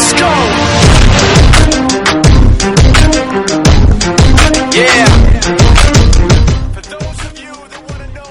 Let's 0.00 0.14
go. 0.14 0.32
Yeah. 4.72 5.04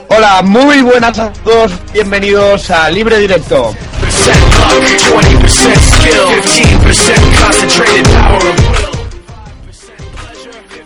Hola, 0.10 0.42
muy 0.42 0.82
buenas 0.82 1.20
a 1.20 1.32
todos, 1.32 1.72
bienvenidos 1.94 2.72
a 2.72 2.90
Libre 2.90 3.20
Directo. 3.20 3.76
Percent 4.02 4.42
luck, 4.58 4.84
20% 5.14 5.78
skill, 5.80 6.26
15% 6.42 7.22
concentrated 7.40 8.06
power. 8.14 8.56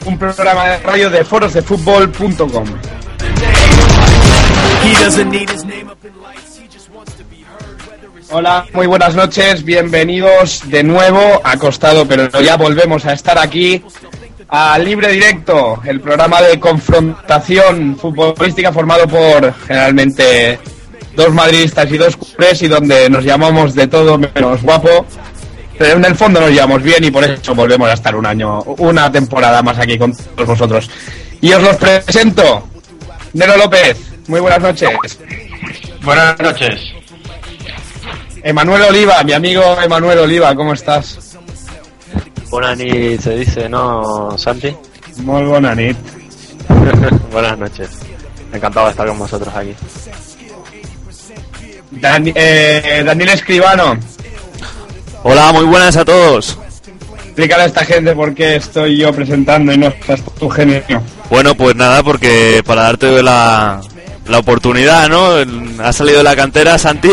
Un 0.03 0.17
programa 0.17 0.65
de 0.65 0.77
radio 0.79 1.09
de 1.09 1.23
forosdefutbol.com. 1.23 2.65
He 4.83 4.93
doesn't 5.01 5.31
Hola, 8.29 8.65
muy 8.73 8.87
buenas 8.87 9.15
noches, 9.15 9.63
bienvenidos 9.63 10.61
de 10.69 10.83
nuevo, 10.83 11.41
acostado, 11.43 12.07
pero 12.07 12.29
ya 12.41 12.57
volvemos 12.57 13.05
a 13.05 13.13
estar 13.13 13.37
aquí 13.37 13.83
a 14.47 14.77
Libre 14.79 15.11
Directo, 15.11 15.81
el 15.83 15.99
programa 15.99 16.41
de 16.41 16.59
confrontación 16.59 17.97
futbolística 17.97 18.71
formado 18.71 19.07
por 19.07 19.53
generalmente 19.67 20.59
dos 21.15 21.33
madridistas 21.33 21.91
y 21.91 21.97
dos 21.97 22.15
culés 22.15 22.61
y 22.61 22.67
donde 22.67 23.09
nos 23.09 23.23
llamamos 23.23 23.75
de 23.75 23.87
todo 23.87 24.17
menos 24.17 24.61
guapo. 24.61 25.05
Pero 25.77 25.97
en 25.97 26.05
el 26.05 26.15
fondo 26.15 26.39
nos 26.39 26.51
llevamos 26.51 26.81
bien 26.81 27.03
y 27.03 27.11
por 27.11 27.23
eso 27.23 27.55
volvemos 27.55 27.89
a 27.89 27.93
estar 27.93 28.15
un 28.15 28.25
año, 28.25 28.61
una 28.77 29.11
temporada 29.11 29.61
más 29.61 29.79
aquí 29.79 29.97
con 29.97 30.15
todos 30.15 30.47
vosotros. 30.47 30.89
Y 31.41 31.51
os 31.51 31.61
los 31.61 31.75
presento. 31.77 32.67
Nero 33.33 33.57
López, 33.57 33.97
muy 34.27 34.39
buenas 34.39 34.61
noches. 34.61 35.19
Buenas 36.03 36.39
noches. 36.39 37.02
Emanuel 38.43 38.81
Oliva, 38.83 39.23
mi 39.23 39.33
amigo 39.33 39.63
Emanuel 39.81 40.19
Oliva, 40.19 40.53
¿cómo 40.55 40.73
estás? 40.73 41.37
Bonani 42.49 43.17
se 43.17 43.35
dice, 43.37 43.69
¿no, 43.69 44.37
Santi? 44.37 44.75
Muy 45.17 45.43
buena 45.43 45.73
nit. 45.73 45.97
Buenas 47.31 47.57
noches. 47.57 47.89
Encantado 48.51 48.87
de 48.87 48.91
estar 48.91 49.07
con 49.07 49.17
vosotros 49.19 49.53
aquí. 49.55 49.73
Dani- 51.91 52.33
eh, 52.35 53.03
Daniel 53.05 53.29
Escribano, 53.29 53.97
Hola, 55.23 55.53
muy 55.53 55.63
buenas 55.65 55.95
a 55.95 56.03
todos. 56.03 56.57
explícale 57.25 57.63
a 57.63 57.65
esta 57.67 57.85
gente 57.85 58.13
por 58.13 58.33
qué 58.35 58.57
estoy 58.57 58.97
yo 58.97 59.13
presentando 59.13 59.71
y 59.71 59.77
no 59.77 59.87
estás 59.87 60.21
tu 60.37 60.49
genio. 60.49 60.83
Bueno, 61.29 61.55
pues 61.55 61.75
nada, 61.75 62.03
porque 62.03 62.61
para 62.65 62.83
darte 62.83 63.23
la, 63.23 63.79
la 64.27 64.37
oportunidad, 64.39 65.07
¿no? 65.07 65.35
Has 65.83 65.95
salido 65.95 66.17
de 66.17 66.23
la 66.23 66.35
cantera, 66.35 66.77
Santi, 66.77 67.09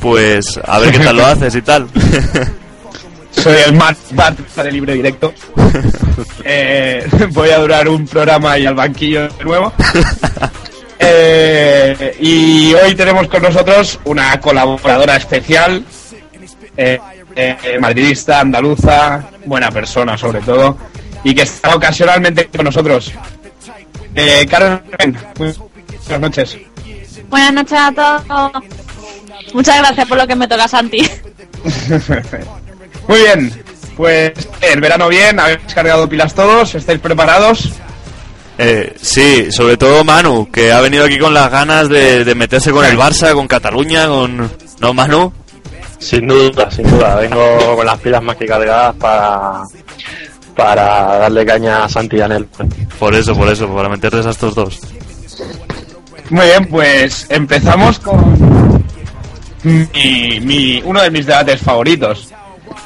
pues 0.00 0.58
a 0.64 0.78
ver 0.78 0.92
qué 0.92 0.98
tal 1.00 1.16
lo 1.16 1.26
haces 1.26 1.54
y 1.54 1.62
tal. 1.62 1.88
Soy 3.30 3.56
el 3.66 3.74
Matt 3.74 3.96
Barça 4.12 4.62
de 4.62 4.72
libre 4.72 4.94
directo. 4.94 5.32
Eh, 6.44 7.06
voy 7.30 7.48
a 7.50 7.58
durar 7.58 7.88
un 7.88 8.06
programa 8.06 8.58
y 8.58 8.66
al 8.66 8.74
banquillo 8.74 9.28
de 9.28 9.44
nuevo. 9.44 9.72
Eh, 11.02 12.14
y 12.20 12.74
hoy 12.74 12.94
tenemos 12.94 13.26
con 13.28 13.42
nosotros 13.42 13.98
una 14.04 14.38
colaboradora 14.38 15.16
especial, 15.16 15.82
eh, 16.76 17.00
eh, 17.34 17.78
madridista, 17.80 18.40
andaluza, 18.40 19.30
buena 19.46 19.70
persona 19.70 20.18
sobre 20.18 20.42
todo, 20.42 20.76
y 21.24 21.34
que 21.34 21.40
está 21.40 21.74
ocasionalmente 21.74 22.48
con 22.48 22.66
nosotros. 22.66 23.12
Eh, 24.14 24.46
Carmen, 24.50 25.16
buenas 25.38 26.20
noches. 26.20 26.58
Buenas 27.30 27.54
noches 27.54 27.78
a 27.78 27.92
todos. 27.92 28.79
Muchas 29.52 29.78
gracias 29.78 30.06
por 30.06 30.18
lo 30.18 30.26
que 30.26 30.36
me 30.36 30.48
toca, 30.48 30.68
Santi. 30.68 30.98
Muy 33.08 33.18
bien, 33.18 33.64
pues 33.96 34.32
el 34.60 34.80
verano 34.80 35.08
bien, 35.08 35.38
habéis 35.38 35.58
cargado 35.74 36.08
pilas 36.08 36.34
todos, 36.34 36.74
estáis 36.74 37.00
preparados. 37.00 37.70
Eh, 38.58 38.94
sí, 39.00 39.50
sobre 39.50 39.76
todo 39.76 40.04
Manu, 40.04 40.50
que 40.50 40.70
ha 40.70 40.80
venido 40.80 41.04
aquí 41.04 41.18
con 41.18 41.32
las 41.32 41.50
ganas 41.50 41.88
de, 41.88 42.24
de 42.24 42.34
meterse 42.34 42.70
con 42.70 42.84
el 42.84 42.96
Barça, 42.96 43.32
con 43.32 43.48
Cataluña, 43.48 44.06
con... 44.06 44.50
¿No, 44.80 44.94
Manu? 44.94 45.32
Sin 45.98 46.26
duda, 46.26 46.70
sin 46.70 46.90
duda. 46.90 47.16
Vengo 47.16 47.76
con 47.76 47.86
las 47.86 47.98
pilas 47.98 48.22
más 48.22 48.36
que 48.36 48.46
cargadas 48.46 48.94
para, 48.96 49.62
para 50.56 50.84
darle 51.18 51.44
caña 51.46 51.84
a 51.84 51.88
Santi 51.88 52.16
y 52.16 52.20
a 52.20 52.24
Anel. 52.26 52.46
Por 52.98 53.14
eso, 53.14 53.34
por 53.34 53.48
eso, 53.48 53.68
para 53.74 53.88
meterles 53.88 54.26
a 54.26 54.30
estos 54.30 54.54
dos. 54.54 54.80
Muy 56.30 56.46
bien, 56.46 56.66
pues 56.66 57.26
empezamos 57.28 57.98
con 57.98 58.79
mi, 59.62 60.40
mi- 60.40 60.82
uno 60.84 61.02
de 61.02 61.10
mis 61.10 61.26
debates 61.26 61.60
favoritos. 61.60 62.32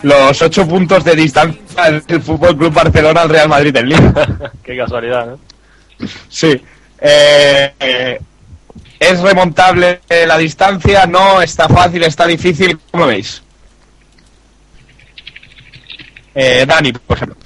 Los 0.02 0.40
ocho 0.42 0.66
puntos 0.66 1.04
de 1.04 1.14
distancia 1.14 1.90
del 2.06 2.22
Fútbol 2.22 2.56
Club 2.56 2.72
Barcelona 2.72 3.22
al 3.22 3.28
Real 3.28 3.48
Madrid 3.48 3.74
en 3.76 3.88
Liga. 3.88 4.52
Qué 4.64 4.76
casualidad, 4.76 5.26
¿no? 5.26 5.38
Sí. 6.28 6.60
Eh, 7.00 7.72
eh, 7.80 8.20
¿Es 8.98 9.20
remontable 9.20 10.00
la 10.26 10.38
distancia? 10.38 11.06
¿No? 11.06 11.40
¿Está 11.42 11.68
fácil? 11.68 12.02
¿Está 12.02 12.26
difícil? 12.26 12.78
¿Cómo 12.90 13.04
lo 13.04 13.10
veis? 13.10 13.42
Eh, 16.34 16.64
Dani, 16.66 16.92
por 16.92 17.16
ejemplo. 17.16 17.36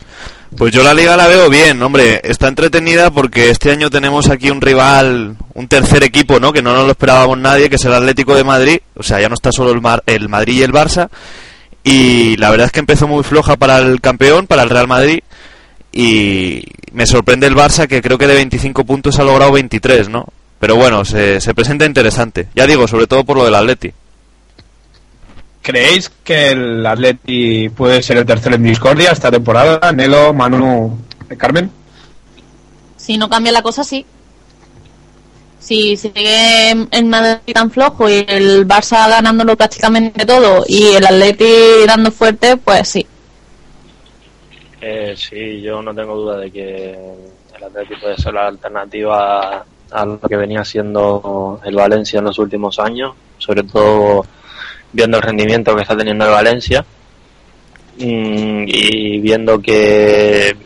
Pues 0.58 0.72
yo 0.72 0.82
la 0.82 0.92
liga 0.92 1.16
la 1.16 1.28
veo 1.28 1.48
bien, 1.48 1.80
hombre, 1.82 2.20
está 2.24 2.48
entretenida 2.48 3.12
porque 3.12 3.50
este 3.50 3.70
año 3.70 3.90
tenemos 3.90 4.28
aquí 4.28 4.50
un 4.50 4.60
rival, 4.60 5.36
un 5.54 5.68
tercer 5.68 6.02
equipo, 6.02 6.40
¿no? 6.40 6.52
Que 6.52 6.62
no 6.62 6.74
nos 6.74 6.84
lo 6.84 6.90
esperábamos 6.90 7.38
nadie, 7.38 7.70
que 7.70 7.76
es 7.76 7.84
el 7.84 7.94
Atlético 7.94 8.34
de 8.34 8.42
Madrid, 8.42 8.80
o 8.96 9.04
sea, 9.04 9.20
ya 9.20 9.28
no 9.28 9.34
está 9.36 9.52
solo 9.52 9.70
el, 9.70 9.80
Mar- 9.80 10.02
el 10.06 10.28
Madrid 10.28 10.54
y 10.58 10.62
el 10.64 10.72
Barça, 10.72 11.10
y 11.84 12.36
la 12.38 12.50
verdad 12.50 12.66
es 12.66 12.72
que 12.72 12.80
empezó 12.80 13.06
muy 13.06 13.22
floja 13.22 13.56
para 13.56 13.78
el 13.78 14.00
campeón, 14.00 14.48
para 14.48 14.64
el 14.64 14.70
Real 14.70 14.88
Madrid, 14.88 15.20
y 15.92 16.64
me 16.92 17.06
sorprende 17.06 17.46
el 17.46 17.54
Barça 17.54 17.86
que 17.86 18.02
creo 18.02 18.18
que 18.18 18.26
de 18.26 18.34
25 18.34 18.84
puntos 18.84 19.16
ha 19.20 19.24
logrado 19.24 19.52
23, 19.52 20.08
¿no? 20.08 20.26
Pero 20.58 20.74
bueno, 20.74 21.04
se, 21.04 21.40
se 21.40 21.54
presenta 21.54 21.86
interesante, 21.86 22.48
ya 22.56 22.66
digo, 22.66 22.88
sobre 22.88 23.06
todo 23.06 23.22
por 23.22 23.36
lo 23.36 23.44
del 23.44 23.54
Atleti. 23.54 23.92
¿Creéis 25.68 26.08
que 26.24 26.52
el 26.52 26.86
Atleti 26.86 27.68
puede 27.68 28.00
ser 28.02 28.16
el 28.16 28.24
tercero 28.24 28.54
en 28.54 28.62
discordia 28.62 29.12
esta 29.12 29.30
temporada? 29.30 29.92
Nelo, 29.92 30.32
Manu, 30.32 30.98
Carmen. 31.36 31.70
Si 32.96 33.18
no 33.18 33.28
cambia 33.28 33.52
la 33.52 33.60
cosa, 33.60 33.84
sí. 33.84 34.02
Si 35.58 35.94
sigue 35.98 36.70
en 36.70 37.10
Madrid 37.10 37.52
tan 37.52 37.70
flojo 37.70 38.08
y 38.08 38.24
el 38.26 38.66
Barça 38.66 39.10
ganándolo 39.10 39.58
prácticamente 39.58 40.24
todo 40.24 40.64
y 40.66 40.94
el 40.94 41.04
Atleti 41.04 41.84
dando 41.86 42.10
fuerte, 42.12 42.56
pues 42.56 42.88
sí. 42.88 43.06
Eh, 44.80 45.14
sí, 45.18 45.60
yo 45.60 45.82
no 45.82 45.94
tengo 45.94 46.16
duda 46.16 46.38
de 46.38 46.50
que 46.50 46.98
el 47.58 47.62
Atlético 47.62 48.00
puede 48.00 48.16
ser 48.16 48.32
la 48.32 48.46
alternativa 48.46 49.66
a 49.90 50.06
lo 50.06 50.18
que 50.18 50.36
venía 50.36 50.64
siendo 50.64 51.60
el 51.62 51.76
Valencia 51.76 52.20
en 52.20 52.24
los 52.24 52.38
últimos 52.38 52.78
años, 52.78 53.12
sobre 53.36 53.64
todo 53.64 54.24
viendo 54.92 55.18
el 55.18 55.22
rendimiento 55.22 55.74
que 55.74 55.82
está 55.82 55.96
teniendo 55.96 56.24
el 56.24 56.30
Valencia 56.30 56.84
mm, 57.98 58.64
y 58.66 59.20
viendo 59.20 59.60
que 59.60 60.48
eh, 60.48 60.56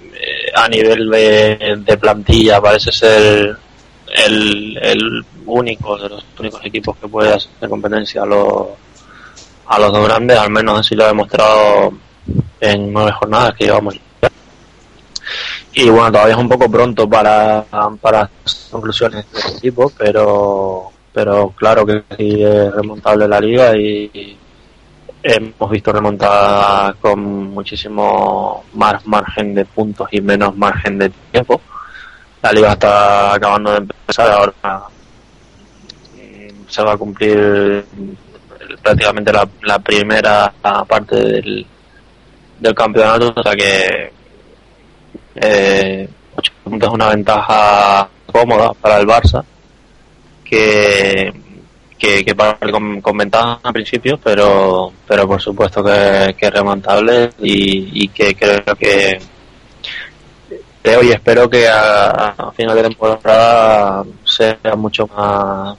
a 0.54 0.69
nivel 0.69 1.10
de, 1.10 1.98
plantilla 1.98 2.60
parece 2.60 2.92
ser 2.92 3.56
el, 4.26 4.78
el 4.80 5.24
único 5.46 5.98
de 5.98 6.08
los 6.08 6.24
únicos 6.38 6.64
equipos 6.64 6.96
que 6.98 7.08
puede 7.08 7.32
hacer 7.34 7.69
competencia 7.69 8.22
a 8.22 8.26
los 8.26 8.69
a 9.66 9.78
los 9.78 9.92
dos 9.92 10.06
grandes, 10.06 10.38
al 10.38 10.50
menos 10.50 10.80
así 10.80 10.94
lo 10.94 11.04
ha 11.04 11.08
demostrado 11.08 11.92
en 12.60 12.92
nueve 12.92 13.12
jornadas 13.12 13.54
que 13.56 13.64
llevamos. 13.64 13.98
Y 15.74 15.88
bueno, 15.88 16.12
todavía 16.12 16.34
es 16.34 16.40
un 16.40 16.48
poco 16.48 16.70
pronto 16.70 17.08
para, 17.08 17.64
para 18.00 18.28
conclusiones 18.70 19.24
de 19.32 19.38
este 19.38 19.56
equipo, 19.56 19.90
pero, 19.96 20.92
pero 21.12 21.50
claro 21.50 21.84
que 21.84 22.02
sí 22.16 22.42
es 22.42 22.72
remontable 22.74 23.28
la 23.28 23.40
liga 23.40 23.76
y, 23.76 24.38
hemos 25.24 25.70
visto 25.70 25.92
remontadas 25.92 26.96
con 26.96 27.20
muchísimo 27.50 28.64
más 28.74 29.06
margen 29.06 29.54
de 29.54 29.64
puntos 29.64 30.08
y 30.10 30.20
menos 30.20 30.56
margen 30.56 30.98
de 30.98 31.10
tiempo. 31.30 31.60
La 32.42 32.50
liga 32.50 32.72
está 32.72 33.34
acabando 33.34 33.70
de 33.70 33.78
empezar, 33.78 34.32
ahora 34.32 34.52
mm, 36.16 36.68
se 36.68 36.82
va 36.82 36.94
a 36.94 36.96
cumplir 36.96 37.84
prácticamente 38.82 39.32
la, 39.32 39.78
primera 39.78 40.52
parte 40.88 41.14
del, 41.14 41.66
del 42.58 42.74
campeonato, 42.74 43.32
o 43.36 43.42
sea 43.44 43.54
que 43.54 44.12
eh, 45.36 46.08
8 46.34 46.52
puntos 46.64 46.88
es 46.88 46.94
una 46.94 47.08
ventaja 47.08 48.08
cómoda 48.26 48.72
para 48.74 48.98
el 48.98 49.06
Barça, 49.06 49.44
que 50.52 51.32
que, 52.02 52.25
que 52.25 52.34
parte 52.34 52.66
al 52.66 53.72
principio, 53.72 54.19
pero, 54.19 54.93
pero 55.06 55.26
por 55.28 55.40
supuesto 55.40 55.84
que, 55.84 56.34
es 56.37 56.50
remontable 56.50 57.31
y, 57.38 58.08
que 58.08 58.34
creo 58.34 58.75
que 58.76 59.20
creo 60.82 61.02
y 61.04 61.10
espero 61.10 61.49
que 61.49 61.69
a, 61.69 62.50
final 62.56 62.75
de 62.75 62.82
temporada 62.82 64.04
sea 64.25 64.58
mucho 64.76 65.06
más 65.06 65.76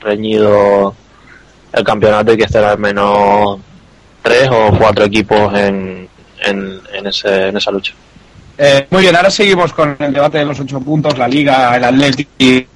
reñido 0.00 0.94
el 1.72 1.84
campeonato 1.84 2.34
y 2.34 2.36
que 2.36 2.44
estén 2.44 2.64
al 2.64 2.78
menos 2.78 3.60
tres 4.20 4.46
o 4.52 4.76
cuatro 4.76 5.06
equipos 5.06 5.54
en, 5.58 6.06
en, 6.44 6.80
en, 6.92 7.06
ese, 7.06 7.48
en 7.48 7.56
esa 7.56 7.70
lucha. 7.70 7.94
Eh, 8.58 8.86
muy 8.90 9.00
bien, 9.00 9.16
ahora 9.16 9.30
seguimos 9.30 9.72
con 9.72 9.96
el 9.98 10.12
debate 10.12 10.36
de 10.36 10.44
los 10.44 10.60
ocho 10.60 10.80
puntos, 10.80 11.16
la 11.16 11.26
Liga, 11.26 11.74
el 11.78 11.84
Atlético 11.84 12.30
y... 12.38 12.66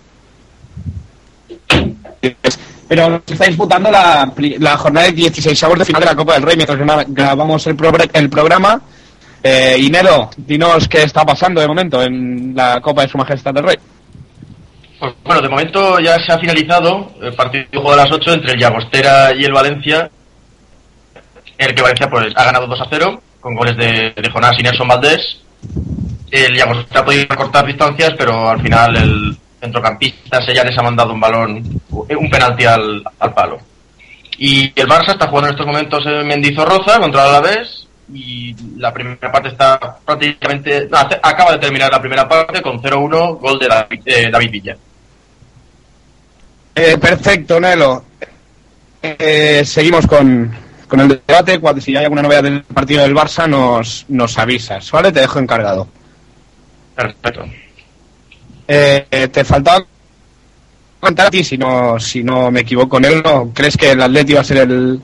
Pero 2.87 3.23
se 3.27 3.33
está 3.33 3.47
disputando 3.47 3.91
la, 3.91 4.31
jornada 4.77 5.07
de 5.07 5.13
16 5.13 5.63
avos 5.65 5.79
de 5.79 5.85
final 5.87 6.01
de 6.03 6.07
la 6.07 6.15
Copa 6.17 6.35
del 6.35 6.43
Rey 6.43 6.57
mientras 6.57 6.79
gra- 6.79 7.05
grabamos 7.09 7.67
el, 7.67 7.77
progr- 7.77 8.11
el 8.13 8.29
programa. 8.29 8.81
Eh, 9.43 9.77
dinos 10.37 10.89
qué 10.89 11.03
está 11.03 11.25
pasando 11.25 11.61
de 11.61 11.69
momento 11.69 12.03
en 12.03 12.55
la 12.55 12.81
Copa 12.81 13.03
de 13.03 13.09
Su 13.09 13.19
Majestad 13.19 13.53
del 13.55 13.65
Rey. 13.65 13.77
Pues 15.01 15.13
bueno, 15.25 15.43
de 15.43 15.49
momento 15.49 15.99
ya 16.01 16.17
se 16.25 16.33
ha 16.33 16.39
finalizado 16.39 17.13
el 17.21 17.35
partido 17.35 17.65
de 17.71 17.79
juego 17.79 17.91
de 17.91 17.97
las 18.05 18.13
8 18.13 18.33
entre 18.35 18.53
el 18.53 18.59
Llagostera 18.61 19.35
y 19.35 19.45
el 19.45 19.53
Valencia. 19.53 20.11
En 21.59 21.69
el 21.69 21.75
que 21.75 21.83
Valencia 21.83 22.09
pues, 22.11 22.27
ha 22.37 22.45
ganado 22.45 22.67
2 22.67 22.81
a 22.81 22.87
0 22.91 23.21
con 23.41 23.55
goles 23.55 23.77
de, 23.77 24.13
de 24.17 24.31
Jonás 24.33 24.57
y 24.59 24.63
Nelson 24.63 24.89
Valdés. 24.89 25.41
El 26.31 26.57
Llagostera 26.57 27.01
ha 27.01 27.05
podido 27.05 27.29
cortar 27.37 27.67
distancias, 27.67 28.13
pero 28.19 28.49
al 28.49 28.61
final 28.63 28.97
el 28.97 29.37
centrocampista 29.65 30.43
Sellanes 30.43 30.79
ha 30.79 30.83
mandado 30.83 31.13
un 31.13 31.21
balón, 31.21 31.81
un 31.91 32.31
penalti 32.31 32.65
al, 32.65 33.03
al 33.19 33.35
palo. 33.35 33.59
Y 34.39 34.73
el 34.79 34.89
Barça 34.89 35.13
está 35.13 35.29
jugando 35.29 35.49
en 35.49 35.55
estos 35.55 35.67
momentos 35.67 36.05
en 36.07 36.27
Mendizorroza 36.27 36.99
contra 36.99 37.23
el 37.23 37.29
Alavés 37.31 37.87
y 38.13 38.55
la 38.79 38.93
primera 38.93 39.33
parte 39.33 39.49
está 39.49 39.79
prácticamente... 40.05 40.89
no, 40.91 40.99
acaba 40.99 41.53
de 41.53 41.59
terminar 41.59 41.91
la 41.91 42.01
primera 42.01 42.29
parte 42.29 42.61
con 42.61 42.81
0-1, 42.81 43.39
gol 43.39 43.59
de 43.59 43.69
David, 43.69 44.01
eh, 44.05 44.31
David 44.31 44.51
Villa. 44.51 44.77
Eh, 46.75 46.99
perfecto, 46.99 47.61
Nelo. 47.61 48.05
Eh, 49.01 49.63
seguimos 49.65 50.07
con, 50.07 50.53
con 50.89 51.01
el 51.01 51.21
debate. 51.27 51.61
Cuando, 51.61 51.81
si 51.81 51.97
hay 51.97 52.05
alguna 52.05 52.23
novedad 52.23 52.43
del 52.43 52.63
partido 52.65 53.03
del 53.03 53.15
Barça, 53.15 53.49
nos, 53.49 54.05
nos 54.09 54.39
avisas, 54.39 54.91
¿vale? 54.91 55.13
Te 55.13 55.21
dejo 55.21 55.39
encargado. 55.39 55.87
Perfecto. 56.97 57.45
Eh, 58.67 59.29
te 59.33 59.45
faltaba 59.45 59.85
contar 61.01 61.27
a 61.27 61.31
ti, 61.31 61.45
si 61.45 61.59
no, 61.59 61.99
si 62.01 62.25
no 62.25 62.51
me 62.51 62.61
equivoco, 62.61 62.99
Nelo. 62.99 63.51
¿Crees 63.55 63.77
que 63.77 63.91
el 63.91 64.01
Atleti 64.01 64.33
va 64.33 64.41
a 64.41 64.45
ser 64.45 64.59
el, 64.59 65.01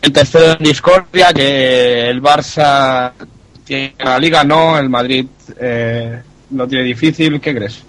el 0.00 0.12
tercero 0.12 0.52
en 0.52 0.64
discordia? 0.64 1.32
¿Que 1.32 2.08
el 2.08 2.22
Barça 2.22 3.12
tiene 3.64 3.94
la 3.98 4.18
liga? 4.18 4.44
No, 4.44 4.78
el 4.78 4.88
Madrid 4.88 5.26
eh, 5.60 6.22
lo 6.50 6.68
tiene 6.68 6.84
difícil. 6.84 7.40
¿Qué 7.40 7.54
crees? 7.54 7.82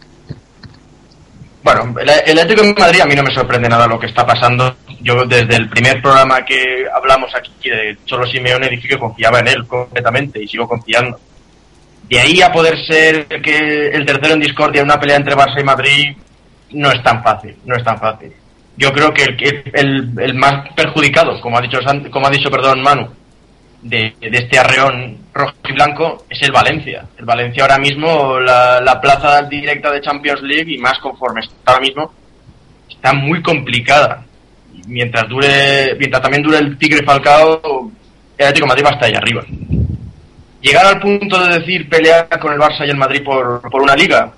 Bueno, 1.64 1.96
el, 2.00 2.10
el 2.10 2.40
Atlético 2.40 2.64
de 2.64 2.74
Madrid 2.74 3.02
a 3.02 3.06
mí 3.06 3.16
no 3.16 3.24
me 3.24 3.34
sorprende 3.34 3.70
nada 3.70 3.88
lo 3.88 4.00
que 4.00 4.08
está 4.08 4.26
pasando. 4.26 4.76
Yo 5.02 5.26
desde 5.26 5.56
el 5.56 5.70
primer 5.70 6.02
programa 6.02 6.44
que 6.44 6.86
hablamos 6.92 7.34
aquí 7.36 7.70
de 7.70 7.98
Cholo 8.06 8.26
Simeone 8.26 8.70
dije 8.70 8.88
que 8.88 8.98
confiaba 8.98 9.40
en 9.40 9.50
él 9.50 9.68
completamente 9.68 10.42
y 10.42 10.48
sigo 10.48 10.68
confiando. 10.68 11.20
De 12.10 12.20
ahí 12.20 12.42
a 12.42 12.52
poder 12.52 12.78
ser 12.86 13.28
que 13.42 13.88
el 13.88 14.06
tercero 14.06 14.36
en 14.36 14.40
discordia 14.40 14.82
en 14.82 14.88
una 14.88 15.00
pelea 15.00 15.18
entre 15.18 15.36
Barça 15.36 15.60
y 15.60 15.64
Madrid 15.64 16.18
no 16.72 16.92
es 16.92 17.02
tan 17.02 17.24
fácil, 17.24 17.56
no 17.66 17.76
es 17.76 17.84
tan 17.84 17.98
fácil. 17.98 18.32
Yo 18.78 18.92
creo 18.92 19.14
que 19.14 19.24
el, 19.24 19.64
el, 19.74 20.20
el 20.20 20.34
más 20.36 20.70
perjudicado, 20.76 21.40
como 21.42 21.58
ha 21.58 21.62
dicho, 21.62 21.80
como 22.12 22.28
ha 22.28 22.30
dicho 22.30 22.52
perdón, 22.52 22.82
Manu, 22.82 23.08
de, 23.82 24.14
de 24.20 24.38
este 24.38 24.60
arreón 24.60 25.18
rojo 25.34 25.54
y 25.68 25.74
blanco 25.74 26.26
es 26.30 26.42
el 26.42 26.52
Valencia. 26.52 27.06
El 27.18 27.26
Valencia 27.26 27.64
ahora 27.64 27.78
mismo, 27.78 28.40
la, 28.40 28.82
la 28.82 29.00
plaza 29.00 29.44
directa 29.44 29.92
de 29.92 30.02
Champions 30.02 30.42
League 30.44 30.74
y 30.74 30.78
más 30.78 31.00
conforme 31.00 31.42
está 31.42 31.56
ahora 31.66 31.82
mismo, 31.82 32.14
está 32.90 33.14
muy 33.14 33.42
complicada. 33.42 34.26
Mientras 34.88 35.28
dure, 35.28 35.96
mientras 35.98 36.22
también 36.22 36.44
dure 36.44 36.58
el 36.58 36.78
Tigre 36.78 37.04
Falcao, 37.04 37.92
el 38.38 38.46
Atlético 38.46 38.68
Madrid 38.68 38.86
va 38.86 38.90
hasta 38.90 39.06
ahí 39.06 39.14
arriba. 39.14 39.44
Llegar 40.66 40.88
al 40.88 41.00
punto 41.00 41.38
de 41.44 41.60
decir 41.60 41.88
pelear 41.88 42.28
con 42.40 42.52
el 42.52 42.58
Barça 42.58 42.88
y 42.88 42.90
el 42.90 42.98
Madrid 42.98 43.24
por, 43.24 43.62
por 43.70 43.84
una 43.84 43.94
liga, 43.94 44.34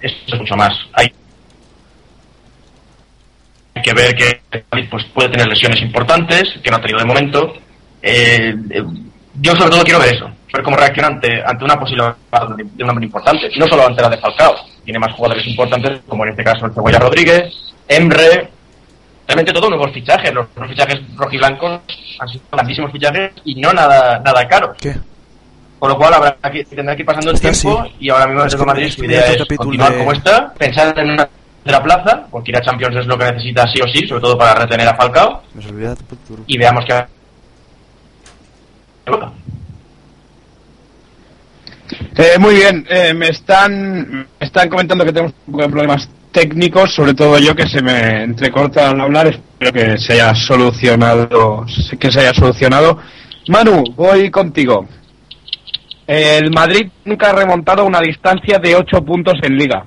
eso 0.00 0.16
es 0.26 0.40
mucho 0.40 0.56
más. 0.56 0.74
Hay 0.92 1.12
que 3.80 3.94
ver 3.94 4.16
que 4.16 4.40
pues, 4.90 5.04
puede 5.14 5.28
tener 5.28 5.46
lesiones 5.46 5.80
importantes, 5.82 6.52
que 6.60 6.68
no 6.68 6.78
ha 6.78 6.80
tenido 6.80 6.98
de 6.98 7.04
momento. 7.04 7.54
Eh, 8.02 8.56
eh, 8.70 8.82
yo 9.40 9.54
sobre 9.54 9.70
todo 9.70 9.84
quiero 9.84 10.00
ver 10.00 10.16
eso, 10.16 10.28
ver 10.52 10.64
cómo 10.64 10.76
reacciona 10.76 11.10
ante, 11.10 11.64
una 11.64 11.78
posible 11.78 12.02
de, 12.56 12.64
de 12.64 12.82
un 12.82 12.90
hombre 12.90 13.06
importante, 13.06 13.48
no 13.56 13.68
solo 13.68 13.86
ante 13.86 14.02
la 14.02 14.08
de 14.08 14.18
Falcao, 14.18 14.56
tiene 14.84 14.98
más 14.98 15.12
jugadores 15.12 15.46
importantes, 15.46 16.00
como 16.08 16.24
en 16.24 16.30
este 16.30 16.42
caso 16.42 16.66
el 16.66 16.74
Cebolla 16.74 16.98
Rodríguez, 16.98 17.54
Emre, 17.86 18.48
realmente 19.28 19.52
todos 19.52 19.70
nuevos 19.70 19.92
fichajes, 19.92 20.34
los, 20.34 20.48
los 20.56 20.68
fichajes 20.68 21.00
rojiblancos 21.14 21.82
han 22.18 22.28
sido 22.28 22.42
grandísimos 22.50 22.90
fichajes 22.90 23.30
y 23.44 23.54
no 23.60 23.72
nada, 23.72 24.18
nada 24.18 24.48
caros. 24.48 24.76
¿Qué? 24.80 24.96
Por 25.78 25.90
lo 25.90 25.96
cual 25.98 26.14
habrá 26.14 26.36
que, 26.50 26.64
tendrá 26.64 26.96
que 26.96 27.02
ir 27.02 27.06
pasando 27.06 27.30
el 27.30 27.36
Está 27.36 27.52
tiempo 27.52 27.80
así. 27.80 27.92
y 28.00 28.08
ahora 28.10 28.26
mismo 28.26 28.44
el 28.44 28.50
que- 28.50 28.64
Madrid 28.64 28.90
su 28.90 29.04
idea 29.04 29.26
es 29.32 29.44
continuar 29.56 29.92
de- 29.92 29.98
como 29.98 30.12
está, 30.12 30.54
pensar 30.54 30.98
en 30.98 31.10
una 31.10 31.28
tercera 31.62 31.82
plaza, 31.82 32.26
porque 32.30 32.50
ir 32.50 32.56
a 32.56 32.60
Champions 32.62 32.96
es 32.96 33.06
lo 33.06 33.18
que 33.18 33.24
necesita 33.26 33.66
sí 33.68 33.80
o 33.82 33.88
sí, 33.88 34.06
sobre 34.08 34.22
todo 34.22 34.38
para 34.38 34.54
retener 34.54 34.88
a 34.88 34.94
Falcao, 34.94 35.42
y 36.46 36.56
veamos 36.58 36.84
qué 36.86 37.04
Eh, 42.16 42.38
muy 42.38 42.54
bien, 42.56 42.84
eh, 42.88 43.14
me 43.14 43.28
están 43.28 44.08
me 44.10 44.26
están 44.40 44.68
comentando 44.68 45.04
que 45.04 45.12
tenemos 45.12 45.34
un 45.46 45.52
poco 45.52 45.62
de 45.64 45.68
problemas 45.70 46.08
técnicos, 46.32 46.92
sobre 46.94 47.14
todo 47.14 47.38
yo 47.38 47.54
que 47.54 47.68
se 47.68 47.80
me 47.82 48.24
entrecorta 48.24 48.90
al 48.90 49.00
hablar, 49.00 49.26
espero 49.28 49.72
que 49.72 49.98
se 49.98 50.14
haya 50.14 50.34
solucionado, 50.34 51.64
que 51.98 52.10
se 52.10 52.20
haya 52.20 52.34
solucionado. 52.34 52.98
Manu, 53.48 53.84
voy 53.94 54.30
contigo. 54.30 54.86
El 56.06 56.50
Madrid 56.52 56.88
nunca 57.04 57.30
ha 57.30 57.32
remontado 57.34 57.84
una 57.84 58.00
distancia 58.00 58.58
de 58.58 58.76
8 58.76 59.04
puntos 59.04 59.34
en 59.42 59.56
liga. 59.58 59.84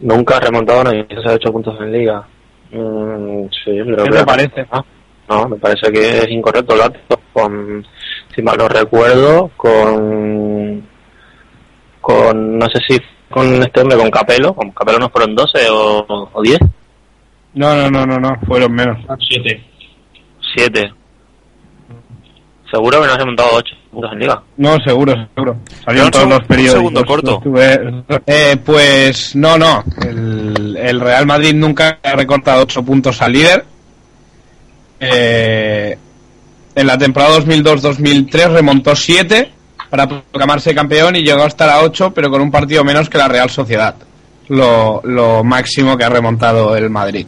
Nunca 0.00 0.36
ha 0.36 0.40
remontado 0.40 0.82
nadie 0.84 1.06
esos 1.08 1.24
ocho 1.26 1.52
puntos 1.52 1.78
en 1.80 1.92
liga. 1.92 2.26
Mm, 2.72 3.44
sí, 3.64 3.70
creo 3.70 3.96
¿Qué 4.04 4.10
que- 4.10 4.16
te 4.18 4.24
parece? 4.24 4.66
Ah, 4.70 4.84
no, 5.28 5.48
me 5.48 5.56
parece 5.56 5.92
que 5.92 6.18
es 6.18 6.28
incorrecto 6.30 6.74
el 6.74 6.80
dato. 6.80 7.20
Con, 7.32 7.86
si 8.34 8.42
mal 8.42 8.56
no 8.58 8.68
recuerdo, 8.68 9.50
con, 9.56 10.86
con, 12.00 12.58
no 12.58 12.66
sé 12.66 12.80
si 12.88 13.00
con 13.30 13.62
este 13.62 13.80
hombre, 13.80 13.96
con 13.96 14.10
Capelo, 14.10 14.54
con 14.54 14.70
Capelo 14.72 14.98
no 14.98 15.08
fueron 15.08 15.34
12 15.36 15.70
o, 15.70 16.28
o 16.32 16.42
10, 16.42 16.58
No, 17.54 17.74
no, 17.74 17.88
no, 17.90 18.04
no, 18.04 18.18
no, 18.18 18.40
fueron 18.46 18.72
menos. 18.74 18.98
Siete. 19.28 19.64
7. 20.54 20.92
Seguro 22.72 23.00
que 23.02 23.06
no 23.06 23.12
has 23.12 23.18
remontado 23.18 23.50
8 23.52 23.74
puntos 23.90 24.12
en 24.14 24.18
liga. 24.20 24.42
No, 24.56 24.78
seguro, 24.82 25.14
seguro. 25.34 25.56
En 25.86 26.10
todos 26.10 26.26
los 26.28 26.38
un 26.40 26.46
periódicos. 26.46 26.72
segundo 26.78 27.04
corto. 27.04 27.36
Estuve- 27.36 28.04
Eh, 28.26 28.56
pues 28.64 29.36
no, 29.36 29.58
no. 29.58 29.84
El, 30.00 30.76
el 30.80 30.98
Real 31.00 31.26
Madrid 31.26 31.54
nunca 31.54 31.98
ha 32.02 32.12
recortado 32.16 32.62
8 32.62 32.82
puntos 32.82 33.20
al 33.20 33.32
líder. 33.32 33.64
Eh, 35.00 35.98
en 36.74 36.86
la 36.86 36.96
temporada 36.96 37.38
2002-2003 37.40 38.52
remontó 38.52 38.96
7 38.96 39.50
para 39.90 40.08
proclamarse 40.08 40.74
campeón 40.74 41.16
y 41.16 41.22
llegó 41.22 41.42
a 41.42 41.48
estar 41.48 41.68
a 41.68 41.82
8, 41.82 42.12
pero 42.14 42.30
con 42.30 42.40
un 42.40 42.50
partido 42.50 42.82
menos 42.84 43.10
que 43.10 43.18
la 43.18 43.28
Real 43.28 43.50
Sociedad. 43.50 43.94
Lo, 44.48 45.02
lo 45.04 45.44
máximo 45.44 45.96
que 45.98 46.04
ha 46.04 46.08
remontado 46.08 46.74
el 46.76 46.88
Madrid. 46.88 47.26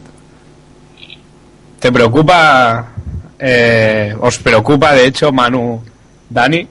¿Te 1.79 1.91
preocupa? 1.91 2.93
Eh, 3.39 4.15
¿Os 4.19 4.37
preocupa, 4.39 4.93
de 4.93 5.07
hecho, 5.07 5.31
Manu, 5.31 5.83
Dani? 6.29 6.67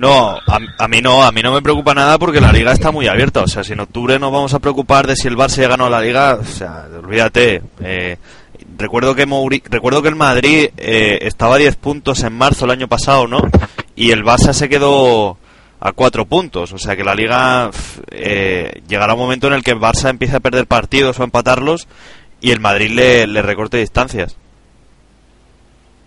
No, 0.00 0.30
a, 0.30 0.58
a 0.78 0.88
mí 0.88 1.02
no, 1.02 1.22
a 1.22 1.30
mí 1.30 1.42
no 1.42 1.52
me 1.52 1.60
preocupa 1.60 1.92
nada 1.92 2.18
porque 2.18 2.40
la 2.40 2.52
liga 2.52 2.72
está 2.72 2.90
muy 2.90 3.06
abierta. 3.06 3.42
O 3.42 3.46
sea, 3.46 3.62
si 3.62 3.74
en 3.74 3.80
octubre 3.80 4.18
nos 4.18 4.32
vamos 4.32 4.54
a 4.54 4.58
preocupar 4.58 5.06
de 5.06 5.14
si 5.14 5.28
el 5.28 5.36
Barça 5.36 5.60
ya 5.60 5.68
ganó 5.68 5.90
la 5.90 6.00
liga, 6.00 6.38
o 6.40 6.44
sea, 6.44 6.86
olvídate. 7.02 7.62
Eh, 7.82 8.16
recuerdo 8.78 9.14
que 9.14 9.26
recuerdo 9.68 10.00
que 10.00 10.08
el 10.08 10.16
Madrid 10.16 10.70
eh, 10.78 11.18
estaba 11.20 11.56
a 11.56 11.58
10 11.58 11.76
puntos 11.76 12.22
en 12.22 12.32
marzo 12.32 12.64
el 12.64 12.70
año 12.70 12.88
pasado, 12.88 13.26
¿no? 13.26 13.42
Y 13.94 14.10
el 14.12 14.24
Barça 14.24 14.54
se 14.54 14.70
quedó 14.70 15.36
a 15.80 15.92
4 15.92 16.24
puntos. 16.24 16.72
O 16.72 16.78
sea 16.78 16.96
que 16.96 17.04
la 17.04 17.14
liga 17.14 17.70
eh, 18.10 18.80
llegará 18.88 19.12
un 19.12 19.20
momento 19.20 19.48
en 19.48 19.52
el 19.52 19.62
que 19.62 19.72
el 19.72 19.80
Barça 19.80 20.08
empiece 20.08 20.36
a 20.36 20.40
perder 20.40 20.66
partidos 20.66 21.18
o 21.18 21.22
a 21.22 21.26
empatarlos 21.26 21.88
y 22.40 22.52
el 22.52 22.60
Madrid 22.60 22.90
le, 22.90 23.26
le 23.26 23.42
recorte 23.42 23.76
distancias. 23.76 24.38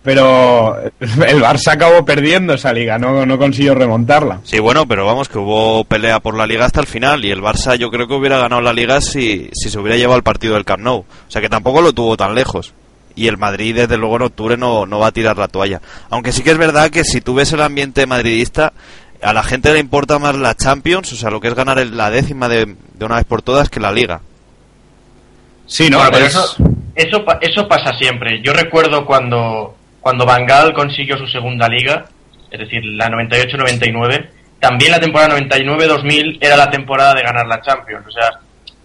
Pero 0.04 0.76
el 1.00 1.42
Barça 1.42 1.72
acabó 1.72 2.04
perdiendo 2.04 2.52
esa 2.54 2.72
liga, 2.72 2.98
no, 2.98 3.24
no 3.24 3.38
consiguió 3.38 3.74
remontarla. 3.74 4.40
Sí, 4.44 4.58
bueno, 4.60 4.86
pero 4.86 5.06
vamos, 5.06 5.28
que 5.30 5.38
hubo 5.38 5.82
pelea 5.84 6.20
por 6.20 6.36
la 6.36 6.46
liga 6.46 6.66
hasta 6.66 6.80
el 6.80 6.86
final 6.86 7.24
y 7.24 7.30
el 7.30 7.40
Barça 7.40 7.76
yo 7.76 7.90
creo 7.90 8.06
que 8.06 8.12
hubiera 8.14 8.36
ganado 8.38 8.60
la 8.60 8.72
liga 8.74 9.00
si, 9.00 9.48
si 9.54 9.70
se 9.70 9.78
hubiera 9.78 9.96
llevado 9.96 10.18
el 10.18 10.22
partido 10.22 10.54
del 10.54 10.64
Camp 10.66 10.82
Nou. 10.82 10.98
O 10.98 11.30
sea 11.30 11.40
que 11.40 11.48
tampoco 11.48 11.80
lo 11.80 11.92
tuvo 11.94 12.16
tan 12.18 12.34
lejos. 12.34 12.74
Y 13.16 13.28
el 13.28 13.38
Madrid, 13.38 13.74
desde 13.76 13.96
luego, 13.96 14.16
en 14.16 14.22
octubre 14.22 14.56
no, 14.58 14.84
no 14.86 14.98
va 14.98 15.06
a 15.06 15.12
tirar 15.12 15.38
la 15.38 15.48
toalla. 15.48 15.80
Aunque 16.10 16.32
sí 16.32 16.42
que 16.42 16.50
es 16.50 16.58
verdad 16.58 16.90
que 16.90 17.04
si 17.04 17.20
tú 17.22 17.32
ves 17.34 17.52
el 17.52 17.62
ambiente 17.62 18.06
madridista, 18.06 18.72
a 19.22 19.32
la 19.32 19.42
gente 19.44 19.72
le 19.72 19.78
importa 19.78 20.18
más 20.18 20.34
la 20.34 20.54
Champions, 20.54 21.12
o 21.12 21.16
sea, 21.16 21.30
lo 21.30 21.40
que 21.40 21.48
es 21.48 21.54
ganar 21.54 21.78
la 21.86 22.10
décima 22.10 22.48
de, 22.48 22.74
de 22.94 23.04
una 23.06 23.16
vez 23.16 23.24
por 23.24 23.40
todas, 23.40 23.70
que 23.70 23.80
la 23.80 23.92
liga. 23.92 24.20
Sí, 25.66 25.88
no, 25.88 25.96
Bueno, 25.98 26.10
pero 26.12 26.26
es- 26.26 26.34
eso, 26.34 26.56
eso, 26.94 27.24
eso 27.40 27.68
pasa 27.68 27.92
siempre. 27.96 28.42
Yo 28.42 28.52
recuerdo 28.52 29.06
cuando, 29.06 29.74
cuando 30.04 30.26
Van 30.26 30.44
Gaal 30.44 30.74
consiguió 30.74 31.16
su 31.16 31.26
segunda 31.26 31.66
liga, 31.66 32.04
es 32.50 32.58
decir, 32.60 32.84
la 32.84 33.08
98-99, 33.08 34.28
también 34.60 34.92
la 34.92 35.00
temporada 35.00 35.38
99-2000 35.38 36.38
era 36.42 36.58
la 36.58 36.70
temporada 36.70 37.14
de 37.14 37.22
ganar 37.22 37.46
la 37.46 37.62
Champions. 37.62 38.06
O 38.06 38.10
sea, 38.10 38.28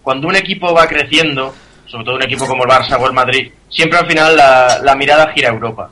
cuando 0.01 0.29
un 0.29 0.37
equipo 0.37 0.73
va 0.73 0.87
creciendo, 0.87 1.53
sobre 1.87 2.05
todo 2.05 2.15
un 2.15 2.23
equipo 2.23 2.47
como 2.47 2.63
el 2.63 2.69
Barça 2.69 2.97
o 2.97 3.05
el 3.05 3.11
Madrid, 3.11 3.51
siempre 3.67 3.99
al 3.99 4.07
final 4.07 4.37
la, 4.37 4.95
mirada 4.95 5.29
gira 5.33 5.49
a 5.49 5.53
Europa. 5.53 5.89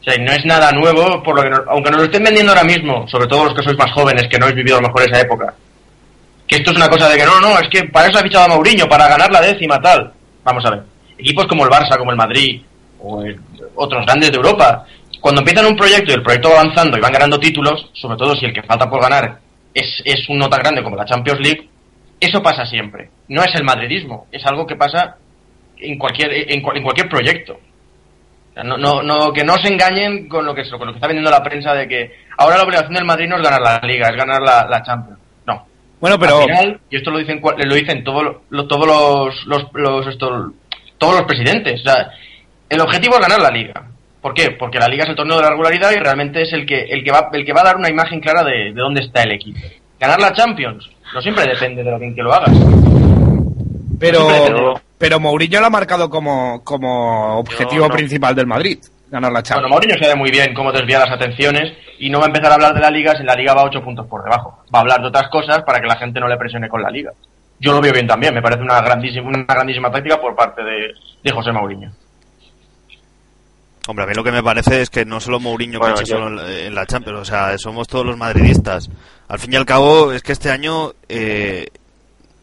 O 0.00 0.02
sea, 0.02 0.16
no 0.18 0.32
es 0.32 0.44
nada 0.46 0.72
nuevo, 0.72 1.22
por 1.22 1.36
lo 1.36 1.42
que 1.42 1.50
nos- 1.50 1.68
aunque 1.68 1.90
nos 1.90 1.98
lo 2.00 2.04
estén 2.06 2.24
vendiendo 2.24 2.52
ahora 2.52 2.64
mismo, 2.64 3.06
sobre 3.06 3.26
todo 3.26 3.44
los 3.44 3.54
que 3.54 3.62
sois 3.64 3.76
más 3.76 3.92
jóvenes, 3.92 4.26
que 4.30 4.38
no 4.38 4.46
habéis 4.46 4.56
vivido 4.56 4.78
a 4.78 4.80
lo 4.80 4.88
mejor 4.88 5.02
esa 5.02 5.20
época, 5.20 5.52
que 6.48 6.56
esto 6.56 6.70
es 6.70 6.76
una 6.78 6.88
cosa 6.88 7.10
de 7.10 7.18
que 7.18 7.24
no, 7.26 7.38
no, 7.38 7.58
es 7.58 7.68
que 7.70 7.84
para 7.84 8.08
eso 8.08 8.18
ha 8.18 8.22
fichado 8.22 8.44
a 8.46 8.48
Mourinho, 8.48 8.88
para 8.88 9.08
ganar 9.08 9.30
la 9.30 9.42
décima, 9.42 9.78
tal. 9.78 10.10
Vamos 10.42 10.64
a 10.64 10.70
ver. 10.70 10.82
Equipos 11.18 11.46
como 11.46 11.64
el 11.64 11.70
Barça, 11.70 11.98
como 11.98 12.10
el 12.12 12.16
Madrid, 12.16 12.62
o 12.98 13.22
el- 13.22 13.38
otros 13.76 14.04
grandes 14.06 14.30
de 14.30 14.36
Europa, 14.36 14.86
cuando 15.20 15.40
empiezan 15.40 15.66
un 15.66 15.76
proyecto 15.76 16.10
y 16.10 16.14
el 16.14 16.22
proyecto 16.22 16.50
va 16.50 16.60
avanzando 16.60 16.96
y 16.96 17.00
van 17.00 17.12
ganando 17.12 17.38
títulos, 17.40 17.90
sobre 17.94 18.16
todo 18.18 18.34
si 18.36 18.44
el 18.46 18.52
que 18.52 18.62
falta 18.62 18.88
por 18.90 19.00
ganar 19.00 19.38
es, 19.72 20.02
es 20.04 20.28
un 20.28 20.38
nota 20.38 20.58
grande 20.58 20.82
como 20.82 20.96
la 20.96 21.04
Champions 21.04 21.40
League, 21.40 21.68
eso 22.20 22.42
pasa 22.42 22.64
siempre. 22.66 23.10
No 23.28 23.42
es 23.42 23.54
el 23.54 23.64
madridismo, 23.64 24.26
es 24.30 24.44
algo 24.46 24.66
que 24.66 24.76
pasa 24.76 25.16
en 25.78 25.98
cualquier, 25.98 26.52
en, 26.52 26.60
cual- 26.62 26.76
en 26.76 26.82
cualquier 26.82 27.08
proyecto. 27.08 27.58
No, 28.62 28.76
no, 28.78 29.02
no, 29.02 29.32
que 29.32 29.42
no 29.42 29.56
se 29.56 29.66
engañen 29.68 30.28
con 30.28 30.46
lo 30.46 30.54
que, 30.54 30.62
con 30.70 30.86
lo 30.86 30.92
que 30.92 30.98
está 30.98 31.08
vendiendo 31.08 31.30
la 31.30 31.42
prensa 31.42 31.74
de 31.74 31.88
que 31.88 32.14
ahora 32.38 32.56
la 32.56 32.62
obligación 32.62 32.94
del 32.94 33.04
Madrid 33.04 33.26
no 33.28 33.36
es 33.36 33.42
ganar 33.42 33.60
la 33.60 33.80
Liga, 33.82 34.08
es 34.10 34.16
ganar 34.16 34.40
la, 34.42 34.64
la 34.70 34.80
Champions. 34.84 35.18
No, 35.44 35.66
bueno, 36.00 36.16
pero 36.20 36.36
al 36.38 36.44
final, 36.44 36.80
y 36.88 36.96
esto 36.96 37.10
lo 37.10 37.18
dicen 37.18 37.40
lo 37.42 37.74
dicen 37.74 38.04
todos 38.04 38.36
lo- 38.50 38.66
todos 38.68 38.86
los, 38.86 39.46
los, 39.46 39.66
los- 39.72 40.06
esto- 40.06 40.52
todos 40.98 41.14
los 41.14 41.24
presidentes. 41.24 41.80
O 41.80 41.84
sea, 41.84 42.10
el 42.68 42.80
objetivo 42.80 43.14
es 43.14 43.20
ganar 43.20 43.40
la 43.40 43.50
liga. 43.50 43.84
¿Por 44.20 44.32
qué? 44.34 44.52
Porque 44.52 44.78
la 44.78 44.88
liga 44.88 45.04
es 45.04 45.10
el 45.10 45.16
torneo 45.16 45.36
de 45.36 45.42
la 45.42 45.50
regularidad 45.50 45.90
y 45.92 45.96
realmente 45.96 46.42
es 46.42 46.52
el 46.54 46.64
que 46.66 46.84
el 46.84 47.04
que 47.04 47.10
va 47.12 47.28
el 47.32 47.44
que 47.44 47.52
va 47.52 47.60
a 47.60 47.64
dar 47.64 47.76
una 47.76 47.90
imagen 47.90 48.20
clara 48.20 48.42
de, 48.42 48.72
de 48.72 48.80
dónde 48.80 49.02
está 49.02 49.22
el 49.22 49.32
equipo. 49.32 49.58
Ganar 50.00 50.20
la 50.20 50.32
Champions 50.32 50.88
no 51.12 51.20
siempre 51.20 51.44
depende 51.46 51.82
de 51.84 51.90
lo 51.90 51.98
bien 51.98 52.14
que 52.14 52.22
lo 52.22 52.32
hagas. 52.32 52.50
pero, 54.00 54.26
Pero- 54.46 54.80
pero 54.98 55.20
Mourinho 55.20 55.60
lo 55.60 55.66
ha 55.66 55.70
marcado 55.70 56.08
como, 56.08 56.62
como 56.64 57.38
objetivo 57.38 57.88
no. 57.88 57.94
principal 57.94 58.34
del 58.34 58.46
Madrid, 58.46 58.78
ganar 59.10 59.30
la 59.30 59.40
Bueno, 59.40 59.42
Champions. 59.42 59.70
Mourinho 59.70 59.96
sabe 60.00 60.14
muy 60.16 60.30
bien 60.30 60.54
cómo 60.54 60.72
desviar 60.72 61.02
las 61.02 61.12
atenciones 61.12 61.72
y 61.98 62.08
no 62.10 62.18
va 62.18 62.24
a 62.24 62.28
empezar 62.28 62.50
a 62.50 62.54
hablar 62.54 62.74
de 62.74 62.80
la 62.80 62.90
liga 62.90 63.14
si 63.16 63.22
la 63.24 63.34
liga 63.34 63.54
va 63.54 63.64
8 63.64 63.82
puntos 63.82 64.06
por 64.06 64.24
debajo. 64.24 64.62
Va 64.74 64.78
a 64.78 64.82
hablar 64.82 65.00
de 65.02 65.08
otras 65.08 65.28
cosas 65.28 65.62
para 65.64 65.80
que 65.80 65.86
la 65.86 65.96
gente 65.96 66.18
no 66.20 66.28
le 66.28 66.36
presione 66.38 66.68
con 66.68 66.82
la 66.82 66.90
liga. 66.90 67.12
Yo 67.60 67.72
lo 67.72 67.80
veo 67.80 67.92
bien 67.92 68.06
también, 68.06 68.34
me 68.34 68.42
parece 68.42 68.62
una 68.62 68.80
grandísima, 68.80 69.28
una 69.28 69.44
grandísima 69.44 69.90
táctica 69.90 70.20
por 70.20 70.34
parte 70.34 70.62
de, 70.64 70.92
de 71.22 71.30
José 71.30 71.52
Mourinho. 71.52 71.92
Hombre, 73.86 74.04
a 74.04 74.08
mí 74.08 74.14
lo 74.14 74.24
que 74.24 74.32
me 74.32 74.42
parece 74.42 74.80
es 74.80 74.88
que 74.90 75.04
no 75.04 75.20
solo 75.20 75.40
Mourinho 75.40 75.78
Bueno, 75.78 75.94
piensa 75.94 76.10
yo- 76.10 76.16
solo 76.18 76.28
en 76.28 76.36
la, 76.36 76.58
en 76.66 76.74
la 76.74 76.86
Champions, 76.86 77.20
o 77.20 77.24
sea, 77.24 77.58
somos 77.58 77.86
todos 77.86 78.06
los 78.06 78.16
madridistas. 78.16 78.88
Al 79.28 79.38
fin 79.38 79.52
y 79.52 79.56
al 79.56 79.66
cabo, 79.66 80.12
es 80.12 80.22
que 80.22 80.32
este 80.32 80.50
año, 80.50 80.92
eh, 81.08 81.68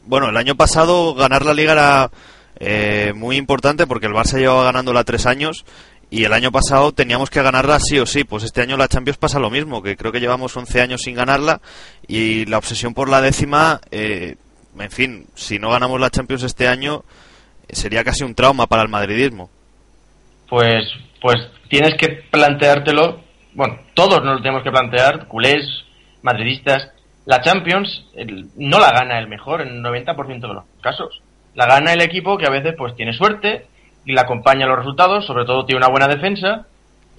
bueno, 0.05 0.29
el 0.29 0.37
año 0.37 0.55
pasado 0.55 1.15
ganar 1.15 1.43
la 1.45 1.53
Liga 1.55 1.71
era 1.73 2.11
eh, 2.59 3.13
muy 3.15 3.37
importante 3.37 3.87
porque 3.87 4.05
el 4.05 4.13
Barça 4.13 4.37
llevaba 4.37 4.65
ganándola 4.65 5.03
tres 5.03 5.25
años 5.25 5.65
y 6.11 6.25
el 6.25 6.33
año 6.33 6.51
pasado 6.51 6.91
teníamos 6.91 7.31
que 7.31 7.41
ganarla 7.41 7.79
sí 7.79 7.97
o 7.97 8.05
sí. 8.05 8.23
Pues 8.23 8.43
este 8.43 8.61
año 8.61 8.77
la 8.77 8.87
Champions 8.87 9.17
pasa 9.17 9.39
lo 9.39 9.49
mismo, 9.49 9.81
que 9.81 9.97
creo 9.97 10.11
que 10.11 10.19
llevamos 10.19 10.55
11 10.55 10.79
años 10.81 11.01
sin 11.01 11.15
ganarla 11.15 11.59
y 12.07 12.45
la 12.45 12.59
obsesión 12.59 12.93
por 12.93 13.09
la 13.09 13.19
décima, 13.19 13.81
eh, 13.89 14.35
en 14.77 14.91
fin, 14.91 15.25
si 15.33 15.57
no 15.57 15.71
ganamos 15.71 15.99
la 15.99 16.11
Champions 16.11 16.43
este 16.43 16.67
año, 16.67 17.03
sería 17.67 18.03
casi 18.03 18.23
un 18.23 18.35
trauma 18.35 18.67
para 18.67 18.83
el 18.83 18.89
madridismo. 18.89 19.49
pues 20.47 20.83
pues 21.21 21.37
tienes 21.69 21.93
que 21.95 22.09
planteártelo, 22.31 23.21
bueno, 23.53 23.77
todos 23.93 24.23
nos 24.23 24.35
lo 24.35 24.41
tenemos 24.41 24.63
que 24.63 24.71
plantear, 24.71 25.27
culés, 25.27 25.65
madridistas, 26.21 26.89
la 27.25 27.41
Champions 27.41 28.05
el- 28.15 28.47
no 28.57 28.79
la 28.79 28.91
gana 28.91 29.19
el 29.19 29.27
mejor 29.27 29.61
en 29.61 29.67
el 29.69 29.81
90% 29.83 30.47
de 30.47 30.53
los 30.55 30.63
casos. 30.81 31.21
La 31.53 31.65
gana 31.67 31.93
el 31.93 32.01
equipo 32.01 32.37
que 32.37 32.47
a 32.47 32.49
veces 32.49 32.73
pues 32.77 32.95
tiene 32.95 33.13
suerte 33.13 33.67
y 34.05 34.13
le 34.13 34.19
acompaña 34.21 34.65
los 34.65 34.77
resultados, 34.79 35.25
sobre 35.25 35.45
todo 35.45 35.65
tiene 35.65 35.77
una 35.77 35.89
buena 35.89 36.07
defensa. 36.07 36.65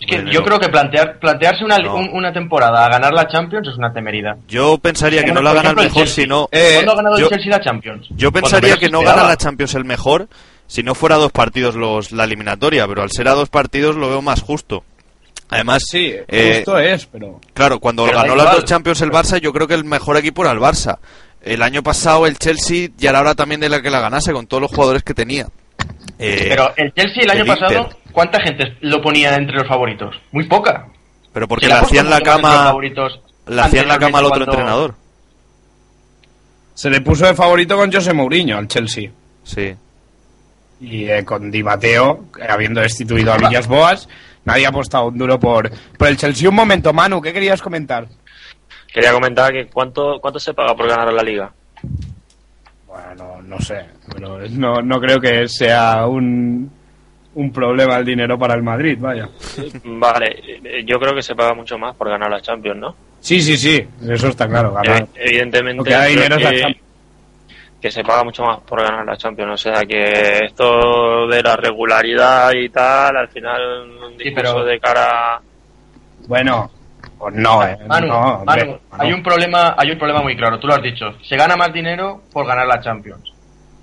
Es 0.00 0.06
que 0.06 0.16
Bueno, 0.16 0.32
yo 0.32 0.42
creo 0.42 0.58
que 0.58 0.68
plantear, 0.68 1.18
plantearse 1.20 1.64
una, 1.64 1.78
No. 1.78 1.94
un- 1.94 2.10
una 2.12 2.32
temporada 2.32 2.84
a 2.84 2.88
ganar 2.88 3.12
la 3.12 3.28
Champions 3.28 3.68
es 3.68 3.76
una 3.76 3.92
temeridad. 3.92 4.36
Yo 4.48 4.78
pensaría 4.78 5.22
que 5.22 5.32
no 5.32 5.42
la 5.42 5.52
gana 5.52 5.70
el 5.70 5.76
mejor, 5.76 6.08
sino... 6.08 6.48
Eh, 6.50 6.72
¿Cuándo 6.76 6.92
ha 6.92 6.96
ganado 6.96 7.18
yo- 7.18 7.26
el 7.26 7.30
Chelsea 7.30 7.50
la 7.50 7.60
Champions? 7.60 8.06
Yo 8.10 8.32
pensaría 8.32 8.76
que 8.78 8.88
no 8.88 9.02
gana 9.02 9.22
la 9.22 9.36
Champions 9.36 9.74
el 9.76 9.84
mejor 9.84 10.26
si 10.72 10.82
no 10.82 10.94
fuera 10.94 11.16
a 11.16 11.18
dos 11.18 11.32
partidos 11.32 11.74
los, 11.74 12.12
la 12.12 12.24
eliminatoria, 12.24 12.88
pero 12.88 13.02
al 13.02 13.10
ser 13.10 13.28
a 13.28 13.32
dos 13.32 13.50
partidos 13.50 13.94
lo 13.94 14.08
veo 14.08 14.22
más 14.22 14.40
justo. 14.40 14.84
Además, 15.50 15.82
Sí, 15.86 16.14
eh, 16.28 16.54
justo 16.56 16.78
es, 16.78 17.04
pero... 17.04 17.38
claro, 17.52 17.78
cuando 17.78 18.06
Pero 18.06 18.16
ganó 18.16 18.34
las 18.34 18.56
dos 18.56 18.64
Champions 18.64 19.02
el 19.02 19.10
Barça, 19.10 19.38
yo 19.38 19.52
creo 19.52 19.68
que 19.68 19.74
el 19.74 19.84
mejor 19.84 20.16
equipo 20.16 20.40
era 20.40 20.52
el 20.52 20.60
Barça. 20.60 20.96
El 21.42 21.60
año 21.60 21.82
pasado 21.82 22.26
el 22.26 22.38
Chelsea 22.38 22.88
ya 22.96 23.10
era 23.10 23.20
hora 23.20 23.34
también 23.34 23.60
de 23.60 23.68
la 23.68 23.82
que 23.82 23.90
la 23.90 24.00
ganase 24.00 24.32
con 24.32 24.46
todos 24.46 24.62
los 24.62 24.70
jugadores 24.70 25.02
que 25.02 25.12
tenía. 25.12 25.46
Eh, 26.18 26.46
Pero 26.48 26.72
el 26.78 26.90
Chelsea 26.94 27.22
el 27.24 27.30
año 27.32 27.42
el 27.42 27.48
pasado, 27.48 27.72
Inter. 27.82 27.96
¿cuánta 28.10 28.40
gente 28.40 28.76
lo 28.80 29.02
ponía 29.02 29.34
entre 29.34 29.56
los 29.58 29.68
favoritos? 29.68 30.16
Muy 30.30 30.44
poca. 30.44 30.86
pero 31.34 31.46
porque 31.46 31.66
le 31.66 31.74
hacían 31.74 32.08
la 32.08 32.22
cama, 32.22 32.74
le 33.46 33.60
hacían 33.60 33.88
la 33.88 33.98
cama 33.98 34.20
al 34.20 34.24
otro 34.24 34.44
entrenador. 34.44 34.94
Se 36.72 36.88
le 36.88 37.02
puso 37.02 37.26
de 37.26 37.34
favorito 37.34 37.76
con 37.76 37.92
José 37.92 38.14
Mourinho 38.14 38.56
al 38.56 38.68
Chelsea. 38.68 39.10
Sí. 39.44 39.74
Y 40.82 41.08
eh, 41.08 41.24
con 41.24 41.50
Di 41.50 41.62
Matteo, 41.62 42.24
eh, 42.38 42.46
habiendo 42.48 42.80
destituido 42.80 43.32
a 43.32 43.36
Villas 43.38 43.68
Boas, 43.68 44.08
nadie 44.44 44.66
ha 44.66 44.70
apostado 44.70 45.06
un 45.06 45.16
duro 45.16 45.38
por, 45.38 45.70
por 45.96 46.08
el 46.08 46.16
Chelsea. 46.16 46.48
Un 46.48 46.56
momento, 46.56 46.92
Manu, 46.92 47.22
¿qué 47.22 47.32
querías 47.32 47.62
comentar? 47.62 48.08
Quería 48.92 49.12
comentar 49.12 49.52
que 49.52 49.66
cuánto, 49.68 50.18
cuánto 50.20 50.38
se 50.40 50.52
paga 50.52 50.74
por 50.74 50.88
ganar 50.88 51.12
la 51.12 51.22
liga. 51.22 51.52
Bueno, 52.86 53.40
no 53.42 53.58
sé, 53.60 53.86
pero 54.14 54.40
no, 54.50 54.82
no 54.82 55.00
creo 55.00 55.18
que 55.18 55.48
sea 55.48 56.06
un, 56.06 56.70
un 57.34 57.52
problema 57.52 57.96
el 57.96 58.04
dinero 58.04 58.38
para 58.38 58.54
el 58.54 58.62
Madrid, 58.62 58.98
vaya. 59.00 59.28
Vale, 59.84 60.84
yo 60.84 60.98
creo 60.98 61.14
que 61.14 61.22
se 61.22 61.34
paga 61.34 61.54
mucho 61.54 61.78
más 61.78 61.96
por 61.96 62.10
ganar 62.10 62.30
la 62.30 62.42
Champions, 62.42 62.78
¿no? 62.80 62.94
Sí, 63.20 63.40
sí, 63.40 63.56
sí, 63.56 63.86
eso 64.10 64.28
está 64.28 64.46
claro. 64.48 64.72
ganar. 64.74 65.04
Evi- 65.04 65.08
Evidentemente, 65.14 65.76
Lo 65.78 65.84
que 65.84 65.90
da 65.92 66.00
creo 66.04 66.10
dinero 66.10 66.36
es 66.36 66.42
la 66.42 66.50
Champions. 66.50 66.81
Que 67.82 67.90
se 67.90 68.04
paga 68.04 68.22
mucho 68.22 68.44
más 68.44 68.60
por 68.60 68.80
ganar 68.80 69.04
la 69.04 69.16
Champions. 69.16 69.52
O 69.52 69.56
sea, 69.56 69.82
que 69.84 70.38
esto 70.44 71.26
de 71.26 71.42
la 71.42 71.56
regularidad 71.56 72.52
y 72.52 72.68
tal, 72.68 73.16
al 73.16 73.28
final, 73.28 73.60
un 74.06 74.18
Sí, 74.18 74.30
pero- 74.30 74.64
de 74.64 74.78
cara. 74.78 75.40
Bueno, 76.28 76.70
pues 77.18 77.34
no, 77.34 77.66
eh. 77.66 77.76
Manu, 77.88 78.06
no, 78.06 78.42
Manu, 78.44 78.44
Manu. 78.44 78.78
hay 78.92 79.12
un 79.12 79.22
problema, 79.22 79.74
hay 79.76 79.90
un 79.90 79.98
problema 79.98 80.22
muy 80.22 80.36
claro. 80.36 80.60
Tú 80.60 80.68
lo 80.68 80.74
has 80.74 80.82
dicho. 80.82 81.06
Se 81.24 81.36
gana 81.36 81.56
más 81.56 81.72
dinero 81.72 82.22
por 82.32 82.46
ganar 82.46 82.66
la 82.68 82.80
Champions. 82.80 83.32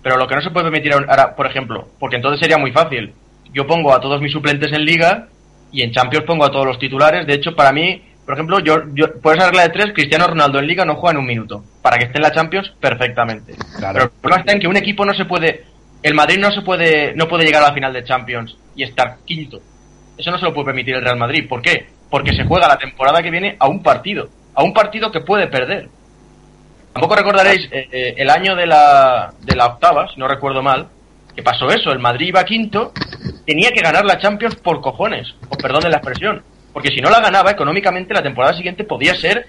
Pero 0.01 0.15
lo 0.15 0.25
que 0.27 0.35
no 0.35 0.41
se 0.41 0.49
puede 0.51 0.71
permitir 0.71 0.93
ahora, 0.93 1.35
por 1.35 1.45
ejemplo, 1.45 1.89
porque 1.99 2.15
entonces 2.15 2.39
sería 2.39 2.57
muy 2.57 2.71
fácil. 2.71 3.13
Yo 3.51 3.67
pongo 3.67 3.93
a 3.93 3.99
todos 3.99 4.21
mis 4.21 4.31
suplentes 4.31 4.71
en 4.71 4.85
Liga 4.85 5.27
y 5.73 5.81
en 5.81 5.91
Champions 5.91 6.25
pongo 6.25 6.45
a 6.45 6.51
todos 6.51 6.65
los 6.65 6.79
titulares. 6.79 7.27
De 7.27 7.33
hecho, 7.33 7.53
para 7.53 7.73
mí, 7.73 8.01
por 8.29 8.35
ejemplo, 8.35 8.59
yo, 8.59 8.83
yo 8.93 9.19
por 9.23 9.35
esa 9.35 9.47
regla 9.47 9.63
de 9.63 9.69
tres, 9.69 9.91
Cristiano 9.91 10.27
Ronaldo 10.27 10.59
en 10.59 10.67
Liga 10.67 10.85
no 10.85 10.97
juega 10.97 11.13
en 11.13 11.17
un 11.17 11.25
minuto. 11.25 11.63
Para 11.81 11.97
que 11.97 12.05
esté 12.05 12.19
en 12.19 12.21
la 12.21 12.31
Champions, 12.31 12.71
perfectamente. 12.79 13.55
Claro. 13.75 13.93
Pero 13.93 14.03
el 14.03 14.11
problema 14.11 14.41
está 14.41 14.53
en 14.53 14.59
que 14.59 14.67
un 14.67 14.77
equipo 14.77 15.03
no 15.03 15.15
se 15.15 15.25
puede, 15.25 15.63
el 16.03 16.13
Madrid 16.13 16.37
no 16.37 16.51
se 16.51 16.61
puede, 16.61 17.15
no 17.15 17.27
puede 17.27 17.43
llegar 17.43 17.63
a 17.63 17.69
la 17.69 17.73
final 17.73 17.91
de 17.91 18.03
Champions 18.03 18.55
y 18.75 18.83
estar 18.83 19.17
quinto. 19.25 19.59
Eso 20.15 20.29
no 20.29 20.37
se 20.37 20.45
lo 20.45 20.53
puede 20.53 20.65
permitir 20.65 20.93
el 20.93 21.01
Real 21.01 21.17
Madrid. 21.17 21.47
¿Por 21.49 21.63
qué? 21.63 21.87
Porque 22.07 22.35
se 22.35 22.45
juega 22.45 22.67
la 22.67 22.77
temporada 22.77 23.23
que 23.23 23.31
viene 23.31 23.55
a 23.57 23.67
un 23.67 23.81
partido, 23.81 24.29
a 24.53 24.63
un 24.63 24.75
partido 24.75 25.11
que 25.11 25.21
puede 25.21 25.47
perder. 25.47 25.89
Tampoco 26.93 27.15
recordaréis 27.15 27.67
eh, 27.71 27.89
eh, 27.91 28.13
el 28.15 28.29
año 28.29 28.55
de 28.55 28.67
la, 28.67 29.33
de 29.41 29.55
la 29.55 29.65
octava, 29.65 30.07
si 30.13 30.19
no 30.19 30.27
recuerdo 30.27 30.61
mal, 30.61 30.87
que 31.35 31.41
pasó 31.41 31.67
eso. 31.71 31.91
El 31.91 31.97
Madrid 31.97 32.27
iba 32.27 32.43
quinto 32.43 32.93
tenía 33.47 33.71
que 33.71 33.81
ganar 33.81 34.05
la 34.05 34.19
Champions 34.19 34.55
por 34.57 34.81
cojones, 34.81 35.33
o 35.49 35.57
perdón 35.57 35.81
de 35.81 35.89
la 35.89 35.97
expresión, 35.97 36.43
porque 36.73 36.89
si 36.89 37.01
no 37.01 37.09
la 37.09 37.19
ganaba 37.19 37.51
económicamente 37.51 38.13
la 38.13 38.23
temporada 38.23 38.55
siguiente 38.55 38.83
podía 38.83 39.15
ser 39.15 39.45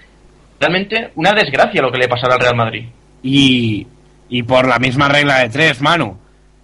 realmente 0.59 1.11
una 1.15 1.33
desgracia 1.33 1.81
lo 1.81 1.91
que 1.91 1.97
le 1.97 2.07
pasara 2.07 2.35
al 2.35 2.39
Real 2.39 2.55
Madrid. 2.55 2.85
Y, 3.23 3.87
y 4.29 4.43
por 4.43 4.67
la 4.67 4.79
misma 4.79 5.09
regla 5.09 5.39
de 5.39 5.49
tres, 5.49 5.81
Manu. 5.81 6.17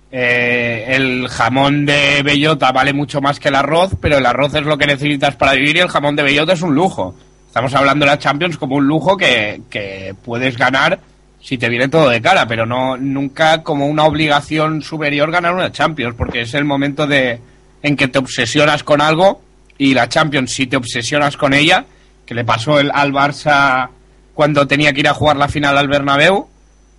Eh, 0.09 0.85
el 0.95 1.27
jamón 1.27 1.85
de 1.85 2.21
bellota 2.23 2.71
vale 2.71 2.93
mucho 2.93 3.19
más 3.19 3.39
que 3.39 3.49
el 3.49 3.55
arroz, 3.55 3.91
pero 4.01 4.17
el 4.17 4.25
arroz 4.25 4.53
es 4.55 4.63
lo 4.63 4.77
que 4.77 4.87
necesitas 4.87 5.35
para 5.35 5.53
vivir 5.53 5.75
y 5.75 5.79
el 5.79 5.89
jamón 5.89 6.15
de 6.15 6.23
bellota 6.23 6.53
es 6.53 6.61
un 6.61 6.73
lujo. 6.73 7.13
Estamos 7.45 7.73
hablando 7.73 8.05
de 8.05 8.11
la 8.11 8.19
Champions 8.19 8.57
como 8.57 8.75
un 8.77 8.87
lujo 8.87 9.17
que, 9.17 9.61
que 9.69 10.15
puedes 10.23 10.57
ganar 10.57 10.99
si 11.41 11.57
te 11.57 11.69
viene 11.69 11.87
todo 11.87 12.09
de 12.09 12.21
cara, 12.21 12.47
pero 12.47 12.65
no 12.65 12.97
nunca 12.97 13.63
como 13.63 13.87
una 13.87 14.05
obligación 14.05 14.81
superior 14.81 15.31
ganar 15.31 15.53
una 15.53 15.71
Champions, 15.71 16.15
porque 16.17 16.41
es 16.41 16.53
el 16.53 16.65
momento 16.65 17.07
de 17.07 17.39
en 17.83 17.95
que 17.95 18.07
te 18.07 18.19
obsesionas 18.19 18.83
con 18.83 19.01
algo 19.01 19.41
y 19.77 19.93
la 19.93 20.09
Champions 20.09 20.51
si 20.53 20.67
te 20.67 20.77
obsesionas 20.77 21.37
con 21.37 21.53
ella, 21.53 21.85
que 22.25 22.33
le 22.33 22.43
pasó 22.43 22.79
el, 22.79 22.91
al 22.93 23.13
Barça 23.13 23.89
cuando 24.33 24.67
tenía 24.67 24.93
que 24.93 24.99
ir 24.99 25.07
a 25.07 25.13
jugar 25.13 25.37
la 25.37 25.47
final 25.47 25.77
al 25.77 25.87
Bernabéu, 25.87 26.47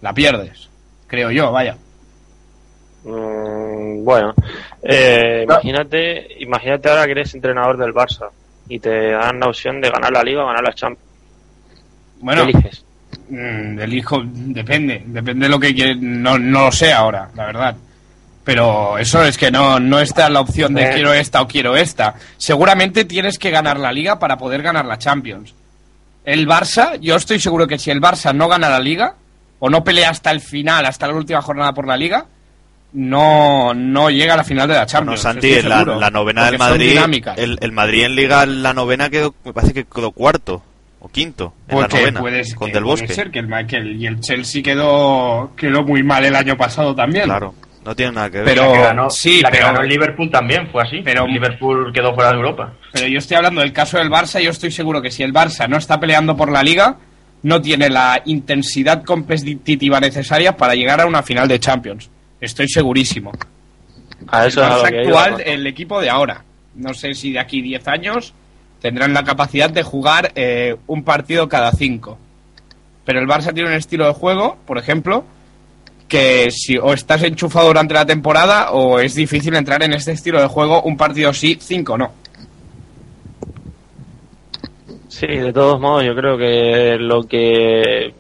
la 0.01 0.13
pierdes, 0.13 0.69
creo 1.07 1.31
yo, 1.31 1.53
vaya. 1.53 1.77
Mm, 3.05 4.05
bueno, 4.05 4.35
eh, 4.83 5.43
imagínate, 5.45 6.27
imagínate 6.41 6.89
ahora 6.89 7.05
que 7.07 7.13
eres 7.13 7.35
entrenador 7.35 7.77
del 7.77 7.93
Barça 7.93 8.29
y 8.69 8.79
te 8.79 9.13
dan 9.13 9.41
la 9.41 9.47
opción 9.47 9.81
de 9.81 9.91
ganar 9.91 10.13
la 10.13 10.23
Liga 10.23 10.43
o 10.43 10.47
ganar 10.47 10.65
la 10.65 10.73
Champions. 10.73 11.09
Bueno, 12.21 12.45
¿Qué 12.45 12.51
eliges? 12.51 12.85
Mm, 13.29 13.79
elijo, 13.79 14.23
depende, 14.25 15.03
depende 15.07 15.47
de 15.47 15.51
lo 15.51 15.61
que 15.61 15.75
quieres, 15.75 15.99
no, 16.01 16.39
no 16.39 16.65
lo 16.65 16.73
sé 16.73 16.93
ahora, 16.93 17.31
la 17.35 17.47
verdad. 17.47 17.77
Pero 18.49 18.97
eso 18.97 19.23
es 19.23 19.37
que 19.37 19.51
no, 19.51 19.79
no 19.79 20.01
está 20.01 20.31
la 20.31 20.41
opción 20.41 20.73
de 20.73 20.85
Eh. 20.85 20.91
quiero 20.95 21.13
esta 21.13 21.43
o 21.43 21.47
quiero 21.47 21.77
esta. 21.77 22.15
Seguramente 22.39 23.05
tienes 23.05 23.39
que 23.39 23.51
ganar 23.51 23.79
la 23.79 23.93
liga 23.93 24.19
para 24.19 24.39
poder 24.39 24.63
ganar 24.63 24.87
la 24.87 24.97
Champions. 24.97 25.53
El 26.25 26.49
Barça, 26.49 26.99
yo 26.99 27.17
estoy 27.17 27.41
seguro 27.41 27.67
que 27.67 27.79
si 27.79 27.91
el 27.91 28.01
Barça 28.01 28.35
no 28.35 28.49
gana 28.49 28.71
la 28.71 28.81
liga, 28.81 29.17
o 29.59 29.69
no 29.69 29.85
pelea 29.85 30.09
hasta 30.09 30.31
el 30.31 30.41
final, 30.41 30.87
hasta 30.87 31.07
la 31.07 31.13
última 31.13 31.43
jornada 31.43 31.75
por 31.75 31.87
la 31.87 31.99
liga, 31.99 32.25
no, 32.95 33.75
no 33.75 34.09
llega 34.09 34.33
a 34.33 34.39
la 34.39 34.45
final 34.45 34.67
de 34.67 34.73
la 34.75 34.81
Bueno, 34.81 34.91
Champions. 34.93 35.21
Santi, 35.21 35.53
estoy 35.53 35.69
la, 35.69 35.85
la 35.85 36.09
novena 36.11 36.47
del 36.51 36.59
Madrid, 36.59 36.99
el, 37.37 37.59
el 37.61 37.73
Madrid 37.73 38.05
en 38.05 38.15
Liga, 38.15 38.47
la 38.47 38.73
novena 38.73 39.11
quedó, 39.11 39.35
me 39.45 39.53
parece 39.53 39.75
que 39.75 39.85
quedó 39.85 40.11
cuarto 40.13 40.63
o 41.01 41.09
quinto 41.11 41.53
en 41.69 41.75
Pues 41.77 41.83
la 41.83 41.89
que 41.89 41.99
novena, 42.01 42.21
puede- 42.21 42.55
con 42.55 42.69
que 42.69 42.73
Del 42.75 42.83
puede 42.85 43.03
Bosque. 43.03 43.13
ser 43.15 43.31
que 43.31 43.41
el, 43.41 43.47
Ma- 43.47 43.67
que 43.67 43.77
el- 43.77 44.01
y 44.01 44.07
el 44.07 44.21
Chelsea 44.21 44.63
quedó, 44.63 45.53
quedó 45.55 45.83
muy 45.83 46.03
mal 46.03 46.25
el 46.25 46.35
año 46.35 46.57
pasado 46.57 46.95
también. 46.95 47.25
Claro, 47.27 47.55
no 47.89 47.97
tiene 47.97 48.13
nada 48.13 48.29
que 48.29 48.37
ver. 48.43 48.45
Pero- 48.45 48.67
la 48.67 48.73
que 48.73 48.83
ganó, 48.83 49.09
sí, 49.09 49.41
la 49.41 49.51
que 49.51 49.57
pero- 49.57 49.69
ganó 49.69 49.81
el 49.81 49.89
Liverpool 49.89 50.31
también 50.31 50.69
fue 50.71 50.83
así. 50.83 51.01
Pero- 51.03 51.27
Liverpool 51.27 51.91
quedó 51.91 52.15
fuera 52.15 52.33
de 52.33 52.37
Europa. 52.37 52.75
Pero 52.93 53.07
yo 53.07 53.19
estoy 53.19 53.39
hablando 53.39 53.63
del 53.63 53.73
caso 53.73 53.97
del 53.97 54.11
Barça. 54.11 54.43
Yo 54.43 54.51
estoy 54.51 54.71
seguro 54.71 55.01
que 55.01 55.11
si 55.11 55.23
el 55.23 55.33
Barça 55.33 55.67
no 55.67 55.79
está 55.79 55.99
peleando 55.99 56.37
por 56.37 56.53
la 56.53 56.63
liga, 56.63 56.97
no 57.45 57.63
tiene 57.63 57.89
la 57.89 58.21
intensidad 58.27 59.03
competitiva 59.05 60.01
necesaria 60.01 60.55
para 60.55 60.75
llegar 60.75 61.01
a 61.01 61.07
una 61.07 61.23
final 61.23 61.49
de 61.49 61.59
Champions. 61.61 62.11
Estoy 62.43 62.69
segurísimo. 62.69 63.33
A 64.27 64.47
eso 64.47 64.63
el 64.63 64.71
a 64.71 65.03
iba, 65.03 65.25
actual, 65.25 65.41
el 65.47 65.67
equipo 65.67 66.03
de 66.03 66.11
ahora. 66.11 66.45
No 66.75 66.93
sé 66.93 67.15
si 67.15 67.33
de 67.33 67.39
aquí 67.39 67.63
10 67.63 67.89
años 67.89 68.35
tendrán 68.83 69.15
la 69.15 69.25
capacidad 69.25 69.71
de 69.71 69.83
jugar 69.83 70.33
eh, 70.35 70.77
un 70.89 71.05
partido 71.05 71.49
cada 71.49 71.73
5. 71.73 72.19
Pero 73.07 73.19
el 73.21 73.27
Barça 73.27 73.55
tiene 73.55 73.71
un 73.71 73.77
estilo 73.77 74.07
de 74.07 74.13
juego, 74.13 74.59
por 74.67 74.77
ejemplo, 74.77 75.25
que 76.09 76.51
si 76.51 76.77
o 76.79 76.93
estás 76.93 77.23
enchufado 77.23 77.69
durante 77.69 77.95
la 77.95 78.07
temporada 78.07 78.73
o 78.73 78.99
es 78.99 79.15
difícil 79.15 79.55
entrar 79.55 79.83
en 79.83 79.93
este 79.93 80.13
estilo 80.13 80.41
de 80.41 80.47
juego, 80.47 80.83
un 80.83 80.97
partido 80.97 81.33
sí, 81.33 81.57
5 81.61 81.99
no. 81.99 82.13
Sí, 85.09 85.27
de 85.27 85.53
todos 85.53 85.81
modos, 85.81 86.05
yo 86.05 86.15
creo 86.15 86.39
que 86.39 86.97
lo 86.99 87.23
que. 87.25 88.15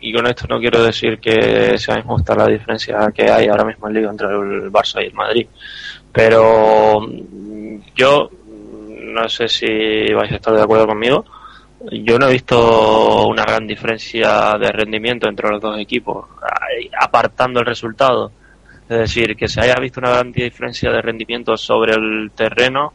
Y 0.00 0.12
con 0.12 0.26
esto 0.26 0.46
no 0.48 0.58
quiero 0.58 0.82
decir 0.82 1.18
que 1.18 1.78
sea 1.78 1.98
injusta 1.98 2.34
la 2.34 2.48
diferencia 2.48 3.12
que 3.14 3.30
hay 3.30 3.46
ahora 3.46 3.64
mismo 3.64 3.86
en 3.86 3.94
Liga 3.94 4.10
entre 4.10 4.26
el 4.28 4.72
Barça 4.72 5.02
y 5.02 5.06
el 5.06 5.14
Madrid. 5.14 5.46
Pero 6.10 7.06
yo 7.94 8.28
no 9.12 9.28
sé 9.28 9.48
si 9.48 10.12
vais 10.12 10.32
a 10.32 10.36
estar 10.36 10.54
de 10.54 10.62
acuerdo 10.62 10.86
conmigo. 10.86 11.24
Yo 11.90 12.18
no 12.18 12.28
he 12.28 12.32
visto 12.32 13.26
una 13.26 13.44
gran 13.44 13.66
diferencia 13.66 14.56
de 14.58 14.70
rendimiento 14.70 15.28
entre 15.28 15.48
los 15.48 15.60
dos 15.60 15.78
equipos, 15.78 16.26
apartando 17.00 17.60
el 17.60 17.66
resultado. 17.66 18.32
Es 18.88 18.98
decir, 18.98 19.36
que 19.36 19.48
se 19.48 19.60
haya 19.60 19.74
visto 19.80 20.00
una 20.00 20.10
gran 20.10 20.32
diferencia 20.32 20.90
de 20.90 21.00
rendimiento 21.00 21.56
sobre 21.56 21.94
el 21.94 22.30
terreno, 22.34 22.92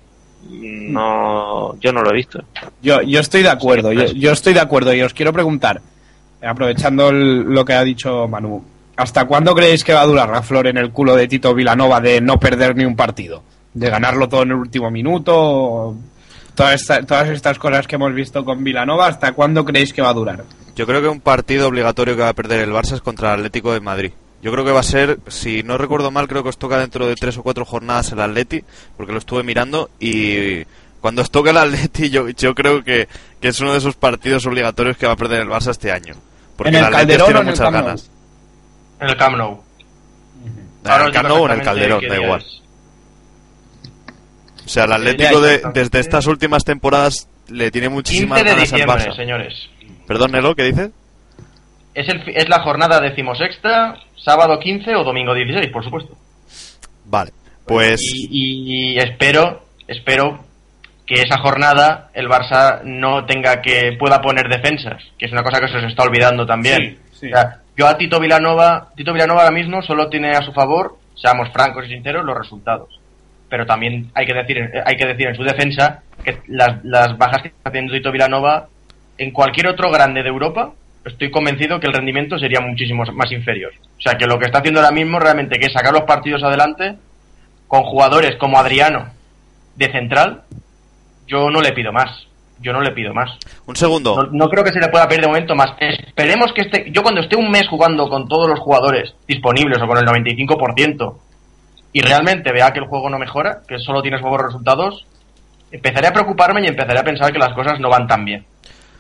mm, 0.50 0.92
no, 0.94 1.80
yo 1.80 1.92
no 1.92 2.02
lo 2.04 2.12
he 2.12 2.16
visto. 2.16 2.44
Yo, 2.82 3.02
yo 3.02 3.20
estoy 3.20 3.42
de 3.42 3.50
acuerdo, 3.50 3.92
yo, 3.92 4.06
yo 4.06 4.32
estoy 4.32 4.54
de 4.54 4.60
acuerdo 4.60 4.94
y 4.94 5.02
os 5.02 5.14
quiero 5.14 5.34
preguntar, 5.34 5.82
aprovechando 6.42 7.10
el- 7.10 7.42
lo 7.44 7.66
que 7.66 7.74
ha 7.74 7.84
dicho 7.84 8.28
Manu, 8.28 8.64
¿hasta 8.96 9.26
cuándo 9.26 9.56
creéis 9.56 9.84
que 9.84 9.94
va 9.94 10.02
a 10.02 10.06
durar 10.06 10.30
la 10.30 10.44
flor 10.44 10.68
en 10.68 10.78
el 10.78 10.92
culo 10.92 11.16
de 11.16 11.28
Tito 11.28 11.54
Vilanova 11.54 12.00
de 12.00 12.22
no 12.22 12.40
perder 12.40 12.76
ni 12.76 12.86
un 12.86 12.96
partido? 12.96 13.42
¿De 13.74 13.90
ganarlo 13.90 14.28
todo 14.30 14.44
en 14.44 14.50
el 14.50 14.56
último 14.58 14.90
minuto? 14.92 15.96
Todas, 16.56 16.82
esta- 16.82 17.04
todas 17.04 17.30
estas 17.30 17.58
cosas 17.60 17.88
que 17.88 17.96
hemos 17.96 18.14
visto 18.14 18.44
con 18.46 18.64
Vilanova, 18.64 19.08
¿hasta 19.08 19.32
cuándo 19.34 19.64
creéis 19.66 19.94
que 19.94 20.02
va 20.02 20.10
a 20.10 20.14
durar? 20.14 20.44
Yo 20.78 20.86
creo 20.86 21.02
que 21.02 21.08
un 21.08 21.22
partido 21.22 21.68
obligatorio 21.68 22.16
que 22.16 22.22
va 22.22 22.30
a 22.30 22.34
perder 22.34 22.60
el 22.60 22.72
Barça 22.72 22.94
es 22.94 23.02
contra 23.02 23.34
el 23.34 23.40
Atlético 23.40 23.74
de 23.74 23.80
Madrid. 23.80 24.12
Yo 24.44 24.52
creo 24.52 24.64
que 24.64 24.72
va 24.72 24.82
a 24.82 24.84
ser, 24.84 25.18
si 25.28 25.64
no 25.64 25.76
recuerdo 25.80 26.12
mal, 26.12 26.28
creo 26.28 26.44
que 26.44 26.50
os 26.50 26.60
toca 26.60 26.78
dentro 26.78 27.08
de 27.08 27.16
tres 27.16 27.36
o 27.40 27.42
cuatro 27.42 27.66
jornadas 27.66 28.12
el 28.12 28.22
Atleti, 28.22 28.64
porque 28.96 29.12
lo 29.12 29.18
estuve 29.18 29.42
mirando 29.42 29.90
y 30.00 30.64
cuando 31.02 31.24
os 31.24 31.32
toque 31.32 31.50
el 31.50 31.58
Atleti 31.58 32.12
yo, 32.12 32.30
yo 32.30 32.54
creo 32.54 32.84
que, 32.84 33.08
que 33.42 33.48
es 33.48 33.60
uno 33.60 33.72
de 33.72 33.80
esos 33.80 33.96
partidos 33.96 34.46
obligatorios 34.46 34.98
que 34.98 35.08
va 35.08 35.14
a 35.14 35.18
perder 35.18 35.42
el 35.42 35.48
Barça 35.48 35.72
este 35.72 35.92
año. 35.92 36.14
Porque 36.56 36.70
¿En 36.70 36.76
el 36.76 36.84
Atleti 36.86 37.18
Calderón 37.18 37.26
tiene 37.26 37.40
o 37.40 37.42
en 37.42 37.48
el 37.48 37.52
muchas 37.54 37.66
Camp 37.66 37.76
Nou? 37.76 37.86
ganas. 37.86 38.12
En 39.00 39.10
el 39.10 39.18
Camp 39.18 39.36
Nou. 39.36 39.64
En 40.86 41.02
el 41.02 41.12
Camp 41.12 41.28
Nou 41.28 41.42
o 41.42 41.46
en 41.48 41.52
el 41.60 41.62
Calderón, 41.64 42.08
da 42.08 42.16
igual. 42.16 42.46
O 44.64 44.70
sea, 44.70 44.84
el 44.84 44.92
Atlético 44.92 45.42
de, 45.42 45.62
desde 45.74 46.00
estas 46.00 46.28
últimas 46.28 46.64
temporadas 46.64 47.28
le 47.48 47.72
tiene 47.72 47.88
15 47.88 47.96
muchísimas 47.96 48.44
ganas 48.44 48.74
al 48.74 48.82
Barça. 48.82 49.16
señores. 49.16 49.70
Perdón, 50.08 50.32
Nelo, 50.32 50.56
¿qué 50.56 50.64
dices? 50.64 50.92
Es, 51.94 52.08
el, 52.08 52.24
es 52.28 52.48
la 52.48 52.62
jornada 52.62 53.02
decimosexta, 53.02 53.96
sábado 54.16 54.60
15 54.60 54.96
o 54.96 55.04
domingo 55.04 55.34
16, 55.34 55.70
por 55.72 55.84
supuesto. 55.84 56.16
Vale, 57.06 57.32
pues... 57.66 58.02
Y, 58.02 58.94
y 58.94 58.98
espero, 59.00 59.66
espero 59.88 60.46
que 61.06 61.22
esa 61.22 61.40
jornada 61.40 62.10
el 62.14 62.28
Barça 62.28 62.82
no 62.84 63.26
tenga 63.26 63.62
que 63.62 63.96
pueda 64.00 64.22
poner 64.22 64.48
defensas, 64.50 65.02
que 65.18 65.26
es 65.26 65.32
una 65.32 65.44
cosa 65.44 65.60
que 65.60 65.68
se 65.68 65.78
os 65.78 65.84
está 65.84 66.04
olvidando 66.04 66.46
también. 66.46 66.98
Sí, 67.12 67.20
sí. 67.20 67.28
O 67.28 67.36
sea, 67.36 67.62
yo 67.76 67.88
a 67.88 67.98
Tito 67.98 68.20
Vilanova, 68.20 68.90
Tito 68.96 69.14
Vilanova 69.14 69.42
ahora 69.42 69.56
mismo 69.56 69.82
solo 69.82 70.10
tiene 70.10 70.32
a 70.32 70.42
su 70.42 70.52
favor, 70.52 70.98
seamos 71.16 71.50
francos 71.52 71.86
y 71.86 71.90
sinceros, 71.90 72.26
los 72.26 72.38
resultados. 72.38 73.00
Pero 73.50 73.66
también 73.66 74.12
hay 74.14 74.26
que 74.26 74.34
decir, 74.34 74.58
hay 74.86 74.96
que 74.98 75.06
decir 75.06 75.28
en 75.28 75.36
su 75.36 75.44
defensa 75.44 76.04
que 76.24 76.40
las, 76.48 76.84
las 76.84 77.18
bajas 77.18 77.42
que 77.42 77.50
está 77.50 77.72
teniendo 77.72 77.94
Tito 77.94 78.12
Vilanova 78.12 78.68
en 79.18 79.32
cualquier 79.32 79.68
otro 79.68 79.92
grande 79.92 80.24
de 80.24 80.30
Europa, 80.30 80.74
estoy 81.06 81.32
convencido 81.32 81.80
que 81.80 81.88
el 81.88 81.94
rendimiento 81.94 82.38
sería 82.38 82.60
muchísimo 82.60 83.04
más 83.14 83.32
inferior. 83.32 83.72
O 83.98 84.02
sea, 84.02 84.18
que 84.18 84.28
lo 84.28 84.38
que 84.38 84.46
está 84.46 84.60
haciendo 84.60 84.80
ahora 84.80 84.92
mismo 84.92 85.20
realmente 85.20 85.60
que 85.60 85.68
es 85.68 85.74
sacar 85.74 85.94
los 85.94 86.04
partidos 86.04 86.44
adelante 86.44 86.96
con 87.68 87.84
jugadores 87.84 88.36
como 88.38 88.60
Adriano 88.60 89.10
de 89.76 89.92
central, 89.92 90.44
yo 91.28 91.50
no 91.50 91.62
le 91.62 91.74
pido 91.74 91.92
más. 91.92 92.28
Yo 92.60 92.74
no 92.74 92.82
le 92.82 92.92
pido 92.92 93.14
más. 93.14 93.38
Un 93.68 93.76
segundo. 93.76 94.16
No, 94.16 94.30
no 94.32 94.50
creo 94.50 94.64
que 94.64 94.72
se 94.72 94.80
le 94.80 94.88
pueda 94.88 95.08
pedir 95.08 95.22
de 95.22 95.28
momento 95.28 95.56
más. 95.56 95.76
Esperemos 95.80 96.52
que 96.54 96.62
este. 96.62 96.90
Yo 96.92 97.04
cuando 97.04 97.22
esté 97.22 97.36
un 97.36 97.52
mes 97.52 97.68
jugando 97.68 98.10
con 98.10 98.28
todos 98.28 98.50
los 98.50 98.60
jugadores 98.60 99.14
disponibles 99.28 99.80
o 99.80 99.86
con 99.86 99.98
el 99.98 100.06
95% 100.06 101.18
y 101.94 102.02
realmente 102.02 102.52
vea 102.52 102.72
que 102.74 102.80
el 102.80 102.88
juego 102.88 103.12
no 103.12 103.20
mejora, 103.20 103.62
que 103.68 103.78
solo 103.78 104.02
tienes 104.02 104.22
buenos 104.22 104.42
resultados, 104.42 105.06
empezaré 105.72 106.08
a 106.08 106.14
preocuparme 106.14 106.62
y 106.62 106.68
empezaré 106.68 107.00
a 107.00 107.04
pensar 107.04 107.32
que 107.32 107.40
las 107.40 107.54
cosas 107.54 107.80
no 107.80 107.90
van 107.90 108.08
tan 108.08 108.26
bien. 108.26 108.46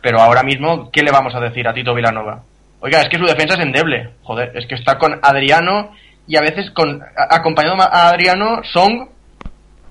Pero 0.08 0.22
ahora 0.22 0.42
mismo, 0.42 0.90
¿qué 0.90 1.04
le 1.04 1.12
vamos 1.12 1.36
a 1.36 1.40
decir 1.42 1.68
a 1.68 1.74
Tito 1.74 1.94
Vilanova? 1.94 2.42
Oiga, 2.80 3.02
es 3.02 3.10
que 3.10 3.18
su 3.18 3.26
defensa 3.26 3.56
es 3.56 3.60
endeble. 3.60 4.12
Joder, 4.24 4.54
es 4.56 4.66
que 4.66 4.76
está 4.76 4.98
con 4.98 5.20
Adriano 5.22 5.92
y 6.26 6.38
a 6.38 6.42
veces 6.42 6.72
con 6.72 7.02
a- 7.02 7.36
acompañado 7.36 7.76
a 7.82 8.08
Adriano, 8.08 8.62
Song 8.72 9.10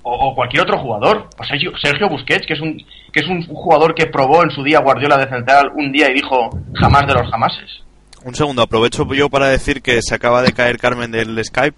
o, 0.02 0.34
cualquier 0.34 0.62
otro 0.62 0.78
jugador. 0.78 1.28
O 1.38 1.44
Sergio, 1.44 2.08
Busquets, 2.08 2.46
que 2.46 2.54
es 2.54 2.60
un 2.62 2.78
que 3.12 3.20
es 3.20 3.26
un 3.28 3.42
jugador 3.42 3.94
que 3.94 4.06
probó 4.06 4.42
en 4.42 4.50
su 4.50 4.62
día 4.62 4.80
Guardiola 4.80 5.18
de 5.18 5.28
central 5.28 5.70
un 5.74 5.92
día 5.92 6.10
y 6.10 6.14
dijo 6.14 6.48
jamás 6.72 7.06
de 7.06 7.12
los 7.12 7.30
jamases. 7.30 7.82
Un 8.24 8.34
segundo, 8.34 8.62
aprovecho 8.62 9.06
yo 9.12 9.28
para 9.28 9.48
decir 9.48 9.82
que 9.82 10.00
se 10.00 10.14
acaba 10.14 10.40
de 10.40 10.54
caer 10.54 10.78
Carmen 10.78 11.10
del 11.12 11.44
Skype, 11.44 11.76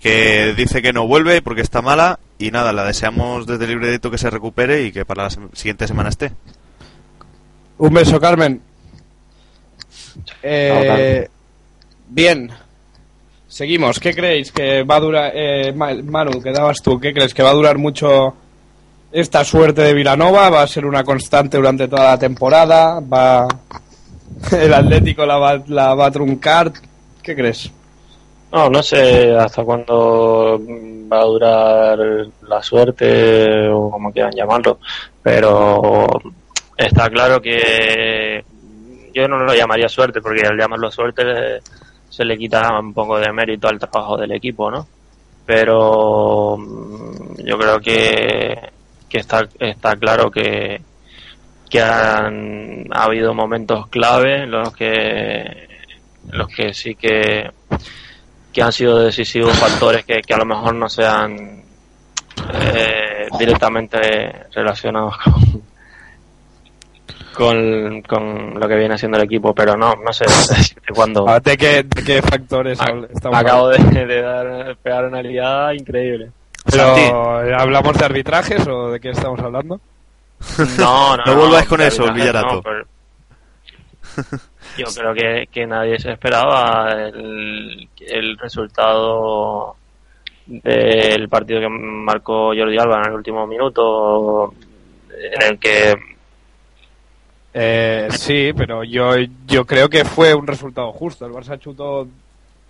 que 0.00 0.54
dice 0.56 0.80
que 0.80 0.92
no 0.92 1.08
vuelve 1.08 1.42
porque 1.42 1.62
está 1.62 1.82
mala 1.82 2.20
y 2.38 2.52
nada, 2.52 2.72
la 2.72 2.84
deseamos 2.84 3.48
desde 3.48 3.64
el 3.64 3.70
libreto 3.70 4.12
que 4.12 4.18
se 4.18 4.30
recupere 4.30 4.82
y 4.84 4.92
que 4.92 5.04
para 5.04 5.24
la 5.24 5.30
siguiente 5.54 5.88
semana 5.88 6.10
esté. 6.10 6.30
Un 7.80 7.92
beso, 7.94 8.20
Carmen. 8.20 8.60
Eh, 10.42 11.28
bien. 12.08 12.50
Seguimos. 13.48 13.98
¿Qué 13.98 14.14
creéis 14.14 14.52
que 14.52 14.82
va 14.84 14.96
a 14.96 15.00
durar, 15.00 15.32
eh, 15.34 15.72
Ma- 15.72 15.94
Manu, 15.94 16.40
que 16.40 16.52
dabas 16.52 16.80
tú, 16.82 17.00
qué 17.00 17.12
crees 17.12 17.34
que 17.34 17.42
va 17.42 17.50
a 17.50 17.54
durar 17.54 17.78
mucho 17.78 18.34
esta 19.10 19.42
suerte 19.44 19.82
de 19.82 19.94
Vilanova? 19.94 20.50
¿Va 20.50 20.62
a 20.62 20.66
ser 20.66 20.86
una 20.86 21.02
constante 21.02 21.56
durante 21.56 21.88
toda 21.88 22.04
la 22.12 22.18
temporada? 22.18 23.00
¿Va 23.00 23.48
el 24.52 24.72
Atlético 24.72 25.26
la 25.26 25.38
va, 25.38 25.62
la 25.66 25.94
va 25.94 26.06
a 26.06 26.10
truncar? 26.10 26.72
¿Qué 27.22 27.34
crees? 27.34 27.70
No, 28.52 28.68
no 28.70 28.82
sé 28.82 29.34
hasta 29.36 29.64
cuándo 29.64 30.60
va 31.12 31.20
a 31.20 31.24
durar 31.24 31.98
la 32.48 32.62
suerte 32.62 33.68
o 33.68 33.90
como 33.90 34.12
quieran 34.12 34.32
llamarlo, 34.34 34.78
pero 35.22 36.06
está 36.86 37.10
claro 37.10 37.40
que 37.40 38.44
yo 39.12 39.28
no 39.28 39.38
lo 39.38 39.54
llamaría 39.54 39.88
suerte 39.88 40.20
porque 40.20 40.46
al 40.46 40.56
llamarlo 40.56 40.90
suerte 40.90 41.60
se 42.08 42.24
le 42.24 42.38
quita 42.38 42.78
un 42.78 42.94
poco 42.94 43.18
de 43.18 43.32
mérito 43.32 43.68
al 43.68 43.78
trabajo 43.78 44.16
del 44.16 44.32
equipo, 44.32 44.70
¿no? 44.70 44.86
Pero 45.44 46.56
mm, 46.56 47.44
yo 47.44 47.58
creo 47.58 47.80
que, 47.80 48.70
que 49.08 49.18
está, 49.18 49.46
está 49.58 49.96
claro 49.96 50.30
que, 50.30 50.80
que 51.68 51.80
han 51.80 52.86
ha 52.90 53.04
habido 53.04 53.34
momentos 53.34 53.88
clave 53.88 54.44
en 54.44 54.50
los 54.50 54.74
que 54.74 55.68
los 56.32 56.48
que 56.48 56.74
sí 56.74 56.94
que 56.94 57.50
que 58.52 58.62
han 58.62 58.72
sido 58.72 58.98
decisivos 58.98 59.56
factores 59.56 60.04
que, 60.04 60.22
que 60.22 60.34
a 60.34 60.38
lo 60.38 60.44
mejor 60.44 60.74
no 60.74 60.88
sean 60.88 61.62
eh, 62.74 63.28
directamente 63.38 64.46
relacionados 64.52 65.14
con, 65.18 65.69
con, 67.40 68.02
con 68.02 68.60
lo 68.60 68.68
que 68.68 68.76
viene 68.76 68.94
haciendo 68.94 69.16
el 69.18 69.24
equipo, 69.24 69.54
pero 69.54 69.76
no, 69.76 69.94
no 69.96 70.12
sé 70.12 70.24
decirte 70.24 70.92
cuándo. 70.94 71.26
Ah, 71.28 71.40
¿De 71.44 71.56
qué, 71.56 71.82
de 71.82 72.04
qué 72.04 72.22
factores 72.22 72.80
A- 72.80 72.84
habl- 72.86 73.08
estamos 73.14 73.38
Acabo 73.38 73.66
hablando? 73.66 73.90
de, 74.00 74.06
de 74.06 74.22
dar, 74.22 74.76
pegar 74.82 75.06
una 75.06 75.22
liada 75.22 75.74
increíble. 75.74 76.30
Pero, 76.70 77.38
¿Hablamos 77.58 77.96
de 77.98 78.04
arbitrajes 78.04 78.66
o 78.68 78.90
de 78.90 79.00
qué 79.00 79.10
estamos 79.10 79.40
hablando? 79.40 79.80
No, 80.78 81.16
no, 81.16 81.24
No 81.24 81.34
volváis 81.36 81.66
con 81.66 81.80
eso, 81.80 82.12
Villarato. 82.12 82.56
no, 82.56 82.62
pero- 82.62 82.84
Yo 84.76 84.86
creo 84.94 85.14
que, 85.14 85.48
que 85.50 85.66
nadie 85.66 85.98
se 85.98 86.12
esperaba 86.12 86.92
el, 86.92 87.88
el 88.06 88.38
resultado 88.38 89.76
del 90.46 91.28
partido 91.28 91.60
que 91.60 91.68
marcó 91.68 92.52
Jordi 92.56 92.78
Alba 92.78 92.98
en 93.00 93.06
el 93.06 93.12
último 93.14 93.46
minuto, 93.46 94.52
en 95.10 95.42
el 95.52 95.58
que 95.58 95.94
Eh, 97.52 98.08
sí, 98.12 98.52
pero 98.56 98.84
yo, 98.84 99.14
yo 99.46 99.64
creo 99.64 99.88
que 99.88 100.04
fue 100.04 100.34
un 100.34 100.46
resultado 100.46 100.92
justo. 100.92 101.26
El 101.26 101.32
Barça 101.32 101.58
chutó, 101.58 102.06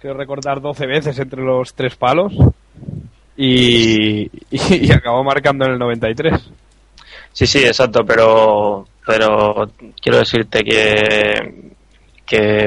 creo 0.00 0.14
recordar, 0.14 0.60
12 0.60 0.86
veces 0.86 1.18
entre 1.18 1.42
los 1.42 1.74
tres 1.74 1.96
palos 1.96 2.32
y, 3.36 4.30
y, 4.50 4.92
acabó 4.92 5.22
marcando 5.24 5.64
en 5.66 5.72
el 5.72 5.78
93. 5.78 6.50
Sí, 7.32 7.46
sí, 7.46 7.58
exacto, 7.64 8.04
pero 8.04 8.86
pero 9.06 9.70
quiero 10.00 10.18
decirte 10.18 10.62
que 10.62 11.70
que 12.26 12.66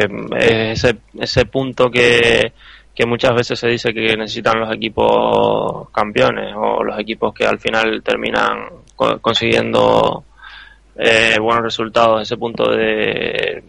ese 0.72 0.98
ese 1.20 1.46
punto 1.46 1.90
que 1.92 2.52
que 2.96 3.06
muchas 3.06 3.36
veces 3.36 3.60
se 3.60 3.68
dice 3.70 3.94
que 3.94 4.16
necesitan 4.18 4.60
los 4.60 4.74
equipos 4.74 5.90
campeones 5.92 6.54
o 6.56 6.84
los 6.84 7.00
equipos 7.00 7.34
que 7.34 7.46
al 7.46 7.60
final 7.60 8.02
terminan 8.04 8.68
co- 8.96 9.20
consiguiendo 9.20 10.24
eh, 10.96 11.38
buenos 11.40 11.64
resultados, 11.64 12.22
ese 12.22 12.38
punto 12.38 12.70
de 12.72 13.64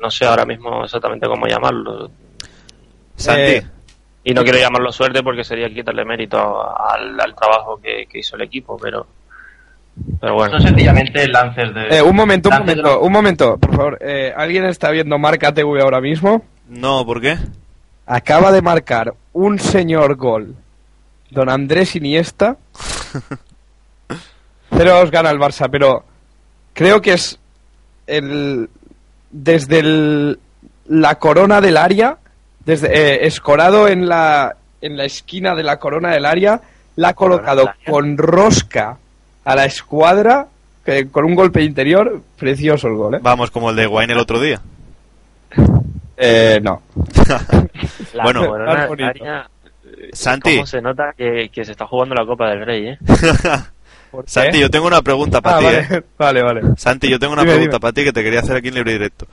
no 0.00 0.10
sé 0.10 0.26
ahora 0.26 0.44
mismo 0.44 0.84
exactamente 0.84 1.26
cómo 1.26 1.46
llamarlo 1.46 2.10
Santi, 3.16 3.40
Eh, 3.52 3.66
y 4.24 4.34
no 4.34 4.42
quiero 4.42 4.58
llamarlo 4.58 4.90
suerte 4.92 5.22
porque 5.22 5.44
sería 5.44 5.68
quitarle 5.68 6.04
mérito 6.04 6.38
al, 6.38 7.18
al 7.20 7.34
trabajo 7.34 7.78
que, 7.82 8.06
que 8.06 8.18
hizo 8.18 8.36
el 8.36 8.42
equipo, 8.42 8.76
pero 8.76 9.06
pero 10.20 10.34
bueno. 10.34 10.58
Son 10.58 10.62
sencillamente 10.68 11.28
lances 11.28 11.72
de... 11.72 11.98
Eh, 11.98 12.02
un 12.02 12.16
momento, 12.16 12.48
un 12.48 12.54
de 12.54 12.60
momento, 12.60 13.00
un 13.00 13.12
momento, 13.12 13.58
por 13.58 13.76
favor. 13.76 13.98
Eh, 14.00 14.32
¿Alguien 14.36 14.64
está 14.64 14.90
viendo 14.90 15.18
Marca 15.18 15.54
TV 15.54 15.80
ahora 15.80 16.00
mismo? 16.00 16.42
no, 16.68 17.04
¿por 17.06 17.20
qué? 17.20 17.36
Acaba 18.06 18.50
de 18.52 18.60
marcar 18.60 19.14
un 19.32 19.58
señor 19.58 20.16
gol. 20.16 20.54
Don 21.30 21.48
Andrés 21.48 21.96
Iniesta. 21.96 22.56
0-2 24.70 25.10
gana 25.10 25.30
el 25.30 25.38
Barça, 25.38 25.68
pero 25.70 26.04
creo 26.74 27.00
que 27.00 27.14
es 27.14 27.38
el 28.06 28.68
desde 29.30 29.78
el- 29.78 30.38
la 30.86 31.14
corona 31.16 31.60
del 31.62 31.76
área, 31.78 32.18
desde 32.66 32.88
eh, 32.92 33.26
escorado 33.26 33.88
en 33.88 34.06
la 34.08 34.56
en 34.82 34.96
la 34.98 35.04
esquina 35.06 35.54
de 35.54 35.62
la 35.62 35.78
corona 35.78 36.10
del 36.10 36.26
área, 36.26 36.60
la 36.96 37.08
ha 37.08 37.14
colocado 37.14 37.70
con 37.86 38.18
rosca 38.18 38.98
a 39.44 39.56
la 39.56 39.64
escuadra 39.64 40.46
que- 40.84 41.08
con 41.08 41.24
un 41.24 41.34
golpe 41.34 41.62
interior, 41.62 42.20
precioso 42.36 42.88
el 42.88 42.94
gol, 42.96 43.14
¿eh? 43.14 43.18
Vamos, 43.22 43.50
como 43.50 43.70
el 43.70 43.76
de 43.76 43.86
Wayne 43.86 44.12
el 44.12 44.18
otro 44.18 44.38
día. 44.40 44.60
Eh, 46.16 46.60
no. 46.62 46.82
La 48.14 48.22
Bueno. 48.24 48.46
corona 48.46 48.88
área, 49.08 49.48
Santi, 50.12 50.54
¿Cómo 50.56 50.66
se 50.66 50.80
nota 50.80 51.12
que, 51.16 51.48
que 51.52 51.64
se 51.64 51.72
está 51.72 51.86
jugando 51.86 52.14
la 52.14 52.24
Copa 52.26 52.50
del 52.50 52.64
Rey, 52.64 52.88
eh? 52.88 52.98
Santi, 54.26 54.58
yo 54.60 54.70
tengo 54.70 54.86
una 54.86 55.02
pregunta 55.02 55.40
para 55.40 55.56
Ah, 55.56 55.58
ti, 55.60 55.64
vale, 55.66 55.78
¿eh? 55.90 56.02
vale, 56.18 56.42
vale. 56.42 56.60
Santi, 56.76 57.08
yo 57.08 57.18
tengo 57.18 57.32
una 57.32 57.42
Dime, 57.42 57.54
pregunta 57.54 57.78
para 57.78 57.92
ti 57.92 58.04
que 58.04 58.12
te 58.12 58.22
quería 58.22 58.40
hacer 58.40 58.56
aquí 58.56 58.68
en 58.68 58.74
libre 58.74 58.92
directo. 58.92 59.26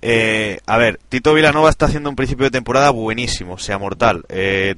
Eh, 0.00 0.58
a 0.66 0.78
ver, 0.78 0.98
Tito 1.08 1.34
Vilanova 1.34 1.70
está 1.70 1.86
haciendo 1.86 2.08
un 2.10 2.16
principio 2.16 2.44
de 2.44 2.50
temporada 2.50 2.90
buenísimo, 2.90 3.54
o 3.54 3.58
sea, 3.58 3.78
mortal. 3.78 4.24
Eh, 4.28 4.74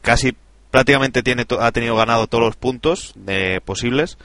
casi 0.00 0.34
prácticamente 0.70 1.22
tiene 1.22 1.44
ha 1.60 1.72
tenido 1.72 1.94
ganado 1.96 2.26
todos 2.26 2.44
los 2.44 2.56
puntos 2.56 3.14
eh, 3.26 3.60
posibles. 3.64 4.16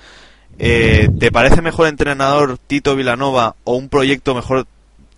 Eh, 0.60 1.10
¿Te 1.20 1.32
parece 1.32 1.62
mejor 1.62 1.88
entrenador 1.88 2.58
Tito 2.58 2.96
Vilanova 2.96 3.56
o 3.64 3.76
un 3.76 3.90
proyecto 3.90 4.34
mejor 4.34 4.66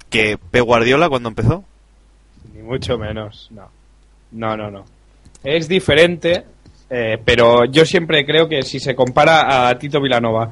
que 0.10 0.38
Pep 0.52 0.64
Guardiola 0.66 1.08
cuando 1.08 1.30
empezó? 1.30 1.64
Ni 2.56 2.64
mucho 2.64 2.98
menos, 2.98 3.48
no. 3.52 3.70
No, 4.32 4.58
no, 4.58 4.70
no. 4.72 4.86
Es 5.44 5.68
diferente, 5.70 6.44
eh, 6.90 7.18
pero 7.24 7.66
yo 7.66 7.86
siempre 7.86 8.26
creo 8.26 8.48
que 8.48 8.62
si 8.64 8.80
se 8.80 8.96
compara 8.96 9.68
a 9.70 9.78
Tito 9.78 10.02
Vilanova 10.02 10.50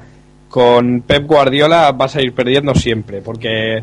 con 0.48 1.02
Pep 1.02 1.26
Guardiola 1.26 1.92
vas 1.92 2.16
a 2.16 2.22
ir 2.22 2.32
perdiendo 2.32 2.74
siempre, 2.74 3.20
porque 3.20 3.82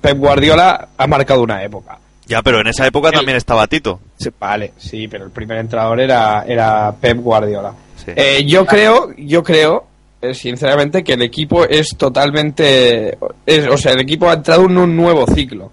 Pep 0.00 0.18
Guardiola 0.18 0.88
ha 0.96 1.06
marcado 1.06 1.42
una 1.42 1.62
época. 1.62 1.98
Ya, 2.26 2.42
pero 2.42 2.60
en 2.60 2.68
esa 2.68 2.86
época 2.86 3.08
El- 3.08 3.14
también 3.16 3.36
estaba 3.36 3.66
Tito. 3.66 4.00
Sí, 4.16 4.30
Vale, 4.40 4.72
sí, 4.78 5.08
pero 5.08 5.24
el 5.26 5.30
primer 5.30 5.58
entrenador 5.58 6.00
era, 6.00 6.44
era 6.48 6.92
Pep 6.98 7.18
Guardiola. 7.18 7.72
Sí. 7.96 8.12
Eh, 8.16 8.44
yo 8.46 8.64
creo, 8.64 9.10
yo 9.18 9.42
creo, 9.42 9.84
eh, 10.22 10.32
sinceramente, 10.34 11.04
que 11.04 11.12
el 11.14 11.22
equipo 11.22 11.64
es 11.64 11.90
totalmente, 11.98 13.18
es- 13.46 13.68
o 13.68 13.76
sea, 13.76 13.92
el 13.92 14.00
equipo 14.00 14.28
ha 14.28 14.34
entrado 14.34 14.64
en 14.64 14.76
un 14.78 14.96
nuevo 14.96 15.26
ciclo. 15.26 15.70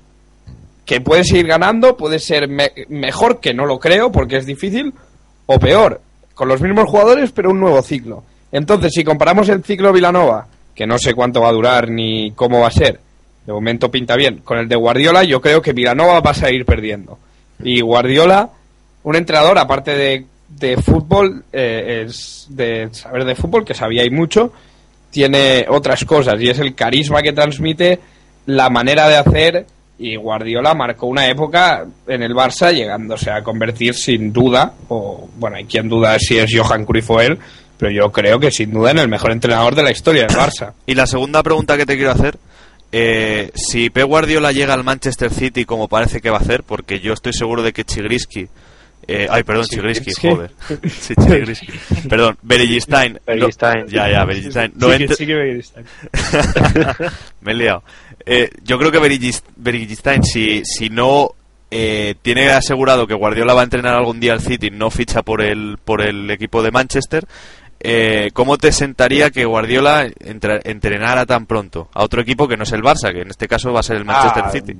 Que 0.85 0.99
puede 0.99 1.23
seguir 1.23 1.47
ganando, 1.47 1.95
puede 1.95 2.19
ser 2.19 2.47
me- 2.49 2.71
mejor, 2.89 3.39
que 3.39 3.53
no 3.53 3.65
lo 3.65 3.79
creo, 3.79 4.11
porque 4.11 4.37
es 4.37 4.45
difícil, 4.45 4.93
o 5.55 5.59
peor, 5.59 6.01
con 6.33 6.47
los 6.47 6.61
mismos 6.61 6.89
jugadores, 6.89 7.31
pero 7.31 7.51
un 7.51 7.59
nuevo 7.59 7.81
ciclo. 7.81 8.23
Entonces, 8.51 8.91
si 8.93 9.03
comparamos 9.03 9.47
el 9.49 9.63
ciclo 9.63 9.93
Vilanova, 9.93 10.47
que 10.75 10.85
no 10.85 10.97
sé 10.97 11.13
cuánto 11.13 11.41
va 11.41 11.49
a 11.49 11.53
durar 11.53 11.89
ni 11.89 12.31
cómo 12.31 12.61
va 12.61 12.67
a 12.67 12.71
ser, 12.71 12.99
de 13.45 13.53
momento 13.53 13.89
pinta 13.89 14.15
bien, 14.15 14.39
con 14.43 14.57
el 14.57 14.67
de 14.67 14.75
Guardiola, 14.75 15.23
yo 15.23 15.41
creo 15.41 15.61
que 15.61 15.73
Vilanova 15.73 16.19
va 16.19 16.31
a 16.31 16.35
seguir 16.35 16.65
perdiendo. 16.65 17.17
Y 17.63 17.81
Guardiola, 17.81 18.49
un 19.03 19.15
entrenador, 19.15 19.57
aparte 19.57 19.95
de, 19.95 20.25
de 20.49 20.77
fútbol, 20.77 21.43
eh, 21.51 22.03
es 22.05 22.47
de 22.49 22.89
saber 22.91 23.25
de 23.25 23.35
fútbol, 23.35 23.65
que 23.65 23.73
sabía 23.73 24.03
y 24.03 24.09
mucho, 24.09 24.51
tiene 25.09 25.65
otras 25.69 26.05
cosas, 26.05 26.41
y 26.41 26.49
es 26.49 26.59
el 26.59 26.75
carisma 26.75 27.21
que 27.21 27.33
transmite, 27.33 27.99
la 28.45 28.69
manera 28.69 29.07
de 29.07 29.17
hacer, 29.17 29.65
y 30.01 30.15
Guardiola 30.15 30.73
marcó 30.73 31.07
una 31.07 31.27
época 31.27 31.85
en 32.07 32.23
el 32.23 32.33
Barça 32.33 32.73
llegándose 32.73 33.29
a 33.31 33.43
convertir 33.43 33.93
sin 33.93 34.33
duda, 34.33 34.73
o 34.89 35.29
bueno, 35.37 35.57
hay 35.57 35.65
quien 35.65 35.87
duda 35.87 36.17
si 36.19 36.37
es 36.37 36.51
Johan 36.53 36.85
Cruyff 36.85 37.09
o 37.11 37.21
él, 37.21 37.37
pero 37.77 37.91
yo 37.91 38.11
creo 38.11 38.39
que 38.39 38.51
sin 38.51 38.71
duda 38.71 38.91
en 38.91 38.99
el 38.99 39.07
mejor 39.07 39.31
entrenador 39.31 39.75
de 39.75 39.83
la 39.83 39.91
historia 39.91 40.25
del 40.27 40.35
Barça. 40.37 40.73
Y 40.85 40.95
la 40.95 41.07
segunda 41.07 41.41
pregunta 41.43 41.77
que 41.77 41.85
te 41.85 41.95
quiero 41.95 42.11
hacer, 42.11 42.37
eh, 42.91 43.51
si 43.55 43.89
Pep 43.89 44.05
Guardiola 44.07 44.51
llega 44.51 44.73
al 44.73 44.83
Manchester 44.83 45.31
City 45.31 45.65
como 45.65 45.87
parece 45.87 46.21
que 46.21 46.29
va 46.29 46.37
a 46.37 46.41
hacer, 46.41 46.63
porque 46.63 46.99
yo 46.99 47.13
estoy 47.13 47.33
seguro 47.33 47.63
de 47.63 47.71
que 47.73 47.83
Chigrisky, 47.85 48.47
eh, 49.07 49.27
ay, 49.31 49.41
perdón, 49.43 49.65
Chigrisky, 49.65 50.11
Chigrinsky. 50.11 50.53
joder, 50.67 50.91
sí, 50.91 51.15
Chigrisky, 51.15 51.67
perdón, 52.09 52.37
Beregistain, 52.43 53.19
no- 53.25 53.49
ya, 53.87 54.11
ya, 54.11 54.25
Beregistain, 54.25 54.73
no 54.75 54.91
Sí 54.91 54.97
que- 54.97 55.07
ent- 55.07 55.15
sí 55.15 55.25
que 55.25 55.35
me 57.41 57.51
he 57.51 57.55
liado. 57.55 57.83
Eh, 58.25 58.49
yo 58.63 58.77
creo 58.77 58.91
que 58.91 58.99
Beregistain, 59.57 60.23
si, 60.23 60.63
si 60.65 60.89
no 60.89 61.29
eh, 61.69 62.15
tiene 62.21 62.49
asegurado 62.49 63.07
que 63.07 63.13
Guardiola 63.13 63.53
va 63.53 63.61
a 63.61 63.65
entrenar 63.65 63.95
algún 63.95 64.19
día 64.19 64.33
al 64.33 64.41
City, 64.41 64.69
no 64.71 64.89
ficha 64.91 65.21
por 65.23 65.41
el, 65.41 65.77
por 65.83 66.01
el 66.01 66.29
equipo 66.31 66.61
de 66.63 66.71
Manchester, 66.71 67.25
eh, 67.79 68.29
¿cómo 68.33 68.57
te 68.57 68.71
sentaría 68.71 69.31
que 69.31 69.45
Guardiola 69.45 70.05
entra- 70.19 70.59
entrenara 70.63 71.25
tan 71.25 71.45
pronto 71.47 71.89
a 71.93 72.03
otro 72.03 72.21
equipo 72.21 72.47
que 72.47 72.57
no 72.57 72.63
es 72.63 72.71
el 72.73 72.81
Barça, 72.83 73.11
que 73.11 73.21
en 73.21 73.29
este 73.31 73.47
caso 73.47 73.73
va 73.73 73.79
a 73.79 73.83
ser 73.83 73.97
el 73.97 74.05
Manchester 74.05 74.43
Ah, 74.45 74.51
City? 74.51 74.73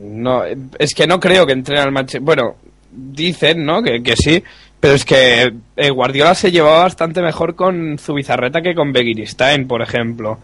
No, 0.00 0.42
es 0.78 0.94
que 0.94 1.06
no 1.06 1.20
creo 1.20 1.46
que 1.46 1.52
entrene 1.52 1.80
al 1.82 1.92
Manchester. 1.92 2.20
Bueno, 2.22 2.56
dicen, 2.90 3.64
¿no? 3.64 3.80
Que, 3.82 4.02
que 4.02 4.16
sí, 4.16 4.42
pero 4.80 4.94
es 4.94 5.04
que 5.04 5.52
eh, 5.76 5.90
Guardiola 5.90 6.34
se 6.34 6.50
llevaba 6.50 6.82
bastante 6.84 7.22
mejor 7.22 7.54
con 7.54 7.96
Zubizarreta 7.98 8.60
que 8.62 8.74
con 8.74 8.92
Begiristain, 8.92 9.68
por 9.68 9.82
ejemplo. 9.82 10.38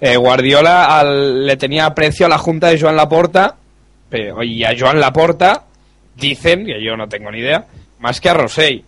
Eh, 0.00 0.16
Guardiola 0.16 0.98
al- 0.98 1.46
le 1.46 1.56
tenía 1.56 1.86
aprecio 1.86 2.26
a 2.26 2.28
la 2.28 2.38
junta 2.38 2.68
de 2.68 2.80
Joan 2.80 2.96
Laporta, 2.96 3.56
pero, 4.08 4.42
y 4.42 4.64
a 4.64 4.74
Joan 4.78 4.98
Laporta 5.00 5.64
dicen, 6.16 6.64
que 6.66 6.82
yo 6.82 6.96
no 6.96 7.08
tengo 7.08 7.30
ni 7.30 7.40
idea, 7.40 7.66
más 7.98 8.20
que 8.20 8.28
a 8.30 8.34
Rosell. 8.34 8.82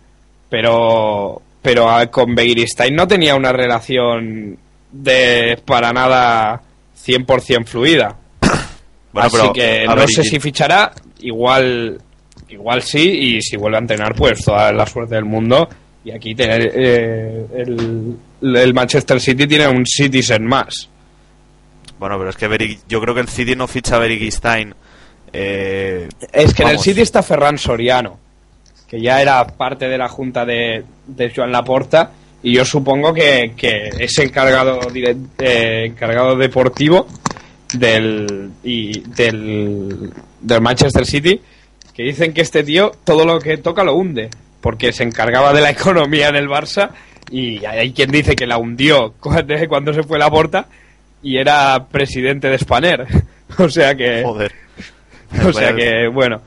Pero, 0.49 1.41
pero 1.61 1.89
a- 1.89 2.07
con 2.07 2.35
Begiristain 2.35 2.95
no 2.95 3.07
tenía 3.07 3.35
una 3.35 3.51
relación 3.51 4.57
de 4.91 5.59
para 5.65 5.91
nada 5.93 6.61
100% 6.95 7.65
fluida. 7.65 8.15
Bueno, 9.13 9.27
Así 9.27 9.37
pero, 9.37 9.53
que 9.53 9.85
no 9.87 9.95
ver, 9.95 10.09
sé 10.09 10.21
y- 10.21 10.25
si 10.25 10.39
fichará, 10.39 10.91
igual 11.19 11.99
igual 12.49 12.81
sí, 12.81 13.35
y 13.35 13.41
si 13.43 13.57
vuelve 13.57 13.77
a 13.77 13.81
entrenar, 13.81 14.15
pues 14.15 14.43
toda 14.43 14.71
la 14.73 14.87
suerte 14.87 15.13
del 15.15 15.25
mundo. 15.25 15.69
Y 16.03 16.09
aquí 16.11 16.33
tener 16.35 16.71
eh, 16.75 17.45
el, 17.57 18.15
el 18.41 18.73
Manchester 18.73 19.19
City 19.21 19.45
tiene 19.47 19.67
un 19.67 19.85
Citizen 19.85 20.45
más. 20.47 20.89
Bueno, 22.03 22.17
pero 22.17 22.31
es 22.31 22.35
que 22.35 22.77
yo 22.89 22.99
creo 22.99 23.15
que 23.15 23.21
el 23.21 23.29
City 23.29 23.55
no 23.55 23.65
ficha 23.65 23.95
a 23.95 23.99
Berigstein. 23.99 24.75
Eh, 25.31 26.09
Es 26.33 26.53
que 26.53 26.63
en 26.63 26.67
el 26.67 26.79
City 26.79 26.99
está 26.99 27.23
Ferran 27.23 27.57
Soriano, 27.57 28.19
que 28.89 28.99
ya 28.99 29.21
era 29.21 29.47
parte 29.47 29.87
de 29.87 29.97
la 29.97 30.09
junta 30.09 30.43
de, 30.43 30.83
de 31.07 31.31
Joan 31.33 31.53
Laporta, 31.53 32.11
y 32.43 32.55
yo 32.55 32.65
supongo 32.65 33.13
que, 33.13 33.53
que 33.55 33.89
es 33.97 34.17
encargado, 34.19 34.81
eh, 34.93 35.85
encargado 35.85 36.35
deportivo 36.35 37.07
del, 37.71 38.51
y 38.65 38.99
del, 38.99 40.11
del 40.41 40.59
Manchester 40.61 41.05
City, 41.05 41.39
que 41.93 42.03
dicen 42.03 42.33
que 42.33 42.41
este 42.41 42.65
tío 42.65 42.91
todo 43.05 43.23
lo 43.23 43.39
que 43.39 43.59
toca 43.59 43.85
lo 43.85 43.95
hunde, 43.95 44.29
porque 44.59 44.91
se 44.91 45.03
encargaba 45.03 45.53
de 45.53 45.61
la 45.61 45.69
economía 45.69 46.27
en 46.27 46.35
el 46.35 46.49
Barça, 46.49 46.89
y 47.31 47.63
hay 47.63 47.93
quien 47.93 48.11
dice 48.11 48.35
que 48.35 48.45
la 48.45 48.57
hundió 48.57 49.13
cuando, 49.21 49.55
cuando 49.69 49.93
se 49.93 50.03
fue 50.03 50.19
la 50.19 50.29
porta 50.29 50.67
y 51.23 51.37
era 51.37 51.85
presidente 51.89 52.49
de 52.49 52.57
Spanair. 52.57 53.05
O 53.59 53.69
sea 53.69 53.93
que... 53.93 54.23
Joder. 54.23 54.51
O 55.45 55.53
sea 55.53 55.75
que, 55.75 56.07
bueno. 56.11 56.41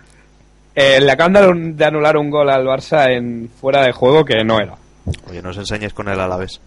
Eh, 0.75 1.01
le 1.01 1.12
acaban 1.12 1.33
de 1.35 1.41
anu- 1.41 1.75
de 1.77 1.85
anular 1.85 2.17
un 2.17 2.31
gol 2.31 2.51
al 2.51 2.65
Barça 2.67 3.09
en 3.17 3.49
fuera 3.49 3.83
de 3.85 3.93
juego 3.93 4.25
que 4.25 4.43
no 4.45 4.59
era. 4.61 4.75
Oye, 5.31 5.41
no 5.41 5.51
os 5.51 5.57
enseñes 5.57 5.93
con 5.93 6.09
el 6.09 6.19
Alavés. 6.19 6.61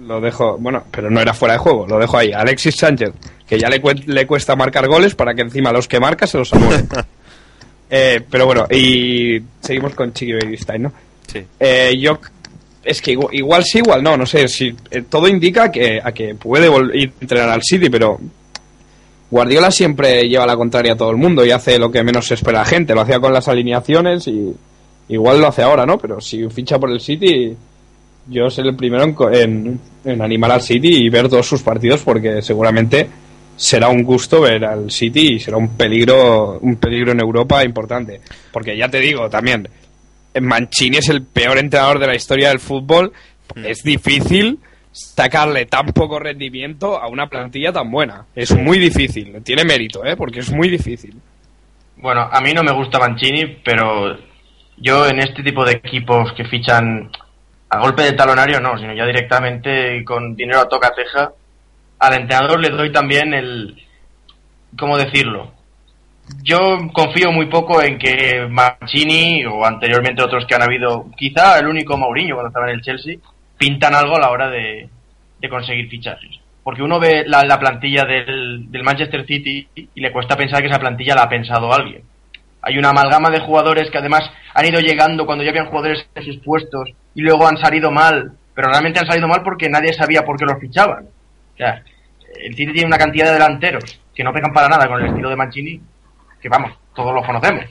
Lo 0.00 0.20
dejo, 0.20 0.58
bueno, 0.58 0.84
pero 0.90 1.08
no 1.10 1.20
era 1.20 1.32
fuera 1.32 1.54
de 1.54 1.58
juego, 1.58 1.86
lo 1.86 1.98
dejo 1.98 2.18
ahí. 2.18 2.30
Alexis 2.32 2.76
Sánchez, 2.76 3.12
que 3.48 3.58
ya 3.58 3.68
le, 3.70 3.80
le 4.06 4.26
cuesta 4.26 4.54
marcar 4.54 4.86
goles 4.88 5.14
para 5.14 5.32
que 5.34 5.40
encima 5.40 5.72
los 5.72 5.88
que 5.88 5.98
marca 5.98 6.26
se 6.26 6.36
los 6.38 6.52
anulen. 6.52 6.86
Eh, 7.90 8.20
pero 8.30 8.44
bueno, 8.44 8.66
y 8.70 9.40
seguimos 9.62 9.94
con 9.94 10.12
Chiqui 10.12 10.32
Begiristain, 10.34 10.82
¿no? 10.82 10.92
Sí. 11.26 11.42
Eh, 11.58 11.96
yo 11.98 12.18
es 12.88 13.02
que 13.02 13.12
igual, 13.12 13.34
igual 13.34 13.64
sí, 13.64 13.78
igual 13.78 14.02
no, 14.02 14.16
no 14.16 14.24
sé. 14.24 14.48
Si, 14.48 14.74
eh, 14.90 15.02
todo 15.08 15.28
indica 15.28 15.70
que, 15.70 16.00
a 16.02 16.12
que 16.12 16.34
puede 16.34 16.68
ir 16.94 17.10
a 17.10 17.20
entrenar 17.20 17.50
al 17.50 17.62
City, 17.62 17.90
pero 17.90 18.18
Guardiola 19.30 19.70
siempre 19.70 20.26
lleva 20.26 20.46
la 20.46 20.56
contraria 20.56 20.94
a 20.94 20.96
todo 20.96 21.10
el 21.10 21.18
mundo 21.18 21.44
y 21.44 21.50
hace 21.50 21.78
lo 21.78 21.90
que 21.90 22.02
menos 22.02 22.30
espera 22.30 22.60
la 22.60 22.64
gente. 22.64 22.94
Lo 22.94 23.02
hacía 23.02 23.20
con 23.20 23.32
las 23.32 23.46
alineaciones 23.46 24.26
y 24.26 24.54
igual 25.10 25.40
lo 25.40 25.48
hace 25.48 25.62
ahora, 25.62 25.84
¿no? 25.84 25.98
Pero 25.98 26.20
si 26.20 26.48
ficha 26.48 26.78
por 26.78 26.90
el 26.90 27.00
City, 27.00 27.54
yo 28.26 28.48
seré 28.48 28.70
el 28.70 28.76
primero 28.76 29.04
en, 29.32 29.78
en 30.04 30.22
animar 30.22 30.52
al 30.52 30.62
City 30.62 31.04
y 31.04 31.10
ver 31.10 31.28
todos 31.28 31.46
sus 31.46 31.62
partidos 31.62 32.00
porque 32.02 32.40
seguramente 32.40 33.06
será 33.54 33.88
un 33.88 34.02
gusto 34.02 34.40
ver 34.40 34.64
al 34.64 34.90
City 34.90 35.34
y 35.34 35.40
será 35.40 35.58
un 35.58 35.76
peligro, 35.76 36.58
un 36.60 36.76
peligro 36.76 37.12
en 37.12 37.20
Europa 37.20 37.62
importante. 37.64 38.20
Porque 38.50 38.78
ya 38.78 38.88
te 38.88 39.00
digo 39.00 39.28
también, 39.28 39.68
Mancini 40.40 40.98
es 40.98 41.08
el 41.08 41.22
peor 41.22 41.58
entrenador 41.58 41.98
de 41.98 42.06
la 42.06 42.14
historia 42.14 42.48
del 42.48 42.60
fútbol. 42.60 43.12
Es 43.56 43.82
difícil 43.82 44.58
sacarle 44.92 45.66
tan 45.66 45.86
poco 45.86 46.18
rendimiento 46.18 47.00
a 47.00 47.08
una 47.08 47.28
plantilla 47.28 47.72
tan 47.72 47.90
buena. 47.90 48.26
Es 48.34 48.54
muy 48.56 48.78
difícil. 48.78 49.42
Tiene 49.42 49.64
mérito, 49.64 50.04
¿eh? 50.04 50.16
Porque 50.16 50.40
es 50.40 50.50
muy 50.50 50.68
difícil. 50.68 51.14
Bueno, 51.96 52.28
a 52.30 52.40
mí 52.40 52.52
no 52.52 52.62
me 52.62 52.72
gusta 52.72 52.98
Mancini, 52.98 53.58
pero 53.64 54.16
yo 54.76 55.06
en 55.06 55.18
este 55.20 55.42
tipo 55.42 55.64
de 55.64 55.72
equipos 55.72 56.32
que 56.32 56.44
fichan 56.44 57.10
a 57.70 57.80
golpe 57.80 58.02
de 58.02 58.12
talonario 58.12 58.60
no, 58.60 58.78
sino 58.78 58.94
ya 58.94 59.04
directamente 59.04 60.04
con 60.04 60.34
dinero 60.34 60.60
a 60.60 60.68
toca 60.68 60.94
teja, 60.94 61.32
al 61.98 62.14
entrenador 62.14 62.60
le 62.60 62.70
doy 62.70 62.92
también 62.92 63.34
el... 63.34 63.82
¿Cómo 64.78 64.96
decirlo? 64.96 65.52
Yo 66.42 66.78
confío 66.92 67.32
muy 67.32 67.46
poco 67.46 67.82
en 67.82 67.98
que 67.98 68.46
Mancini 68.48 69.44
o 69.44 69.64
anteriormente 69.64 70.22
otros 70.22 70.46
que 70.46 70.54
han 70.54 70.62
habido, 70.62 71.06
quizá 71.16 71.58
el 71.58 71.66
único 71.66 71.96
Mourinho 71.96 72.34
cuando 72.34 72.48
estaba 72.48 72.68
en 72.68 72.76
el 72.76 72.82
Chelsea, 72.82 73.16
pintan 73.56 73.94
algo 73.94 74.16
a 74.16 74.20
la 74.20 74.30
hora 74.30 74.48
de, 74.50 74.88
de 75.40 75.48
conseguir 75.48 75.88
fichajes. 75.88 76.40
Porque 76.62 76.82
uno 76.82 77.00
ve 77.00 77.24
la, 77.26 77.44
la 77.44 77.58
plantilla 77.58 78.04
del, 78.04 78.70
del 78.70 78.82
Manchester 78.82 79.24
City 79.26 79.68
y 79.74 80.00
le 80.00 80.12
cuesta 80.12 80.36
pensar 80.36 80.60
que 80.60 80.68
esa 80.68 80.78
plantilla 80.78 81.14
la 81.14 81.22
ha 81.22 81.28
pensado 81.28 81.72
alguien. 81.72 82.02
Hay 82.60 82.76
una 82.76 82.90
amalgama 82.90 83.30
de 83.30 83.40
jugadores 83.40 83.90
que 83.90 83.98
además 83.98 84.30
han 84.52 84.66
ido 84.66 84.80
llegando 84.80 85.24
cuando 85.24 85.44
ya 85.44 85.50
habían 85.50 85.66
jugadores 85.66 86.06
en 86.14 86.24
sus 86.24 86.38
puestos 86.38 86.90
y 87.14 87.22
luego 87.22 87.46
han 87.46 87.56
salido 87.56 87.90
mal, 87.90 88.32
pero 88.54 88.68
realmente 88.68 88.98
han 88.98 89.06
salido 89.06 89.28
mal 89.28 89.42
porque 89.42 89.68
nadie 89.70 89.92
sabía 89.92 90.22
por 90.22 90.36
qué 90.36 90.44
los 90.44 90.60
fichaban. 90.60 91.04
O 91.04 91.56
sea, 91.56 91.82
el 92.42 92.54
City 92.54 92.72
tiene 92.72 92.88
una 92.88 92.98
cantidad 92.98 93.26
de 93.26 93.32
delanteros 93.34 94.00
que 94.14 94.24
no 94.24 94.32
pegan 94.32 94.52
para 94.52 94.68
nada 94.68 94.86
con 94.86 95.00
el 95.00 95.08
estilo 95.08 95.30
de 95.30 95.36
Mancini, 95.36 95.80
que 96.40 96.48
vamos, 96.48 96.72
todos 96.94 97.14
los 97.14 97.24
conocemos. 97.26 97.64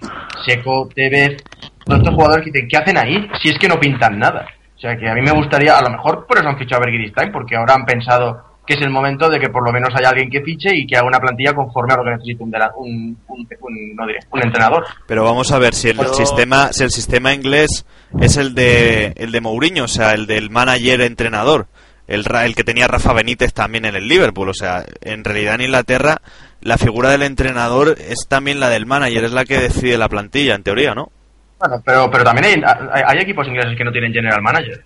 Seco, 0.45 0.89
Tevez, 0.93 1.37
todos 1.85 1.99
estos 1.99 2.13
jugadores 2.15 2.45
que 2.45 2.51
dicen, 2.51 2.67
¿qué 2.69 2.77
hacen 2.77 2.97
ahí? 2.97 3.29
Si 3.41 3.49
es 3.49 3.57
que 3.59 3.67
no 3.67 3.79
pintan 3.79 4.19
nada. 4.19 4.45
O 4.75 4.79
sea, 4.79 4.95
que 4.97 5.09
a 5.09 5.13
mí 5.15 5.21
me 5.21 5.31
gustaría, 5.31 5.77
a 5.77 5.81
lo 5.81 5.89
mejor 5.89 6.25
por 6.27 6.37
eso 6.37 6.47
han 6.47 6.57
fichado 6.57 6.83
a 6.83 6.85
Bergristain, 6.85 7.31
porque 7.31 7.55
ahora 7.55 7.73
han 7.73 7.85
pensado 7.85 8.45
que 8.65 8.73
es 8.73 8.81
el 8.81 8.89
momento 8.89 9.29
de 9.29 9.39
que 9.39 9.47
por 9.49 9.63
lo 9.65 9.71
menos 9.71 9.95
haya 9.95 10.09
alguien 10.09 10.29
que 10.29 10.41
fiche 10.41 10.69
y 10.75 10.85
que 10.85 10.97
haga 10.97 11.07
una 11.07 11.19
plantilla 11.19 11.53
conforme 11.53 11.93
a 11.93 11.97
lo 11.97 12.03
que 12.03 12.09
necesita 12.11 12.43
un, 12.43 12.51
un, 12.51 13.17
un- 13.29 13.47
un- 13.61 13.95
no 13.95 14.05
diré, 14.05 14.19
un 14.29 14.43
entrenador. 14.43 14.85
Pero 15.07 15.23
vamos 15.23 15.51
a 15.53 15.57
ver 15.57 15.73
si 15.73 15.89
el 15.89 15.97
Pero- 15.97 16.13
sistema, 16.13 16.73
si 16.73 16.83
el 16.83 16.91
sistema 16.91 17.33
inglés 17.33 17.85
es 18.19 18.35
el 18.35 18.53
de 18.53 19.13
el 19.15 19.31
de 19.31 19.39
Mourinho, 19.41 19.85
o 19.85 19.87
sea, 19.87 20.11
el 20.11 20.27
del 20.27 20.49
manager 20.49 20.99
entrenador, 21.01 21.67
el, 22.07 22.23
Ra- 22.25 22.45
el 22.45 22.55
que 22.55 22.63
tenía 22.63 22.87
Rafa 22.87 23.13
Benítez 23.13 23.53
también 23.53 23.85
en 23.85 23.95
el 23.95 24.07
Liverpool, 24.07 24.49
o 24.49 24.53
sea, 24.53 24.83
en 25.01 25.23
realidad 25.23 25.55
en 25.55 25.61
Inglaterra 25.61 26.17
la 26.61 26.77
figura 26.77 27.09
del 27.11 27.21
entrenador 27.23 27.95
es 27.99 28.27
también 28.27 28.59
la 28.59 28.69
del 28.69 28.85
manager, 28.85 29.23
es 29.25 29.31
la 29.31 29.45
que 29.45 29.59
decide 29.59 29.97
la 29.97 30.09
plantilla, 30.09 30.55
en 30.55 30.63
teoría, 30.63 30.95
¿no? 30.95 31.11
Bueno, 31.59 31.81
pero, 31.85 32.09
pero 32.11 32.23
también 32.23 32.45
hay, 32.45 32.63
hay- 32.91 33.03
hay 33.07 33.17
equipos 33.19 33.47
ingleses 33.47 33.77
que 33.77 33.83
no 33.83 33.91
tienen 33.91 34.13
general 34.13 34.41
manager. 34.41 34.83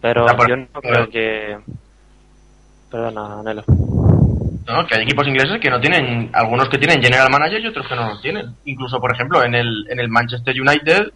Pero 0.00 0.24
por- 0.36 0.48
yo 0.48 0.56
no 0.56 0.80
creo 0.80 1.08
que. 1.10 1.56
Perdona, 2.90 3.42
Nelo. 3.44 3.64
¿no? 4.66 4.86
Que 4.86 4.96
hay 4.96 5.02
equipos 5.02 5.26
ingleses 5.28 5.60
que 5.60 5.70
no 5.70 5.80
tienen, 5.80 6.30
algunos 6.32 6.68
que 6.68 6.78
tienen 6.78 7.02
general 7.02 7.28
manager 7.30 7.60
y 7.60 7.66
otros 7.68 7.86
que 7.88 7.94
no 7.96 8.08
lo 8.14 8.20
tienen. 8.20 8.54
Incluso, 8.64 9.00
por 9.00 9.12
ejemplo, 9.14 9.42
en 9.44 9.54
el, 9.54 9.86
en 9.90 10.00
el 10.00 10.08
Manchester 10.08 10.54
United, 10.60 11.08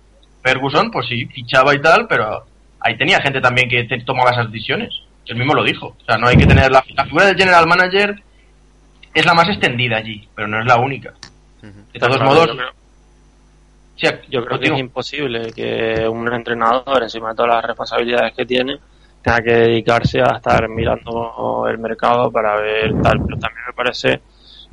Ferguson, 0.42 0.90
pues 0.90 1.06
sí, 1.08 1.26
fichaba 1.26 1.74
y 1.74 1.80
tal, 1.80 2.06
pero 2.08 2.44
ahí 2.84 2.96
tenía 2.96 3.20
gente 3.20 3.40
también 3.40 3.68
que 3.68 3.82
te- 3.84 4.00
tomaba 4.04 4.30
esas 4.30 4.52
decisiones. 4.52 4.90
Él 5.26 5.36
mismo 5.36 5.54
lo 5.54 5.64
dijo. 5.64 5.96
O 6.00 6.04
sea, 6.06 6.16
no 6.18 6.28
hay 6.28 6.36
que 6.36 6.46
tener 6.46 6.70
la, 6.70 6.84
la 6.94 7.04
figura 7.04 7.26
del 7.26 7.36
general 7.36 7.66
manager 7.66 8.14
es 9.12 9.24
la 9.26 9.34
más 9.34 9.48
extendida 9.48 9.96
allí, 9.96 10.28
pero 10.34 10.46
no 10.46 10.60
es 10.60 10.66
la 10.66 10.76
única. 10.76 11.12
De 11.62 11.98
todos 11.98 12.16
Claro, 12.16 12.24
modos, 12.30 12.46
yo 12.48 12.56
creo- 12.56 12.72
sí, 13.96 14.06
Yo 14.30 14.44
creo 14.44 14.58
que 14.60 14.66
es 14.66 14.78
imposible 14.78 15.52
que 15.52 16.06
un 16.08 16.32
entrenador, 16.32 17.02
encima 17.02 17.30
de 17.30 17.36
todas 17.36 17.54
las 17.56 17.64
responsabilidades 17.64 18.34
que 18.34 18.44
tiene, 18.44 18.78
tenga 19.22 19.40
que 19.40 19.52
dedicarse 19.52 20.20
a 20.20 20.36
estar 20.36 20.68
mirando 20.68 21.66
el 21.70 21.78
mercado 21.78 22.30
para 22.30 22.56
ver 22.56 22.92
tal. 23.02 23.20
Pero 23.24 23.38
también 23.38 23.64
me 23.66 23.72
parece 23.72 24.20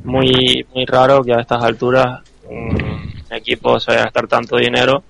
muy 0.03 0.65
muy 0.73 0.85
raro 0.85 1.23
que 1.23 1.33
a 1.33 1.39
estas 1.39 1.63
alturas 1.63 2.21
un 2.49 3.13
equipo 3.29 3.79
se 3.79 3.91
vaya 3.91 4.01
a 4.01 4.05
gastar 4.05 4.27
tanto 4.27 4.57
dinero 4.57 5.03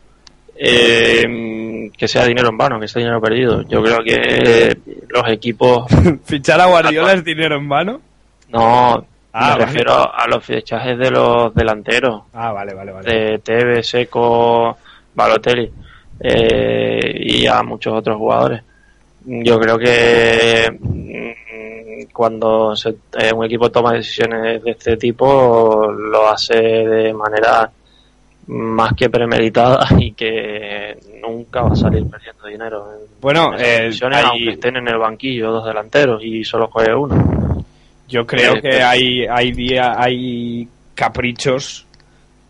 eh, 0.64 1.90
que 1.98 2.08
sea 2.08 2.26
dinero 2.26 2.50
en 2.50 2.58
vano, 2.58 2.80
que 2.80 2.88
sea 2.88 3.00
dinero 3.00 3.20
perdido. 3.20 3.64
Yo 3.64 3.82
creo 3.82 4.00
que 4.04 4.78
los 5.10 5.28
equipos 5.30 5.86
Fichar 6.26 6.62
a 6.62 6.66
Guardiola 6.68 7.14
es 7.14 7.24
dinero 7.24 7.56
en 7.56 7.68
vano. 7.68 8.02
no 8.50 9.06
Ah, 9.34 9.46
me 9.46 9.52
vale. 9.54 9.66
refiero 9.66 10.14
a 10.14 10.28
los 10.28 10.44
fichajes 10.44 10.98
de 10.98 11.10
los 11.10 11.56
delanteros 11.56 12.24
Ah, 12.34 12.52
vale, 12.52 12.74
vale, 12.74 12.92
vale. 12.92 13.12
de 13.14 13.40
Tevez, 13.40 13.88
Seco, 13.88 14.78
Balotelli 15.16 15.72
eh, 16.20 17.14
y 17.18 17.48
a 17.48 17.64
muchos 17.64 17.94
otros 17.94 18.18
jugadores. 18.18 18.62
Yo 19.26 19.58
creo 19.60 19.78
que 19.78 20.70
mm, 20.80 22.12
cuando 22.12 22.76
se- 22.76 22.96
eh, 23.18 23.32
un 23.34 23.46
equipo 23.46 23.72
toma 23.72 23.94
decisiones 23.94 24.62
de 24.64 24.72
este 24.72 24.98
tipo 24.98 25.90
lo 25.92 26.30
hace 26.30 26.58
de 26.58 27.14
manera 27.14 27.70
más 28.48 28.94
que 28.94 29.10
premeditada 29.10 29.88
y 30.00 30.12
que 30.14 30.98
nunca 31.22 31.62
va 31.62 31.72
a 31.72 31.76
salir 31.76 32.06
perdiendo 32.10 32.48
dinero 32.48 32.88
en 32.94 33.06
Bueno, 33.22 33.54
esas 33.56 33.68
eh, 33.68 33.84
decisiones, 33.84 34.18
hay- 34.20 34.26
aunque 34.26 34.50
estén 34.52 34.78
en 34.78 34.88
el 34.88 34.98
banquillo 34.98 35.52
dos 35.52 35.66
delanteros 35.66 36.24
y 36.24 36.44
solo 36.44 36.68
juegue 36.68 36.94
uno. 36.96 37.64
Yo 38.08 38.26
creo 38.26 38.54
Eh, 38.56 38.62
que 38.62 38.70
pero- 38.70 38.88
hay, 38.88 39.26
hay, 39.30 39.52
día, 39.52 39.94
hay 39.98 40.68
caprichos 40.96 41.86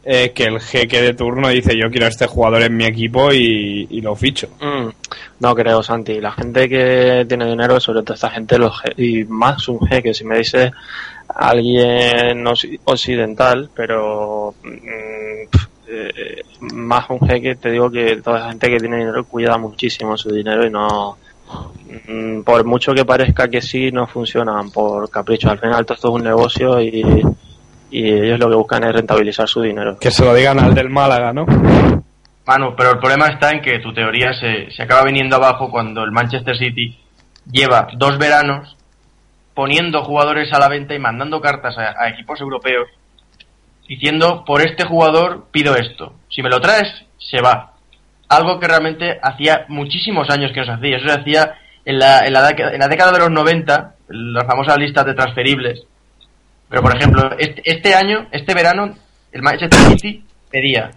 eh, 0.03 0.31
que 0.33 0.45
el 0.45 0.59
jeque 0.59 0.99
de 0.99 1.13
turno 1.13 1.49
dice 1.49 1.77
yo 1.79 1.91
quiero 1.91 2.07
a 2.07 2.09
este 2.09 2.25
jugador 2.25 2.63
en 2.63 2.75
mi 2.75 2.85
equipo 2.85 3.31
y, 3.31 3.85
y 3.87 4.01
lo 4.01 4.15
ficho. 4.15 4.47
Mm, 4.59 4.87
no 5.41 5.53
creo, 5.55 5.83
Santi. 5.83 6.19
La 6.19 6.31
gente 6.31 6.67
que 6.67 7.23
tiene 7.29 7.45
dinero, 7.45 7.79
sobre 7.79 8.01
todo 8.01 8.15
esta 8.15 8.31
gente, 8.31 8.57
los 8.57 8.73
je- 8.81 8.93
y 8.97 9.23
más 9.25 9.67
un 9.67 9.79
jeque, 9.87 10.11
si 10.15 10.23
me 10.25 10.39
dice 10.39 10.71
alguien 11.27 12.45
occidental, 12.85 13.69
pero 13.75 14.55
mm, 14.63 15.57
eh, 15.91 16.41
más 16.73 17.09
un 17.09 17.19
jeque, 17.27 17.55
te 17.55 17.69
digo 17.71 17.91
que 17.91 18.17
toda 18.21 18.39
la 18.39 18.49
gente 18.49 18.69
que 18.69 18.77
tiene 18.77 18.97
dinero 18.97 19.25
cuida 19.25 19.57
muchísimo 19.57 20.15
su 20.17 20.29
dinero 20.33 20.65
y 20.65 20.69
no. 20.69 21.17
mm, 22.07 22.41
Por 22.43 22.63
mucho 22.65 22.93
que 22.93 23.05
parezca 23.05 23.47
que 23.49 23.61
sí, 23.61 23.91
no 23.91 24.07
funcionan 24.07 24.71
por 24.71 25.09
capricho. 25.09 25.49
Al 25.49 25.59
final, 25.59 25.85
todo 25.85 25.95
esto 25.95 26.07
es 26.09 26.13
un 26.15 26.23
negocio 26.23 26.81
y, 26.81 27.03
y 27.91 28.09
ellos 28.09 28.39
lo 28.39 28.49
que 28.49 28.55
buscan 28.55 28.83
es 28.85 28.93
rentabilizar 28.93 29.47
su 29.47 29.61
dinero. 29.61 29.97
Que 29.99 30.11
se 30.11 30.23
lo 30.23 30.33
digan 30.33 30.59
al 30.59 30.73
del 30.73 30.89
Málaga, 30.89 31.33
¿no? 31.33 31.45
Manu, 32.45 32.73
pero 32.75 32.91
el 32.91 32.99
problema 32.99 33.27
está 33.27 33.51
en 33.51 33.61
que 33.61 33.79
tu 33.79 33.93
teoría 33.93 34.33
se, 34.33 34.71
se 34.71 34.83
acaba 34.83 35.03
viniendo 35.03 35.35
abajo 35.35 35.69
cuando 35.69 36.03
el 36.03 36.11
Manchester 36.11 36.57
City 36.57 36.97
lleva 37.51 37.87
dos 37.97 38.17
veranos 38.17 38.75
poniendo 39.53 40.03
jugadores 40.03 40.51
a 40.53 40.59
la 40.59 40.69
venta 40.69 40.95
y 40.95 40.99
mandando 40.99 41.39
cartas 41.41 41.77
a, 41.77 41.93
a 42.01 42.09
equipos 42.09 42.39
europeos 42.41 42.87
diciendo 43.95 44.43
por 44.45 44.61
este 44.61 44.85
jugador 44.85 45.47
pido 45.51 45.75
esto. 45.75 46.13
Si 46.29 46.41
me 46.41 46.49
lo 46.49 46.61
traes, 46.61 46.87
se 47.17 47.41
va. 47.41 47.73
Algo 48.29 48.59
que 48.59 48.67
realmente 48.67 49.19
hacía 49.21 49.65
muchísimos 49.67 50.29
años 50.29 50.51
que 50.53 50.61
no 50.61 50.65
se 50.65 50.71
hacía. 50.71 50.97
Eso 50.97 51.07
se 51.07 51.19
hacía 51.19 51.55
en 51.83 51.99
la, 51.99 52.25
en 52.25 52.31
la, 52.33 52.41
década- 52.47 52.71
en 52.73 52.79
la 52.79 52.87
década 52.87 53.11
de 53.11 53.19
los 53.19 53.31
90, 53.31 53.95
las 54.07 54.45
famosas 54.45 54.77
listas 54.77 55.05
de 55.05 55.13
transferibles. 55.13 55.83
Pero 56.69 56.81
por 56.81 56.95
ejemplo, 56.95 57.31
este, 57.37 57.61
este 57.65 57.93
año, 57.93 58.27
este 58.31 58.53
verano, 58.53 58.95
el 59.33 59.41
Manchester 59.41 59.77
City 59.89 60.23
pedía 60.49 60.91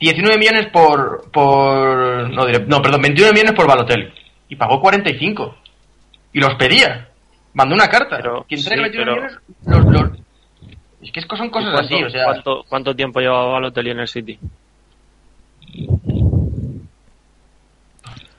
19 0.00 0.38
millones 0.38 0.66
por. 0.72 1.30
por 1.30 2.30
no, 2.30 2.46
diré- 2.46 2.64
no, 2.66 2.80
perdón, 2.80 3.02
21 3.02 3.32
millones 3.32 3.52
por 3.52 3.66
Balotelli. 3.66 4.10
Y 4.48 4.56
pagó 4.56 4.80
45. 4.80 5.56
Y 6.32 6.40
los 6.40 6.54
pedía. 6.54 7.08
Mandó 7.52 7.74
una 7.74 7.88
carta. 7.88 8.16
Pero, 8.16 8.44
Quien 8.48 8.64
traiga 8.64 8.84
sí, 8.86 8.90
21 8.96 9.12
pero- 9.12 9.26
millones, 9.26 9.40
los, 9.66 9.84
los- 10.10 10.23
Es 11.04 11.12
que 11.12 11.20
son 11.36 11.46
¿Y 11.46 11.50
cosas 11.50 11.70
cuánto, 11.70 11.94
así, 11.94 12.02
o 12.02 12.10
sea. 12.10 12.24
¿cuánto, 12.24 12.64
cuánto 12.68 12.96
tiempo 12.96 13.20
llevaba 13.20 13.52
Balotelli 13.52 13.90
en 13.90 14.00
el 14.00 14.08
City? 14.08 14.38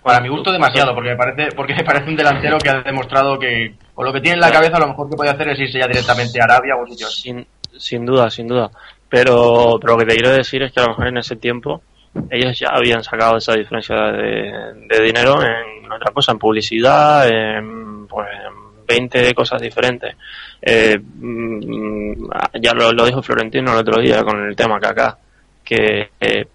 Para 0.01 0.19
mi 0.19 0.29
gusto 0.29 0.51
demasiado, 0.51 0.93
porque 0.93 1.09
me 1.09 1.15
parece, 1.15 1.55
porque 1.55 1.75
me 1.75 1.83
parece 1.83 2.09
un 2.09 2.15
delantero 2.15 2.57
que 2.57 2.69
ha 2.69 2.81
demostrado 2.81 3.39
que 3.39 3.75
con 3.93 4.05
lo 4.05 4.13
que 4.13 4.21
tiene 4.21 4.35
en 4.35 4.41
la 4.41 4.51
cabeza 4.51 4.79
lo 4.79 4.87
mejor 4.87 5.09
que 5.09 5.15
puede 5.15 5.31
hacer 5.31 5.49
es 5.49 5.59
irse 5.59 5.79
ya 5.79 5.87
directamente 5.87 6.39
a 6.39 6.43
Arabia 6.43 6.75
o 6.75 6.83
a 6.83 6.87
sitios. 6.87 7.15
Sin, 7.15 7.45
sin 7.77 8.05
duda, 8.05 8.29
sin 8.29 8.47
duda. 8.47 8.69
Pero, 9.09 9.77
pero 9.79 9.93
lo 9.93 9.99
que 9.99 10.05
te 10.05 10.15
quiero 10.15 10.31
decir 10.31 10.61
es 10.63 10.71
que 10.71 10.79
a 10.79 10.83
lo 10.83 10.89
mejor 10.89 11.07
en 11.07 11.17
ese 11.17 11.35
tiempo 11.35 11.81
ellos 12.29 12.57
ya 12.57 12.69
habían 12.69 13.03
sacado 13.03 13.37
esa 13.37 13.53
diferencia 13.53 13.95
de, 13.95 14.73
de 14.87 15.03
dinero 15.03 15.41
en 15.41 15.91
otra 15.91 16.11
cosa, 16.13 16.31
en 16.31 16.39
publicidad, 16.39 17.27
en, 17.27 18.07
pues, 18.07 18.27
en 18.27 18.64
20 18.85 19.33
cosas 19.33 19.61
diferentes. 19.61 20.15
Eh, 20.61 20.97
mm, 20.99 22.29
ya 22.61 22.73
lo, 22.73 23.05
dijo 23.05 23.21
Florentino 23.21 23.73
el 23.73 23.79
otro 23.79 24.01
día 24.01 24.23
con 24.23 24.43
el 24.45 24.55
tema 24.55 24.79
Kaká, 24.79 25.17
que, 25.63 26.09
eh, 26.19 26.47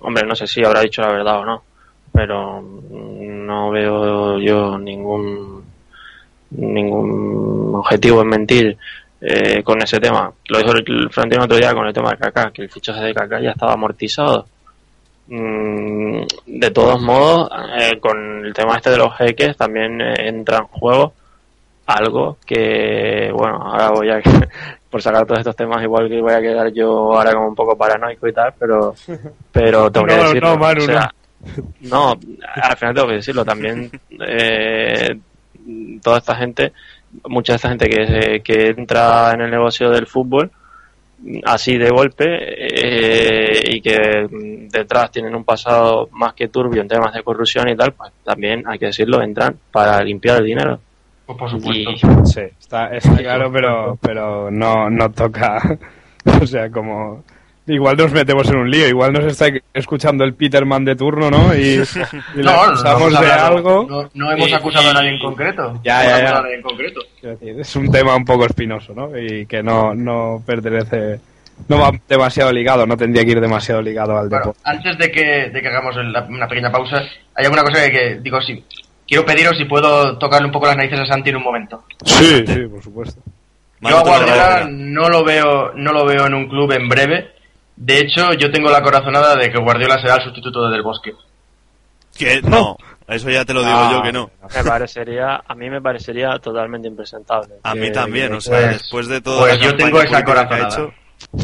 hombre, 0.00 0.26
no 0.26 0.34
sé 0.34 0.46
si 0.46 0.64
habrá 0.64 0.80
dicho 0.80 1.02
la 1.02 1.12
verdad 1.12 1.40
o 1.40 1.44
no, 1.44 1.62
pero 2.12 2.62
no 2.62 3.70
veo 3.70 4.38
yo 4.38 4.78
ningún 4.78 5.62
ningún 6.50 7.74
objetivo 7.74 8.20
en 8.22 8.28
mentir 8.28 8.76
eh, 9.20 9.62
con 9.62 9.80
ese 9.82 9.98
tema. 9.98 10.32
Lo 10.48 10.58
dijo 10.58 10.72
el 10.72 11.10
Florentino 11.10 11.42
el 11.42 11.46
otro 11.46 11.56
día 11.56 11.74
con 11.74 11.86
el 11.86 11.94
tema 11.94 12.10
de 12.10 12.18
Kaká, 12.18 12.50
que 12.50 12.62
el 12.62 12.70
fichaje 12.70 13.00
de 13.04 13.14
Kaká 13.14 13.40
ya 13.40 13.50
estaba 13.50 13.74
amortizado. 13.74 14.46
Mm, 15.28 16.22
de 16.46 16.70
todos 16.72 17.00
modos, 17.00 17.48
eh, 17.78 17.98
con 18.00 18.44
el 18.44 18.52
tema 18.52 18.76
este 18.76 18.90
de 18.90 18.98
los 18.98 19.16
jeques 19.16 19.56
también 19.56 20.00
eh, 20.00 20.14
entra 20.28 20.58
en 20.58 20.66
juego 20.66 21.14
algo 21.86 22.38
que, 22.46 23.30
bueno, 23.34 23.56
ahora 23.56 23.90
voy 23.90 24.10
a, 24.10 24.20
por 24.90 25.02
sacar 25.02 25.26
todos 25.26 25.40
estos 25.40 25.56
temas, 25.56 25.82
igual 25.82 26.08
que 26.08 26.20
voy 26.20 26.32
a 26.32 26.40
quedar 26.40 26.72
yo 26.72 27.14
ahora 27.16 27.32
como 27.32 27.48
un 27.48 27.54
poco 27.54 27.76
paranoico 27.76 28.28
y 28.28 28.32
tal, 28.32 28.52
pero, 28.58 28.94
pero 29.52 29.90
tengo 29.90 30.06
que 30.06 30.16
No, 30.16 30.22
decirlo. 30.24 30.48
no, 30.50 30.56
Manu, 30.58 30.82
o 30.82 30.86
sea, 30.86 31.10
no, 31.80 32.14
al 32.62 32.76
final 32.76 32.94
tengo 32.94 33.08
que 33.08 33.14
decirlo 33.14 33.44
también. 33.44 33.90
Eh, 34.20 35.18
toda 36.02 36.18
esta 36.18 36.34
gente, 36.36 36.72
mucha 37.26 37.52
de 37.54 37.56
esta 37.56 37.68
gente 37.70 37.88
que, 37.88 38.06
se- 38.06 38.40
que 38.40 38.66
entra 38.68 39.32
en 39.32 39.40
el 39.42 39.50
negocio 39.50 39.90
del 39.90 40.06
fútbol 40.06 40.50
así 41.44 41.78
de 41.78 41.88
golpe 41.90 42.24
eh, 42.26 43.62
y 43.74 43.80
que 43.80 44.26
detrás 44.72 45.10
tienen 45.12 45.34
un 45.36 45.44
pasado 45.44 46.08
más 46.12 46.34
que 46.34 46.48
turbio 46.48 46.82
en 46.82 46.88
temas 46.88 47.14
de 47.14 47.22
corrupción 47.22 47.68
y 47.68 47.76
tal, 47.76 47.92
pues 47.92 48.10
también 48.24 48.64
hay 48.66 48.78
que 48.78 48.86
decirlo, 48.86 49.22
entran 49.22 49.56
para 49.70 50.02
limpiar 50.02 50.38
el 50.38 50.46
dinero. 50.46 50.80
Pues 51.36 51.52
por 51.52 51.60
supuesto. 51.60 51.90
Y, 51.92 52.26
Sí, 52.26 52.40
está, 52.60 52.88
está 52.94 53.16
claro, 53.16 53.50
pero, 53.52 53.98
pero 54.00 54.50
no, 54.50 54.88
no 54.90 55.10
toca. 55.10 55.78
O 56.40 56.46
sea, 56.46 56.70
como. 56.70 57.24
Igual 57.66 57.96
nos 57.96 58.10
metemos 58.12 58.48
en 58.48 58.56
un 58.56 58.70
lío, 58.70 58.88
igual 58.88 59.12
nos 59.12 59.24
está 59.24 59.46
escuchando 59.72 60.24
el 60.24 60.34
Peterman 60.34 60.84
de 60.84 60.96
turno, 60.96 61.30
¿no? 61.30 61.54
Y, 61.54 61.74
y 62.34 62.38
No, 62.38 62.42
no, 62.42 62.42
no 62.42 62.50
acusamos 62.62 63.02
hemos 63.12 63.20
de 63.20 63.32
algo. 63.32 63.86
No, 63.88 64.10
no 64.14 64.32
hemos 64.32 64.48
y- 64.48 64.52
acusado 64.52 64.90
a 64.90 64.94
nadie 64.94 65.10
en 65.10 65.18
concreto. 65.20 65.80
Ya, 65.84 65.98
No 65.98 66.02
ya, 66.04 66.08
ya. 66.08 66.16
acusado 66.16 66.38
a 66.38 66.42
nadie 66.42 66.54
en 66.56 66.62
concreto. 66.62 67.00
Quiero 67.20 67.36
decir, 67.36 67.60
es 67.60 67.76
un 67.76 67.90
tema 67.90 68.16
un 68.16 68.24
poco 68.24 68.46
espinoso, 68.46 68.92
¿no? 68.94 69.16
Y 69.16 69.46
que 69.46 69.62
no, 69.62 69.94
no 69.94 70.42
pertenece. 70.44 71.20
No 71.68 71.78
va 71.78 71.92
demasiado 72.08 72.50
ligado, 72.52 72.84
no 72.86 72.96
tendría 72.96 73.24
que 73.24 73.30
ir 73.32 73.40
demasiado 73.40 73.80
ligado 73.82 74.18
al 74.18 74.28
Bueno, 74.28 74.46
deporte. 74.46 74.60
antes 74.64 74.98
de 74.98 75.10
que, 75.12 75.50
de 75.50 75.60
que 75.62 75.68
hagamos 75.68 75.94
la- 75.96 76.22
una 76.28 76.48
pequeña 76.48 76.72
pausa, 76.72 77.02
hay 77.34 77.44
alguna 77.44 77.62
cosa 77.62 77.82
que, 77.84 77.90
que 77.92 78.14
digo, 78.20 78.40
sí, 78.40 78.64
quiero 79.12 79.26
pediros 79.26 79.58
si 79.58 79.66
puedo 79.66 80.16
tocarle 80.16 80.46
un 80.46 80.52
poco 80.52 80.64
las 80.66 80.76
narices 80.78 81.00
a 81.00 81.04
Santi 81.04 81.28
en 81.28 81.36
un 81.36 81.42
momento. 81.42 81.84
Sí, 82.02 82.46
sí, 82.46 82.60
por 82.66 82.82
supuesto. 82.82 83.20
Yo 83.82 83.98
a 83.98 84.02
Guardiola 84.02 84.66
no 84.70 85.06
lo 85.10 85.22
veo, 85.22 85.72
no 85.74 85.92
lo 85.92 86.06
veo 86.06 86.26
en 86.26 86.32
un 86.32 86.48
club 86.48 86.72
en 86.72 86.88
breve. 86.88 87.32
De 87.76 87.98
hecho, 87.98 88.32
yo 88.32 88.50
tengo 88.50 88.70
la 88.70 88.80
corazonada 88.82 89.36
de 89.36 89.50
que 89.52 89.58
Guardiola 89.58 90.00
será 90.00 90.14
el 90.14 90.22
sustituto 90.22 90.64
de 90.66 90.72
Del 90.72 90.82
Bosque. 90.82 91.12
Que 92.16 92.40
no, 92.40 92.74
eso 93.06 93.28
ya 93.28 93.44
te 93.44 93.52
lo 93.52 93.60
digo 93.60 93.72
Ah, 93.76 93.90
yo 93.92 94.02
que 94.02 94.12
no. 94.12 94.30
me 94.54 94.64
parecería, 94.64 95.42
a 95.46 95.54
mí 95.54 95.68
me 95.68 95.82
parecería 95.82 96.38
totalmente 96.38 96.88
impresentable. 96.88 97.56
A 97.64 97.74
mí 97.74 97.82
Que- 97.82 97.90
también, 97.90 98.32
o 98.32 98.40
sea, 98.40 98.60
pues- 98.60 98.78
después 98.78 99.08
de 99.08 99.20
todo 99.20 99.40
pues 99.40 99.60
yo 99.60 99.76
tengo 99.76 100.00
esa 100.00 100.08
que 100.08 100.16
ha 100.16 100.24
corazonada. 100.24 100.68
hecho. 100.68 100.92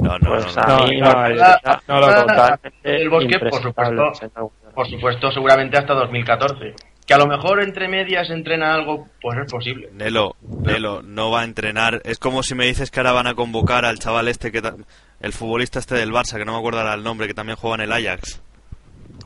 No, 0.03 0.19
no, 0.19 0.31
Pues 0.31 0.57
no, 0.57 0.63
a 0.63 0.67
no. 0.67 0.79
no, 0.79 0.87
mí 0.87 0.97
no, 1.01 1.07
me 1.07 1.13
parecería 1.13 1.61
no 1.87 2.01
lo- 2.01 2.07
totalmente 2.07 2.73
El 2.85 3.11
Bosque, 3.11 3.39
por 3.39 3.63
supuesto. 3.63 4.13
Por 4.75 4.89
supuesto, 4.89 5.31
seguramente 5.33 5.77
hasta 5.77 5.93
2014. 5.93 6.75
Que 7.09 7.15
a 7.15 7.19
lo 7.19 7.27
mejor 7.27 7.61
entre 7.63 7.89
medias 7.89 8.29
entrena 8.31 8.75
algo, 8.75 9.09
pues 9.23 9.39
es 9.39 9.51
posible. 9.51 9.89
Nelo, 9.95 10.37
Nelo, 10.61 11.01
no 11.03 11.31
va 11.31 11.41
a 11.41 11.45
entrenar. 11.45 12.03
Es 12.05 12.19
como 12.19 12.43
si 12.43 12.55
me 12.55 12.67
dices 12.67 12.91
que 12.91 13.01
ahora 13.01 13.13
van 13.13 13.27
a 13.27 13.35
convocar 13.35 13.85
al 13.87 13.99
chaval 13.99 14.29
este, 14.29 14.53
que 14.53 14.61
ta- 14.61 14.77
el 15.21 15.33
futbolista 15.33 15.79
este 15.79 15.95
del 15.95 16.13
Barça, 16.13 16.37
que 16.37 16.45
no 16.45 16.53
me 16.53 16.59
acuerdo 16.59 16.81
ahora 16.81 16.93
el 16.95 17.03
nombre, 17.03 17.27
que 17.27 17.33
también 17.35 17.57
juega 17.57 17.77
en 17.77 17.81
el 17.91 17.93
Ajax. 17.93 18.43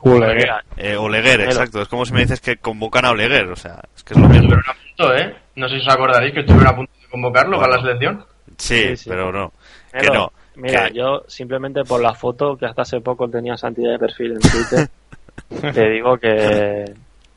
Mira, 0.05 0.63
Eh, 0.77 0.95
Oleguer, 0.95 1.39
Nelo. 1.39 1.51
exacto. 1.51 1.81
Es 1.81 1.87
como 1.89 2.05
si 2.05 2.13
me 2.13 2.21
dices 2.21 2.39
que 2.41 2.55
convocan 2.57 3.05
a 3.05 3.11
Oleguer, 3.11 3.49
o 3.49 3.55
sea, 3.55 3.81
es 3.95 4.03
que 4.03 4.13
es 4.13 4.19
lo 4.19 4.27
mismo. 4.29 4.43
Estuvieron 4.55 4.63
a 4.69 4.73
punto, 4.73 5.15
¿eh? 5.15 5.35
No 5.55 5.67
sé 5.69 5.75
si 5.79 5.81
os 5.87 5.93
acordaréis 5.93 6.33
que 6.33 6.39
estuvieron 6.39 6.67
a 6.73 6.75
punto 6.77 6.91
de 7.01 7.07
convocarlo 7.09 7.59
para 7.59 7.75
la 7.75 7.81
selección. 7.81 8.25
Sí, 8.57 8.81
Sí, 8.89 8.97
sí. 8.97 9.09
pero 9.09 9.31
no. 9.31 9.49
Que 9.91 9.99
Pero, 9.99 10.13
no. 10.13 10.31
Mira, 10.55 10.87
que- 10.89 10.97
yo 10.99 11.23
simplemente 11.27 11.83
por 11.83 12.01
la 12.01 12.13
foto 12.13 12.55
que 12.57 12.65
hasta 12.65 12.83
hace 12.83 13.01
poco 13.01 13.29
tenía 13.29 13.57
Santi 13.57 13.81
de 13.81 13.99
perfil 13.99 14.33
en 14.33 14.39
Twitter, 14.39 14.87
te 15.73 15.89
digo 15.89 16.17
que, 16.17 16.85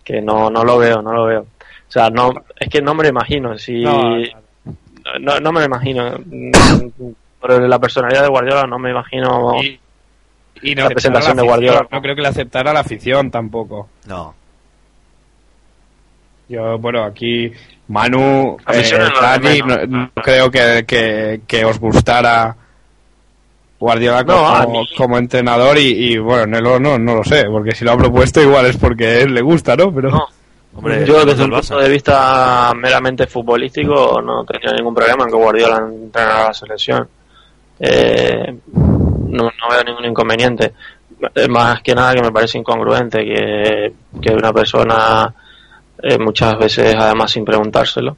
que 0.06 0.22
no, 0.22 0.48
no 0.48 0.62
lo 0.62 0.78
veo, 0.78 1.02
no 1.02 1.12
lo 1.12 1.26
veo. 1.26 1.40
O 1.40 1.90
sea, 1.90 2.08
no, 2.10 2.32
es 2.58 2.68
que 2.68 2.80
no 2.80 2.94
me 2.94 3.02
lo 3.02 3.08
imagino. 3.08 3.58
Si, 3.58 3.82
No, 3.82 4.16
no, 5.20 5.40
no 5.40 5.52
me 5.52 5.60
lo 5.60 5.66
imagino. 5.66 6.12
Mm, 6.24 6.52
Por 7.40 7.60
la 7.62 7.78
personalidad 7.80 8.22
de 8.22 8.28
Guardiola 8.28 8.66
no 8.68 8.78
me 8.78 8.90
imagino. 8.92 9.60
Y, 9.60 9.80
y 10.62 10.74
La 10.76 10.88
presentación 10.88 11.36
de 11.36 11.42
afición, 11.42 11.46
Guardiola. 11.48 11.88
No 11.90 12.00
creo 12.00 12.14
que 12.14 12.22
le 12.22 12.28
aceptara 12.28 12.72
la 12.72 12.80
afición 12.80 13.32
tampoco. 13.32 13.88
No. 14.06 14.32
Yo, 16.48 16.78
bueno, 16.78 17.02
aquí 17.02 17.50
Manu, 17.88 18.56
eh, 18.72 19.10
Dani, 19.20 19.58
no, 19.58 19.86
no 19.86 20.10
creo 20.22 20.48
que, 20.48 20.84
que, 20.86 21.40
que 21.48 21.64
os 21.64 21.80
gustara 21.80 22.56
Guardiola 23.78 24.22
No, 24.22 24.34
como, 24.34 24.48
a 24.48 24.66
mí- 24.66 24.88
como 24.96 25.18
entrenador 25.18 25.76
y, 25.78 26.12
y, 26.12 26.18
bueno, 26.18 26.46
Nelo 26.46 26.78
no, 26.80 26.98
no 26.98 27.16
lo 27.16 27.24
sé, 27.24 27.44
porque 27.50 27.72
si 27.74 27.84
lo 27.84 27.92
ha 27.92 27.96
propuesto 27.96 28.40
igual 28.42 28.66
es 28.66 28.76
porque 28.76 29.20
él 29.22 29.34
le 29.34 29.42
gusta, 29.42 29.76
¿no? 29.76 29.92
Pero 29.94 30.10
No. 30.10 30.26
Hombre, 30.74 31.06
Yo 31.06 31.24
desde 31.24 31.42
un 31.44 31.50
Barça. 31.50 31.68
punto 31.70 31.78
de 31.84 31.88
vista 31.88 32.72
meramente 32.76 33.26
futbolístico 33.26 34.20
no 34.20 34.44
tenía 34.44 34.72
ningún 34.76 34.94
problema 34.94 35.24
en 35.24 35.30
que 35.30 35.36
Guardiola 35.36 35.78
entrenara 35.78 36.44
a 36.44 36.46
la 36.48 36.52
selección. 36.54 37.08
Eh, 37.80 38.54
no, 38.74 39.44
no 39.44 39.68
veo 39.70 39.84
ningún 39.84 40.04
inconveniente. 40.04 40.72
Más 41.48 41.80
que 41.80 41.94
nada 41.94 42.14
que 42.14 42.20
me 42.22 42.30
parece 42.30 42.58
incongruente 42.58 43.24
que, 43.24 43.92
que 44.20 44.34
una 44.34 44.52
persona 44.52 45.32
eh, 46.02 46.18
muchas 46.18 46.58
veces 46.58 46.94
además 46.94 47.30
sin 47.30 47.44
preguntárselo, 47.46 48.14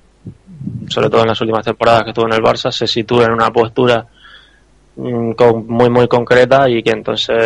sobre 0.88 1.08
todo 1.10 1.22
en 1.22 1.28
las 1.28 1.40
últimas 1.40 1.64
temporadas 1.64 2.02
que 2.02 2.10
estuvo 2.10 2.26
en 2.26 2.32
el 2.32 2.42
Barça, 2.42 2.72
se 2.72 2.88
sitúe 2.88 3.22
en 3.22 3.30
una 3.32 3.52
postura 3.52 4.04
muy 4.98 5.88
muy 5.90 6.08
concretas 6.08 6.68
y 6.68 6.82
que 6.82 6.90
entonces 6.90 7.36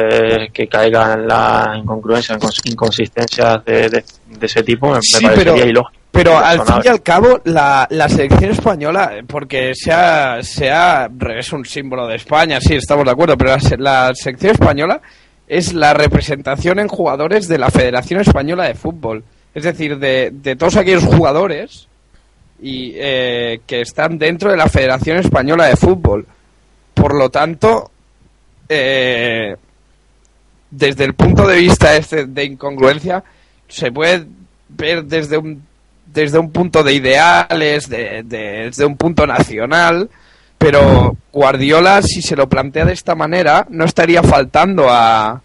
que 0.52 0.66
caiga 0.68 1.14
en 1.14 1.28
las 1.28 1.76
incongruencias, 1.78 2.38
incons- 2.38 2.70
inconsistencias 2.70 3.64
de, 3.64 3.88
de- 3.90 4.04
de 4.38 4.46
ese 4.46 4.62
tipo 4.62 4.88
me, 4.88 4.94
me 4.96 5.02
Sí, 5.02 5.22
parecería 5.24 5.52
pero- 5.54 5.66
ilógico. 5.68 5.98
Pero 6.14 6.36
al 6.38 6.60
fin 6.66 6.76
y 6.84 6.88
al 6.88 7.02
cabo, 7.02 7.40
la, 7.44 7.86
la 7.88 8.06
selección 8.06 8.50
española, 8.50 9.12
porque 9.26 9.74
sea, 9.74 10.40
sea, 10.42 11.08
es 11.38 11.52
un 11.54 11.64
símbolo 11.64 12.06
de 12.06 12.16
España, 12.16 12.60
sí, 12.60 12.74
estamos 12.74 13.06
de 13.06 13.12
acuerdo, 13.12 13.38
pero 13.38 13.56
la, 13.56 13.58
la 13.78 14.14
selección 14.14 14.52
española 14.52 15.00
es 15.48 15.72
la 15.72 15.94
representación 15.94 16.80
en 16.80 16.88
jugadores 16.88 17.48
de 17.48 17.56
la 17.56 17.70
Federación 17.70 18.20
Española 18.20 18.64
de 18.64 18.74
Fútbol. 18.74 19.24
Es 19.54 19.64
decir, 19.64 19.98
de, 19.98 20.30
de 20.34 20.54
todos 20.54 20.76
aquellos 20.76 21.04
jugadores 21.04 21.88
y, 22.60 22.92
eh, 22.96 23.60
que 23.66 23.80
están 23.80 24.18
dentro 24.18 24.50
de 24.50 24.58
la 24.58 24.68
Federación 24.68 25.16
Española 25.16 25.64
de 25.66 25.76
Fútbol. 25.76 26.26
Por 26.94 27.14
lo 27.14 27.30
tanto, 27.30 27.90
eh, 28.68 29.56
desde 30.70 31.04
el 31.04 31.14
punto 31.14 31.46
de 31.46 31.56
vista 31.56 31.96
este 31.96 32.26
de 32.26 32.44
incongruencia, 32.44 33.22
se 33.68 33.90
puede 33.92 34.26
ver 34.68 35.04
desde 35.04 35.36
un 35.38 35.62
desde 36.06 36.38
un 36.38 36.50
punto 36.50 36.82
de 36.82 36.92
ideales, 36.92 37.88
de, 37.88 38.22
de- 38.24 38.64
desde 38.66 38.84
un 38.84 38.96
punto 38.98 39.26
nacional, 39.26 40.10
pero 40.58 41.16
Guardiola, 41.32 42.02
si 42.02 42.20
se 42.20 42.36
lo 42.36 42.48
plantea 42.50 42.84
de 42.84 42.92
esta 42.92 43.14
manera, 43.14 43.66
no 43.70 43.86
estaría 43.86 44.22
faltando 44.22 44.90
a, 44.90 45.30
a, 45.30 45.40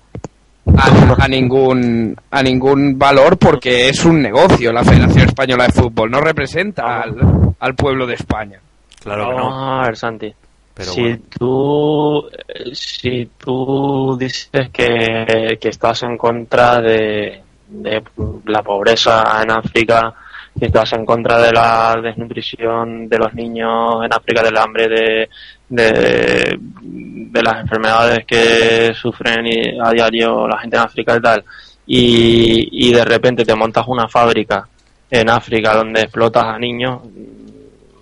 a 1.19 1.27
ningún 1.29 2.17
a 2.29 2.43
ningún 2.43 2.99
valor 2.99 3.37
porque 3.37 3.87
es 3.87 4.03
un 4.03 4.21
negocio 4.21 4.73
la 4.73 4.83
Federación 4.83 5.27
Española 5.29 5.67
de 5.67 5.71
Fútbol, 5.73 6.11
no 6.11 6.19
representa 6.19 7.01
al, 7.01 7.15
al 7.59 7.75
pueblo 7.75 8.05
de 8.05 8.15
España. 8.15 8.59
Claro 9.01 9.29
que 9.29 9.35
no. 9.37 9.49
Vamos 9.49 9.83
a 9.83 9.87
ver, 9.87 9.95
Santi. 9.97 10.33
Pero 10.78 10.91
si 10.91 11.01
bueno. 11.01 11.23
tú 11.38 12.30
eh, 12.47 12.75
si 12.75 13.30
tú 13.36 14.15
dices 14.19 14.69
que, 14.71 15.57
que 15.59 15.69
estás 15.69 16.03
en 16.03 16.15
contra 16.15 16.80
de, 16.80 17.41
de 17.67 18.03
la 18.45 18.61
pobreza 18.61 19.41
en 19.41 19.49
África, 19.49 20.13
que 20.57 20.67
estás 20.67 20.93
en 20.93 21.03
contra 21.03 21.39
de 21.39 21.51
la 21.51 21.99
desnutrición 22.01 23.09
de 23.09 23.17
los 23.17 23.34
niños 23.34 24.05
en 24.05 24.13
África, 24.13 24.43
del 24.43 24.57
hambre, 24.57 24.88
de, 24.88 25.30
de, 25.69 26.57
de 26.59 27.41
las 27.41 27.61
enfermedades 27.61 28.25
que 28.25 28.93
sufren 28.93 29.82
a 29.84 29.91
diario 29.91 30.47
la 30.47 30.59
gente 30.59 30.78
en 30.78 30.84
África 30.84 31.15
y 31.17 31.21
tal, 31.21 31.43
y, 31.88 32.88
y 32.88 32.93
de 32.93 33.03
repente 33.03 33.45
te 33.45 33.55
montas 33.55 33.86
una 33.88 34.07
fábrica 34.07 34.67
en 35.09 35.30
África 35.30 35.73
donde 35.75 36.01
explotas 36.01 36.43
a 36.43 36.59
niños, 36.59 37.01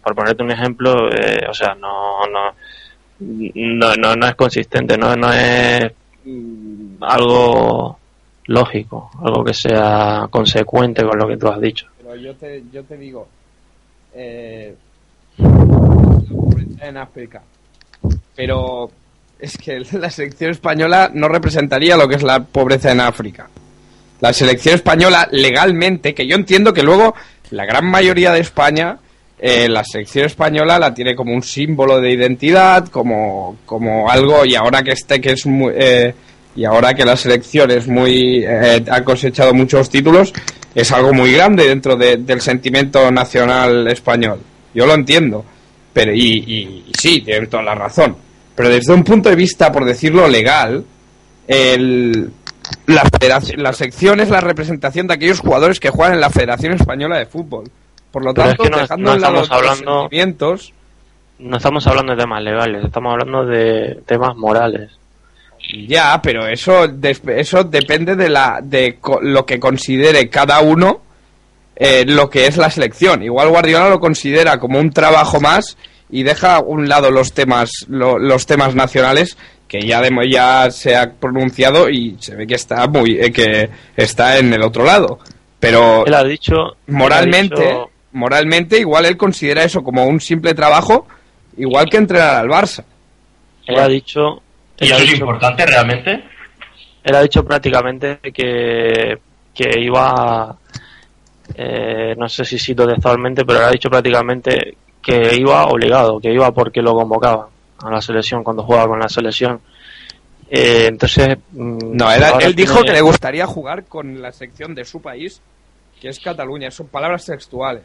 por 0.04 0.16
ponerte 0.16 0.44
un 0.44 0.52
ejemplo, 0.52 1.10
eh, 1.12 1.46
o 1.50 1.54
sea, 1.54 1.76
no, 1.76 2.26
no, 2.32 2.54
no, 3.20 3.96
no, 3.96 4.16
no 4.16 4.28
es 4.28 4.36
consistente, 4.36 4.98
no, 4.98 5.16
no 5.16 5.32
es 5.32 5.92
algo 7.02 7.98
lógico, 8.46 9.12
algo 9.24 9.44
que 9.44 9.54
sea 9.54 10.28
consecuente 10.30 11.04
con 11.04 11.18
lo 11.18 11.28
que 11.28 11.38
tú 11.38 11.48
has 11.48 11.60
dicho. 11.60 11.88
Pero 11.98 12.16
yo 12.16 12.36
te, 12.36 12.64
yo 12.72 12.84
te 12.84 12.98
digo, 12.98 13.28
eh, 14.14 14.76
en 15.38 16.98
África, 16.98 17.42
pero 18.36 18.90
es 19.40 19.58
que 19.58 19.80
la 19.94 20.10
selección 20.10 20.52
española 20.52 21.10
no 21.14 21.28
representaría 21.28 21.98
lo 21.98 22.08
que 22.08 22.16
es 22.16 22.24
la 22.24 22.44
pobreza 22.44 22.92
en 22.92 23.02
África. 23.02 23.50
La 24.22 24.32
selección 24.32 24.76
española 24.76 25.28
legalmente, 25.32 26.14
que 26.14 26.26
yo 26.26 26.36
entiendo 26.36 26.74
que 26.74 26.84
luego 26.84 27.16
la 27.52 27.66
gran 27.66 27.86
mayoría 27.86 28.32
de 28.32 28.40
España, 28.40 28.98
eh, 29.48 29.70
la 29.70 29.84
selección 29.84 30.26
española 30.26 30.80
la 30.80 30.94
tiene 30.94 31.16
como 31.16 31.34
un 31.34 31.44
símbolo 31.44 32.02
de 32.02 32.12
identidad, 32.12 32.88
como, 32.88 33.58
como 33.66 34.10
algo, 34.10 34.44
y 34.46 34.56
ahora 34.56 34.82
que 34.82 34.92
este 34.94 35.22
que 35.22 35.34
es 35.34 35.46
muy, 35.46 35.72
eh, 35.78 36.14
y 36.56 36.66
ahora 36.66 36.94
que 36.96 37.06
la 37.06 37.16
selección 37.16 37.70
es 37.70 37.88
muy, 37.88 38.44
eh, 38.44 38.84
ha 38.90 39.02
cosechado 39.04 39.54
muchos 39.54 39.90
títulos, 39.90 40.34
es 40.74 40.92
algo 40.92 41.14
muy 41.14 41.32
grande 41.32 41.68
dentro 41.68 41.96
de- 41.96 42.18
del 42.18 42.42
sentimiento 42.42 43.12
nacional 43.12 43.88
español. 43.88 44.40
Yo 44.74 44.86
lo 44.88 44.94
entiendo. 44.96 45.46
Pero, 45.94 46.12
y, 46.14 46.20
y- 46.46 46.84
y 46.90 46.92
sí, 47.00 47.22
tienen 47.22 47.48
toda 47.50 47.64
la 47.64 47.76
razón. 47.76 48.18
Pero 48.56 48.68
desde 48.70 48.94
un 48.94 49.04
punto 49.04 49.30
de 49.30 49.36
vista, 49.38 49.72
por 49.72 49.86
decirlo 49.86 50.28
legal, 50.28 50.84
el, 51.48 52.32
la, 52.88 53.04
la 53.58 53.74
sección 53.74 54.20
es 54.20 54.30
la 54.30 54.42
representación 54.42 55.08
de 55.08 55.14
aquellos 55.14 55.40
jugadores 55.40 55.80
que 55.80 55.90
juegan 55.92 56.16
en 56.16 56.22
la 56.22 56.30
Federación 56.30 56.74
Española 56.74 57.18
de 57.18 57.26
Fútbol. 57.28 57.70
Por 58.16 58.24
lo 58.24 58.34
Pero 58.34 58.48
es 58.52 58.56
tanto, 58.56 58.64
que 58.64 58.70
no- 58.70 58.78
dejando 58.78 59.14
estamos 59.16 59.52
hablando- 59.52 60.00
sentimientos, 60.04 60.74
No 61.38 61.58
estamos 61.58 61.86
hablando 61.86 62.14
de 62.16 62.22
temas 62.22 62.42
legales, 62.42 62.86
estamos 62.86 63.12
hablando 63.12 63.46
de 63.46 64.00
temas 64.06 64.38
morales. 64.38 64.90
Ya, 65.86 66.22
pero 66.24 66.48
eso 66.48 66.86
eso 67.28 67.64
depende 67.66 68.16
de 68.16 68.30
la 68.30 68.62
de 68.64 69.00
lo 69.22 69.46
que 69.46 69.60
considere 69.60 70.30
cada 70.30 70.62
uno 70.62 71.02
eh, 71.76 72.06
lo 72.08 72.30
que 72.30 72.48
es 72.48 72.56
la 72.56 72.70
selección. 72.70 73.22
Igual 73.22 73.50
Guardiola 73.50 73.90
lo 73.90 74.00
considera 74.00 74.60
como 74.62 74.80
un 74.80 74.92
trabajo 74.92 75.42
más 75.42 75.78
y 76.10 76.24
deja 76.24 76.56
a 76.56 76.60
un 76.62 76.88
lado 76.88 77.12
los 77.12 77.34
temas 77.34 77.86
lo- 77.90 78.18
los 78.18 78.46
temas 78.46 78.74
nacionales 78.76 79.38
que 79.68 79.82
ya 79.82 80.00
de- 80.02 80.30
ya 80.32 80.72
se 80.72 80.96
ha 80.96 81.12
pronunciado 81.12 81.90
y 81.90 82.16
se 82.22 82.34
ve 82.38 82.48
que 82.48 82.56
está 82.56 82.88
muy 82.88 83.20
eh, 83.20 83.34
que 83.34 83.70
está 83.98 84.38
en 84.38 84.54
el 84.54 84.62
otro 84.64 84.86
lado. 84.86 85.20
Pero 85.60 86.06
Él 86.06 86.14
ha 86.14 86.24
dicho... 86.24 86.54
moralmente, 86.88 87.56
él 87.56 87.68
ha 87.68 87.72
dicho- 87.72 87.90
moralmente 88.16 88.80
igual 88.80 89.06
él 89.06 89.18
considera 89.18 89.64
eso 89.64 89.84
como 89.84 90.06
un 90.06 90.20
simple 90.20 90.54
trabajo, 90.54 91.08
igual 91.58 91.90
que 91.90 91.98
entrenar 91.98 92.36
al 92.38 92.48
Barça. 92.50 92.84
él 93.68 93.80
ha 93.80 93.88
dicho... 93.88 94.42
¿Y 94.80 94.92
ha 94.92 94.98
eso 94.98 95.04
es 95.06 95.20
importante 95.20 95.66
realmente? 95.66 96.24
Él 97.04 97.16
ha 97.16 97.22
dicho 97.22 97.46
prácticamente 97.46 98.20
que, 98.34 99.18
que 99.54 99.80
iba, 99.80 100.58
eh, 101.56 102.14
no 102.18 102.28
sé 102.28 102.44
si 102.46 102.58
cito 102.60 102.86
textualmente, 102.88 103.46
pero 103.46 103.60
él 103.60 103.66
ha 103.66 103.72
dicho 103.72 103.90
prácticamente 103.90 104.76
que 105.02 105.36
iba 105.36 105.66
obligado, 105.68 106.20
que 106.20 106.34
iba 106.34 106.52
porque 106.52 106.82
lo 106.82 106.94
convocaba 106.94 107.48
a 107.80 107.92
la 107.92 108.02
selección 108.02 108.44
cuando 108.44 108.64
jugaba 108.64 108.88
con 108.88 109.00
la 109.00 109.08
selección. 109.10 109.62
Eh, 110.50 110.86
entonces, 110.88 111.38
mm, 111.52 111.96
No, 111.96 112.12
él, 112.12 112.24
él 112.42 112.56
dijo 112.56 112.74
tiene- 112.76 112.88
que 112.88 112.94
le 112.94 113.02
gustaría 113.02 113.46
jugar 113.48 113.86
con 113.86 114.22
la 114.22 114.32
sección 114.32 114.74
de 114.76 114.84
su 114.86 115.02
país, 115.02 115.42
que 116.02 116.10
es 116.10 116.20
Cataluña. 116.20 116.70
Son 116.72 116.88
palabras 116.88 117.26
textuales. 117.26 117.84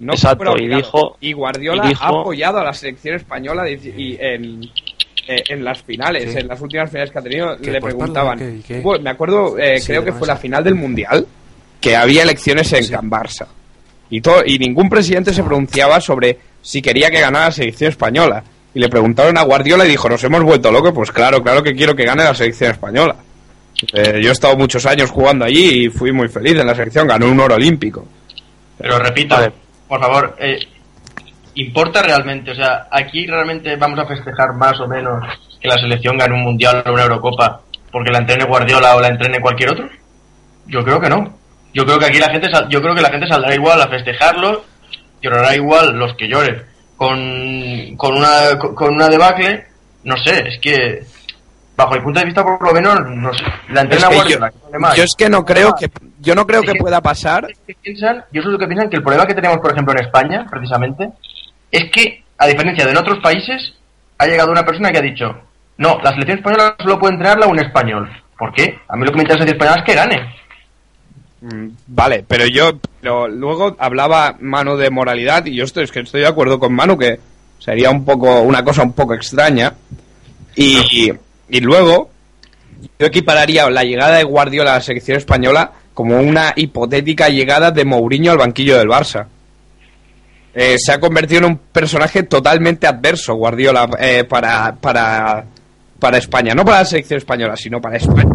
No 0.00 0.12
Exacto, 0.14 0.56
y 0.58 0.68
dijo- 0.68 1.16
Y 1.20 1.32
Guardiola 1.32 1.84
y 1.86 1.88
dijo- 1.90 2.04
ha 2.04 2.08
apoyado 2.08 2.58
a 2.58 2.64
la 2.64 2.72
selección 2.72 3.14
española 3.16 3.68
y 3.70 4.16
en, 4.20 4.62
eh, 5.28 5.42
en 5.48 5.64
las 5.64 5.82
finales, 5.82 6.32
Sí. 6.32 6.38
en 6.38 6.48
las 6.48 6.60
últimas 6.60 6.90
finales 6.90 7.10
que 7.10 7.18
ha 7.18 7.22
tenido, 7.22 7.56
¿Qué, 7.58 7.70
le 7.70 7.80
preguntaban. 7.80 8.38
Parla? 8.38 8.52
¿Qué? 8.66 8.74
¿Qué? 8.74 8.80
Bueno, 8.80 9.04
me 9.04 9.10
acuerdo, 9.10 9.56
eh, 9.58 9.78
Sí, 9.80 9.86
creo 9.86 10.04
que 10.04 10.12
fue 10.12 10.26
la 10.26 10.36
final 10.36 10.62
del 10.64 10.74
Mundial, 10.74 11.26
que 11.80 11.96
había 11.96 12.22
elecciones 12.24 12.72
en 12.72 12.88
Can 12.88 13.10
Barça. 13.10 13.46
Y, 14.10 14.20
todo, 14.20 14.42
y 14.44 14.58
ningún 14.58 14.88
presidente 14.90 15.32
se 15.32 15.42
pronunciaba 15.42 16.00
sobre 16.00 16.38
si 16.60 16.82
quería 16.82 17.08
que 17.10 17.20
ganara 17.20 17.46
la 17.46 17.52
selección 17.52 17.90
española. 17.90 18.42
Y 18.74 18.80
le 18.80 18.88
preguntaron 18.88 19.38
a 19.38 19.42
Guardiola 19.42 19.86
y 19.86 19.90
dijo, 19.90 20.08
nos 20.08 20.22
hemos 20.24 20.42
vuelto 20.42 20.70
locos. 20.72 20.92
Pues 20.92 21.12
claro, 21.12 21.42
claro 21.42 21.62
que 21.62 21.74
quiero 21.74 21.94
que 21.94 22.04
gane 22.04 22.24
la 22.24 22.34
selección 22.34 22.72
española. 22.72 23.16
Eh, 23.92 24.20
yo 24.22 24.30
he 24.30 24.32
estado 24.32 24.56
muchos 24.56 24.84
años 24.86 25.10
jugando 25.10 25.44
allí 25.44 25.84
y 25.84 25.88
fui 25.88 26.10
muy 26.12 26.28
feliz 26.28 26.56
en 26.58 26.66
la 26.66 26.74
selección. 26.74 27.06
Ganó 27.06 27.30
un 27.30 27.38
oro 27.40 27.54
olímpico. 27.54 28.04
Pero 28.78 28.98
repito, 28.98 29.36
Vale. 29.36 29.52
Por 29.94 30.00
favor, 30.00 30.36
eh, 30.40 30.58
¿importa 31.54 32.02
realmente? 32.02 32.50
O 32.50 32.54
sea, 32.56 32.88
¿aquí 32.90 33.28
realmente 33.28 33.76
vamos 33.76 34.00
a 34.00 34.06
festejar 34.06 34.52
más 34.54 34.80
o 34.80 34.88
menos 34.88 35.22
que 35.60 35.68
la 35.68 35.76
selección 35.76 36.18
gane 36.18 36.34
un 36.34 36.42
Mundial 36.42 36.82
o 36.84 36.92
una 36.92 37.04
Eurocopa 37.04 37.60
porque 37.92 38.10
la 38.10 38.18
entrene 38.18 38.44
Guardiola 38.44 38.96
o 38.96 39.00
la 39.00 39.06
entrene 39.06 39.40
cualquier 39.40 39.70
otro? 39.70 39.88
Yo 40.66 40.82
creo 40.82 41.00
que 41.00 41.08
no. 41.08 41.38
Yo 41.72 41.84
creo 41.84 42.00
que 42.00 42.06
aquí 42.06 42.18
la 42.18 42.30
gente, 42.30 42.48
yo 42.70 42.82
creo 42.82 42.92
que 42.92 43.02
la 43.02 43.10
gente 43.10 43.28
saldrá 43.28 43.54
igual 43.54 43.80
a 43.80 43.86
festejarlo, 43.86 44.64
llorará 45.22 45.54
igual 45.54 45.96
los 45.96 46.14
que 46.16 46.26
lloren. 46.26 46.64
Con, 46.96 47.94
con 47.96 48.16
una 48.16 48.58
con 48.58 48.94
una 48.94 49.08
debacle, 49.08 49.64
no 50.02 50.16
sé, 50.16 50.42
es 50.48 50.60
que 50.60 51.04
bajo 51.76 51.94
mi 51.94 52.00
punto 52.00 52.20
de 52.20 52.26
vista 52.26 52.42
por 52.44 52.62
lo 52.62 52.72
menos, 52.72 53.00
no 53.08 53.32
sé, 53.34 53.44
la 53.70 53.80
entrena 53.82 54.08
Es 54.10 54.24
que. 54.24 54.38
Yo 54.96 55.02
es 55.04 55.14
que 55.16 55.28
no 55.28 55.44
creo 55.44 55.74
que, 55.74 55.90
yo 56.20 56.34
no 56.34 56.46
creo 56.46 56.60
Es 56.60 56.66
que 56.66 56.72
que- 56.74 56.78
pueda 56.78 57.00
pasar. 57.00 57.46
Que 57.66 57.74
piensan, 57.74 58.24
yo 58.32 58.42
soy 58.42 58.52
lo 58.52 58.58
que 58.58 58.66
piensan 58.66 58.88
que 58.90 58.96
el 58.96 59.02
problema 59.02 59.26
que 59.26 59.34
tenemos, 59.34 59.58
por 59.58 59.72
ejemplo, 59.72 59.92
en 59.94 60.04
España, 60.04 60.46
precisamente, 60.50 61.10
es 61.70 61.90
que, 61.90 62.22
a 62.38 62.46
diferencia 62.46 62.84
de 62.84 62.90
en 62.92 62.96
otros 62.96 63.18
países, 63.20 63.74
ha 64.18 64.26
llegado 64.26 64.50
una 64.52 64.64
persona 64.64 64.90
que 64.92 64.98
ha 64.98 65.02
dicho, 65.02 65.26
no, 65.78 65.98
la 66.02 66.10
selección 66.10 66.38
española 66.38 66.76
solo 66.78 66.98
puede 66.98 67.14
entrenarla 67.14 67.46
un 67.46 67.58
español. 67.58 68.08
¿Por 68.38 68.52
qué? 68.52 68.78
A 68.88 68.96
mí 68.96 69.04
lo 69.04 69.10
que 69.10 69.16
me 69.16 69.22
interesa 69.22 69.44
de 69.44 69.52
la 69.52 69.58
selección 69.58 69.58
española 69.58 69.80
es 69.80 69.84
que 69.84 69.94
gane. 69.94 70.34
Mm, 71.40 71.76
Vale, 71.88 72.24
pero 72.26 72.46
yo 72.46 72.72
pero 73.02 73.28
luego 73.28 73.76
hablaba 73.78 74.34
Manu 74.40 74.76
de 74.76 74.88
moralidad 74.90 75.44
y 75.44 75.54
yo 75.56 75.64
estoy, 75.64 75.84
es 75.84 75.92
que 75.92 76.00
estoy 76.00 76.22
de 76.22 76.26
acuerdo 76.26 76.58
con 76.58 76.72
Manu 76.72 76.96
que 76.96 77.20
sería 77.58 77.90
un 77.90 78.04
poco 78.04 78.40
una 78.40 78.64
cosa 78.64 78.82
un 78.82 78.94
poco 78.94 79.12
extraña 79.14 79.74
y, 80.56 81.12
y 81.48 81.60
luego 81.60 82.10
yo 82.98 83.06
equipararía 83.06 83.68
la 83.70 83.82
llegada 83.84 84.16
de 84.18 84.24
Guardiola 84.24 84.72
a 84.72 84.74
la 84.76 84.80
selección 84.80 85.16
española 85.18 85.72
como 85.94 86.18
una 86.18 86.52
hipotética 86.56 87.28
llegada 87.28 87.70
de 87.70 87.84
Mourinho 87.84 88.32
al 88.32 88.38
banquillo 88.38 88.76
del 88.78 88.88
Barça. 88.88 89.26
Eh, 90.54 90.76
se 90.78 90.92
ha 90.92 91.00
convertido 91.00 91.40
en 91.40 91.44
un 91.46 91.56
personaje 91.58 92.22
totalmente 92.24 92.86
adverso 92.86 93.34
Guardiola 93.34 93.88
eh, 93.98 94.24
para, 94.24 94.74
para, 94.76 95.44
para 95.98 96.18
España, 96.18 96.54
no 96.54 96.64
para 96.64 96.78
la 96.80 96.84
selección 96.84 97.18
española, 97.18 97.56
sino 97.56 97.80
para 97.80 97.96
España. 97.96 98.32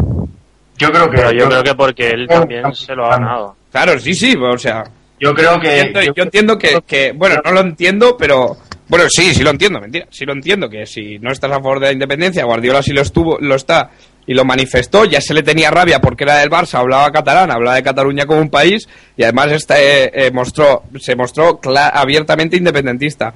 Yo 0.76 0.90
creo 0.92 1.10
que. 1.10 1.16
Pero 1.16 1.32
yo 1.32 1.48
creo 1.48 1.62
que 1.62 1.74
porque 1.74 2.08
él 2.10 2.26
también 2.28 2.74
se 2.74 2.94
lo 2.94 3.06
ha 3.06 3.10
ganado. 3.18 3.56
Claro, 3.72 3.98
sí, 3.98 4.14
sí, 4.14 4.34
o 4.36 4.58
sea, 4.58 4.84
Yo 5.18 5.34
creo 5.34 5.58
que. 5.60 5.80
entiendo- 5.80 6.12
yo, 6.14 6.22
entiendo 6.22 6.58
que, 6.58 6.80
que, 6.86 7.12
bueno, 7.12 7.36
no 7.44 7.52
lo 7.52 7.60
entiendo, 7.60 8.16
pero 8.18 8.56
bueno, 8.90 9.06
sí, 9.08 9.32
sí 9.32 9.44
lo 9.44 9.50
entiendo, 9.50 9.80
mentira, 9.80 10.06
sí 10.10 10.24
lo 10.24 10.32
entiendo 10.32 10.68
que 10.68 10.84
si 10.84 11.20
no 11.20 11.30
estás 11.30 11.52
a 11.52 11.54
favor 11.54 11.78
de 11.78 11.86
la 11.86 11.92
independencia, 11.92 12.44
Guardiola 12.44 12.82
sí 12.82 12.92
lo 12.92 13.02
estuvo, 13.02 13.38
lo 13.38 13.54
está 13.54 13.90
y 14.26 14.34
lo 14.34 14.44
manifestó, 14.44 15.04
ya 15.04 15.20
se 15.20 15.32
le 15.32 15.44
tenía 15.44 15.70
rabia 15.70 16.00
porque 16.00 16.24
era 16.24 16.38
del 16.38 16.50
Barça, 16.50 16.80
hablaba 16.80 17.12
catalán, 17.12 17.52
hablaba 17.52 17.76
de 17.76 17.84
Cataluña 17.84 18.26
como 18.26 18.40
un 18.40 18.50
país 18.50 18.88
y 19.16 19.22
además 19.22 19.52
este, 19.52 19.74
eh, 19.74 20.10
eh, 20.12 20.30
mostró, 20.32 20.82
se 20.98 21.14
mostró 21.14 21.60
abiertamente 21.92 22.56
independentista. 22.56 23.32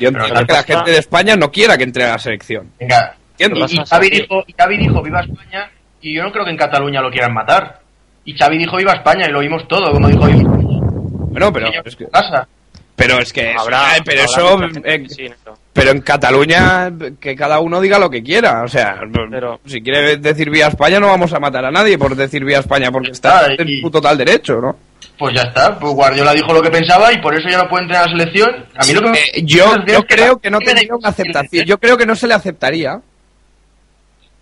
Yo 0.00 0.08
entiendo 0.08 0.34
la 0.34 0.46
que 0.46 0.52
la 0.54 0.62
gente 0.62 0.90
de 0.90 0.98
España 0.98 1.36
no 1.36 1.52
quiera 1.52 1.76
que 1.76 1.84
entre 1.84 2.04
a 2.04 2.12
la 2.12 2.18
selección. 2.18 2.72
Venga. 2.80 3.14
Entiendo. 3.38 3.66
Y, 3.68 3.76
y 3.76 3.84
Xavi 3.84 4.10
dijo, 4.10 4.42
y 4.46 4.52
Xavi 4.54 4.78
dijo 4.78 5.02
viva 5.02 5.20
España 5.20 5.70
y 6.00 6.16
yo 6.16 6.22
no 6.22 6.32
creo 6.32 6.44
que 6.44 6.50
en 6.50 6.56
Cataluña 6.56 7.02
lo 7.02 7.10
quieran 7.10 7.34
matar. 7.34 7.80
Y 8.24 8.32
Xavi 8.32 8.56
dijo 8.56 8.78
viva 8.78 8.94
España 8.94 9.26
y 9.28 9.32
lo 9.32 9.40
vimos 9.40 9.68
todo, 9.68 9.92
como 9.92 10.08
dijo 10.08 10.26
viva 10.26 10.50
Bueno, 10.50 11.52
pero 11.52 11.66
España 11.66 11.82
es 11.84 11.96
que. 11.96 12.06
Pero 12.98 13.18
es 13.18 13.32
que 13.32 13.52
eso- 13.52 13.60
Habrá- 13.60 13.94
pero 14.04 14.22
habrá 14.22 14.66
eso 14.74 14.80
eh, 14.84 15.02
que 15.04 15.08
sí, 15.08 15.24
eso. 15.24 15.56
Pero 15.72 15.92
en 15.92 16.00
Cataluña, 16.02 16.90
que 17.20 17.34
cada 17.36 17.60
uno 17.60 17.80
diga 17.80 17.98
lo 17.98 18.10
que 18.10 18.22
quiera. 18.22 18.62
O 18.64 18.68
sea, 18.68 19.00
Pero- 19.30 19.60
si 19.64 19.80
quiere 19.80 20.16
decir 20.16 20.50
vía 20.50 20.66
España, 20.66 20.98
no 21.00 21.06
vamos 21.06 21.32
a 21.32 21.38
matar 21.38 21.64
a 21.64 21.70
nadie 21.70 21.96
por 21.96 22.14
decir 22.16 22.44
vía 22.44 22.58
España, 22.58 22.90
porque 22.90 23.12
está 23.12 23.46
en 23.56 23.80
su 23.80 23.90
total 23.90 24.18
derecho, 24.18 24.60
¿no? 24.60 24.76
Pues 25.16 25.34
ya 25.34 25.42
está, 25.42 25.78
pues 25.78 25.92
Guardiola 25.94 26.32
dijo 26.32 26.52
lo 26.52 26.60
que 26.62 26.70
pensaba 26.70 27.12
y 27.12 27.20
por 27.20 27.34
eso 27.34 27.48
ya 27.48 27.58
no 27.58 27.68
puede 27.68 27.84
entrar 27.84 28.02
a 28.02 28.06
la 28.06 28.12
selección. 28.18 28.50
A 28.76 28.84
mí 28.84 28.92
lo 28.92 29.02
que 29.02 29.08
me- 29.10 29.18
Eh, 29.18 29.42
yo, 29.44 29.74
yo 29.86 30.02
creo 30.04 30.38
que 30.38 30.50
no 30.50 30.58
tiene 30.58 30.74
tendría 30.80 30.96
una 30.96 31.08
aceptación. 31.08 31.64
Yo 31.64 31.78
creo 31.78 31.96
que 31.96 32.06
no 32.06 32.14
se 32.16 32.26
le 32.26 32.34
aceptaría. 32.34 33.00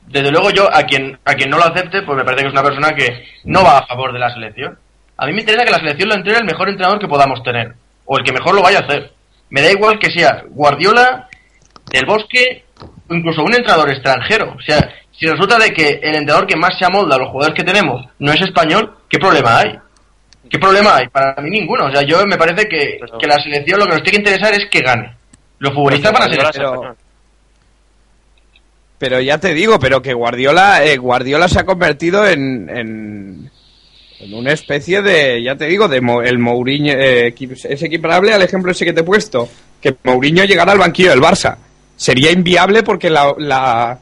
Desde 0.07 0.31
luego 0.31 0.51
yo, 0.51 0.73
a 0.73 0.83
quien, 0.85 1.19
a 1.25 1.35
quien 1.35 1.51
no 1.51 1.59
lo 1.59 1.65
acepte, 1.65 2.03
pues 2.03 2.17
me 2.17 2.25
parece 2.25 2.43
que 2.43 2.49
es 2.49 2.53
una 2.53 2.63
persona 2.63 2.95
que 2.95 3.25
no 3.45 3.65
va 3.65 3.79
a 3.79 3.87
favor 3.87 4.13
de 4.13 4.19
la 4.21 4.33
selección. 4.33 4.79
A 5.17 5.27
mí 5.27 5.33
me 5.33 5.41
interesa 5.41 5.65
que 5.65 5.71
la 5.73 5.79
selección 5.79 6.09
lo 6.11 6.15
entrene 6.15 6.39
el 6.41 6.45
mejor 6.47 6.69
entrenador 6.69 6.99
que 7.01 7.09
podamos 7.09 7.43
tener. 7.43 7.75
O 8.07 8.19
el 8.19 8.25
que 8.25 8.33
mejor 8.33 8.55
lo 8.55 8.63
vaya 8.63 8.79
a 8.79 8.83
hacer. 8.83 9.13
Me 9.51 9.63
da 9.63 9.71
igual 9.71 9.99
que 9.99 10.11
sea 10.11 10.43
Guardiola, 10.49 11.29
Del 11.91 12.07
Bosque, 12.07 12.65
o 13.09 13.15
incluso 13.15 13.43
un 13.43 13.55
entrenador 13.55 13.91
extranjero. 13.91 14.55
O 14.57 14.61
sea, 14.61 14.79
si 15.13 15.27
resulta 15.27 15.59
de 15.59 15.73
que 15.73 16.01
el 16.03 16.17
entrenador 16.17 16.47
que 16.47 16.57
más 16.57 16.79
se 16.79 16.85
amolda 16.85 17.17
a 17.17 17.19
los 17.19 17.29
jugadores 17.31 17.57
que 17.57 17.65
tenemos 17.65 18.05
no 18.19 18.33
es 18.33 18.41
español, 18.41 18.97
¿qué 19.09 19.19
problema 19.19 19.59
hay? 19.59 19.79
¿Qué 20.49 20.59
problema 20.59 20.97
hay? 20.97 21.09
Para 21.09 21.41
mí 21.43 21.51
ninguno. 21.51 21.87
O 21.87 21.91
sea, 21.91 22.03
yo 22.03 22.25
me 22.27 22.37
parece 22.37 22.69
que, 22.69 22.99
Pero- 23.01 23.19
que 23.19 23.27
la 23.27 23.37
selección 23.43 23.79
lo 23.81 23.87
que 23.87 23.93
nos 23.93 24.03
tiene 24.03 24.19
que 24.19 24.31
interesar 24.31 24.55
es 24.55 24.67
que 24.71 24.81
gane. 24.81 25.17
Los 25.59 25.75
futbolistas 25.75 26.13
van 26.13 26.23
a 26.23 26.27
ser 26.33 26.45
pero-. 26.53 26.97
Pero 28.99 29.21
ya 29.21 29.39
te 29.39 29.53
digo, 29.53 29.79
pero 29.79 30.01
que 30.01 30.15
Guardiola, 30.15 30.85
eh, 30.85 30.97
Guardiola 30.97 31.49
se 31.49 31.61
ha 31.61 31.67
convertido 31.67 32.27
en, 32.27 32.69
en, 32.71 33.51
en 34.19 34.35
una 34.35 34.53
especie 34.53 35.03
de, 35.03 35.43
ya 35.43 35.57
te 35.57 35.67
digo, 35.67 35.89
de 35.89 35.99
el 36.25 36.39
Mourinho, 36.39 36.93
eh, 36.93 37.35
es 37.39 37.83
equiparable 37.83 38.33
al 38.33 38.43
ejemplo 38.43 38.73
ese 38.73 38.85
que 38.85 38.93
te 38.93 39.01
he 39.01 39.05
puesto, 39.05 39.49
que 39.81 39.95
Mourinho 40.05 40.45
llegara 40.45 40.73
al 40.73 40.79
banquillo 40.79 41.11
del 41.11 41.21
Barça. 41.21 41.57
Sería 41.97 42.31
inviable 42.31 42.83
porque 42.83 43.11
la, 43.11 43.35
la, 43.39 43.99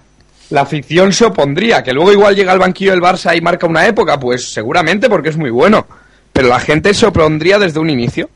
se 1.10 1.24
opondría, 1.24 1.82
que 1.82 1.92
luego 1.92 2.12
igual 2.12 2.34
llega 2.34 2.52
al 2.52 2.58
banquillo 2.58 2.92
del 2.92 3.00
Barça 3.00 3.36
y 3.36 3.40
marca 3.40 3.66
una 3.66 3.86
época, 3.86 4.18
pues 4.18 4.52
seguramente 4.52 5.08
porque 5.08 5.30
es 5.30 5.36
muy 5.36 5.50
bueno. 5.50 5.86
Pero 6.32 6.48
la 6.48 6.58
gente 6.58 6.94
se 6.94 7.06
opondría 7.06 7.58
desde 7.58 7.78
un 7.78 7.90
inicio. 7.90 8.28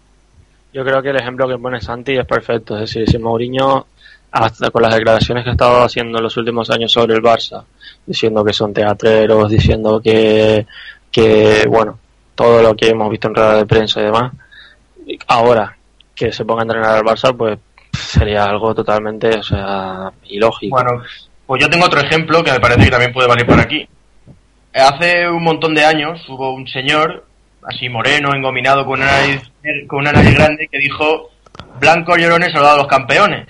Yo 0.73 0.85
creo 0.85 1.03
que 1.03 1.11
el 1.11 1.17
ejemplo 1.17 1.49
que 1.49 1.59
pone 1.59 1.81
Santi 1.81 2.17
es 2.17 2.27
perfecto. 2.27 2.75
Es 2.75 2.83
decir, 2.83 3.09
si 3.11 3.19
Mourinho, 3.19 3.87
hasta 4.31 4.71
con 4.71 4.83
las 4.83 4.95
declaraciones 4.95 5.43
que 5.43 5.51
ha 5.51 5.53
estado 5.55 5.83
haciendo 5.83 6.19
en 6.19 6.25
los 6.25 6.37
últimos 6.37 6.71
años 6.71 6.93
sobre 6.93 7.15
el 7.15 7.23
Barça, 7.23 7.65
diciendo 8.07 8.45
que 8.45 8.53
son 8.53 8.73
teatreros, 8.73 9.51
diciendo 9.51 10.01
que, 10.01 10.65
que 11.11 11.67
bueno, 11.69 11.99
todo 12.35 12.63
lo 12.63 12.77
que 12.77 12.89
hemos 12.89 13.11
visto 13.11 13.29
en 13.29 13.35
rueda 13.35 13.57
de 13.57 13.67
prensa 13.67 14.01
y 14.01 14.05
demás, 14.05 14.33
ahora 15.27 15.77
que 16.15 16.33
se 16.33 16.45
ponga 16.45 16.63
a 16.63 16.65
entrenar 16.65 16.97
al 16.97 17.05
Barça, 17.05 17.37
pues 17.37 17.59
sería 17.93 18.45
algo 18.45 18.75
totalmente, 18.75 19.39
o 19.39 19.43
sea, 19.43 20.13
ilógico. 20.25 20.77
Bueno, 20.77 21.03
pues 21.47 21.63
yo 21.63 21.71
tengo 21.71 21.87
otro 21.87 22.01
ejemplo 22.01 22.43
que 22.43 22.53
me 22.53 22.61
parece 22.61 22.85
que 22.85 22.91
también 22.91 23.13
puede 23.13 23.29
valer 23.29 23.47
por 23.47 23.59
aquí. 23.59 23.89
Hace 24.75 25.29
un 25.29 25.43
montón 25.43 25.75
de 25.75 25.85
años 25.85 26.21
hubo 26.29 26.53
un 26.53 26.69
señor, 26.69 27.25
así 27.63 27.89
moreno, 27.89 28.35
engominado, 28.35 28.85
con 28.85 29.01
una 29.01 29.11
nariz, 29.11 29.43
con 29.87 30.01
una 30.01 30.13
nariz 30.13 30.35
grande, 30.35 30.69
que 30.71 30.79
dijo 30.79 31.31
Blanco 31.81 32.17
Llorones 32.17 32.53
salvado 32.53 32.75
a 32.75 32.79
los 32.79 32.87
campeones. 32.87 33.47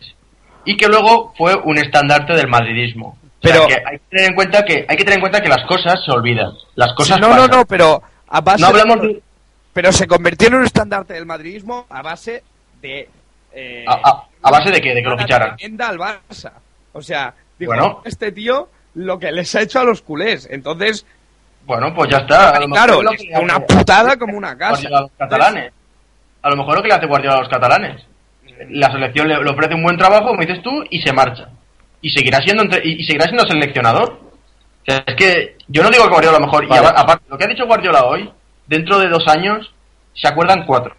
Y 0.64 0.76
que 0.76 0.88
luego 0.88 1.32
fue 1.36 1.56
un 1.56 1.78
estandarte 1.78 2.34
del 2.34 2.48
madridismo. 2.48 3.18
O 3.40 3.46
sea, 3.46 3.52
Pero- 3.52 3.66
que 3.68 3.74
hay 3.74 3.98
que 3.98 4.04
tener 4.10 4.24
en 4.30 4.34
cuenta 4.34 4.64
que 4.64 4.86
hay 4.88 4.96
que 4.96 5.04
tener 5.04 5.14
en 5.14 5.20
cuenta 5.20 5.40
que 5.40 5.48
las 5.48 5.64
cosas 5.66 6.02
se 6.04 6.10
olvidan. 6.10 6.52
Las 6.74 6.92
cosas 6.94 7.20
no, 7.20 7.28
no, 7.28 7.34
pasan. 7.36 7.50
no, 7.50 7.64
pero 7.66 8.02
a 8.28 8.40
base 8.40 8.60
No 8.62 8.66
hablamos 8.68 9.00
de- 9.02 9.22
Pero 9.72 9.92
se 9.92 10.06
convirtió 10.08 10.48
en 10.48 10.54
un 10.54 10.64
estandarte 10.64 11.14
del 11.14 11.24
madridismo 11.26 11.86
a 11.88 12.02
base 12.02 12.42
de... 12.82 13.08
eh, 13.52 13.84
a, 13.86 13.92
a- 13.92 14.24
¿a 14.42 14.50
base 14.50 14.70
de 14.72 14.80
qué? 14.80 14.92
De 14.94 15.02
que 15.02 15.08
lo 15.08 15.16
ficharan. 15.18 15.50
al 15.80 15.98
Barça. 15.98 16.50
O 16.92 17.00
sea, 17.02 17.32
dijo, 17.58 17.70
Bueno. 17.72 18.02
este 18.04 18.32
tío 18.32 18.68
lo 18.94 19.18
que 19.20 19.30
les 19.30 19.54
ha 19.54 19.60
hecho 19.62 19.78
a 19.78 19.84
los 19.84 20.02
culés. 20.02 20.48
Entonces, 20.50 21.06
Bueno, 21.64 21.94
pues 21.94 22.10
ya 22.10 22.18
está. 22.18 22.52
Claro, 22.72 23.02
lo 23.02 23.10
que 23.12 23.28
una 23.40 23.60
putada 23.60 24.16
como 24.16 24.36
una 24.36 24.56
casa. 24.58 24.88
A 24.88 25.00
los 25.02 25.10
catalanes. 25.16 25.72
A 26.42 26.50
lo 26.50 26.56
mejor 26.56 26.76
lo 26.76 26.82
que 26.82 26.88
le 26.88 26.94
hace 26.94 27.06
Guardiola 27.06 27.36
a 27.36 27.40
los 27.40 27.48
catalanes. 27.48 28.02
La 28.70 28.90
selección 28.90 29.28
le, 29.28 29.42
le 29.44 29.50
ofrece 29.50 29.74
un 29.74 29.82
buen 29.84 29.96
trabajo, 29.96 30.28
como 30.28 30.40
dices 30.40 30.60
tú, 30.62 30.70
y 30.90 31.00
se 31.02 31.12
marcha. 31.12 31.48
Y 32.00 32.10
seguirá 32.10 32.40
siendo 32.40 32.62
entre- 32.62 32.86
y, 32.86 33.00
y 33.00 33.04
seguirá 33.04 33.24
siendo 33.26 33.44
seleccionador. 33.46 34.12
O 34.12 34.84
sea, 34.84 35.02
es 35.06 35.14
que 35.16 35.56
yo 35.68 35.82
no 35.82 35.90
digo 35.90 36.04
que 36.04 36.10
Guardiola 36.10 36.36
a 36.36 36.40
lo 36.40 36.46
mejor. 36.46 36.64
Y 36.64 36.68
Vale. 36.68 36.86
apa- 36.86 37.00
aparte, 37.00 37.24
lo 37.28 37.36
que 37.38 37.44
ha 37.44 37.48
dicho 37.48 37.66
Guardiola 37.66 38.04
hoy, 38.06 38.30
dentro 38.66 38.98
de 38.98 39.08
dos 39.08 39.26
años, 39.28 39.72
se 40.14 40.28
acuerdan 40.28 40.64
cuatro. 40.66 40.94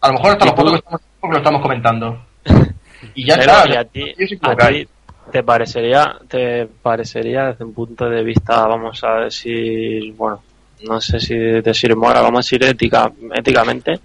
A 0.00 0.08
lo 0.08 0.14
mejor 0.14 0.32
hasta 0.32 0.44
¿Y 0.44 0.48
los 0.48 0.54
pocos 0.56 0.72
que 0.72 0.78
estamos, 0.78 1.00
lo 1.22 1.36
estamos 1.38 1.62
comentando. 1.62 2.24
Y 3.14 3.26
ya 3.26 3.36
Pero, 3.36 3.52
está. 3.52 3.68
y 3.68 3.76
a 3.76 3.84
ti, 3.84 4.14
a 4.42 5.30
te 5.32 5.42
parecería, 5.42 6.16
te 6.28 6.66
parecería 6.66 7.46
desde 7.46 7.64
un 7.64 7.74
punto 7.74 8.08
de 8.08 8.22
vista, 8.22 8.66
vamos 8.66 9.02
a 9.04 9.24
decir, 9.24 10.12
bueno, 10.14 10.42
no 10.88 11.00
sé 11.00 11.18
si 11.20 11.34
decir 11.36 11.94
moral, 11.96 12.22
vamos 12.22 12.38
a 12.38 12.46
decir 12.46 12.62
ética, 12.64 13.10
éticamente, 13.34 13.98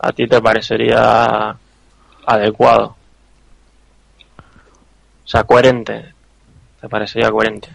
a 0.00 0.12
ti 0.12 0.26
te 0.26 0.40
parecería 0.40 1.54
adecuado. 2.26 2.96
O 5.24 5.28
sea, 5.28 5.44
coherente. 5.44 6.04
Te 6.80 6.88
parecería 6.88 7.30
coherente. 7.30 7.68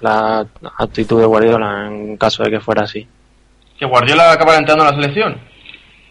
La 0.00 0.46
actitud 0.78 1.18
de 1.20 1.26
Guardiola 1.26 1.86
en 1.88 2.16
caso 2.16 2.42
de 2.44 2.50
que 2.50 2.60
fuera 2.60 2.82
así. 2.82 3.06
Que 3.78 3.86
Guardiola 3.86 4.32
acaba 4.32 4.56
entrando 4.56 4.84
a 4.84 4.90
la 4.92 5.00
selección. 5.00 5.40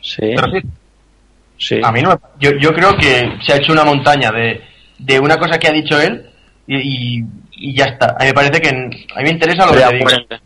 Sí, 0.01 0.33
Pero 0.35 0.51
sí, 0.51 0.61
sí. 1.57 1.81
A 1.83 1.91
mí 1.91 2.01
no 2.01 2.09
me- 2.09 2.17
yo, 2.39 2.51
yo 2.59 2.73
creo 2.73 2.95
que 2.97 3.37
se 3.45 3.53
ha 3.53 3.57
hecho 3.57 3.71
una 3.73 3.83
montaña 3.83 4.31
de, 4.31 4.61
de 4.97 5.19
una 5.19 5.37
cosa 5.37 5.57
que 5.59 5.67
ha 5.67 5.71
dicho 5.71 5.99
él 5.99 6.29
y, 6.65 7.19
y- 7.19 7.23
y 7.51 7.75
ya 7.75 7.85
está. 7.85 8.11
A 8.17 8.19
mí 8.21 8.25
me 8.27 8.33
parece 8.33 8.61
que 8.61 8.69
en- 8.69 8.91
a 9.15 9.17
mí 9.19 9.23
me 9.23 9.29
interesa 9.31 9.65
lo 9.65 9.71
que 9.71 9.77
Sería 9.79 9.89
te 9.89 9.95
digo. 9.95 10.05
coherente. 10.05 10.39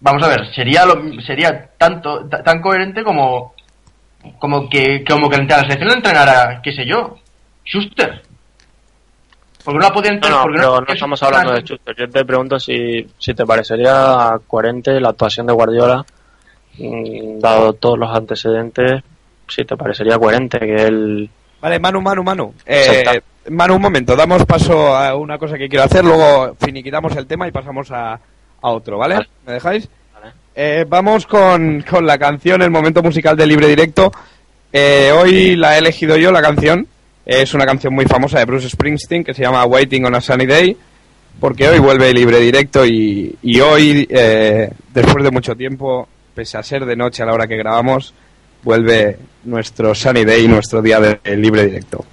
Vamos 0.00 0.22
a 0.22 0.28
ver, 0.28 0.54
sería 0.54 0.84
lo- 0.86 1.20
sería 1.22 1.70
tanto 1.76 2.28
ta- 2.28 2.42
tan 2.42 2.60
coherente 2.60 3.02
como 3.02 3.54
como 4.38 4.68
que 4.68 5.04
como 5.04 5.28
que 5.28 5.38
la 5.38 5.60
selección 5.60 5.88
le 5.88 5.94
entrenara, 5.94 6.60
qué 6.62 6.72
sé 6.72 6.84
yo, 6.86 7.18
Schuster. 7.68 8.22
Porque 9.64 9.78
no 9.78 9.84
la 9.84 9.92
podía 9.92 10.10
No, 10.10 10.16
entrenar 10.16 10.38
no, 10.38 10.42
porque 10.44 10.58
pero 10.60 10.80
no 10.80 10.92
estamos 10.94 11.22
hablando 11.22 11.52
de 11.52 11.60
Schuster. 11.62 11.96
Yo 11.96 12.08
te 12.08 12.24
pregunto 12.24 12.58
si, 12.58 13.06
si 13.18 13.34
te 13.34 13.44
parecería 13.44 14.38
coherente 14.46 15.00
la 15.00 15.10
actuación 15.10 15.46
de 15.46 15.52
Guardiola, 15.52 16.04
mm, 16.78 17.38
dado 17.38 17.72
todos 17.74 17.98
los 17.98 18.14
antecedentes, 18.14 19.02
si 19.46 19.64
te 19.64 19.76
parecería 19.76 20.18
coherente 20.18 20.58
que 20.58 20.74
él... 20.74 21.30
Vale, 21.60 21.78
Manu, 21.78 22.00
Manu, 22.00 22.22
Manu. 22.22 22.54
Eh. 22.64 23.20
Manu, 23.50 23.76
un 23.76 23.82
momento, 23.82 24.14
damos 24.14 24.44
paso 24.44 24.96
a 24.96 25.16
una 25.16 25.38
cosa 25.38 25.58
que 25.58 25.68
quiero 25.68 25.84
hacer, 25.84 26.04
luego 26.04 26.54
finiquitamos 26.60 27.16
el 27.16 27.26
tema 27.26 27.48
y 27.48 27.50
pasamos 27.50 27.90
a, 27.90 28.12
a 28.14 28.70
otro, 28.70 28.98
¿vale? 28.98 29.16
Vale. 29.16 29.28
¿Me 29.46 29.52
dejáis? 29.54 29.88
Vale. 30.14 30.32
Eh, 30.54 30.84
vamos 30.88 31.26
con, 31.26 31.82
con 31.82 32.06
la 32.06 32.18
canción, 32.18 32.62
el 32.62 32.70
momento 32.70 33.02
musical 33.02 33.36
de 33.36 33.46
Libre 33.46 33.66
Directo. 33.68 34.12
Eh, 34.72 35.10
hoy 35.18 35.56
la 35.56 35.74
he 35.74 35.78
elegido 35.78 36.16
yo, 36.16 36.30
la 36.30 36.42
canción. 36.42 36.86
Es 37.28 37.52
una 37.52 37.66
canción 37.66 37.92
muy 37.92 38.06
famosa 38.06 38.38
de 38.38 38.46
Bruce 38.46 38.70
Springsteen 38.70 39.22
que 39.22 39.34
se 39.34 39.42
llama 39.42 39.62
Waiting 39.66 40.06
on 40.06 40.14
a 40.14 40.20
Sunny 40.22 40.46
Day. 40.46 40.74
Porque 41.38 41.68
hoy 41.68 41.78
vuelve 41.78 42.10
Libre 42.14 42.40
Directo 42.40 42.86
y, 42.86 43.36
hoy, 43.60 44.08
eh, 44.10 44.70
después 44.94 45.22
de 45.22 45.30
mucho 45.30 45.54
tiempo, 45.54 46.08
pese 46.34 46.56
a 46.56 46.62
ser 46.62 46.86
de 46.86 46.96
noche 46.96 47.22
a 47.22 47.26
la 47.26 47.34
hora 47.34 47.46
que 47.46 47.58
grabamos, 47.58 48.14
vuelve 48.64 49.18
nuestro 49.44 49.94
Sunny 49.94 50.24
Day, 50.24 50.48
nuestro 50.48 50.80
día 50.80 51.00
de 51.00 51.36
Libre 51.36 51.66
Directo. 51.66 52.06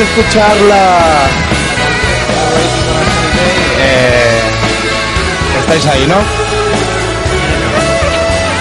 Escuchar 0.00 0.56
la... 0.62 0.98
Eh, 3.82 4.40
estáis 5.60 5.86
ahí, 5.86 6.06
¿no? 6.06 6.14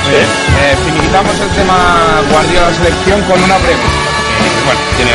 Sí. 0.06 0.16
Eh, 0.62 0.76
finiquitamos 0.86 1.40
el 1.40 1.50
tema 1.52 2.22
Guardiola 2.32 2.74
Selección 2.76 3.22
con 3.24 3.42
una 3.44 3.56
pregunta. 3.58 3.90
que, 4.44 4.66
bueno, 4.66 4.80
tiene, 4.98 5.12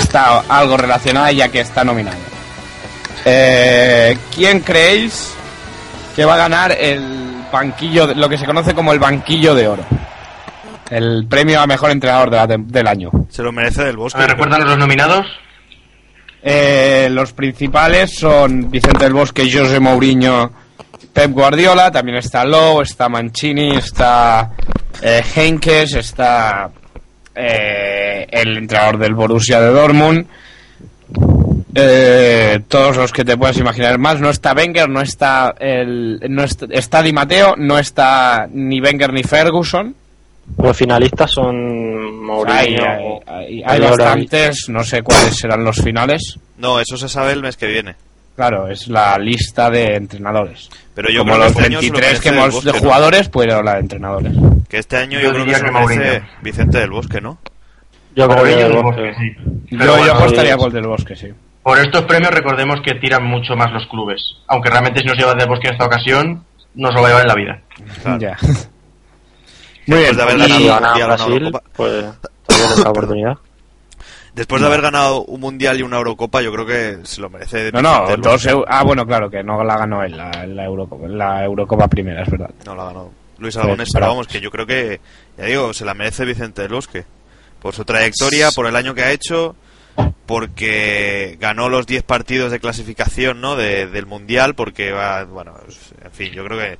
está 0.00 0.42
algo 0.48 0.76
relacionada 0.76 1.32
ya 1.32 1.48
que 1.48 1.60
está 1.60 1.82
nominado. 1.84 2.16
Eh, 3.24 4.16
¿Quién 4.34 4.60
creéis 4.60 5.30
que 6.14 6.24
va 6.24 6.34
a 6.34 6.38
ganar 6.38 6.72
el 6.72 7.42
banquillo, 7.52 8.06
de- 8.06 8.14
lo 8.14 8.28
que 8.28 8.38
se 8.38 8.46
conoce 8.46 8.74
como 8.74 8.92
el 8.92 8.98
banquillo 8.98 9.54
de 9.54 9.68
oro? 9.68 9.84
El 10.90 11.26
premio 11.28 11.60
a 11.60 11.66
mejor 11.66 11.90
entrenador 11.90 12.30
de 12.30 12.36
la 12.36 12.46
tem- 12.48 12.66
del 12.66 12.86
año. 12.86 13.10
Se 13.28 13.42
lo 13.42 13.52
merece 13.52 13.84
del 13.84 13.96
bosque. 13.96 14.18
ver, 14.18 14.30
recuérdanos 14.30 14.68
los 14.68 14.78
nominados. 14.78 15.26
Eh, 16.42 17.08
los 17.10 17.32
principales 17.32 18.14
son 18.16 18.70
Vicente 18.70 19.04
del 19.04 19.12
Bosque, 19.12 19.50
José 19.52 19.80
Mourinho, 19.80 20.50
Pep 21.12 21.32
Guardiola, 21.32 21.90
también 21.90 22.18
está 22.18 22.44
Lowe, 22.44 22.82
está 22.82 23.08
Mancini, 23.08 23.76
está 23.76 24.52
eh, 25.02 25.22
Henkes, 25.34 25.94
está 25.94 26.70
eh, 27.34 28.24
el 28.30 28.56
entrenador 28.56 28.98
del 28.98 29.14
Borussia 29.14 29.60
de 29.60 29.70
Dortmund, 29.72 30.26
eh, 31.74 32.60
todos 32.68 32.96
los 32.96 33.12
que 33.12 33.24
te 33.24 33.36
puedas 33.36 33.58
imaginar 33.58 33.98
más, 33.98 34.20
no 34.20 34.30
está 34.30 34.52
Wenger, 34.52 34.88
no 34.88 35.00
está 35.00 35.54
el, 35.58 36.20
no 36.28 36.44
está, 36.44 36.66
está 36.70 37.02
Di 37.02 37.12
Matteo, 37.12 37.54
no 37.56 37.78
está 37.78 38.48
ni 38.50 38.80
Wenger 38.80 39.12
ni 39.12 39.22
Ferguson, 39.24 39.94
Los 40.56 40.76
finalistas 40.76 41.30
son 41.30 42.24
Mourinho. 42.24 43.20
hay, 43.26 43.80
bastantes, 43.80 44.68
no 44.68 44.82
sé 44.82 45.02
cuáles 45.02 45.36
serán 45.36 45.64
los 45.64 45.82
finales. 45.82 46.38
No, 46.56 46.80
eso 46.80 46.96
se 46.96 47.08
sabe 47.08 47.32
el 47.32 47.42
mes 47.42 47.56
que 47.56 47.66
viene. 47.66 47.94
Claro, 48.34 48.68
es 48.68 48.86
la 48.86 49.18
lista 49.18 49.68
de 49.68 49.96
entrenadores. 49.96 50.70
Pero 50.94 51.10
yo 51.10 51.20
Como 51.20 51.32
creo 51.32 51.42
que 51.42 51.48
los 51.48 51.56
este 51.56 51.64
año 51.66 51.80
se 51.80 51.86
lo 51.86 51.92
23 51.92 52.20
que 52.20 52.28
hemos 52.28 52.44
del 52.44 52.50
de 52.64 52.70
Bosque, 52.70 52.72
¿no? 52.72 52.86
jugadores, 52.88 53.28
pues 53.28 53.46
la 53.48 53.74
de 53.74 53.80
entrenadores. 53.80 54.32
Que 54.68 54.78
este 54.78 54.96
año 54.96 55.18
Yo 55.18 55.24
yo, 55.24 55.30
creo 55.30 55.32
que 55.32 55.38
diría 55.40 55.58
se 55.58 55.64
que 55.64 55.70
merece. 55.72 56.22
Vicente 56.42 56.78
del 56.78 56.90
Bosque, 56.90 57.20
¿no? 57.20 57.38
Yo 58.14 58.28
creo 58.28 58.44
que 58.44 58.50
del 58.50 58.72
Bosque. 58.72 59.02
Bosque, 59.02 59.14
sí. 59.18 59.66
Pero 59.70 59.84
yo 59.84 59.96
bueno, 59.98 60.12
apostaría 60.12 60.52
sí. 60.52 60.58
por 60.58 60.72
del 60.72 60.86
bosque, 60.86 61.16
sí. 61.16 61.28
Por 61.62 61.78
estos 61.78 62.04
premios 62.04 62.32
recordemos 62.32 62.80
que 62.84 62.94
tiran 62.94 63.24
mucho 63.24 63.54
más 63.56 63.72
los 63.72 63.86
clubes. 63.86 64.20
Aunque 64.46 64.70
realmente 64.70 65.00
si 65.00 65.06
no 65.06 65.14
se 65.14 65.20
lleva 65.20 65.34
del 65.34 65.48
bosque 65.48 65.68
en 65.68 65.74
esta 65.74 65.86
ocasión, 65.86 66.44
no 66.74 66.88
se 66.88 66.94
lo 66.94 67.02
va 67.02 67.08
a 67.08 67.10
llevar 67.10 67.22
en 67.22 67.28
la 67.28 67.34
vida. 67.34 67.62
Claro. 68.02 68.18
Ya. 68.18 68.36
Muy 69.88 69.98
Después 69.98 70.02
bien. 70.04 70.16
de 70.16 70.22
haber 70.22 70.36
y- 70.36 70.40
ganado 70.40 70.58
Si 70.58 70.62
un 70.62 70.68
gana 70.68 70.88
mundial, 70.88 71.06
una 71.08 71.16
Brasil, 71.16 71.32
Eurocopa. 71.42 71.70
pues 71.76 72.04
todavía 72.46 72.74
esa 72.76 72.90
oportunidad. 72.90 73.38
Después 74.34 74.60
de 74.62 74.68
haber 74.68 74.82
ganado 74.82 75.22
un 75.24 75.40
mundial 75.40 75.80
y 75.80 75.82
una 75.82 75.96
Eurocopa, 75.96 76.42
yo 76.42 76.52
creo 76.52 76.64
que 76.66 76.98
se 77.04 77.20
lo 77.20 77.28
merece. 77.28 77.72
No, 77.72 77.82
no, 77.82 78.16
dos 78.18 78.46
eu- 78.46 78.64
Ah, 78.68 78.84
bueno, 78.84 79.04
claro, 79.04 79.28
que 79.28 79.42
no 79.42 79.64
la 79.64 79.76
ganó 79.76 80.04
él, 80.04 80.16
la, 80.16 80.30
la, 80.46 80.64
Eurocopa, 80.64 81.08
la 81.08 81.44
Eurocopa 81.44 81.88
primera, 81.88 82.22
es 82.22 82.30
verdad. 82.30 82.50
No 82.64 82.76
la 82.76 82.84
ganó 82.84 83.10
Luis 83.38 83.56
Aragonés, 83.56 83.86
Pues, 83.86 83.92
pero 83.94 84.00
para- 84.02 84.12
vamos, 84.12 84.26
que 84.28 84.40
yo 84.40 84.50
creo 84.50 84.66
que, 84.66 85.00
ya 85.36 85.44
digo, 85.46 85.72
se 85.74 85.84
la 85.84 85.94
merece 85.94 86.24
Vicente 86.24 86.62
del 86.62 86.72
Bosque. 86.72 87.04
Por 87.60 87.74
su 87.74 87.84
trayectoria, 87.84 88.50
por 88.52 88.66
el 88.66 88.76
año 88.76 88.94
que 88.94 89.02
ha 89.02 89.10
hecho, 89.10 89.56
porque 90.26 91.36
ganó 91.40 91.68
los 91.68 91.86
10 91.86 92.02
partidos 92.04 92.52
de 92.52 92.60
clasificación 92.60 93.40
¿no? 93.40 93.56
de- 93.56 93.86
del 93.86 94.06
Mundial, 94.06 94.54
porque 94.54 94.92
va, 94.92 95.24
bueno, 95.24 95.54
en 96.04 96.10
fin, 96.12 96.32
yo 96.32 96.44
creo 96.44 96.58
que, 96.58 96.78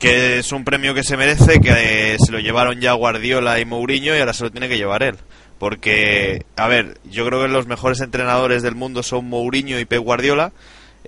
que 0.00 0.38
es 0.38 0.50
un 0.50 0.64
premio 0.64 0.94
que 0.94 1.04
se 1.04 1.18
merece, 1.18 1.60
que 1.60 2.14
eh, 2.14 2.16
se 2.18 2.32
lo 2.32 2.40
llevaron 2.40 2.80
ya 2.80 2.94
Guardiola 2.94 3.60
y 3.60 3.66
Mourinho 3.66 4.16
y 4.16 4.18
ahora 4.18 4.32
se 4.32 4.44
lo 4.44 4.50
tiene 4.50 4.68
que 4.68 4.78
llevar 4.78 5.02
él. 5.02 5.16
Porque, 5.58 6.46
a 6.56 6.68
ver, 6.68 6.98
yo 7.04 7.26
creo 7.26 7.42
que 7.42 7.48
los 7.48 7.66
mejores 7.66 8.00
entrenadores 8.00 8.62
del 8.62 8.74
mundo 8.74 9.02
son 9.02 9.26
Mourinho 9.26 9.78
y 9.78 9.84
Pep 9.84 10.02
Guardiola. 10.02 10.52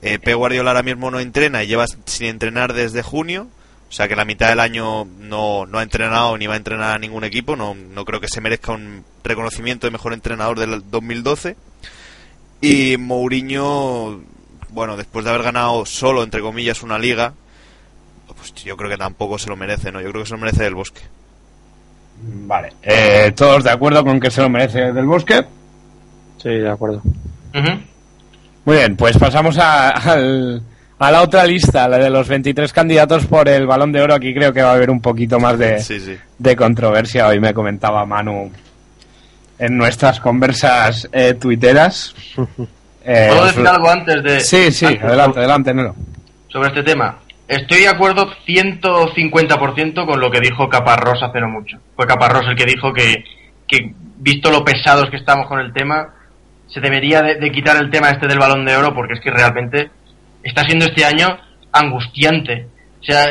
Eh, 0.02 0.18
Pep 0.18 0.36
Guardiola 0.36 0.70
ahora 0.70 0.82
mismo 0.82 1.10
no 1.10 1.20
entrena 1.20 1.64
y 1.64 1.68
lleva 1.68 1.86
sin 2.04 2.26
entrenar 2.26 2.74
desde 2.74 3.02
junio. 3.02 3.48
O 3.88 3.92
sea 3.92 4.08
que 4.08 4.16
la 4.16 4.26
mitad 4.26 4.50
del 4.50 4.60
año 4.60 5.06
no, 5.06 5.64
no 5.64 5.78
ha 5.78 5.82
entrenado 5.82 6.36
ni 6.36 6.46
va 6.46 6.54
a 6.54 6.58
entrenar 6.58 6.94
a 6.94 6.98
ningún 6.98 7.24
equipo. 7.24 7.56
No, 7.56 7.74
no 7.74 8.04
creo 8.04 8.20
que 8.20 8.28
se 8.28 8.42
merezca 8.42 8.72
un 8.72 9.04
reconocimiento 9.24 9.86
de 9.86 9.90
mejor 9.90 10.12
entrenador 10.12 10.58
del 10.58 10.82
2012. 10.90 11.56
Y 12.60 12.98
Mourinho, 12.98 14.20
bueno, 14.68 14.98
después 14.98 15.24
de 15.24 15.30
haber 15.30 15.44
ganado 15.44 15.86
solo, 15.86 16.22
entre 16.22 16.42
comillas, 16.42 16.82
una 16.82 16.98
liga, 16.98 17.32
pues 18.50 18.64
yo 18.64 18.76
creo 18.76 18.90
que 18.90 18.96
tampoco 18.96 19.38
se 19.38 19.48
lo 19.48 19.56
merece, 19.56 19.92
¿no? 19.92 20.00
Yo 20.00 20.10
creo 20.10 20.22
que 20.22 20.28
se 20.28 20.34
lo 20.34 20.40
merece 20.40 20.64
del 20.64 20.74
bosque. 20.74 21.00
Vale. 22.24 22.72
Eh, 22.82 23.32
¿Todos 23.36 23.64
de 23.64 23.70
acuerdo 23.70 24.04
con 24.04 24.20
que 24.20 24.30
se 24.30 24.40
lo 24.42 24.48
merece 24.48 24.92
del 24.92 25.06
bosque? 25.06 25.44
Sí, 26.42 26.48
de 26.50 26.68
acuerdo. 26.70 27.02
Muy 28.64 28.76
bien, 28.76 28.96
pues 28.96 29.16
pasamos 29.18 29.58
a, 29.58 29.90
al- 29.90 30.62
a 30.98 31.10
la 31.10 31.22
otra 31.22 31.44
lista, 31.44 31.88
la 31.88 31.98
de 31.98 32.10
los 32.10 32.28
23 32.28 32.72
candidatos 32.72 33.26
por 33.26 33.48
el 33.48 33.66
Balón 33.66 33.90
de 33.92 34.00
Oro. 34.02 34.14
Aquí 34.14 34.32
creo 34.34 34.52
que 34.52 34.62
va 34.62 34.70
a 34.70 34.74
haber 34.74 34.90
un 34.90 35.00
poquito 35.00 35.40
más 35.40 35.58
de, 35.58 35.80
Sí, 35.80 35.98
sí. 35.98 36.16
de 36.38 36.56
controversia. 36.56 37.26
Hoy 37.26 37.40
me 37.40 37.52
comentaba 37.54 38.04
Manu 38.06 38.50
en 39.58 39.76
nuestras 39.76 40.20
conversas 40.20 41.08
eh, 41.12 41.34
tuiteras. 41.34 42.14
Eh, 43.04 43.26
¿Puedo 43.30 43.42
os- 43.42 43.46
decir 43.48 43.66
algo 43.66 43.90
antes 43.90 44.22
de... 44.22 44.40
Sí, 44.40 44.70
sí, 44.70 44.86
antes 44.86 45.02
adelante, 45.02 45.38
adelante, 45.40 45.74
Nero. 45.74 45.94
Sobre 46.48 46.68
este 46.68 46.82
tema. 46.84 47.18
Estoy 47.48 47.80
de 47.80 47.88
acuerdo 47.88 48.30
150% 48.46 50.06
con 50.06 50.20
lo 50.20 50.30
que 50.30 50.40
dijo 50.40 50.68
Caparrós 50.68 51.22
hace 51.22 51.40
no 51.40 51.48
mucho. 51.48 51.78
Fue 51.96 52.06
Caparrós 52.06 52.46
el 52.48 52.56
que 52.56 52.64
dijo 52.64 52.92
que, 52.92 53.24
que 53.66 53.94
visto 54.16 54.50
lo 54.50 54.64
pesados 54.64 55.10
que 55.10 55.16
estamos 55.16 55.46
con 55.48 55.60
el 55.60 55.72
tema, 55.72 56.14
se 56.68 56.80
debería 56.80 57.22
de, 57.22 57.50
quitar 57.50 57.76
el 57.76 57.90
tema 57.90 58.10
este 58.10 58.28
del 58.28 58.38
balón 58.38 58.64
de 58.64 58.76
oro 58.76 58.94
porque 58.94 59.14
es 59.14 59.20
que 59.20 59.30
realmente 59.30 59.90
está 60.42 60.62
siendo 60.62 60.86
este 60.86 61.04
año 61.04 61.28
angustiante. 61.72 62.68
O 63.00 63.04
sea, 63.04 63.26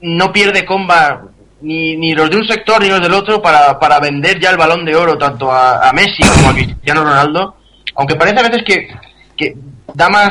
no 0.00 0.32
pierde 0.32 0.64
comba 0.64 1.22
ni, 1.60 1.96
ni 1.96 2.14
los 2.14 2.30
de 2.30 2.36
un 2.36 2.44
sector 2.44 2.82
ni 2.82 2.88
los 2.88 3.00
del 3.00 3.12
otro 3.12 3.42
para, 3.42 3.78
para 3.78 4.00
vender 4.00 4.40
ya 4.40 4.50
el 4.50 4.56
balón 4.56 4.84
de 4.84 4.96
oro 4.96 5.18
tanto 5.18 5.52
a, 5.52 5.88
a 5.88 5.92
Messi 5.92 6.22
como 6.22 6.48
a 6.48 6.54
Cristiano 6.54 7.04
Ronaldo. 7.04 7.56
Aunque 7.94 8.16
parece 8.16 8.40
a 8.40 8.48
veces 8.48 8.64
que, 8.64 8.88
que 9.36 9.54
da 9.94 10.08
más 10.08 10.30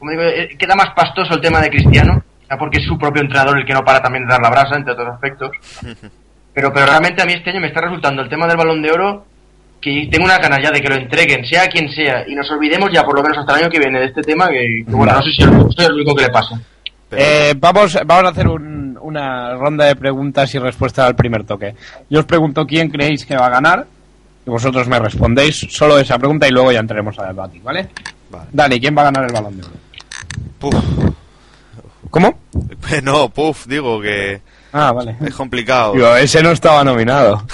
como 0.00 0.10
digo, 0.10 0.22
eh, 0.24 0.48
queda 0.58 0.74
más 0.74 0.90
pastoso 0.96 1.34
el 1.34 1.40
tema 1.40 1.60
de 1.60 1.70
Cristiano, 1.70 2.20
ya 2.50 2.56
porque 2.58 2.78
es 2.80 2.84
su 2.86 2.98
propio 2.98 3.22
entrenador 3.22 3.56
el 3.60 3.64
que 3.64 3.72
no 3.74 3.84
para 3.84 4.02
también 4.02 4.26
de 4.26 4.32
dar 4.32 4.42
la 4.42 4.50
brasa, 4.50 4.74
entre 4.76 4.94
otros 4.94 5.14
aspectos. 5.14 5.50
Pero, 6.52 6.72
pero 6.72 6.84
realmente 6.86 7.22
a 7.22 7.26
mí 7.26 7.32
este 7.32 7.50
año 7.50 7.60
me 7.60 7.68
está 7.68 7.80
resultando 7.80 8.22
el 8.22 8.28
tema 8.28 8.48
del 8.48 8.56
balón 8.56 8.82
de 8.82 8.90
oro 8.90 9.24
que 9.80 10.08
tengo 10.10 10.24
una 10.24 10.36
ganas 10.38 10.58
ya 10.60 10.72
de 10.72 10.80
que 10.80 10.88
lo 10.88 10.96
entreguen, 10.96 11.46
sea 11.46 11.68
quien 11.68 11.88
sea, 11.92 12.24
y 12.28 12.34
nos 12.34 12.50
olvidemos 12.50 12.90
ya 12.92 13.04
por 13.04 13.14
lo 13.14 13.22
menos 13.22 13.38
hasta 13.38 13.52
el 13.54 13.60
año 13.62 13.70
que 13.70 13.78
viene 13.78 14.00
de 14.00 14.06
este 14.06 14.20
tema, 14.22 14.48
que, 14.48 14.82
que, 14.84 14.92
bueno, 14.92 15.12
no 15.12 15.22
sé 15.22 15.30
si 15.30 15.42
soy 15.42 15.84
el 15.86 15.92
único 15.92 16.12
que 16.12 16.24
le 16.24 16.30
pasa. 16.30 16.60
Eh, 17.12 17.54
vamos, 17.56 17.96
vamos 18.04 18.24
a 18.24 18.28
hacer 18.30 18.48
un- 18.48 18.98
una 19.00 19.54
ronda 19.54 19.84
de 19.86 19.94
preguntas 19.94 20.52
y 20.54 20.58
respuestas 20.58 21.06
al 21.06 21.14
primer 21.14 21.44
toque. 21.44 21.72
Yo 22.10 22.18
os 22.18 22.26
pregunto 22.26 22.66
quién 22.66 22.90
creéis 22.90 23.24
que 23.24 23.36
va 23.36 23.46
a 23.46 23.50
ganar 23.50 23.86
y 24.44 24.50
vosotros 24.50 24.88
me 24.88 24.98
respondéis 24.98 25.66
solo 25.70 25.98
esa 26.00 26.18
pregunta 26.18 26.48
y 26.48 26.50
luego 26.50 26.72
ya 26.72 26.80
entraremos 26.80 27.16
a 27.20 27.26
debatir, 27.28 27.62
¿vale? 27.62 27.88
Vale. 28.28 28.46
Dani, 28.52 28.80
¿quién 28.80 28.96
va 28.96 29.02
a 29.02 29.04
ganar 29.04 29.24
el 29.24 29.32
balón 29.32 29.56
de 29.56 29.62
oro? 29.66 29.72
Puf. 30.60 30.74
¿Cómo? 32.10 32.38
No, 33.02 33.28
puf, 33.28 33.66
digo 33.66 34.00
que 34.00 34.40
Ah, 34.72 34.90
vale. 34.92 35.16
es 35.24 35.34
complicado. 35.34 35.94
Yo, 35.96 36.16
ese 36.16 36.42
no 36.42 36.50
estaba 36.52 36.84
nominado. 36.84 37.42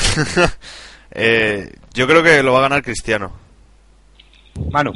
Eh, 1.18 1.72
yo 1.94 2.06
creo 2.06 2.22
que 2.22 2.42
lo 2.42 2.52
va 2.52 2.58
a 2.58 2.62
ganar 2.62 2.82
Cristiano. 2.82 3.32
Manu. 4.70 4.92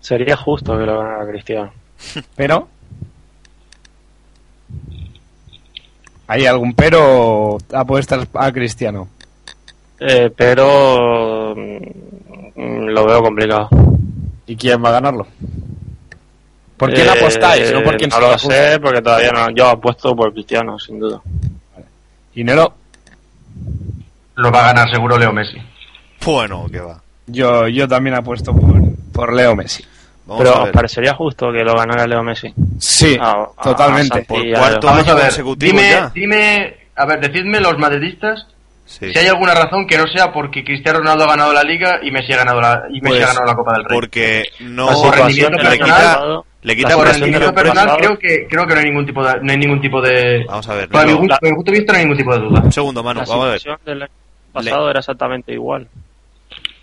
Sería 0.00 0.36
justo 0.36 0.78
que 0.78 0.84
lo 0.86 1.00
ganara 1.00 1.26
Cristiano. 1.28 1.72
Pero. 2.36 2.68
¿Hay 6.28 6.46
algún 6.46 6.74
pero 6.74 7.58
apuestas 7.72 8.28
a 8.34 8.52
Cristiano? 8.52 9.08
Eh, 9.98 10.30
pero 10.36 11.54
mm, 11.56 12.86
lo 12.90 13.04
veo 13.06 13.22
complicado. 13.22 13.68
¿Y 14.48 14.56
quién 14.56 14.82
va 14.84 14.88
a 14.88 14.92
ganarlo? 14.92 15.26
¿Por 16.76 16.92
quién 16.92 17.06
Eh, 17.06 17.10
apostáis? 17.10 17.72
No 17.72 17.82
por 17.84 17.96
quién 17.96 18.08
no 18.10 18.16
se 18.16 18.20
lo 18.22 18.26
apuesta. 18.28 18.50
sé, 18.72 18.80
porque 18.80 19.02
todavía 19.02 19.30
no. 19.32 19.50
Yo 19.54 19.68
apuesto 19.68 20.14
por 20.16 20.32
Cristiano, 20.32 20.78
sin 20.78 20.98
duda. 20.98 21.20
Y 22.34 22.42
Nero, 22.44 22.74
Lo 24.36 24.50
va 24.52 24.60
a 24.60 24.66
ganar 24.72 24.88
seguro 24.90 25.18
Leo 25.18 25.32
Messi. 25.32 25.58
Bueno, 26.24 26.66
que 26.70 26.80
va. 26.80 27.00
yo, 27.26 27.66
yo 27.68 27.88
también 27.88 28.14
apuesto 28.16 28.52
por, 28.54 28.80
por 29.12 29.32
Leo 29.34 29.54
Messi. 29.56 29.84
Vamos 30.26 30.44
pero 30.44 30.56
a 30.56 30.62
¿os 30.64 30.70
parecería 30.70 31.14
justo 31.14 31.50
que 31.50 31.64
lo 31.64 31.74
ganara 31.74 32.06
Leo 32.06 32.22
Messi? 32.22 32.52
Sí, 32.78 33.18
totalmente. 33.62 34.20
ah, 34.20 34.24
Por 34.28 34.44
Y 34.44 34.52
cuarto 34.52 34.88
a- 34.88 34.90
Vamos 34.92 35.04
año 35.06 35.12
a 35.12 35.14
ver, 35.16 35.24
consecutivo 35.24 35.72
dime, 35.78 35.90
ya. 35.90 36.10
dime, 36.14 36.76
a 36.94 37.04
ver, 37.06 37.20
decidme 37.20 37.60
los 37.60 37.76
madridistas 37.78 38.46
Sí. 38.88 39.12
si 39.12 39.18
hay 39.18 39.26
alguna 39.26 39.52
razón 39.54 39.86
que 39.86 39.98
no 39.98 40.06
sea 40.06 40.32
porque 40.32 40.64
Cristiano 40.64 41.00
Ronaldo 41.00 41.24
ha 41.24 41.28
ganado 41.28 41.52
la 41.52 41.62
Liga 41.62 42.00
y 42.02 42.10
Messi 42.10 42.32
ha 42.32 42.38
ganado 42.38 42.58
la, 42.58 42.84
y 42.88 43.02
Messi 43.02 43.18
Pues, 43.18 43.22
ha 43.22 43.26
ganado 43.26 43.44
la 43.46 43.54
Copa 43.54 43.72
del 43.74 43.84
Rey. 43.84 43.94
Porque 43.94 44.44
no 44.60 44.86
La 44.86 45.10
rendimiento 45.16 45.58
año 45.58 45.68
personal, 45.68 46.42
le 46.62 46.72
la 46.72 46.74
quita 46.74 46.96
por 46.96 47.06
rendimiento 47.06 47.46
año 47.48 47.54
personal 47.54 47.96
creo 47.98 48.18
que 48.18 48.46
creo 48.48 48.66
que 48.66 48.72
no 48.74 48.80
hay 48.80 48.86
ningún 48.86 49.04
tipo 49.06 49.22
de 49.24 49.34
no 49.42 49.52
hay 49.52 49.58
ningún 49.58 49.80
tipo 49.82 50.00
de 50.00 50.44
Vamos 50.48 50.68
a 50.70 50.74
ver. 50.74 50.88
para 50.88 51.04
mi, 51.04 51.10
Nero, 51.12 51.20
gusto, 51.20 51.36
para 51.38 51.50
mi 51.50 51.54
punto 51.56 51.70
de 51.70 51.78
vista 51.78 51.92
no 51.92 51.98
hay 51.98 52.04
ningún 52.06 52.16
tipo 52.18 52.32
de 52.34 52.40
duda 52.40 52.60
Un 52.64 52.72
segundo, 52.72 53.02
Manu. 53.02 53.20
la 53.20 53.26
Vamos 53.26 53.44
a 53.44 53.48
ver. 53.50 53.78
del- 53.84 54.08
pasado 54.54 54.90
era 54.90 54.98
exactamente 55.00 55.52
igual. 55.52 55.86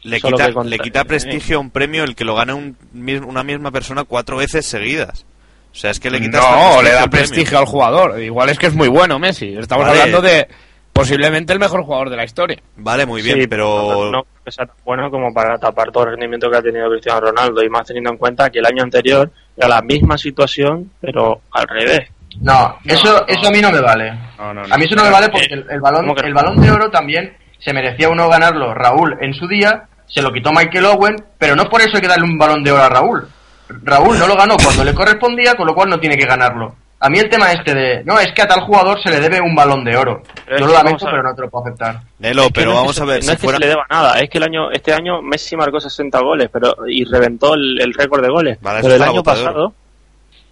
Le 0.03 0.19
Solo 0.19 0.37
quita, 0.37 0.63
le 0.63 0.77
quita 0.79 1.03
prestigio 1.05 1.57
a 1.57 1.59
un 1.61 1.71
premio 1.71 2.03
el 2.03 2.15
que 2.15 2.23
lo 2.23 2.35
gana 2.35 2.53
un 2.53 2.77
mis- 2.93 3.21
una 3.21 3.43
misma 3.43 3.71
persona 3.71 4.03
cuatro 4.03 4.37
veces 4.37 4.65
seguidas. 4.67 5.25
O 5.73 5.75
sea, 5.77 5.89
es 5.89 5.99
que 5.99 6.11
le 6.11 6.21
quita 6.21 6.39
No, 6.39 6.81
le 6.83 6.91
da 6.91 7.07
prestigio 7.07 7.57
al 7.57 7.65
jugador. 7.65 8.21
Igual 8.21 8.49
es 8.49 8.59
que 8.59 8.67
es 8.67 8.75
muy 8.75 8.87
bueno 8.87 9.17
Messi. 9.17 9.55
Estamos 9.57 9.87
Vale. 9.87 9.99
hablando 9.99 10.21
de 10.21 10.47
posiblemente 10.95 11.51
el 11.51 11.59
mejor 11.59 11.83
jugador 11.83 12.09
de 12.09 12.15
la 12.15 12.23
historia. 12.23 12.57
Vale, 12.77 13.05
muy 13.05 13.21
bien, 13.21 13.37
Sí, 13.41 13.47
pero... 13.47 14.09
no 14.11 14.23
que 14.45 14.51
sea 14.51 14.65
tan 14.65 14.75
bueno 14.85 15.11
como 15.11 15.33
para 15.33 15.57
tapar 15.57 15.91
todo 15.91 16.03
el 16.05 16.11
rendimiento 16.11 16.49
que 16.49 16.57
ha 16.57 16.61
tenido 16.61 16.89
Cristiano 16.89 17.19
Ronaldo 17.19 17.61
y 17.63 17.69
más 17.69 17.85
teniendo 17.85 18.11
en 18.11 18.17
cuenta 18.17 18.49
que 18.49 18.59
el 18.59 18.65
año 18.65 18.83
anterior 18.83 19.29
era 19.57 19.67
la 19.67 19.81
misma 19.81 20.17
situación, 20.17 20.91
pero 21.01 21.41
al 21.51 21.67
revés. 21.67 22.09
No, 22.39 22.77
eso, 22.85 23.25
eso 23.27 23.47
a 23.47 23.51
mí 23.51 23.61
no 23.61 23.71
me 23.71 23.81
vale. 23.81 24.11
No, 24.37 24.53
no, 24.53 24.61
A 24.69 24.77
mí 24.77 24.85
eso 24.85 24.95
no 24.95 25.03
me 25.03 25.09
vale 25.09 25.29
porque 25.29 25.53
el, 25.53 25.65
el 25.69 25.81
balón, 25.81 26.15
el 26.23 26.33
balón 26.33 26.61
de 26.61 26.71
oro 26.71 26.89
también 26.89 27.35
se 27.59 27.73
merecía 27.73 28.09
uno 28.09 28.29
ganarlo 28.29 28.73
Raúl 28.73 29.17
en 29.19 29.33
su 29.33 29.47
día, 29.47 29.83
se 30.07 30.21
lo 30.21 30.31
quitó 30.31 30.51
Michael 30.51 30.85
Owen, 30.85 31.15
pero 31.37 31.55
no 31.55 31.65
por 31.65 31.81
eso 31.81 31.95
hay 31.95 32.01
que 32.01 32.07
darle 32.07 32.25
un 32.25 32.37
balón 32.37 32.63
de 32.63 32.71
oro 32.71 32.83
a 32.83 32.89
Raúl. 32.89 33.27
Raúl 33.67 34.17
no 34.19 34.27
lo 34.27 34.35
ganó 34.37 34.55
cuando 34.57 34.83
le 34.83 34.93
correspondía, 34.93 35.55
con 35.55 35.67
lo 35.67 35.73
cual 35.73 35.89
no 35.89 35.99
tiene 35.99 36.17
que 36.17 36.25
ganarlo. 36.25 36.75
A 36.99 37.09
mí 37.09 37.19
el 37.19 37.29
tema 37.29 37.51
este 37.51 37.73
de, 37.75 38.03
no, 38.05 38.19
es 38.19 38.31
que 38.33 38.41
a 38.41 38.47
tal 38.47 38.61
jugador 38.61 38.99
se 39.01 39.09
le 39.09 39.19
debe 39.19 39.39
un 39.41 39.53
balón 39.53 39.83
de 39.83 39.95
oro. 39.97 40.23
Pero 40.45 40.55
es 40.55 40.61
Yo 40.61 40.67
lo 40.67 40.73
lamento, 40.73 41.05
pero 41.05 41.21
no 41.21 41.35
te 41.35 41.41
lo 41.41 41.49
puedo 41.49 41.65
aceptar. 41.65 41.99
Nelo, 42.19 42.43
Es 42.43 42.47
que 42.47 42.53
pero 42.53 42.65
no 42.67 42.71
es 42.71 42.79
vamos 42.81 42.95
que 42.95 43.01
a 43.01 43.05
ver, 43.05 43.17
no 43.17 43.21
si 43.25 43.31
es 43.31 43.39
que 43.41 43.47
se 43.47 43.59
le 43.59 43.67
deba 43.67 43.85
nada, 43.89 44.19
es 44.19 44.29
que 44.29 44.37
el 44.37 44.43
año, 44.45 44.71
este 44.71 44.93
año 44.93 45.21
Messi 45.21 45.55
marcó 45.57 45.79
60 45.79 46.19
goles 46.21 46.49
pero 46.51 46.73
y 46.87 47.03
reventó 47.03 47.53
el, 47.53 47.79
el 47.81 47.93
récord 47.93 48.23
de 48.23 48.29
goles. 48.31 48.57
Vale, 48.61 48.79
pero 48.81 48.95
el 48.95 49.03
año 49.03 49.21
pasado, 49.23 49.73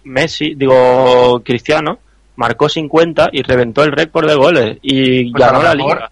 Messi, 0.04 0.54
digo, 0.54 1.40
Cristiano, 1.44 1.98
marcó 2.36 2.68
50 2.68 3.30
y 3.32 3.42
reventó 3.42 3.82
el 3.82 3.92
récord 3.92 4.28
de 4.28 4.34
goles 4.34 4.78
y 4.82 5.32
Pues 5.32 5.42
a 5.42 5.46
ganó 5.46 5.62
la 5.62 5.74
mejor- 5.74 5.94
liga. 5.96 6.10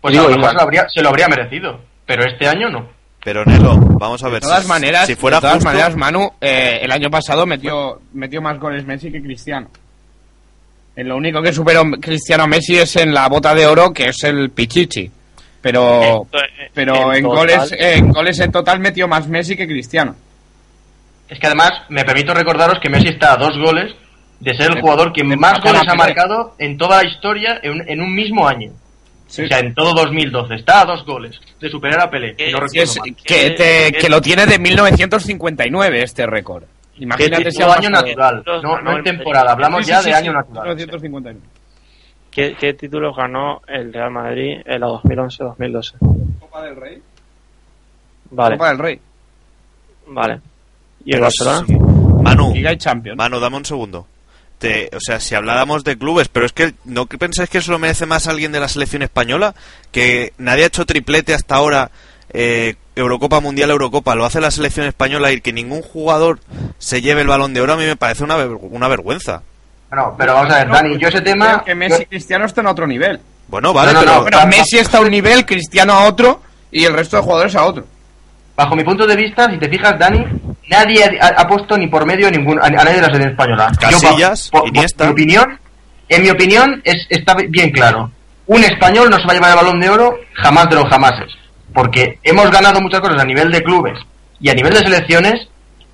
Pues 0.00 0.12
Digo, 0.12 0.26
a 0.26 0.30
lo 0.30 0.36
mejor 0.36 0.50
se 0.50 0.56
lo, 0.56 0.62
habría, 0.62 0.88
se 0.88 1.02
lo 1.02 1.08
habría 1.10 1.28
merecido, 1.28 1.80
pero 2.06 2.24
este 2.24 2.46
año 2.48 2.70
no. 2.70 2.88
Pero 3.22 3.44
Nelo, 3.44 3.76
vamos 3.76 4.22
a 4.24 4.28
ver. 4.28 4.40
De 4.40 4.46
todas 4.48 4.62
si, 4.62 4.68
maneras, 4.68 5.06
si 5.06 5.14
fuera 5.14 5.36
de 5.36 5.40
todas 5.42 5.54
justo- 5.56 5.68
maneras, 5.70 5.96
Manu, 5.96 6.30
eh, 6.40 6.78
el 6.82 6.90
año 6.90 7.10
pasado 7.10 7.44
metió, 7.46 8.00
metió 8.14 8.40
más 8.40 8.58
goles 8.58 8.84
Messi 8.86 9.10
que 9.12 9.20
Cristiano. 9.22 9.68
En 10.96 11.08
lo 11.08 11.16
único 11.16 11.40
que 11.42 11.52
superó 11.52 11.82
Cristiano 12.00 12.44
a 12.44 12.46
Messi 12.46 12.76
es 12.78 12.96
en 12.96 13.12
la 13.14 13.28
bota 13.28 13.54
de 13.54 13.66
oro, 13.66 13.92
que 13.92 14.08
es 14.08 14.24
el 14.24 14.50
Pichichi. 14.50 15.10
Pero, 15.62 16.26
En- 16.32 16.68
pero 16.72 17.12
en 17.14 17.22
goles, 17.24 17.74
en 17.78 18.10
goles 18.10 18.38
en 18.40 18.50
total 18.50 18.80
metió 18.80 19.06
más 19.06 19.28
Messi 19.28 19.54
que 19.56 19.66
Cristiano. 19.66 20.16
Es 21.28 21.38
que 21.38 21.46
además 21.46 21.70
me 21.90 22.04
permito 22.04 22.32
recordaros 22.34 22.78
que 22.80 22.88
Messi 22.88 23.08
está 23.08 23.34
a 23.34 23.36
dos 23.36 23.56
goles 23.58 23.94
de 24.40 24.54
ser 24.56 24.68
el 24.70 24.74
De- 24.76 24.80
jugador 24.80 25.12
que 25.12 25.22
más 25.22 25.60
goles 25.60 25.82
ha 25.86 25.94
marcado 25.94 26.54
en 26.58 26.78
toda 26.78 27.02
la 27.02 27.08
historia 27.08 27.60
en, 27.62 27.86
en 27.86 28.00
un 28.00 28.14
mismo 28.14 28.48
año. 28.48 28.72
Sí. 29.30 29.42
O 29.44 29.46
sea, 29.48 29.60
en 29.60 29.72
todo 29.74 29.94
2012. 29.94 30.56
Está 30.56 30.80
a 30.80 30.84
dos 30.86 31.04
goles 31.06 31.40
de 31.60 31.70
superar 31.70 32.00
a 32.00 32.10
Pelé. 32.10 32.34
¿Qué- 32.34 32.46
si 32.46 32.52
no 32.52 32.58
Que, 32.58 32.64
recuerdo 32.64 32.82
es- 32.92 32.98
mal. 32.98 33.16
que, 33.24 33.50
te- 33.50 33.92
que 33.98 34.08
lo 34.08 34.20
tiene 34.20 34.44
de 34.44 34.58
1959 34.58 36.02
este 36.02 36.26
récord. 36.26 36.64
Imagínate 36.96 37.44
¿Qué 37.44 37.52
si 37.52 37.58
Todo 37.58 37.70
ha 37.72 37.76
año 37.76 37.90
natural, 37.90 38.42
no, 38.62 38.80
no 38.82 38.96
en 38.98 39.04
temporada. 39.04 39.52
Hablamos 39.52 39.84
Sí, 39.86 39.90
ya 39.92 40.00
sí, 40.02 40.06
de 40.10 40.12
sí, 40.16 40.18
año 40.18 40.32
sí, 40.32 40.36
natural. 40.36 40.64
1959. 40.76 41.40
¿Qué, 42.30 42.56
qué 42.58 42.74
títulos 42.74 43.16
ganó 43.16 43.62
el 43.68 43.92
Real 43.92 44.10
Madrid 44.10 44.58
en 44.64 44.80
la 44.80 44.86
2011-2012? 44.88 45.94
Copa 46.40 46.62
del 46.64 46.76
Rey. 46.76 47.02
Vale, 48.32 48.56
Copa 48.56 48.68
del 48.68 48.78
Rey. 48.78 49.00
vale. 50.08 50.40
¿Y 51.04 51.14
el 51.14 51.20
Barcelona? 51.20 51.64
Manu, 52.22 52.52
Liga 52.52 52.72
y 52.72 52.76
Champions. 52.76 53.16
Manu, 53.16 53.40
dame 53.40 53.56
un 53.56 53.64
segundo. 53.64 54.06
Te- 54.60 54.90
o 54.94 55.00
sea, 55.00 55.18
si 55.18 55.34
habláramos 55.34 55.82
de 55.84 55.96
clubes, 55.98 56.28
pero 56.28 56.46
es 56.46 56.52
que 56.52 56.74
¿no 56.84 57.06
que 57.06 57.18
pensáis 57.18 57.48
que 57.50 57.58
eso 57.58 57.72
lo 57.72 57.78
merece 57.80 58.06
más 58.06 58.28
alguien 58.28 58.52
de 58.52 58.60
la 58.60 58.68
selección 58.68 59.02
española? 59.02 59.54
Que 59.90 60.32
nadie 60.38 60.64
ha 60.64 60.66
hecho 60.68 60.84
triplete 60.86 61.34
hasta 61.34 61.54
ahora, 61.56 61.90
eh, 62.32 62.76
Eurocopa 62.94 63.40
Mundial, 63.40 63.70
Eurocopa, 63.70 64.14
lo 64.14 64.24
hace 64.26 64.40
la 64.40 64.50
selección 64.50 64.86
española 64.86 65.32
y 65.32 65.40
que 65.40 65.52
ningún 65.54 65.80
jugador 65.82 66.40
se 66.78 67.00
lleve 67.00 67.22
el 67.22 67.26
balón 67.28 67.54
de 67.54 67.62
oro 67.62 67.72
a 67.72 67.76
mí 67.76 67.84
me 67.86 67.96
parece 67.96 68.22
una, 68.22 68.36
ver- 68.36 68.50
una 68.60 68.86
vergüenza. 68.88 69.42
No, 69.90 70.14
pero 70.16 70.34
vamos 70.34 70.52
a 70.52 70.58
ver, 70.58 70.68
Dani, 70.68 70.98
yo 70.98 71.08
ese 71.08 71.20
tema. 71.22 71.46
Creo 71.54 71.64
que 71.64 71.74
Messi 71.74 72.02
y 72.02 72.06
Cristiano 72.06 72.44
están 72.44 72.66
a 72.66 72.70
otro 72.72 72.86
nivel. 72.86 73.18
Bueno, 73.48 73.72
vale, 73.72 73.92
No, 73.94 74.00
no, 74.00 74.04
pero... 74.04 74.14
no, 74.16 74.22
Bueno, 74.44 74.46
Messi 74.46 74.78
está 74.78 74.98
a 74.98 75.00
un 75.00 75.10
nivel, 75.10 75.44
Cristiano 75.46 75.94
a 75.94 76.04
otro 76.04 76.42
y 76.70 76.84
el 76.84 76.92
resto 76.92 77.16
de 77.16 77.22
jugadores 77.22 77.56
a 77.56 77.64
otro. 77.64 77.84
Bajo 78.54 78.76
mi 78.76 78.84
punto 78.84 79.06
de 79.06 79.16
vista, 79.16 79.50
si 79.50 79.56
te 79.58 79.68
fijas, 79.70 79.98
Dani, 79.98 80.24
nadie 80.70 81.18
ha, 81.20 81.46
puesto 81.46 81.76
ni 81.76 81.88
por 81.88 82.06
medio 82.06 82.30
ningún, 82.30 82.58
a, 82.58 82.66
a 82.66 82.70
nadie 82.70 82.94
de 82.94 83.02
la 83.02 83.06
selección 83.08 83.30
española. 83.32 83.72
Yo, 83.72 83.88
Casillas, 83.90 84.50
Iniesta. 84.66 85.04
mi 85.04 85.10
opinión, 85.10 85.58
en 86.08 86.22
mi 86.22 86.30
opinión, 86.30 86.80
es, 86.84 87.06
está 87.10 87.34
bien 87.34 87.70
claro. 87.70 88.10
Un 88.46 88.64
español 88.64 89.10
no 89.10 89.18
se 89.18 89.26
va 89.26 89.32
a 89.32 89.34
llevar 89.34 89.50
el 89.50 89.56
balón 89.56 89.80
de 89.80 89.90
oro 89.90 90.18
jamás 90.34 90.68
de 90.70 90.76
los 90.76 90.88
jamases. 90.88 91.32
Porque 91.72 92.18
hemos 92.24 92.50
ganado 92.50 92.80
muchas 92.80 93.00
cosas 93.00 93.20
a 93.20 93.24
nivel 93.24 93.52
de 93.52 93.62
clubes 93.62 93.98
y 94.40 94.48
a 94.48 94.54
nivel 94.54 94.72
de 94.72 94.80
selecciones. 94.80 95.48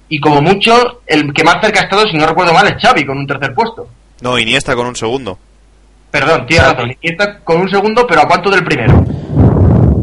Y 0.08 0.20
como 0.20 0.40
mucho, 0.40 1.00
el 1.06 1.32
que 1.34 1.42
más 1.42 1.56
cerca 1.60 1.80
ha 1.80 1.82
estado, 1.84 2.06
si 2.06 2.16
no 2.16 2.26
recuerdo 2.26 2.54
mal, 2.54 2.66
es 2.68 2.80
Xavi 2.80 3.04
con 3.04 3.18
un 3.18 3.26
tercer 3.26 3.52
puesto. 3.54 3.88
No, 4.20 4.38
Iniesta 4.38 4.74
con 4.74 4.86
un 4.86 4.96
segundo. 4.96 5.38
Perdón, 6.10 6.46
tienes 6.46 6.68
razón. 6.68 6.96
Iniesta 7.02 7.40
con 7.40 7.60
un 7.60 7.68
segundo, 7.68 8.06
pero 8.06 8.22
¿a 8.22 8.28
cuánto 8.28 8.48
del 8.50 8.64
primero? 8.64 9.04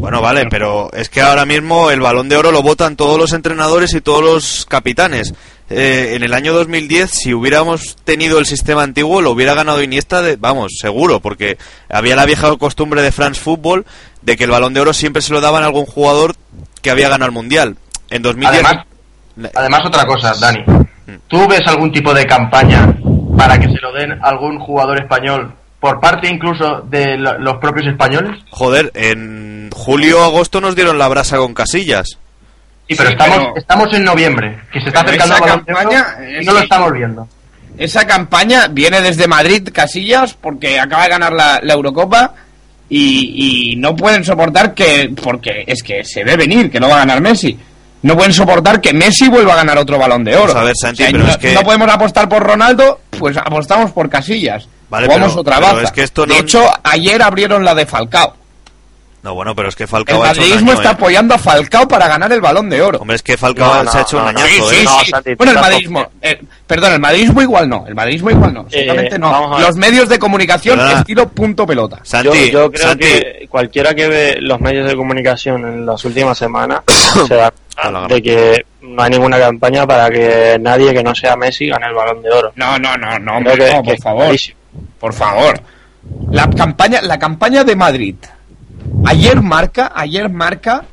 Bueno, 0.04 0.20
vale, 0.20 0.44
pero 0.50 0.90
es 0.92 1.08
que 1.08 1.22
ahora 1.22 1.46
mismo 1.46 1.90
el 1.90 2.00
balón 2.00 2.28
de 2.28 2.36
oro 2.36 2.52
lo 2.52 2.62
votan 2.62 2.94
todos 2.94 3.18
los 3.18 3.32
entrenadores 3.32 3.94
y 3.94 4.00
todos 4.02 4.22
los 4.22 4.66
capitanes. 4.68 5.32
Eh, 5.70 6.12
en 6.14 6.22
el 6.22 6.34
año 6.34 6.52
2010, 6.52 7.10
si 7.10 7.32
hubiéramos 7.32 7.96
tenido 8.04 8.38
el 8.38 8.44
sistema 8.44 8.82
antiguo, 8.82 9.22
lo 9.22 9.30
hubiera 9.30 9.54
ganado 9.54 9.82
Iniesta, 9.82 10.20
de, 10.20 10.36
vamos, 10.36 10.72
seguro, 10.78 11.20
porque 11.20 11.56
había 11.88 12.16
la 12.16 12.26
vieja 12.26 12.54
costumbre 12.58 13.00
de 13.00 13.12
France 13.12 13.40
Football 13.40 13.86
de 14.20 14.36
que 14.36 14.44
el 14.44 14.50
balón 14.50 14.74
de 14.74 14.80
oro 14.82 14.92
siempre 14.92 15.22
se 15.22 15.32
lo 15.32 15.40
daban 15.40 15.62
a 15.62 15.66
algún 15.66 15.86
jugador 15.86 16.34
que 16.82 16.90
había 16.90 17.08
ganado 17.08 17.26
el 17.30 17.32
mundial. 17.34 17.76
En 18.10 18.20
2010. 18.20 18.62
Además, 18.62 18.86
Además, 19.54 19.80
otra 19.86 20.04
cosa, 20.04 20.34
Dani. 20.38 20.60
Mm. 21.06 21.14
¿Tú 21.28 21.48
ves 21.48 21.62
algún 21.66 21.90
tipo 21.90 22.12
de 22.12 22.26
campaña 22.26 22.94
para 23.38 23.58
que 23.58 23.68
se 23.68 23.80
lo 23.80 23.90
den 23.92 24.12
a 24.12 24.28
algún 24.28 24.58
jugador 24.60 25.00
español 25.00 25.52
por 25.80 25.98
parte 26.00 26.28
incluso 26.28 26.82
de 26.88 27.16
lo- 27.18 27.38
los 27.38 27.56
propios 27.56 27.86
españoles? 27.86 28.38
Joder, 28.50 28.90
en 28.94 29.53
julio 29.74 30.20
o 30.20 30.24
agosto 30.24 30.60
nos 30.60 30.74
dieron 30.74 30.98
la 30.98 31.08
brasa 31.08 31.36
con 31.36 31.52
casillas. 31.54 32.18
Sí, 32.88 32.94
pero 32.96 33.08
Sí, 33.10 33.12
estamos, 33.14 33.38
pero- 33.38 33.56
estamos 33.56 33.94
en 33.94 34.04
noviembre, 34.04 34.60
que 34.72 34.80
se 34.80 34.88
está 34.88 35.04
Pero 35.04 35.22
acercando 35.22 35.44
Oro 35.44 35.64
campaña, 35.64 36.06
y 36.40 36.44
no 36.44 36.52
lo 36.52 36.58
estamos 36.60 36.92
viendo. 36.92 37.28
Esa 37.76 38.06
campaña 38.06 38.68
viene 38.70 39.00
desde 39.00 39.26
Madrid, 39.26 39.68
Casillas, 39.72 40.34
porque 40.34 40.78
acaba 40.78 41.04
de 41.04 41.08
ganar 41.08 41.32
la, 41.32 41.60
la 41.62 41.72
Eurocopa 41.74 42.34
y, 42.88 43.72
y 43.72 43.76
no 43.76 43.96
pueden 43.96 44.24
soportar 44.24 44.74
que, 44.74 45.12
porque 45.22 45.64
es 45.66 45.82
que 45.82 46.04
se 46.04 46.22
ve 46.24 46.36
venir, 46.36 46.70
que 46.70 46.78
no 46.78 46.88
va 46.88 46.96
a 46.96 46.98
ganar 46.98 47.20
Messi. 47.20 47.58
No 48.02 48.16
pueden 48.16 48.34
soportar 48.34 48.80
que 48.82 48.92
Messi 48.92 49.28
vuelva 49.28 49.54
a 49.54 49.56
ganar 49.56 49.78
otro 49.78 49.98
balón 49.98 50.22
de 50.22 50.36
oro. 50.36 50.52
Pues 50.52 50.56
a 50.56 50.62
ver, 50.64 50.74
Santi, 50.76 51.02
O 51.02 51.06
sea, 51.06 51.12
pero 51.12 51.24
no, 51.24 51.30
es 51.30 51.36
que- 51.38 51.54
no 51.54 51.62
podemos 51.62 51.88
apostar 51.88 52.28
por 52.28 52.42
Ronaldo, 52.44 53.00
pues 53.18 53.36
apostamos 53.38 53.90
por 53.92 54.08
Casillas. 54.10 54.68
Vale, 54.90 55.06
Jugamos 55.06 55.30
pero- 55.30 55.40
otra 55.40 55.56
pero 55.56 55.68
baza. 55.72 55.82
es 55.84 55.92
que 55.92 56.02
esto 56.02 56.26
no- 56.26 56.34
De 56.34 56.40
hecho, 56.40 56.70
ayer 56.84 57.22
abrieron 57.22 57.64
la 57.64 57.74
de 57.74 57.86
Falcao. 57.86 58.36
No, 59.24 59.34
bueno, 59.34 59.54
pero 59.56 59.70
es 59.70 59.74
que 59.74 59.84
El 59.84 59.88
Falcao 59.88 60.18
un 60.20 60.26
madridismo 60.26 60.70
año, 60.72 60.80
está 60.80 60.90
¿eh? 60.90 60.92
apoyando 60.92 61.34
a 61.34 61.38
Falcao 61.38 61.88
para 61.88 62.06
ganar 62.08 62.30
el 62.30 62.42
balón 62.42 62.68
de 62.68 62.82
oro. 62.82 62.98
Hombre, 62.98 63.16
es 63.16 63.22
que 63.22 63.38
Falcao 63.38 63.82
No, 63.82 63.90
se 63.90 63.96
ha 63.96 64.00
no, 64.00 64.06
hecho 64.06 64.16
un 64.18 64.24
no, 64.26 64.32
no. 64.32 64.38
añazo, 64.38 64.68
Sí, 64.68 64.74
¿eh? 64.76 64.78
sí, 64.80 64.84
No, 64.84 65.00
sí. 65.00 65.10
Santi, 65.10 65.34
Bueno, 65.34 65.52
el 65.52 65.58
madridismo. 65.60 66.06
eh, 66.20 66.40
perdón, 66.66 66.92
el 66.92 67.00
madridismo 67.00 67.40
igual 67.40 67.66
no. 67.68 67.84
El 67.88 67.94
madridismo 67.94 68.28
igual 68.30 68.52
no. 68.52 68.66
Exactamente 68.70 69.18
no. 69.18 69.58
Los 69.58 69.76
medios 69.76 70.10
de 70.10 70.18
comunicación 70.18 70.76
Perdona. 70.78 70.98
estilo 70.98 71.28
punto 71.30 71.66
pelota. 71.66 72.00
Santi, 72.02 72.28
yo, 72.28 72.64
yo 72.64 72.70
creo 72.70 72.88
Santi, 72.88 73.04
que 73.06 73.46
cualquiera 73.48 73.94
que 73.94 74.08
ve 74.08 74.36
los 74.40 74.60
medios 74.60 74.86
de 74.86 74.94
comunicación 74.94 75.64
en 75.66 75.86
las 75.86 76.04
últimas 76.04 76.36
semanas 76.36 76.80
se 77.26 77.34
da 77.34 77.50
de 78.08 78.22
que 78.22 78.66
no 78.82 79.02
hay 79.02 79.10
ninguna 79.10 79.38
campaña 79.38 79.86
para 79.86 80.10
que 80.10 80.58
nadie 80.60 80.92
que 80.92 81.02
no 81.02 81.14
sea 81.14 81.34
Messi 81.34 81.68
gane 81.68 81.86
el 81.86 81.94
balón 81.94 82.20
de 82.22 82.30
oro. 82.30 82.52
No, 82.56 82.78
no, 82.78 82.94
no, 82.98 83.18
no, 83.18 83.36
hombre, 83.38 83.56
que- 83.56 83.80
por 83.82 83.98
favor. 84.02 84.22
clarísimo. 84.24 84.58
Por 85.00 85.14
favor. 85.14 85.58
La 86.30 86.50
campaña, 86.50 87.00
la 87.00 87.18
campaña 87.18 87.64
de 87.64 87.74
Madrid. 87.74 88.16
Ayer 89.06 89.40
marca, 89.42 89.92
ayer 89.94 90.28
marca 90.30 90.84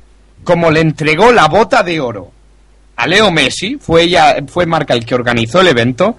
como 0.43 0.71
le 0.71 0.81
entregó 0.81 1.31
la 1.31 1.47
bota 1.47 1.83
de 1.83 1.99
oro 1.99 2.31
a 2.95 3.07
Leo 3.07 3.31
Messi, 3.31 3.77
fue 3.79 4.03
ella, 4.03 4.35
fue 4.47 4.65
Marca 4.65 4.93
el 4.93 5.05
que 5.05 5.15
organizó 5.15 5.61
el 5.61 5.67
evento. 5.69 6.15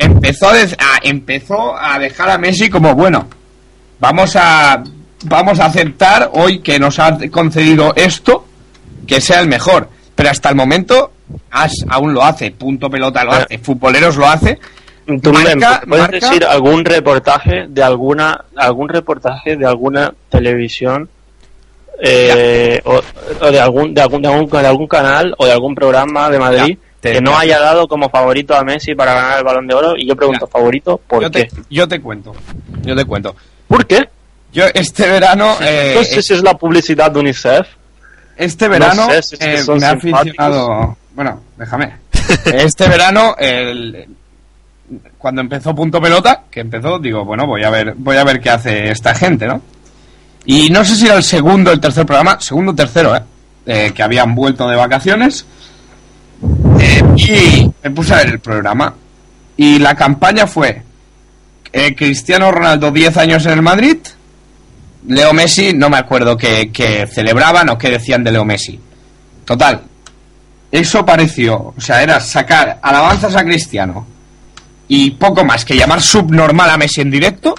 Empezó 0.00 0.48
a, 0.48 0.52
a- 0.54 0.98
empezó 1.02 1.76
a 1.78 1.98
dejar 1.98 2.30
a 2.30 2.38
Messi 2.38 2.68
como 2.70 2.94
bueno 2.94 3.28
vamos 4.00 4.34
a 4.34 4.82
vamos 5.26 5.60
a 5.60 5.66
aceptar 5.66 6.30
hoy 6.34 6.58
que 6.58 6.80
nos 6.80 6.98
ha 6.98 7.16
concedido 7.30 7.92
esto 7.94 8.44
que 9.06 9.20
sea 9.20 9.38
el 9.40 9.46
mejor 9.46 9.88
pero 10.16 10.30
hasta 10.30 10.48
el 10.48 10.56
momento 10.56 11.12
As 11.52 11.72
aún 11.88 12.12
lo 12.12 12.24
hace 12.24 12.50
punto 12.50 12.90
pelota 12.90 13.22
lo 13.22 13.30
hace 13.32 13.58
futboleros 13.58 14.16
lo 14.16 14.26
hace 14.28 14.58
¿Tú 15.06 15.32
me- 15.32 15.42
Marca- 15.56 15.82
puedes 15.86 16.02
marca- 16.08 16.26
decir 16.28 16.44
algún 16.44 16.84
reportaje 16.84 17.66
de 17.68 17.82
alguna 17.82 18.44
algún 18.56 18.88
reportaje 18.88 19.56
de 19.56 19.66
alguna 19.66 20.12
televisión 20.30 21.08
eh, 22.00 22.80
o, 22.84 23.00
o 23.40 23.50
de 23.50 23.60
algún 23.60 23.94
de 23.94 24.00
algún 24.02 24.22
de 24.22 24.28
algún 24.28 24.50
de 24.50 24.66
algún 24.68 24.86
canal 24.86 25.34
o 25.38 25.46
de 25.46 25.52
algún 25.52 25.74
programa 25.74 26.30
de 26.30 26.38
Madrid 26.38 26.76
Ya, 26.78 26.88
te- 27.00 27.12
que 27.14 27.20
no 27.20 27.36
haya 27.36 27.58
dado 27.60 27.86
como 27.88 28.08
favorito 28.10 28.54
a 28.54 28.62
Messi 28.64 28.94
para 28.94 29.12
ganar 29.14 29.38
el 29.38 29.44
Balón 29.44 29.66
de 29.66 29.74
Oro 29.74 29.94
y 29.96 30.06
yo 30.06 30.16
pregunto 30.16 30.46
Ya. 30.46 30.50
favorito 30.52 30.98
por 31.06 31.22
yo 31.22 31.30
qué 31.30 31.44
te, 31.46 31.50
yo 31.70 31.86
te 31.88 32.00
cuento 32.00 32.32
yo 32.82 32.94
te 32.96 33.04
cuento 33.04 33.34
¿por 33.68 33.86
qué? 33.86 34.08
Yo 34.52 34.64
este 34.74 35.08
verano, 35.08 35.56
eh, 35.62 35.94
no 35.96 36.04
sé 36.04 36.20
si 36.22 36.34
es 36.34 36.42
la 36.42 36.54
publicidad 36.58 37.10
de 37.10 37.20
UNICEF. 37.20 37.66
este 38.36 38.68
verano 38.68 39.08
sé 39.10 39.22
si 39.22 39.34
es 39.36 39.40
que 39.40 39.54
eh, 39.72 39.76
me 39.78 39.86
ha 39.86 39.90
aficionado. 39.92 40.96
Bueno, 41.14 41.40
déjame. 41.56 41.94
Este 42.44 42.86
verano, 42.88 43.34
el- 43.38 44.06
cuando 45.18 45.40
empezó 45.40 45.74
Punto 45.74 46.00
Pelota, 46.00 46.44
que 46.50 46.60
empezó, 46.60 46.98
digo, 46.98 47.24
bueno, 47.24 47.46
voy 47.46 47.62
a 47.64 47.70
ver, 47.70 47.94
voy 47.96 48.16
a 48.16 48.24
ver 48.24 48.40
qué 48.40 48.50
hace 48.50 48.90
esta 48.90 49.14
gente, 49.14 49.46
¿no? 49.46 49.60
Y 50.44 50.70
no 50.70 50.84
sé 50.84 50.96
si 50.96 51.06
era 51.06 51.16
el 51.16 51.22
segundo 51.22 51.70
el 51.70 51.80
tercer 51.80 52.04
programa, 52.04 52.40
segundo 52.40 52.72
o 52.72 52.74
tercero, 52.74 53.14
¿eh? 53.14 53.22
Eh, 53.64 53.92
que 53.94 54.02
habían 54.02 54.34
vuelto 54.34 54.68
de 54.68 54.76
vacaciones. 54.76 55.46
Eh, 56.80 57.02
y 57.16 57.70
me 57.82 57.90
puse 57.90 58.12
a 58.12 58.18
ver 58.18 58.28
el 58.28 58.40
programa. 58.40 58.94
Y 59.56 59.78
la 59.78 59.94
campaña 59.94 60.46
fue 60.46 60.82
eh, 61.72 61.94
Cristiano 61.94 62.50
Ronaldo 62.50 62.90
10 62.90 63.16
años 63.18 63.46
en 63.46 63.52
el 63.52 63.62
Madrid. 63.62 63.98
Leo 65.06 65.32
Messi, 65.32 65.72
no 65.74 65.90
me 65.90 65.98
acuerdo 65.98 66.36
qué, 66.36 66.70
qué 66.72 67.06
celebraban 67.06 67.68
o 67.68 67.78
qué 67.78 67.90
decían 67.90 68.24
de 68.24 68.32
Leo 68.32 68.44
Messi. 68.44 68.80
Total. 69.44 69.82
Eso 70.72 71.04
pareció, 71.04 71.74
o 71.76 71.80
sea, 71.80 72.02
era 72.02 72.18
sacar 72.18 72.78
alabanzas 72.82 73.36
a 73.36 73.44
Cristiano 73.44 74.06
y 74.94 75.10
poco 75.12 75.44
más 75.44 75.64
que 75.64 75.74
llamar 75.76 76.02
subnormal 76.02 76.68
a 76.70 76.76
Messi 76.76 77.00
en 77.00 77.10
directo 77.10 77.54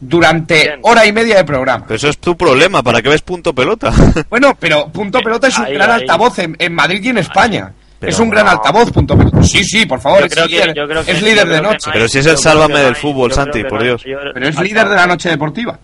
durante 0.00 0.54
Bien. 0.54 0.78
hora 0.82 1.06
y 1.06 1.12
media 1.12 1.36
de 1.36 1.44
programa. 1.44 1.84
Pero 1.86 1.96
eso 1.96 2.08
es 2.08 2.18
tu 2.18 2.36
problema, 2.36 2.82
¿para 2.82 3.02
qué 3.02 3.08
ves 3.08 3.22
punto 3.22 3.52
pelota? 3.54 3.92
Bueno, 4.30 4.56
pero 4.58 4.88
Punto 4.88 5.20
Pelota 5.20 5.48
es 5.48 5.58
un 5.58 5.66
Ahí, 5.66 5.74
gran 5.74 5.90
ahí. 5.90 6.00
altavoz 6.00 6.38
en, 6.38 6.56
en 6.58 6.74
Madrid 6.74 7.00
y 7.04 7.08
en 7.10 7.18
España. 7.18 7.72
Pero 8.00 8.10
es 8.10 8.18
un 8.18 8.30
gran 8.30 8.48
altavoz, 8.48 8.90
Punto 8.90 9.16
Pelota. 9.16 9.42
Sí, 9.44 9.62
sí, 9.62 9.86
por 9.86 10.00
favor, 10.00 10.20
Yo 10.20 10.26
es 10.26 10.32
creo 10.34 10.46
que- 10.46 10.50
líder, 10.54 10.74
yo 10.74 10.88
creo 10.88 11.04
que- 11.04 11.12
es 11.12 11.20
yo 11.20 11.26
líder 11.26 11.44
creo 11.44 11.54
de 11.56 11.62
noche. 11.62 11.78
no 11.86 11.92
hay- 11.92 11.98
Pero 11.98 12.08
si 12.08 12.18
es 12.18 12.26
el 12.26 12.38
sálvame 12.38 12.74
no 12.74 12.80
del 12.80 12.94
hay- 12.94 13.00
fútbol, 13.00 13.32
Santi, 13.32 13.62
por 13.64 13.82
Dios. 13.82 14.02
Pero 14.34 14.48
es 14.48 14.58
líder 14.60 14.88
de 14.88 14.96
la 14.96 15.06
noche 15.06 15.28
deportiva. 15.28 15.78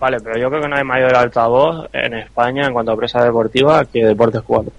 Vale, 0.00 0.18
pero 0.20 0.38
yo 0.38 0.48
creo 0.50 0.62
que 0.62 0.68
no 0.68 0.76
hay 0.76 0.84
mayor 0.84 1.14
altavoz 1.16 1.88
en 1.92 2.14
España 2.14 2.66
en 2.66 2.72
cuanto 2.72 2.92
a 2.92 2.96
presa 2.96 3.22
deportiva 3.24 3.84
que 3.84 4.04
Deportes 4.04 4.42
4. 4.46 4.72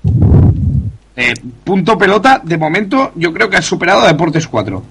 Eh, 1.16 1.34
punto 1.64 1.98
pelota, 1.98 2.42
de 2.44 2.58
momento, 2.58 3.12
yo 3.16 3.32
creo 3.34 3.50
que 3.50 3.58
ha 3.58 3.62
superado 3.62 4.02
a 4.02 4.08
Deportes 4.08 4.48
4. 4.48 4.84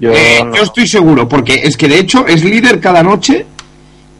Yo, 0.00 0.12
Eh, 0.12 0.42
no. 0.44 0.54
yo 0.54 0.62
estoy 0.62 0.86
seguro, 0.86 1.28
porque 1.28 1.62
es 1.64 1.76
que 1.76 1.88
de 1.88 1.98
hecho 1.98 2.26
es 2.26 2.44
líder 2.44 2.80
cada 2.80 3.02
noche 3.02 3.46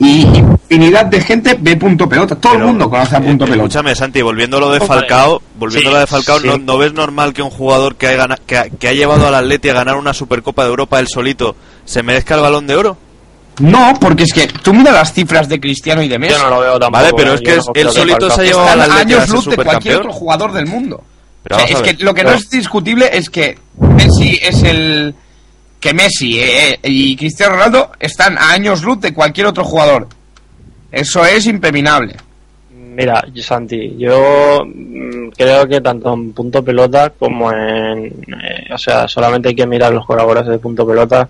y 0.01 0.21
infinidad 0.23 1.07
de 1.07 1.21
gente 1.21 1.57
ve 1.61 1.77
punto 1.77 2.09
pelota. 2.09 2.37
Todo 2.37 2.53
Pero, 2.53 2.65
el 2.65 2.71
mundo 2.71 2.89
conoce 2.91 3.17
a 3.17 3.19
eh, 3.19 3.23
punto 3.23 3.45
pelota. 3.45 3.63
Escúchame, 3.65 3.95
Santi, 3.95 4.23
volviendo 4.23 4.57
a 4.59 4.61
lo 4.61 4.71
de 4.71 4.81
Falcao, 4.81 5.43
volviendo 5.59 5.91
a 5.91 5.93
lo 5.95 5.99
de 6.01 6.07
Falcao, 6.07 6.41
¿no, 6.41 6.55
sí. 6.55 6.63
¿no 6.65 6.79
ves 6.79 6.93
normal 6.93 7.33
que 7.33 7.43
un 7.43 7.51
jugador 7.51 7.97
que 7.97 8.07
ha, 8.07 8.13
gana- 8.13 8.39
que, 8.47 8.57
ha, 8.57 8.69
que 8.69 8.89
ha 8.89 8.93
llevado 8.93 9.27
al 9.27 9.35
Atleti 9.35 9.69
a 9.71 9.75
ganar 9.75 9.97
una 9.97 10.15
Supercopa 10.15 10.63
de 10.65 10.71
Europa 10.71 11.01
él 11.01 11.09
solito 11.09 11.57
se 11.85 12.03
merezca 12.03 12.35
el 12.37 12.41
balón 12.43 12.67
de 12.67 12.77
oro? 12.77 12.97
No, 13.61 13.93
porque 14.01 14.23
es 14.23 14.33
que 14.33 14.47
tú 14.47 14.73
mira 14.73 14.93
las 14.93 15.13
cifras 15.13 15.49
de 15.49 15.59
Cristiano 15.59 16.01
y 16.01 16.07
de 16.09 16.17
Messi. 16.17 16.35
Yo 16.37 16.45
no 16.45 16.51
lo 16.51 16.61
veo 16.61 16.79
tampoco. 16.79 17.03
Vale, 17.03 17.15
pero 17.17 17.33
¿eh? 17.33 17.35
es 17.35 17.41
que 17.41 17.51
no 17.57 17.61
es- 17.61 17.67
creo 17.73 17.89
él 17.89 17.93
solito 17.93 18.31
se 18.31 18.41
ha 18.41 18.45
llevado 18.45 18.69
al 18.71 18.81
Atleti 18.83 19.01
años 19.15 19.29
luz 19.31 19.47
de 19.47 19.57
cualquier 19.57 19.97
otro 19.97 20.13
jugador 20.13 20.53
del 20.53 20.67
mundo. 20.67 21.03
Pero 21.43 21.57
O 21.57 21.59
sea, 21.59 21.67
vamos 21.67 21.81
a 21.89 21.91
es 21.91 21.97
que 21.97 22.05
lo 22.05 22.15
que 22.15 22.23
no 22.23 22.31
es 22.33 22.49
discutible 22.51 23.11
es 23.13 23.29
que 23.31 23.59
Messi 23.81 24.39
es 24.41 24.63
el 24.63 25.13
que 25.81 25.95
Messi 25.95 26.39
eh, 26.41 26.73
eh, 26.75 26.79
y 26.83 27.17
Cristiano 27.17 27.55
Ronaldo 27.55 27.93
están 28.01 28.37
a 28.39 28.51
años 28.53 28.83
luz 28.83 29.01
de 29.01 29.15
cualquier 29.15 29.47
otro 29.47 29.65
jugador. 29.65 30.09
Eso 30.91 31.25
es 31.25 31.47
impeminable. 31.47 32.17
Mira, 32.71 33.23
Santi, 33.41 33.97
yo 33.97 34.65
mm, 34.67 35.29
creo 35.37 35.69
que 35.69 35.81
tanto 35.81 36.13
en 36.15 36.33
punto 36.33 36.65
pelota 36.65 37.11
como 37.11 37.53
en... 37.53 38.07
eh, 38.07 38.73
o 38.75 38.79
sea, 38.79 39.07
solamente 39.07 39.51
hay 39.51 39.55
que 39.55 39.67
mirar 39.69 39.93
los 39.93 40.05
colaboradores 40.05 40.51
de 40.51 40.59
punto 40.59 40.85
pelota 40.87 41.29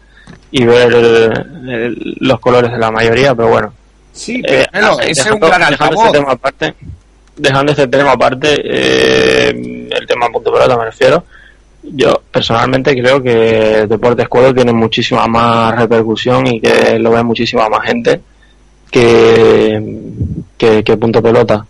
y 0.50 0.64
ver 0.64 0.92
el- 0.92 1.68
el- 1.70 2.16
los 2.20 2.40
colores 2.40 2.70
de 2.72 2.78
la 2.78 2.90
mayoría, 2.90 3.34
pero 3.34 3.48
bueno. 3.48 3.74
Sí, 4.12 4.42
Eh, 4.46 4.66
pero 4.72 4.98
es 5.00 5.26
un 5.30 5.38
gran 5.40 5.70
dejando 5.70 6.02
este 6.04 6.18
tema 6.18 6.32
aparte, 6.32 6.74
dejando 7.36 7.72
este 7.72 7.86
tema 7.88 8.12
aparte, 8.12 8.60
eh, 8.64 9.88
el 9.90 10.06
tema 10.06 10.28
punto 10.32 10.50
pelota 10.52 10.76
me 10.76 10.86
refiero, 10.86 11.24
yo 11.82 12.22
personalmente 12.30 12.92
creo 13.00 13.22
que 13.22 13.86
Deportes 13.88 14.28
Cuadro 14.28 14.54
tiene 14.54 14.72
muchísima 14.72 15.26
más 15.26 15.76
repercusión 15.78 16.46
y 16.46 16.60
que 16.60 16.98
lo 16.98 17.10
ve 17.12 17.22
muchísima 17.22 17.68
más 17.68 17.86
gente 17.86 18.20
que, 18.90 20.02
que, 20.56 20.96
punto 20.96 21.22
pelota. 21.22 21.64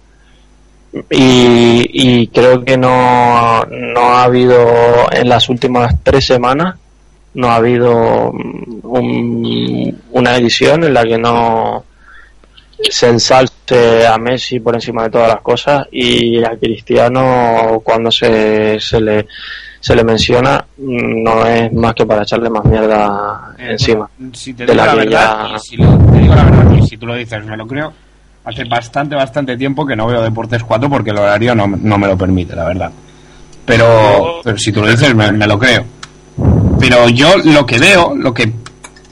Y, 1.11 1.87
y 1.93 2.27
creo 2.29 2.65
que 2.65 2.77
no, 2.79 3.63
no 3.67 4.01
ha 4.01 4.25
habido 4.25 4.57
en 5.13 5.29
las 5.29 5.49
últimas 5.49 5.95
tres 6.03 6.27
semanas 6.27 6.77
no 7.35 7.49
ha 7.51 7.57
habido 7.57 8.31
un- 8.31 10.03
una 10.13 10.37
edición 10.37 10.83
en 10.85 10.95
la 10.95 11.05
que 11.05 11.19
no 11.19 11.85
se 12.91 13.09
ensalce 13.11 14.07
a 14.07 14.17
Messi 14.19 14.61
por 14.61 14.75
encima 14.75 15.05
de 15.05 15.11
todas 15.11 15.29
las 15.29 15.41
cosas 15.43 15.87
y 15.93 16.43
a 16.43 16.57
Cristiano 16.57 17.81
cuando 17.85 18.11
se, 18.11 18.81
se 18.81 19.01
le 19.01 19.27
se 19.81 19.95
le 19.95 20.03
menciona 20.05 20.65
no 20.79 21.47
es 21.47 21.73
más 21.73 21.95
que 21.95 22.05
para 22.07 22.23
echarle 22.23 22.51
más 22.51 22.65
mierda 22.65 23.55
Eh, 23.59 23.73
encima 23.73 24.09
bueno, 24.19 24.35
si 24.35 24.55
te 24.55 24.65
digo 24.67 24.75
la 24.75 24.95
verdad, 24.95 25.11
ya- 25.51 25.57
y 25.57 25.59
si 25.61 25.77
lo- 25.77 25.99
te 25.99 26.19
digo 26.19 26.35
la 26.35 26.45
verdad, 26.45 26.73
y 26.73 26.87
si 26.87 26.97
tú 26.97 27.07
lo 27.07 27.15
dices, 27.15 27.45
me 27.45 27.57
lo 27.57 27.67
creo. 27.67 27.93
Hace 28.45 28.65
bastante, 28.65 29.15
bastante 29.15 29.57
tiempo 29.57 29.85
que 29.87 29.95
no 29.95 30.07
veo 30.07 30.23
Deportes 30.23 30.65
4 30.65 30.89
porque 30.89 31.11
el 31.11 31.19
horario 31.19 31.55
no, 31.55 31.67
no 31.67 31.99
me 31.99 32.07
lo 32.07 32.17
permite, 32.17 32.57
la 32.57 32.65
verdad. 32.65 32.91
Pero, 33.67 34.41
pero 34.43 34.57
si 34.57 34.73
tú 34.73 34.81
lo 34.81 34.89
dices, 34.89 35.15
me, 35.15 35.31
me 35.33 35.47
lo 35.47 35.59
creo. 35.59 35.85
Pero 36.81 37.09
yo 37.09 37.37
lo 37.45 37.67
que 37.67 37.79
veo, 37.79 38.15
lo 38.17 38.33
que 38.33 38.51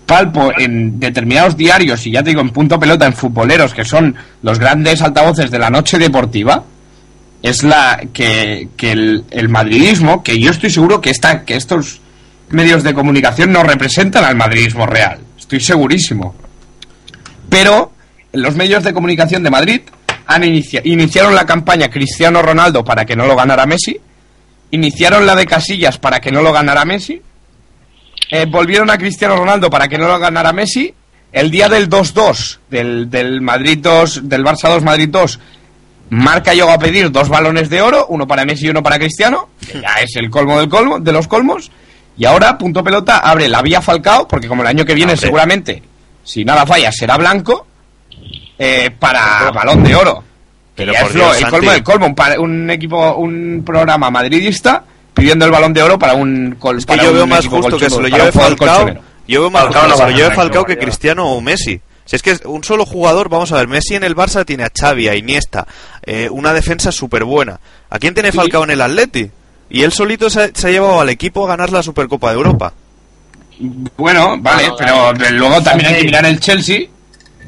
palpo 0.06 0.50
en 0.56 0.98
determinados 0.98 1.56
diarios, 1.56 2.06
y 2.06 2.12
ya 2.12 2.22
te 2.22 2.30
digo, 2.30 2.40
en 2.40 2.50
punto 2.50 2.78
pelota, 2.78 3.04
en 3.06 3.12
futboleros, 3.12 3.74
que 3.74 3.84
son 3.84 4.14
los 4.42 4.58
grandes 4.58 5.02
altavoces 5.02 5.50
de 5.50 5.58
la 5.58 5.68
noche 5.68 5.98
deportiva, 5.98 6.62
es 7.48 7.62
la 7.62 8.00
que, 8.12 8.68
que 8.76 8.92
el, 8.92 9.48
madridismo, 9.48 10.22
que 10.22 10.38
yo 10.38 10.50
estoy 10.50 10.70
seguro 10.70 11.00
que, 11.00 11.10
esta, 11.10 11.44
que 11.44 11.56
estos 11.56 12.00
medios 12.50 12.82
de 12.82 12.94
comunicación 12.94 13.52
no 13.52 13.62
representan 13.62 14.24
al 14.24 14.36
madridismo 14.36 14.86
real. 14.86 15.18
Estoy 15.38 15.60
segurísimo. 15.60 16.34
Pero 17.48 17.92
los 18.32 18.54
medios 18.56 18.84
de 18.84 18.92
comunicación 18.92 19.42
de 19.42 19.50
Madrid 19.50 19.80
han 20.26 20.42
inicia- 20.44 20.82
iniciaron 20.84 21.34
la 21.34 21.46
campaña 21.46 21.88
Cristiano 21.88 22.42
Ronaldo 22.42 22.84
para 22.84 23.04
que 23.04 23.16
no 23.16 23.26
lo 23.26 23.36
ganara 23.36 23.66
Messi, 23.66 23.96
iniciaron 24.70 25.26
la 25.26 25.36
de 25.36 25.46
Casillas 25.46 25.98
para 25.98 26.20
que 26.20 26.32
no 26.32 26.42
lo 26.42 26.52
ganara 26.52 26.84
Messi, 26.84 27.20
eh, 28.30 28.46
volvieron 28.48 28.90
a 28.90 28.98
Cristiano 28.98 29.36
Ronaldo 29.36 29.70
para 29.70 29.86
que 29.88 29.98
no 29.98 30.08
lo 30.08 30.18
ganara 30.18 30.52
Messi, 30.52 30.92
el 31.32 31.50
día 31.50 31.68
del 31.68 31.88
2-2 31.88 32.58
del, 32.70 33.10
del 33.10 33.40
Madrid 33.40 33.78
2, 33.80 34.28
del 34.28 34.42
Barça 34.44 34.68
2 34.68 34.82
Madrid 34.82 35.08
2, 35.10 35.38
Marca 36.10 36.54
llegó 36.54 36.70
a 36.70 36.78
pedir 36.78 37.10
dos 37.10 37.28
balones 37.28 37.68
de 37.68 37.82
oro, 37.82 38.06
uno 38.08 38.26
para 38.26 38.44
Messi 38.44 38.66
y 38.66 38.70
uno 38.70 38.82
para 38.82 38.98
Cristiano, 38.98 39.48
que 39.60 39.80
ya 39.80 39.94
es 40.00 40.14
el 40.16 40.30
colmo 40.30 40.60
del 40.60 40.68
colmo, 40.68 41.00
de 41.00 41.12
los 41.12 41.26
colmos. 41.26 41.70
Y 42.16 42.24
ahora, 42.24 42.56
punto 42.56 42.82
pelota, 42.84 43.18
abre 43.18 43.48
la 43.48 43.60
vía 43.62 43.82
Falcao, 43.82 44.26
porque 44.28 44.48
como 44.48 44.62
el 44.62 44.68
año 44.68 44.84
que 44.84 44.94
viene 44.94 45.16
seguramente, 45.16 45.82
si 46.24 46.44
nada 46.44 46.64
falla, 46.64 46.90
será 46.92 47.16
blanco, 47.16 47.66
eh, 48.58 48.90
para 48.98 49.50
balón 49.50 49.82
de 49.82 49.94
oro. 49.94 50.22
Pero 50.74 50.92
ya 50.92 51.00
por 51.00 51.10
es 51.10 51.14
lo- 51.16 51.24
Dios, 51.24 51.34
el 51.36 51.40
Santi. 51.42 51.56
colmo 51.56 51.70
del 51.72 51.82
colmo, 51.82 52.06
un, 52.06 52.14
pa- 52.14 52.38
un 52.38 52.70
equipo, 52.70 53.14
un 53.16 53.62
programa 53.64 54.10
madridista 54.10 54.84
pidiendo 55.14 55.44
el 55.46 55.50
balón 55.50 55.72
de 55.72 55.82
oro 55.82 55.98
para 55.98 56.14
un 56.14 56.56
col- 56.58 56.78
Es 56.78 56.84
que 56.86 56.92
para 56.92 57.02
yo 57.04 57.10
un 57.10 57.14
veo 57.16 57.26
más 57.26 57.38
equipo 57.40 57.56
justo 57.62 57.78
que 57.78 57.86
colchonero, 57.88 57.96
se 57.96 58.02
lo 58.02 58.08
para 58.10 58.22
lleve 58.22 58.32
jugador 58.32 58.58
Falcao. 58.58 58.76
colchonero. 58.76 59.00
Yo 59.28 59.40
veo 59.40 59.50
más 59.50 59.62
Falcao 59.64 59.82
justo 59.82 59.88
no 59.88 59.88
que 59.88 59.90
va 59.92 59.96
se 59.96 60.02
a 60.02 60.06
lo 60.06 60.16
lleve 60.16 60.28
ganar, 60.28 60.36
Falcao 60.36 60.64
que 60.64 60.74
ya. 60.74 60.80
Cristiano 60.80 61.26
o 61.32 61.40
Messi. 61.40 61.80
Si 62.06 62.16
es 62.16 62.22
que 62.22 62.38
un 62.46 62.64
solo 62.64 62.86
jugador, 62.86 63.28
vamos 63.28 63.52
a 63.52 63.56
ver, 63.56 63.68
Messi 63.68 63.94
en 63.96 64.04
el 64.04 64.16
Barça 64.16 64.44
tiene 64.46 64.62
a 64.64 64.70
Xavi, 64.74 65.08
a 65.08 65.14
Iniesta, 65.16 65.66
eh, 66.04 66.28
una 66.30 66.52
defensa 66.54 66.90
súper 66.92 67.24
buena. 67.24 67.60
¿A 67.90 67.98
quién 67.98 68.14
tiene. 68.14 68.32
Falcao 68.32 68.64
en 68.64 68.70
el 68.70 68.80
Atleti? 68.80 69.30
Y 69.68 69.82
él 69.82 69.92
solito 69.92 70.30
se 70.30 70.42
ha, 70.44 70.48
se 70.54 70.68
ha 70.68 70.70
llevado 70.70 71.00
al 71.00 71.08
equipo 71.10 71.44
a 71.44 71.48
ganar 71.48 71.70
la 71.72 71.82
Supercopa 71.82 72.30
de 72.30 72.36
Europa. 72.36 72.72
Bueno, 73.96 74.36
vale, 74.40 74.64
pero 74.78 75.12
luego 75.32 75.62
también 75.62 75.88
hay 75.90 75.96
que 76.00 76.04
mirar 76.04 76.26
el 76.26 76.38
Chelsea, 76.40 76.80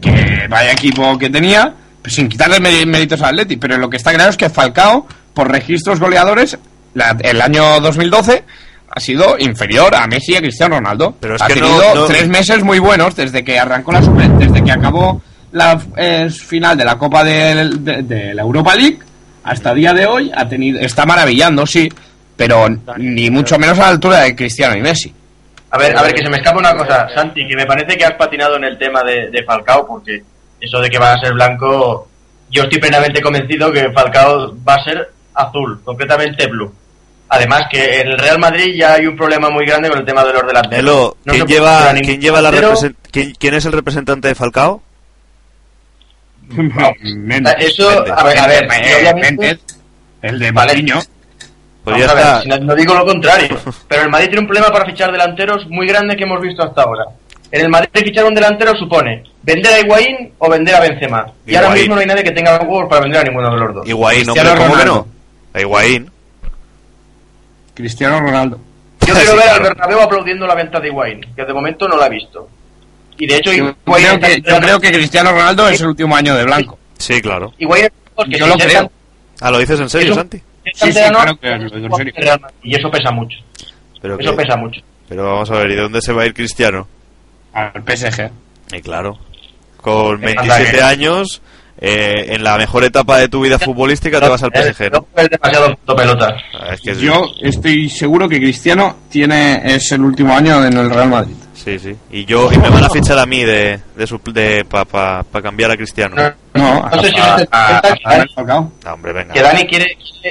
que 0.00 0.46
vaya 0.48 0.72
equipo 0.72 1.16
que 1.18 1.28
tenía, 1.28 1.74
pues 2.02 2.14
sin 2.14 2.28
quitarle 2.28 2.61
mé- 2.61 2.86
méritos 2.86 3.20
al 3.20 3.28
Atleti, 3.30 3.56
pero 3.59 3.76
lo 3.76 3.90
que 3.90 3.98
está 3.98 4.14
claro 4.14 4.30
es 4.30 4.36
que 4.36 4.48
Falcao, 4.48 5.06
por 5.34 5.50
registros 5.50 6.00
goleadores, 6.00 6.56
la- 6.94 7.16
el 7.20 7.40
año 7.42 7.78
2012 7.80 8.42
ha 8.91 9.01
sido 9.01 9.36
inferior 9.39 9.95
a 9.95 10.07
Messi 10.07 10.32
y 10.32 10.36
a 10.36 10.41
Cristiano 10.41 10.76
Ronaldo. 10.76 11.14
Pero 11.20 11.36
es 11.36 11.43
ha 11.43 11.47
que 11.47 11.55
tenido 11.55 11.95
no- 11.95 12.05
tres 12.07 12.28
meses 12.28 12.62
muy 12.64 12.78
buenos 12.78 13.14
desde 13.14 13.45
que 13.45 13.59
arrancó 13.59 13.93
la 13.93 14.03
Super, 14.03 14.28
desde 14.30 14.62
que 14.64 14.72
acabó 14.72 15.20
la 15.53 15.80
eh, 15.97 16.28
final 16.30 16.76
de 16.76 16.84
la 16.84 16.97
Copa 16.99 17.24
de, 17.24 17.68
de 18.03 18.34
la 18.34 18.43
Europa 18.43 18.74
League 18.74 18.99
hasta 19.45 19.72
día 19.72 19.95
de 19.95 20.05
hoy 20.07 20.30
ha 20.34 20.47
tenido 20.49 20.78
está 20.80 21.07
maravillando, 21.07 21.64
sí, 21.66 21.89
pero 22.36 22.66
ni 22.99 23.30
mucho 23.30 23.59
menos 23.59 23.78
a 23.78 23.82
la 23.82 23.89
altura 23.89 24.20
de 24.20 24.36
Cristiano 24.36 24.76
y 24.76 24.82
Messi. 24.82 25.14
A 25.70 25.78
ver, 25.78 25.97
a 25.97 26.03
ver, 26.03 26.14
que 26.14 26.22
se 26.22 26.30
me 26.30 26.36
escapa 26.36 26.59
una 26.59 26.74
cosa, 26.74 27.09
Santi, 27.14 27.47
que 27.47 27.57
me 27.57 27.66
parece 27.66 27.97
que 27.97 28.05
has 28.05 28.14
patinado 28.14 28.57
en 28.57 28.64
el 28.64 28.78
tema 28.78 29.03
de, 29.03 29.30
de 29.30 29.43
Falcao, 29.45 29.86
porque 29.86 30.22
eso 30.61 30.80
de 30.80 30.89
que 30.91 30.99
va 30.99 31.12
a 31.12 31.18
ser 31.18 31.32
blanco, 31.34 32.09
yo 32.51 32.62
estoy 32.64 32.78
plenamente 32.80 33.20
convencido 33.22 33.70
que 33.72 33.91
Falcao 33.93 34.55
va 34.66 34.74
a 34.74 34.84
ser 34.84 35.11
azul, 35.34 35.80
completamente 35.84 36.47
blue. 36.47 36.72
Además 37.31 37.64
que 37.70 38.01
en 38.01 38.09
el 38.09 38.18
Real 38.18 38.39
Madrid 38.39 38.74
ya 38.74 38.95
hay 38.95 39.07
un 39.07 39.16
problema 39.16 39.51
muy 39.51 39.66
grande 39.66 39.91
con 39.91 39.99
el 39.99 40.05
tema 40.05 40.24
de 40.24 40.33
los 40.33 40.47
delanteros. 40.47 41.14
No 41.24 41.33
¿quién 41.33 41.47
lleva, 41.47 41.93
¿quién 41.95 42.20
lleva 42.20 42.41
la 42.41 42.51
¿quién, 43.11 43.35
quién 43.39 43.55
es 43.55 43.64
el 43.66 43.72
representante 43.72 44.29
de 44.29 44.35
Falcao? 44.35 44.83
Méndez. 46.49 47.55
Eso, 47.59 47.91
Méndez. 47.91 48.14
a 48.16 48.24
ver, 48.24 48.39
a 48.39 48.47
ver, 48.47 48.66
Méndez, 49.16 49.61
el 50.22 50.39
de 50.39 50.51
Vale. 50.51 50.72
Patiño. 50.72 51.01
Pues 51.85 51.99
ya 51.99 52.14
ver, 52.14 52.24
está. 52.24 52.43
no, 52.45 52.66
no 52.66 52.74
digo 52.74 52.95
lo 52.95 53.05
contrario, 53.05 53.59
pero 53.89 54.03
el 54.03 54.11
Madrid 54.11 54.29
tiene 54.29 54.41
un 54.41 54.47
problema 54.47 54.70
para 54.70 54.87
fichar 54.87 55.12
delanteros 55.12 55.66
muy 55.68 55.87
grande 55.87 56.16
que 56.16 56.24
hemos 56.24 56.41
visto 56.41 56.62
hasta 56.62 56.83
ahora. 56.83 57.05
En 57.51 57.62
el 57.62 57.68
Madrid 57.68 57.89
fichar 57.93 58.24
un 58.24 58.35
delantero 58.35 58.74
supone 58.76 59.22
vender 59.43 59.72
a 59.72 59.81
Higuaín 59.81 60.33
o 60.39 60.51
vender 60.51 60.74
a 60.74 60.81
Benzema. 60.81 61.26
Y 61.47 61.55
ahora 61.55 61.70
mismo 61.70 61.95
no 61.95 62.01
hay 62.01 62.07
nadie 62.07 62.24
que 62.24 62.33
tenga 62.33 62.59
huevos 62.61 62.89
para 62.89 63.03
vender 63.03 63.20
a 63.20 63.24
ninguno 63.24 63.51
de 63.51 63.57
los 63.57 63.74
dos. 63.74 63.89
Higuaín, 63.89 64.29
hombre, 64.29 64.55
¿cómo 64.57 64.76
que 64.76 64.85
no? 64.85 65.07
A 65.55 65.61
Higuaín. 65.61 66.11
Cristiano 67.79 68.20
Ronaldo. 68.20 68.59
Yo 69.07 69.14
quiero 69.14 69.37
ver 69.37 69.49
al. 69.49 69.62
Bernabéu 69.62 70.01
aplaudiendo 70.01 70.47
la 70.47 70.55
venta 70.55 70.81
de 70.81 70.89
Higuaín, 70.89 71.20
que 71.35 71.45
de 71.45 71.53
momento 71.55 71.87
no 71.89 71.97
la 71.97 72.07
he 72.07 72.11
visto. 72.11 72.49
Y 73.16 73.26
de 73.26 73.37
hecho, 73.37 73.53
Yo 73.53 73.74
creo, 73.85 74.20
que, 74.20 74.41
yo 74.43 74.61
creo 74.61 74.81
que 74.81 74.93
Cristiano 74.93 75.31
Ronaldo 75.33 75.68
es 75.68 75.81
el 75.81 75.89
último 75.89 76.14
año 76.14 76.35
de 76.35 76.45
blanco. 76.45 76.79
Sí, 76.99 77.20
claro. 77.20 77.53
Higuaín 77.59 77.89
Yo 78.29 78.45
si 78.47 78.51
lo 78.51 78.57
creo. 78.57 78.93
Ah, 79.41 79.51
¿lo 79.51 79.59
dices 79.59 79.79
en 79.81 79.89
serio, 79.89 80.12
un- 80.12 80.18
Santi? 80.18 80.39
Sí, 80.39 80.45
sí, 80.74 80.81
canterano, 80.81 81.18
claro 81.18 81.37
que 81.41 81.49
lo 81.49 81.81
digo 81.81 81.99
en 82.01 82.12
serio. 82.14 82.41
Y 82.62 82.74
eso 82.76 82.91
pesa 82.91 83.11
mucho. 83.12 83.39
Pero, 84.03 84.18
Eso 84.20 84.31
que- 84.33 84.37
pesa 84.43 84.57
mucho. 84.57 84.81
pero 85.09 85.24
vamos 85.24 85.51
a 85.51 85.55
ver, 85.59 85.70
¿y 85.70 85.74
de 85.76 85.83
dónde 85.83 86.03
se 86.03 86.12
va 86.12 86.22
a 86.22 86.26
ir 86.26 86.35
Cristiano? 86.35 86.87
Al 87.55 87.72
PSG. 87.85 88.31
Y 88.72 88.81
claro, 88.83 89.18
con 89.79 90.16
Anda 90.16 90.26
27 90.43 90.76
que- 90.79 90.83
años, 90.83 91.41
eh, 91.81 92.26
en 92.35 92.43
la 92.45 92.57
mejor 92.59 92.85
etapa 92.85 93.18
de 93.18 93.29
tu 93.29 93.41
vida 93.43 93.59
futbolística 93.59 94.20
te 94.20 94.29
vas 94.29 94.43
al 94.43 94.51
PSG, 94.53 94.91
¿no? 94.93 95.07
No 95.16 95.22
es 95.22 95.31
demasiado 95.31 95.74
puto 95.76 95.97
pelota. 95.97 96.35
Ah, 96.59 96.74
Es 96.74 96.81
que 96.81 96.91
es- 96.91 96.99
Yo 96.99 97.22
estoy 97.41 97.89
seguro 97.89 98.29
que 98.29 98.39
Cristiano 98.39 98.97
tiene 99.11 99.61
es 99.64 99.93
el 99.93 100.01
último 100.03 100.35
año 100.37 100.64
en 100.64 100.76
el 100.76 100.91
Real 100.91 101.09
Madrid. 101.09 101.35
Sí, 101.55 101.79
sí. 101.79 101.95
Y 102.12 102.24
yo, 102.24 102.51
y 102.53 102.57
me 102.59 102.68
van 102.70 102.85
a 102.85 102.89
fichar 102.91 103.18
a 103.18 103.26
mí 103.26 103.45
de, 103.45 103.79
de, 103.97 104.20
de 104.33 104.64
para 104.64 104.85
pa, 104.85 105.22
pa 105.24 105.43
cambiar 105.43 105.70
a 105.72 105.76
Cristiano. 105.76 106.14
No, 106.55 106.89
No, 106.91 107.03
sé 107.03 107.11
si 107.11 107.16
a- 107.18 107.35
os 107.37 107.43
a- 107.51 107.81
das 107.83 107.93
a- 107.93 107.99
cuenta 108.03 108.22
a- 108.22 108.35
Falcao. 108.35 108.72
No, 108.85 108.93
hombre, 108.95 109.12
venga. 109.12 109.35
que 109.35 109.43
Dani 109.43 109.66
quiere, 109.66 109.87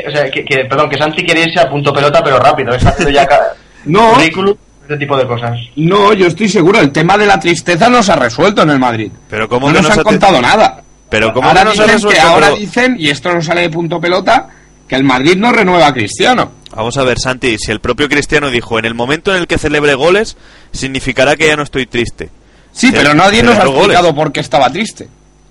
o 0.08 0.12
sea, 0.12 0.32
que, 0.32 0.43
que- 0.45 0.66
perdón, 0.66 0.89
que 0.89 0.98
Santi 0.98 1.24
quiere 1.24 1.43
irse 1.43 1.60
a 1.60 1.70
punto 1.70 1.93
pelota, 1.93 2.22
pero 2.24 2.39
rápido. 2.39 2.74
Está 2.74 2.89
haciendo 2.89 3.12
ya 3.12 3.28
No. 3.86 4.14
currículum, 4.14 4.56
este 4.84 4.98
tipo 4.98 5.18
de 5.18 5.28
cosas. 5.28 5.60
No, 5.76 6.14
yo 6.14 6.28
estoy 6.28 6.48
seguro. 6.50 6.80
El 6.80 6.91
tema 6.91 7.18
de 7.18 7.26
la 7.26 7.39
tristeza 7.39 7.89
no 7.89 8.02
se 8.02 8.12
ha 8.14 8.16
resuelto 8.16 8.62
en 8.64 8.70
el 8.72 8.80
Madrid. 8.80 9.12
Pero 9.30 9.48
¿cómo 9.50 9.68
no 9.68 9.74
que 9.76 9.82
nos 9.82 9.89
no 9.89 9.93
se 9.95 10.00
han 10.00 10.04
contado 10.06 10.41
nada. 10.41 10.82
Pero 11.10 11.34
¿cómo 11.34 11.47
ahora 11.47 11.62
que 11.62 11.66
no 11.66 11.72
dicen 11.72 11.86
que 11.88 11.93
resuelto? 11.93 12.22
ahora 12.28 12.47
Pero- 12.47 12.60
dicen, 12.60 12.95
y 12.99 13.10
esto 13.10 13.34
no 13.34 13.41
sale 13.41 13.62
de 13.62 13.70
punto 13.70 13.99
pelota, 14.01 14.49
que 14.88 14.95
el 14.95 15.03
Madrid 15.03 15.36
no 15.38 15.51
renueva 15.51 15.88
a 15.88 15.93
Cristiano. 15.93 16.51
Vamos 16.76 16.97
a 16.97 17.03
ver, 17.03 17.18
Santi, 17.20 17.58
si 17.58 17.72
el 17.72 17.80
propio 17.80 18.10
Cristiano 18.10 18.49
dijo, 18.49 18.78
en 18.78 18.86
el 18.86 18.93
momento 18.93 19.32
en 19.34 19.41
el 19.41 19.47
que 19.47 19.58
celebre 19.58 19.95
goles, 19.95 20.38
significará 20.72 21.36
que 21.36 21.47
ya 21.47 21.55
no 21.55 21.64
estoy 21.64 21.86
triste. 21.88 22.30
Sí, 22.72 22.91
pero 22.91 23.14
nadie 23.16 23.41
nos 23.41 23.55
ha 23.58 23.66
goles. 23.66 23.78
explicado 23.80 24.14
por 24.16 24.32
qué 24.32 24.39
estaba 24.41 24.70
triste. 24.70 25.08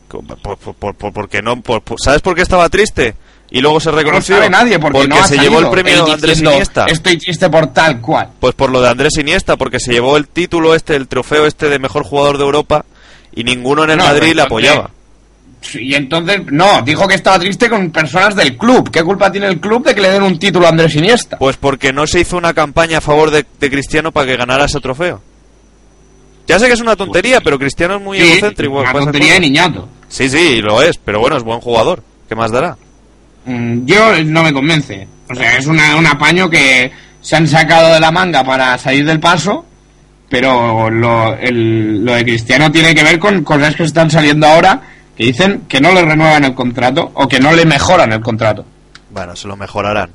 Por, 0.09 0.25
por- 0.57 0.75
por- 0.75 0.95
por- 0.95 1.13
porque 1.13 1.43
no, 1.43 1.61
¿Sabes 1.99 2.23
por 2.23 2.35
qué 2.37 2.43
estaba 2.43 2.69
triste? 2.69 3.17
Y 3.51 3.61
luego 3.61 3.81
se 3.81 3.91
No 3.91 3.97
reconoció. 3.97 4.37
sabe 4.37 4.51
nadie 4.51 4.79
porque, 4.79 5.07
no 5.09 5.17
ha 5.17 5.25
se 5.27 5.39
llevó 5.39 5.61
el 5.61 5.71
premio 5.71 5.95
él 5.95 6.01
Andrés 6.01 6.21
diciendo, 6.23 6.53
Iniesta. 6.53 6.85
Estoy 6.87 7.17
triste 7.19 7.49
por 7.51 7.69
tal 7.69 8.01
cual. 8.01 8.29
Pues 8.41 8.55
por 8.55 8.71
lo 8.71 8.81
de 8.81 8.89
Andrés 8.89 9.17
Iniesta, 9.19 9.57
porque 9.57 9.81
se 9.81 9.93
llevó 9.93 10.17
el 10.17 10.29
título 10.29 10.75
este, 10.75 10.95
el 10.97 11.09
trofeo 11.09 11.47
este 11.47 11.69
de 11.69 11.79
mejor 11.79 12.05
jugador 12.05 12.39
de 12.39 12.45
Europa 12.45 12.85
y 13.35 13.45
ninguno 13.45 13.85
en 13.85 13.91
el 13.91 13.99
No, 13.99 14.05
Madrid 14.05 14.35
le 14.35 14.43
apoyaba. 14.43 14.91
Y 15.75 15.95
entonces, 15.95 16.43
no, 16.51 16.83
dijo 16.83 17.07
que 17.09 17.15
estaba 17.15 17.39
triste 17.39 17.69
con 17.69 17.91
personas 17.91 18.37
del 18.37 18.57
club. 18.57 18.91
¿Qué 18.91 19.03
culpa 19.03 19.31
tiene 19.33 19.49
el 19.49 19.61
club 19.61 19.85
de 19.85 19.95
que 19.95 20.01
le 20.01 20.11
den 20.11 20.23
un 20.23 20.39
título 20.39 20.67
a 20.67 20.71
Andrés 20.71 20.95
Iniesta? 20.95 21.39
Pues 21.39 21.57
porque 21.57 21.93
no 21.93 22.07
se 22.07 22.21
hizo 22.21 22.37
una 22.37 22.55
campaña 22.55 22.99
a 22.99 23.01
favor 23.01 23.31
de, 23.31 23.45
de 23.59 23.71
Cristiano 23.71 24.13
para 24.13 24.27
que 24.27 24.37
ganara 24.37 24.65
ese 24.67 24.81
trofeo. 24.81 25.21
Ya 26.47 26.59
sé 26.59 26.67
que 26.69 26.75
es 26.75 26.81
una 26.81 26.95
tontería, 26.97 27.41
pero 27.41 27.59
Cristiano 27.59 27.97
es 27.97 28.03
muy 28.03 28.19
Sí, 28.21 28.25
egocéntrico. 28.33 28.81
una 28.81 28.93
tontería 28.93 29.35
de 29.35 29.41
niñato. 29.41 29.89
Sí, 30.09 30.29
sí, 30.29 30.61
lo 30.63 30.81
es, 30.83 30.97
pero 30.99 31.19
bueno, 31.19 31.37
es 31.37 31.43
buen 31.43 31.61
jugador. 31.61 32.03
¿Qué 32.29 32.35
más 32.37 32.53
dará? 32.53 32.77
Mm, 33.47 33.85
Yo 33.87 34.23
no 34.25 34.43
me 34.45 34.53
convence. 34.53 35.09
O 35.29 35.35
sea, 35.35 35.59
es 35.59 35.67
una- 35.67 35.97
un 35.97 36.07
apaño 36.07 36.49
que 36.49 36.93
se 37.21 37.35
han 37.37 37.49
sacado 37.49 37.95
de 37.95 37.99
la 38.01 38.13
manga 38.13 38.45
para 38.45 38.79
salir 38.79 39.05
del 39.05 39.19
paso, 39.19 39.65
pero 40.29 40.89
lo, 40.91 41.35
el- 41.37 42.05
lo 42.05 42.15
de 42.15 42.23
Cristiano 42.25 42.71
tiene 42.71 42.95
que 42.95 43.03
ver 43.03 43.19
con 43.19 43.43
cosas 43.43 43.75
que 43.75 43.83
están 43.85 44.09
saliendo 44.11 44.47
ahora 44.47 44.81
que 45.17 45.25
dicen 45.25 45.63
que 45.69 45.81
no 45.81 45.93
le 45.93 46.03
renuevan 46.05 46.45
el 46.45 46.55
contrato 46.55 47.11
o 47.15 47.27
que 47.29 47.41
no 47.41 47.53
le 47.53 47.65
mejoran 47.65 48.13
el 48.13 48.21
contrato. 48.21 48.65
Bueno, 49.11 49.35
se 49.37 49.49
lo 49.49 49.57
mejorarán. 49.57 50.11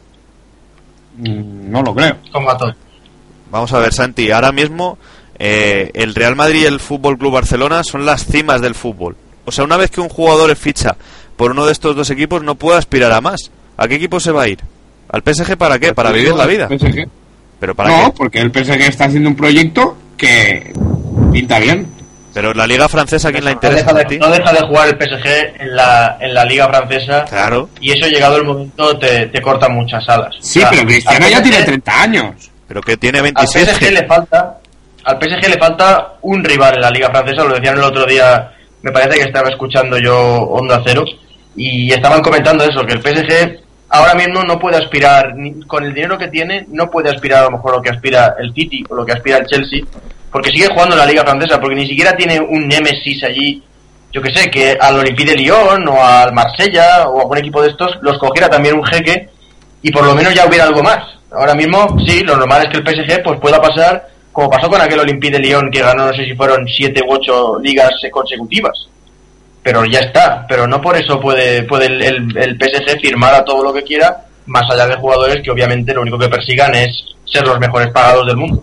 Mm, 1.18 1.72
No 1.72 1.82
lo 1.82 1.94
creo. 1.96 2.18
Como 2.32 2.50
a 2.50 2.58
todos. 2.58 2.76
Vamos 3.52 3.72
a 3.74 3.80
ver, 3.80 3.94
Santi, 3.94 4.32
ahora 4.32 4.52
mismo 4.52 4.98
eh, 5.38 5.92
el 5.94 6.16
Real 6.16 6.36
Madrid 6.36 6.62
y 6.62 6.66
el 6.66 6.80
Fútbol 6.80 7.18
Club 7.18 7.34
Barcelona 7.34 7.84
son 7.84 8.06
las 8.06 8.26
cimas 8.26 8.62
del 8.62 8.76
fútbol. 8.76 9.16
O 9.46 9.52
sea, 9.52 9.64
una 9.66 9.76
vez 9.78 9.90
que 9.92 10.00
un 10.02 10.10
jugador 10.10 10.56
ficha 10.56 10.96
por 11.36 11.52
uno 11.52 11.66
de 11.66 11.72
estos 11.72 11.96
dos 11.96 12.10
equipos, 12.12 12.44
no 12.44 12.56
puede 12.56 12.78
aspirar 12.78 13.12
a 13.12 13.22
más. 13.22 13.50
¿A 13.78 13.88
qué 13.88 13.96
equipo 13.96 14.20
se 14.20 14.32
va 14.32 14.44
a 14.44 14.48
ir? 14.48 14.60
¿Al 15.10 15.24
PSG 15.26 15.58
para 15.58 15.80
qué? 15.80 15.94
¿Para 15.94 16.12
vivir 16.12 16.34
la 16.34 16.46
vida? 16.46 16.68
PSG. 16.70 17.08
¿Pero 17.60 17.76
para 17.76 17.90
No, 17.90 18.06
qué? 18.12 18.18
porque 18.18 18.40
el 18.40 18.52
PSG 18.52 18.82
está 18.82 19.06
haciendo 19.06 19.30
un 19.30 19.36
proyecto 19.36 19.98
que 20.16 20.72
pinta 21.34 21.60
bien. 21.60 21.88
Pero 22.34 22.54
la 22.54 22.66
liga 22.66 22.88
francesa, 22.88 23.28
¿a 23.30 23.32
quién 23.32 23.44
la 23.44 23.52
No 23.52 23.56
interesa? 23.56 23.92
no 23.92 24.30
deja 24.32 24.54
de 24.54 24.60
jugar 24.62 24.88
el 24.88 24.96
PSG 24.96 25.62
en 25.62 25.76
la, 25.76 26.18
en 26.20 26.34
la 26.34 26.46
Liga 26.46 26.68
Francesa. 26.70 27.26
Claro. 27.26 27.70
Y 27.82 27.92
eso, 27.92 28.08
llegado 28.08 28.38
el 28.38 28.46
momento, 28.46 28.98
te, 28.98 29.26
te 29.28 29.42
corta 29.42 29.68
muchas 29.68 30.08
alas. 30.08 30.34
Sí, 30.40 30.60
O 30.60 30.62
sea, 30.62 30.70
pero 30.72 30.86
Cristiano 30.86 31.26
al 31.26 31.32
ya 31.32 31.38
PSG 31.40 31.44
tiene 31.44 31.64
30 31.66 32.02
años. 32.02 32.52
Pero 32.68 32.82
que 32.82 32.96
tiene 32.96 33.18
Al 33.18 33.24
27. 33.26 33.74
PSG 33.74 33.92
le 33.92 34.06
falta 34.08 34.58
al 35.04 35.18
PSG 35.20 35.50
le 35.50 35.58
falta 35.58 36.14
un 36.22 36.44
rival 36.44 36.76
en 36.76 36.82
la 36.82 36.92
Liga 36.92 37.10
Francesa, 37.10 37.44
lo 37.44 37.56
decían 37.56 37.76
el 37.78 37.84
otro 37.84 38.06
día, 38.06 38.52
me 38.84 38.92
parece 38.92 39.18
que 39.18 39.24
estaba 39.26 39.50
escuchando 39.50 39.98
yo 39.98 40.16
Onda 40.44 40.82
Cero 40.86 41.04
y 41.56 41.92
estaban 41.92 42.22
comentando 42.22 42.64
eso, 42.64 42.86
que 42.86 42.94
el 42.94 43.02
PSG 43.02 43.60
ahora 43.90 44.14
mismo 44.14 44.44
no 44.44 44.58
puede 44.60 44.78
aspirar 44.78 45.36
ni- 45.36 45.60
con 45.66 45.84
el 45.84 45.94
dinero 45.94 46.18
que 46.20 46.28
tiene, 46.28 46.66
no 46.70 46.90
puede 46.92 47.10
aspirar 47.10 47.40
a 47.42 47.46
lo 47.46 47.52
mejor 47.58 47.74
lo 47.78 47.82
que 47.82 47.90
aspira 47.90 48.36
el 48.40 48.54
City 48.54 48.84
o 48.90 48.96
lo 48.96 49.04
que 49.06 49.14
aspira 49.14 49.38
el 49.40 49.48
Chelsea, 49.48 49.82
porque 50.32 50.52
sigue 50.52 50.68
jugando 50.68 50.96
en 50.96 51.00
la 51.00 51.06
Liga 51.06 51.24
Francesa, 51.24 51.60
porque 51.60 51.76
ni 51.76 51.88
siquiera 51.88 52.16
tiene 52.16 52.40
un 52.40 52.68
némesis 52.68 53.24
allí 53.24 53.64
yo 54.14 54.22
que 54.22 54.34
sé, 54.34 54.52
que 54.52 54.78
al 54.78 55.00
Olympique 55.00 55.32
de 55.32 55.38
Lyon 55.38 55.88
o 55.88 56.04
al 56.04 56.34
Marsella 56.34 57.08
o 57.08 57.22
algún 57.22 57.38
equipo 57.38 57.62
de 57.62 57.70
estos 57.70 57.98
los 58.02 58.18
cogiera 58.18 58.50
también 58.50 58.76
un 58.76 58.84
jeque 58.84 59.30
y 59.82 59.90
por 59.90 60.06
lo 60.06 60.14
menos 60.14 60.34
ya 60.36 60.46
hubiera 60.46 60.66
algo 60.66 60.84
más. 60.84 61.00
Ahora 61.32 61.56
mismo, 61.56 61.98
sí, 62.06 62.22
lo 62.22 62.36
normal 62.36 62.64
es 62.64 62.70
que 62.72 62.78
el 62.80 62.84
PSG 63.08 63.24
pues 63.24 63.40
pueda 63.40 63.62
pasar 63.62 64.10
como 64.34 64.50
pasó 64.50 64.70
con 64.70 64.82
aquel 64.82 65.00
Olympique 65.00 65.32
de 65.38 65.40
Lyon 65.40 65.72
que 65.72 65.80
ganó 65.82 66.08
no 66.08 66.14
sé 66.14 66.26
si 66.26 66.36
fueron 66.36 66.68
siete 66.68 67.02
u 67.08 67.14
ocho 67.14 67.58
ligas 67.60 67.92
consecutivas. 68.12 68.90
Pero 69.64 69.86
ya 69.86 70.00
está, 70.00 70.46
pero 70.46 70.68
no 70.68 70.82
por 70.82 70.98
eso 70.98 71.18
puede, 71.22 71.64
puede 71.64 71.86
el, 71.86 72.02
el- 72.02 72.38
el 72.38 72.58
PSG 72.60 73.00
firmar 73.00 73.34
a 73.34 73.46
todo 73.46 73.64
lo 73.64 73.74
que 73.74 73.84
quiera, 73.84 74.26
más 74.48 74.70
allá 74.70 74.88
de 74.88 74.96
jugadores 74.98 75.42
que 75.42 75.52
obviamente 75.52 75.94
lo 75.94 76.02
único 76.02 76.18
que 76.20 76.28
persigan 76.28 76.76
es 76.76 77.02
ser 77.24 77.48
los 77.48 77.60
mejores 77.62 77.92
pagados 77.92 78.28
del 78.28 78.36
mundo. 78.36 78.62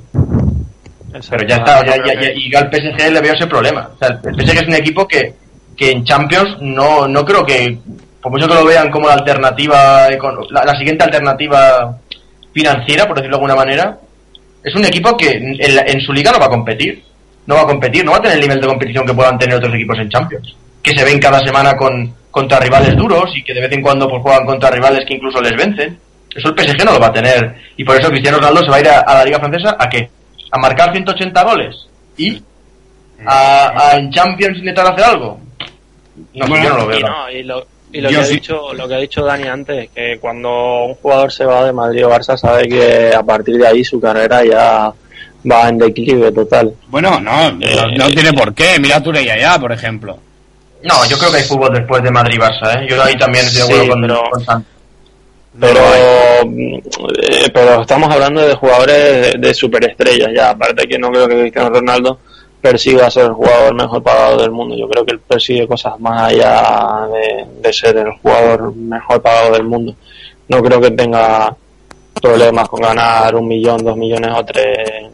Pero 1.30 1.46
ya 1.46 1.56
está, 1.56 1.84
ya, 1.86 1.96
ya- 2.04 2.20
ya- 2.20 2.32
y 2.34 2.54
al 2.54 2.70
PSG 2.70 3.10
le 3.12 3.20
veo 3.20 3.34
ese 3.34 3.46
problema. 3.46 3.90
O 3.94 3.98
sea, 3.98 4.08
el 4.22 4.34
PSG 4.34 4.58
es 4.62 4.66
un 4.68 4.74
equipo 4.74 5.06
que, 5.08 5.34
que 5.76 5.90
en 5.90 6.04
Champions 6.04 6.56
no, 6.60 7.06
no 7.08 7.24
creo 7.24 7.44
que, 7.46 7.78
por 8.22 8.30
mucho 8.32 8.46
que 8.48 8.54
lo 8.54 8.64
vean 8.64 8.90
como 8.90 9.08
la 9.08 9.14
alternativa, 9.14 10.08
la, 10.50 10.64
la 10.64 10.76
siguiente 10.76 11.04
alternativa 11.04 11.96
financiera, 12.52 13.06
por 13.06 13.16
decirlo 13.16 13.36
de 13.36 13.40
alguna 13.44 13.54
manera, 13.56 13.98
es 14.62 14.74
un 14.74 14.84
equipo 14.84 15.16
que 15.16 15.30
en, 15.30 15.74
la- 15.76 15.82
en 15.82 16.00
su 16.00 16.12
liga 16.12 16.32
no 16.32 16.38
va 16.40 16.46
a 16.46 16.50
competir. 16.50 17.02
No 17.46 17.54
va 17.54 17.62
a 17.62 17.66
competir, 17.66 18.04
no 18.04 18.10
va 18.12 18.18
a 18.18 18.22
tener 18.22 18.36
el 18.36 18.42
nivel 18.42 18.60
de 18.60 18.66
competición 18.66 19.06
que 19.06 19.14
puedan 19.14 19.38
tener 19.38 19.56
otros 19.56 19.74
equipos 19.74 19.98
en 19.98 20.10
Champions. 20.10 20.54
Que 20.82 20.94
se 20.96 21.04
ven 21.04 21.18
cada 21.18 21.38
semana 21.40 21.76
con, 21.76 22.14
contra 22.30 22.58
rivales 22.60 22.94
duros 22.96 23.30
y 23.34 23.42
que 23.42 23.54
de 23.54 23.60
vez 23.62 23.72
en 23.72 23.80
cuando 23.80 24.08
pues, 24.08 24.20
juegan 24.22 24.44
contra 24.44 24.70
rivales 24.70 25.06
que 25.06 25.14
incluso 25.14 25.40
les 25.40 25.56
vencen. 25.56 25.98
Eso 26.34 26.48
el 26.50 26.54
PSG 26.54 26.84
no 26.84 26.92
lo 26.92 27.00
va 27.00 27.06
a 27.06 27.12
tener. 27.12 27.54
Y 27.78 27.84
por 27.84 27.96
eso 27.96 28.10
Cristiano 28.10 28.36
Ronaldo 28.36 28.62
se 28.64 28.70
va 28.70 28.76
a 28.76 28.80
ir 28.80 28.88
a, 28.88 28.98
a 29.00 29.14
la 29.14 29.24
Liga 29.24 29.38
Francesa 29.38 29.76
a 29.78 29.88
qué? 29.88 30.10
A 30.50 30.58
marcar 30.58 30.92
180 30.92 31.42
goles. 31.44 31.76
¿Y? 32.16 32.42
¿A, 33.26 33.90
a 33.90 33.96
en 33.96 34.10
Champions 34.10 34.58
intentar 34.58 34.86
hacer 34.86 35.04
algo? 35.04 35.40
No 36.34 36.46
yo 36.46 36.70
no 36.70 36.76
lo 36.78 36.86
veo. 36.86 36.98
Y, 36.98 37.02
¿no? 37.02 37.30
y 37.30 37.42
lo, 37.42 37.66
y 37.92 38.00
lo 38.00 38.08
que, 38.10 38.16
ha 38.16 38.26
dicho, 38.26 38.72
lo 38.74 38.88
que 38.88 38.94
ha 38.94 38.98
dicho 38.98 39.24
Dani 39.24 39.48
antes, 39.48 39.90
que 39.94 40.18
cuando 40.20 40.84
un 40.84 40.94
jugador 40.94 41.32
se 41.32 41.44
va 41.44 41.64
de 41.64 41.72
Madrid 41.72 42.06
o 42.06 42.10
Barça 42.10 42.36
sabe 42.36 42.68
que 42.68 43.12
a 43.14 43.22
partir 43.22 43.56
de 43.56 43.66
ahí 43.66 43.84
su 43.84 44.00
carrera 44.00 44.44
ya 44.44 44.92
va 45.50 45.68
en 45.68 45.78
declive 45.78 46.32
total. 46.32 46.72
Bueno, 46.88 47.20
no, 47.20 47.50
no, 47.52 47.86
no 47.96 48.06
tiene 48.08 48.32
por 48.32 48.54
qué. 48.54 48.78
Mira 48.80 48.96
a 48.96 49.02
Turey 49.02 49.28
allá, 49.30 49.58
por 49.58 49.72
ejemplo. 49.72 50.18
No, 50.82 51.04
yo 51.06 51.18
creo 51.18 51.30
que 51.30 51.38
hay 51.38 51.42
fútbol 51.44 51.72
después 51.74 52.02
de 52.02 52.10
Madrid-Barça, 52.10 52.82
¿eh? 52.82 52.86
Yo 52.88 53.02
ahí 53.02 53.16
también 53.16 53.44
estoy 53.46 53.58
de 53.58 53.64
acuerdo 53.64 53.82
Sí, 53.84 53.88
con, 53.90 54.00
pero- 54.02 54.22
con. 54.46 54.66
Pero, 55.60 55.80
eh, 56.44 57.50
pero 57.52 57.80
estamos 57.82 58.08
hablando 58.10 58.40
de 58.46 58.54
jugadores 58.54 59.32
de, 59.32 59.38
de 59.38 59.54
superestrellas 59.54 60.30
ya. 60.34 60.50
Aparte 60.50 60.86
que 60.86 60.98
no 60.98 61.10
creo 61.10 61.26
que 61.28 61.40
Cristiano 61.40 61.70
Ronaldo 61.70 62.18
persiga 62.60 63.10
ser 63.10 63.26
el 63.26 63.32
jugador 63.32 63.74
mejor 63.74 64.02
pagado 64.02 64.40
del 64.42 64.50
mundo. 64.50 64.76
Yo 64.76 64.88
creo 64.88 65.04
que 65.04 65.14
él 65.14 65.20
persigue 65.20 65.66
cosas 65.66 65.98
más 66.00 66.32
allá 66.32 67.08
de, 67.12 67.46
de 67.60 67.72
ser 67.72 67.96
el 67.96 68.12
jugador 68.22 68.74
mejor 68.74 69.20
pagado 69.22 69.52
del 69.52 69.64
mundo. 69.64 69.94
No 70.48 70.62
creo 70.62 70.80
que 70.80 70.90
tenga 70.92 71.54
problemas 72.20 72.68
con 72.68 72.80
ganar 72.80 73.34
un 73.34 73.46
millón, 73.48 73.84
dos 73.84 73.96
millones 73.96 74.30
o 74.36 74.44
tres 74.44 75.08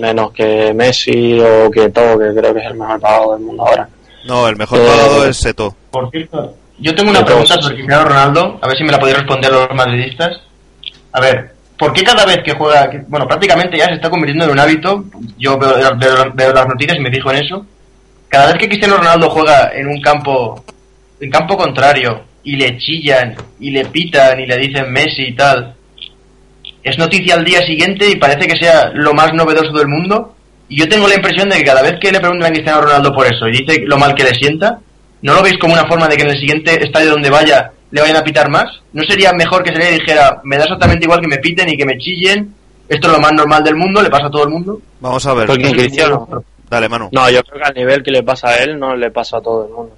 menos 0.00 0.32
que 0.32 0.72
Messi 0.74 1.38
o 1.40 1.70
que 1.70 1.88
todo, 1.90 2.18
que 2.18 2.34
creo 2.34 2.52
que 2.54 2.60
es 2.60 2.66
el 2.66 2.74
mejor 2.74 3.00
pagado 3.00 3.32
del 3.32 3.40
mundo 3.42 3.66
ahora. 3.66 3.88
No, 4.26 4.46
el 4.48 4.56
mejor 4.56 4.78
Eh, 4.80 4.86
pagado 4.86 5.26
es 5.26 5.36
Seto. 5.36 5.74
Por 5.90 6.10
cierto, 6.10 6.54
yo 6.82 6.94
tengo 6.94 7.10
una 7.10 7.24
pregunta 7.24 7.54
sobre 7.60 7.76
Cristiano 7.76 8.04
Ronaldo, 8.04 8.58
a 8.60 8.66
ver 8.66 8.76
si 8.76 8.84
me 8.84 8.92
la 8.92 8.98
podéis 8.98 9.18
responder 9.18 9.50
los 9.52 9.68
madridistas. 9.74 10.40
A 11.12 11.20
ver, 11.20 11.52
¿por 11.78 11.92
qué 11.92 12.02
cada 12.02 12.24
vez 12.26 12.38
que 12.44 12.52
juega, 12.54 12.90
bueno, 13.08 13.26
prácticamente 13.26 13.76
ya 13.78 13.86
se 13.86 13.94
está 13.94 14.10
convirtiendo 14.10 14.44
en 14.44 14.50
un 14.50 14.58
hábito, 14.58 15.04
yo 15.38 15.58
veo, 15.58 15.74
veo- 15.96 16.32
veo 16.34 16.52
las 16.52 16.66
noticias 16.66 16.96
y 16.98 17.00
me 17.00 17.10
fijo 17.12 17.30
en 17.30 17.44
eso, 17.44 17.66
cada 18.28 18.46
vez 18.46 18.56
que 18.58 18.68
Cristiano 18.68 18.96
Ronaldo 18.96 19.30
juega 19.30 19.70
en 19.74 19.86
un 19.88 20.00
campo, 20.00 20.64
en 21.20 21.30
campo 21.30 21.56
contrario, 21.56 22.22
y 22.44 22.56
le 22.56 22.76
chillan, 22.78 23.36
y 23.60 23.70
le 23.70 23.84
pitan, 23.84 24.40
y 24.40 24.46
le 24.46 24.56
dicen 24.56 24.90
Messi 24.90 25.22
y 25.28 25.34
tal, 25.34 25.74
es 26.82 26.98
noticia 26.98 27.34
al 27.34 27.44
día 27.44 27.60
siguiente 27.64 28.08
y 28.10 28.16
parece 28.16 28.48
que 28.48 28.56
sea 28.56 28.90
lo 28.94 29.14
más 29.14 29.32
novedoso 29.32 29.72
del 29.72 29.86
mundo. 29.86 30.34
Y 30.68 30.78
yo 30.80 30.88
tengo 30.88 31.06
la 31.06 31.14
impresión 31.14 31.48
de 31.48 31.58
que 31.58 31.64
cada 31.64 31.82
vez 31.82 31.94
que 32.00 32.10
le 32.10 32.18
preguntan 32.18 32.48
a 32.50 32.52
Cristiano 32.52 32.80
Ronaldo 32.80 33.12
por 33.14 33.26
eso 33.26 33.46
y 33.46 33.52
dice 33.58 33.82
lo 33.86 33.98
mal 33.98 34.14
que 34.14 34.24
le 34.24 34.34
sienta, 34.34 34.80
¿no 35.22 35.34
lo 35.34 35.42
veis 35.42 35.58
como 35.58 35.74
una 35.74 35.86
forma 35.86 36.08
de 36.08 36.16
que 36.16 36.22
en 36.22 36.30
el 36.30 36.38
siguiente 36.38 36.84
estadio 36.84 37.10
donde 37.10 37.30
vaya 37.30 37.72
le 37.90 38.00
vayan 38.00 38.16
a 38.16 38.24
pitar 38.24 38.50
más? 38.50 38.80
¿No 38.92 39.02
sería 39.04 39.32
mejor 39.32 39.62
que 39.62 39.72
se 39.72 39.78
le 39.78 39.92
dijera, 39.92 40.40
me 40.44 40.56
da 40.56 40.64
exactamente 40.64 41.04
igual 41.04 41.20
que 41.20 41.28
me 41.28 41.38
piten 41.38 41.68
y 41.68 41.76
que 41.76 41.86
me 41.86 41.98
chillen? 41.98 42.54
Esto 42.88 43.06
es 43.08 43.14
lo 43.14 43.20
más 43.20 43.32
normal 43.32 43.64
del 43.64 43.76
mundo, 43.76 44.02
le 44.02 44.10
pasa 44.10 44.26
a 44.26 44.30
todo 44.30 44.44
el 44.44 44.50
mundo. 44.50 44.80
Vamos 45.00 45.24
a 45.26 45.34
ver. 45.34 45.48
Cristiano. 45.48 46.28
Dale, 46.68 46.88
Manu. 46.88 47.08
No, 47.12 47.30
yo 47.30 47.42
creo 47.42 47.62
que 47.62 47.68
al 47.68 47.74
nivel 47.74 48.02
que 48.02 48.10
le 48.10 48.22
pasa 48.22 48.48
a 48.48 48.56
él 48.56 48.78
no 48.78 48.94
le 48.94 49.10
pasa 49.10 49.38
a 49.38 49.40
todo 49.40 49.66
el 49.66 49.72
mundo. 49.72 49.96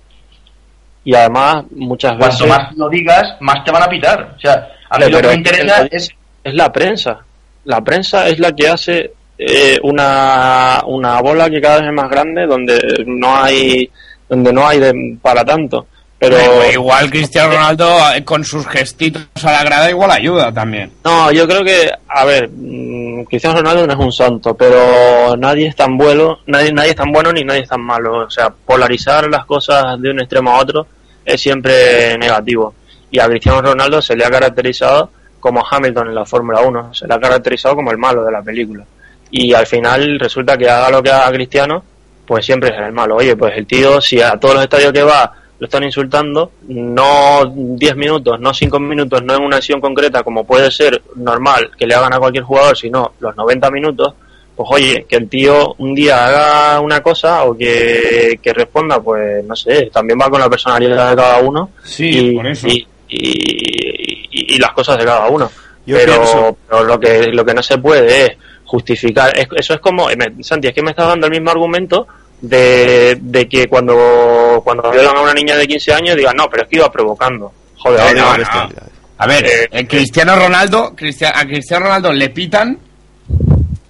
Y 1.04 1.14
además, 1.14 1.64
muchas 1.70 2.16
veces. 2.16 2.38
Cuanto 2.38 2.46
más 2.46 2.76
lo 2.76 2.88
digas, 2.88 3.36
más 3.40 3.64
te 3.64 3.70
van 3.70 3.82
a 3.82 3.88
pitar. 3.88 4.34
O 4.36 4.40
sea, 4.40 4.68
a 4.88 4.98
mí 4.98 5.10
lo 5.10 5.20
que 5.20 5.28
me 5.28 5.34
interesa 5.34 5.86
es 5.90 6.10
es 6.44 6.54
la 6.54 6.70
prensa. 6.70 7.24
La 7.64 7.80
prensa 7.80 8.28
es 8.28 8.38
la 8.38 8.52
que 8.52 8.68
hace 8.68 9.12
eh, 9.38 9.78
una, 9.82 10.82
una 10.86 11.20
bola 11.22 11.48
que 11.48 11.60
cada 11.60 11.80
vez 11.80 11.88
es 11.88 11.94
más 11.94 12.10
grande 12.10 12.46
donde 12.46 12.78
no 13.06 13.34
hay 13.34 13.90
donde 14.34 14.52
no 14.52 14.66
hay 14.66 14.78
de- 14.80 15.16
para 15.22 15.44
tanto. 15.44 15.86
Pero 16.18 16.36
Pero 16.38 16.72
igual 16.72 17.10
Cristiano 17.10 17.52
Ronaldo 17.52 17.98
eh, 18.14 18.24
con 18.24 18.44
sus 18.44 18.66
gestitos 18.66 19.26
a 19.44 19.52
la 19.52 19.64
grada 19.64 19.90
igual 19.90 20.10
ayuda 20.10 20.52
también. 20.52 20.90
no, 21.04 21.30
yo 21.32 21.46
creo 21.46 21.62
que 21.64 21.90
a 22.08 22.24
ver, 22.24 22.48
mm, 22.50 23.24
Cristiano 23.24 23.58
Ronaldo 23.58 23.86
no 23.86 23.92
es 23.92 23.98
un 23.98 24.12
santo, 24.12 24.54
pero 24.56 25.36
nadie 25.36 25.66
es 25.66 25.76
tan 25.76 25.98
bueno, 25.98 26.38
nadie 26.46 26.72
nadie 26.72 26.90
es 26.90 26.96
tan 26.96 27.12
bueno 27.12 27.32
ni 27.32 27.44
nadie 27.44 27.62
es 27.62 27.68
tan 27.68 27.80
malo. 27.82 28.24
O 28.26 28.30
sea, 28.30 28.48
polarizar 28.50 29.28
las 29.28 29.44
cosas 29.44 30.00
de 30.00 30.10
un 30.10 30.20
extremo 30.20 30.50
a 30.52 30.60
otro 30.60 30.86
es 31.24 31.40
siempre 31.40 32.16
negativo. 32.16 32.74
Y 33.10 33.18
a 33.18 33.26
Cristiano 33.28 33.60
Ronaldo 33.60 34.00
se 34.00 34.16
le 34.16 34.24
ha 34.24 34.30
caracterizado 34.30 35.10
como 35.40 35.62
Hamilton 35.68 36.08
en 36.08 36.14
la 36.14 36.24
Fórmula 36.24 36.62
1, 36.62 36.94
se 36.94 37.06
le 37.06 37.14
ha 37.14 37.20
caracterizado 37.20 37.74
como 37.76 37.90
el 37.90 37.98
malo 37.98 38.24
de 38.24 38.32
la 38.32 38.40
película. 38.40 38.84
Y 39.30 39.52
al 39.52 39.66
final 39.66 40.18
resulta 40.18 40.56
que 40.56 40.70
haga 40.70 40.88
lo 40.90 41.02
que 41.02 41.10
haga 41.10 41.30
Cristiano, 41.32 41.82
pues 42.26 42.44
siempre 42.46 42.70
es 42.70 42.76
el 42.78 42.92
malo. 42.92 43.16
Oye, 43.16 43.36
pues 43.36 43.52
el 43.56 43.66
tío, 43.66 44.00
si 44.00 44.20
a 44.20 44.32
todos 44.38 44.54
los 44.54 44.64
estadios 44.64 44.92
que 44.92 45.02
va 45.02 45.32
lo 45.58 45.66
están 45.66 45.84
insultando, 45.84 46.50
no 46.68 47.44
10 47.54 47.96
minutos, 47.96 48.40
no 48.40 48.52
5 48.52 48.80
minutos, 48.80 49.22
no 49.22 49.36
en 49.36 49.42
una 49.42 49.56
acción 49.58 49.80
concreta, 49.80 50.22
como 50.22 50.44
puede 50.44 50.70
ser 50.70 51.00
normal 51.16 51.70
que 51.78 51.86
le 51.86 51.94
hagan 51.94 52.12
a 52.12 52.18
cualquier 52.18 52.44
jugador, 52.44 52.76
sino 52.76 53.12
los 53.20 53.36
90 53.36 53.70
minutos, 53.70 54.14
pues 54.56 54.68
oye, 54.72 55.06
que 55.08 55.16
el 55.16 55.28
tío 55.28 55.74
un 55.78 55.94
día 55.94 56.26
haga 56.26 56.80
una 56.80 57.00
cosa 57.02 57.44
o 57.44 57.56
que, 57.56 58.38
que 58.42 58.52
responda, 58.52 59.00
pues 59.00 59.44
no 59.44 59.54
sé, 59.54 59.90
también 59.92 60.18
va 60.20 60.28
con 60.28 60.40
la 60.40 60.50
personalidad 60.50 61.10
de 61.10 61.16
cada 61.16 61.38
uno 61.38 61.70
Sí, 61.84 62.30
y, 62.30 62.36
por 62.36 62.46
eso. 62.48 62.66
y, 62.68 62.86
y- 63.08 64.58
las 64.58 64.72
cosas 64.72 64.98
de 64.98 65.04
cada 65.04 65.28
uno. 65.28 65.50
Yo 65.86 65.96
pero, 65.96 66.12
pienso- 66.14 66.56
pero 66.68 66.84
lo 66.84 66.98
que 67.00 67.26
lo 67.32 67.44
que 67.44 67.54
no 67.54 67.62
se 67.62 67.78
puede 67.78 68.24
es 68.26 68.32
justificar. 68.74 69.36
es- 69.38 69.46
eso 69.56 69.74
es 69.74 69.80
como, 69.80 70.10
eh, 70.10 70.16
me- 70.16 70.42
Santi, 70.42 70.68
es 70.68 70.74
que 70.74 70.82
me 70.82 70.90
estás 70.90 71.06
dando 71.08 71.26
el 71.26 71.32
mismo 71.32 71.50
argumento 71.50 72.06
de, 72.40 73.16
de 73.20 73.48
que 73.48 73.66
cuando, 73.68 74.60
cuando 74.64 74.90
violan 74.90 75.16
a 75.16 75.20
una 75.22 75.32
niña 75.34 75.56
de 75.56 75.66
15 75.66 75.92
años 75.94 76.16
digan, 76.16 76.36
no, 76.36 76.48
pero 76.50 76.64
es 76.64 76.68
que 76.68 76.76
iba 76.76 76.90
provocando. 76.90 77.52
Joder, 77.78 78.00
Eh, 78.00 78.20
no, 78.20 78.30
a 78.30 78.36
no. 78.36 78.42
este. 78.42 78.80
A 79.18 79.26
ver, 79.28 79.44
Eh, 79.46 79.68
eh, 79.70 79.86
Cristiano 79.86 80.34
Ronaldo, 80.36 80.92
Cristia- 80.96 81.32
a 81.38 81.44
Cristiano 81.46 81.86
Ronaldo 81.86 82.12
le 82.12 82.30
pitan 82.30 82.78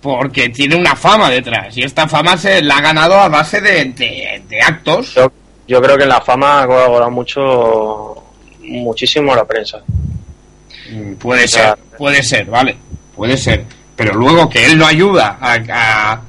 porque 0.02 0.50
tiene 0.50 0.76
una 0.76 0.94
fama 0.94 1.30
detrás 1.30 1.74
y 1.78 1.82
esta 1.82 2.06
fama 2.06 2.36
se 2.36 2.60
la 2.62 2.76
ha 2.76 2.80
ganado 2.82 3.14
a 3.18 3.28
base 3.28 3.60
de, 3.60 3.86
de- 3.86 4.42
de 4.48 4.60
actos. 4.60 5.14
Yo, 5.14 5.32
yo 5.66 5.80
creo 5.80 5.96
que 5.96 6.04
la 6.06 6.20
fama 6.20 6.62
ha 6.62 6.66
colaborado 6.66 7.10
mucho, 7.10 8.22
muchísimo 8.60 9.34
la 9.34 9.46
prensa. 9.46 9.82
Mm, 10.90 11.14
Puede 11.14 11.44
O 11.44 11.48
sea, 11.48 11.70
ser, 11.74 11.96
puede 11.96 12.22
ser, 12.22 12.44
vale, 12.46 12.76
puede 13.16 13.36
ser. 13.38 13.64
Pero 13.96 14.14
luego 14.14 14.48
que 14.48 14.66
él 14.66 14.76
no 14.78 14.86
ayuda 14.86 15.38
a, 15.40 15.54
a- 15.70 16.20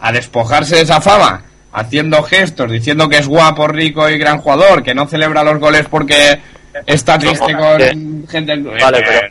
a 0.00 0.12
despojarse 0.12 0.76
de 0.76 0.82
esa 0.82 1.00
fama, 1.00 1.42
haciendo 1.72 2.22
gestos, 2.22 2.70
diciendo 2.70 3.08
que 3.08 3.18
es 3.18 3.28
guapo, 3.28 3.68
rico 3.68 4.08
y 4.08 4.16
gran 4.18 4.38
jugador, 4.38 4.82
que 4.82 4.94
no 4.94 5.06
celebra 5.06 5.44
los 5.44 5.58
goles 5.58 5.86
porque 5.90 6.38
está 6.86 7.18
triste 7.18 7.52
con 7.54 7.76
que- 7.78 8.26
gente... 8.30 8.56
Vale, 8.56 8.98
eh, 9.00 9.02
pero, 9.04 9.28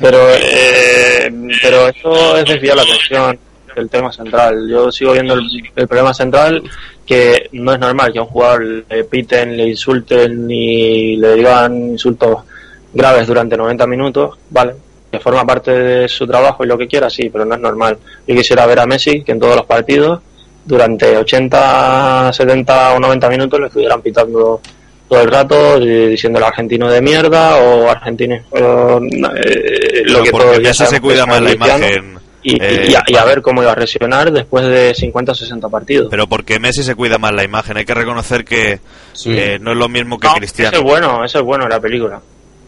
pero, 0.00 0.18
eh, 0.34 1.32
pero 1.60 1.88
eso 1.88 2.36
es 2.38 2.44
desviar 2.44 2.76
la 2.76 2.82
atención 2.82 3.38
del 3.74 3.90
tema 3.90 4.12
central. 4.12 4.68
Yo 4.70 4.92
sigo 4.92 5.12
viendo 5.12 5.34
el, 5.34 5.42
el 5.74 5.88
problema 5.88 6.14
central 6.14 6.62
que 7.04 7.48
no 7.52 7.72
es 7.74 7.80
normal 7.80 8.12
que 8.12 8.20
a 8.20 8.22
un 8.22 8.28
jugador 8.28 8.84
le 8.88 9.04
piten, 9.04 9.56
le 9.56 9.68
insulten 9.70 10.48
y 10.50 11.16
le 11.16 11.34
digan 11.34 11.74
insultos 11.90 12.44
graves 12.92 13.26
durante 13.26 13.56
90 13.56 13.86
minutos, 13.88 14.38
vale, 14.50 14.74
que 15.14 15.20
forma 15.20 15.44
parte 15.46 15.70
de 15.70 16.08
su 16.08 16.26
trabajo 16.26 16.64
y 16.64 16.66
lo 16.66 16.76
que 16.76 16.86
quiera, 16.88 17.08
sí, 17.08 17.28
pero 17.30 17.44
no 17.44 17.54
es 17.54 17.60
normal. 17.60 17.98
Yo 18.26 18.34
quisiera 18.34 18.66
ver 18.66 18.80
a 18.80 18.86
Messi 18.86 19.22
que 19.22 19.32
en 19.32 19.40
todos 19.40 19.56
los 19.56 19.66
partidos 19.66 20.20
durante 20.64 21.16
80, 21.16 22.32
70 22.32 22.94
o 22.94 23.00
90 23.00 23.28
minutos 23.28 23.60
le 23.60 23.66
estuvieran 23.66 24.00
pitando 24.00 24.60
todo 25.08 25.20
el 25.20 25.30
rato 25.30 25.76
eh, 25.76 26.08
diciendo 26.08 26.38
el 26.38 26.44
argentino 26.44 26.90
de 26.90 27.02
mierda 27.02 27.56
o 27.58 27.90
argentino 27.90 28.36
eh, 28.36 30.02
lo 30.06 30.22
que 30.22 30.30
todos 30.30 30.60
ya 30.62 30.72
se 30.72 31.00
cuida 31.00 31.26
más 31.26 31.42
la 31.42 31.52
imagen. 31.52 32.18
y, 32.42 32.56
eh, 32.62 32.96
a, 32.96 33.02
y 33.06 33.16
a 33.16 33.24
ver 33.24 33.42
cómo 33.42 33.62
iba 33.62 33.72
a 33.72 33.74
reaccionar 33.74 34.32
después 34.32 34.64
de 34.66 34.94
50 34.94 35.32
o 35.32 35.34
60 35.34 35.68
partidos 35.68 36.08
Pero 36.10 36.26
porque 36.26 36.58
Messi 36.58 36.82
se 36.82 36.94
cuida 36.94 37.18
más 37.18 37.32
la 37.32 37.44
imagen. 37.44 37.76
Hay 37.76 37.84
que 37.84 37.94
reconocer 37.94 38.44
que 38.44 38.80
eh, 39.26 39.58
no 39.60 39.72
es 39.72 39.76
lo 39.76 39.88
mismo 39.88 40.18
que 40.18 40.28
No, 40.28 40.34
Cristiano. 40.34 40.70
eso 40.70 40.78
es 40.78 40.84
bueno 40.90 41.24
eso 41.24 41.38
es 41.38 41.44
bueno 41.44 41.64
en 41.64 41.70
la 41.70 41.80
película 41.80 42.20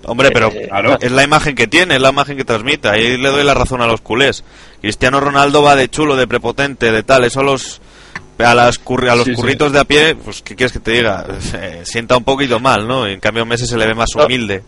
Hombre, 0.07 0.31
pero 0.33 0.49
Eh, 0.49 0.67
claro. 0.69 0.99
es 1.01 1.11
la 1.13 1.23
imagen 1.25 1.55
que 1.55 1.67
tiene, 1.67 1.97
es 1.97 2.01
la 2.01 2.11
imagen 2.11 2.37
que 2.37 2.45
transmite. 2.45 2.89
Ahí 2.89 3.17
le 3.19 3.29
doy 3.31 3.45
la 3.45 3.55
razón 3.55 3.83
a 3.83 3.87
los 3.87 4.01
culés. 4.01 4.45
Cristiano 4.81 5.21
Ronaldo 5.21 5.63
va 5.63 5.77
de 5.77 5.89
chulo, 5.89 6.17
de 6.17 6.27
prepotente, 6.27 6.93
de 6.93 7.03
tal. 7.03 7.25
Eso 7.25 7.41
a 7.41 7.45
los, 7.45 7.81
a 8.39 8.55
las 8.55 8.83
curri- 8.83 9.11
a 9.11 9.17
los 9.17 9.25
Sí, 9.25 9.31
sí. 9.31 9.37
curritos 9.37 9.73
de 9.73 9.81
a 9.81 9.85
pie, 9.85 10.15
pues, 10.15 10.43
¿qué 10.43 10.55
quieres 10.55 10.73
que 10.73 10.81
te 10.81 10.93
diga? 10.93 11.25
Eh, 11.55 11.81
sienta 11.85 12.17
un 12.17 12.25
poquito 12.25 12.61
mal, 12.61 12.87
¿no? 12.87 13.07
En 13.07 13.19
cambio, 13.21 13.45
Messi 13.47 13.67
se 13.67 13.77
le 13.77 13.87
ve 13.87 13.95
más 13.95 14.15
humilde. 14.15 14.63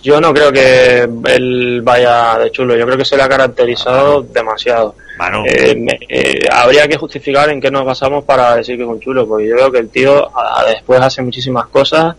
yo 0.00 0.20
no 0.20 0.32
creo 0.32 0.52
que 0.52 1.08
él 1.34 1.80
vaya 1.82 2.38
de 2.38 2.52
chulo 2.52 2.76
yo 2.76 2.86
creo 2.86 2.96
que 2.96 3.04
se 3.04 3.16
le 3.16 3.22
ha 3.24 3.28
caracterizado 3.28 4.22
demasiado 4.22 4.94
Manu, 5.18 5.42
Eh, 5.44 5.74
me- 5.74 5.98
eh, 6.08 6.38
habría 6.52 6.86
que 6.86 6.96
justificar 6.96 7.50
en 7.50 7.60
qué 7.60 7.68
nos 7.68 7.84
basamos 7.84 8.22
para 8.24 8.54
decir 8.54 8.76
que 8.76 8.84
es 8.84 8.88
un 8.88 9.00
chulo, 9.00 9.26
porque 9.26 9.48
yo 9.48 9.56
veo 9.56 9.72
que 9.72 9.80
el 9.80 9.88
tío 9.90 10.30
a- 10.38 10.64
después 10.66 11.00
hace 11.00 11.20
muchísimas 11.22 11.66
cosas 11.66 12.14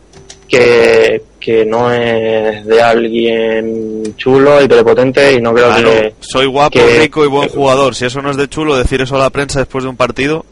que, 0.49 1.21
que 1.39 1.63
no 1.65 1.91
es 1.93 2.65
de 2.65 2.81
alguien 2.81 4.15
chulo 4.17 4.61
y 4.61 4.67
prepotente 4.67 5.33
y 5.33 5.41
no 5.41 5.53
creo 5.53 5.69
Manu, 5.69 5.89
que... 5.89 6.13
soy 6.19 6.47
guapo, 6.47 6.71
que- 6.79 6.99
rico 6.99 7.23
y 7.23 7.27
buen 7.27 7.49
jugador. 7.49 7.93
Si 7.95 8.05
eso 8.05 8.21
no 8.21 8.31
es 8.31 8.37
de 8.37 8.47
chulo, 8.49 8.75
decir 8.77 9.01
eso 9.01 9.15
a 9.15 9.19
la 9.19 9.29
prensa 9.29 9.59
después 9.59 9.83
de 9.83 9.89
un 9.91 9.95
partido. 9.97 10.45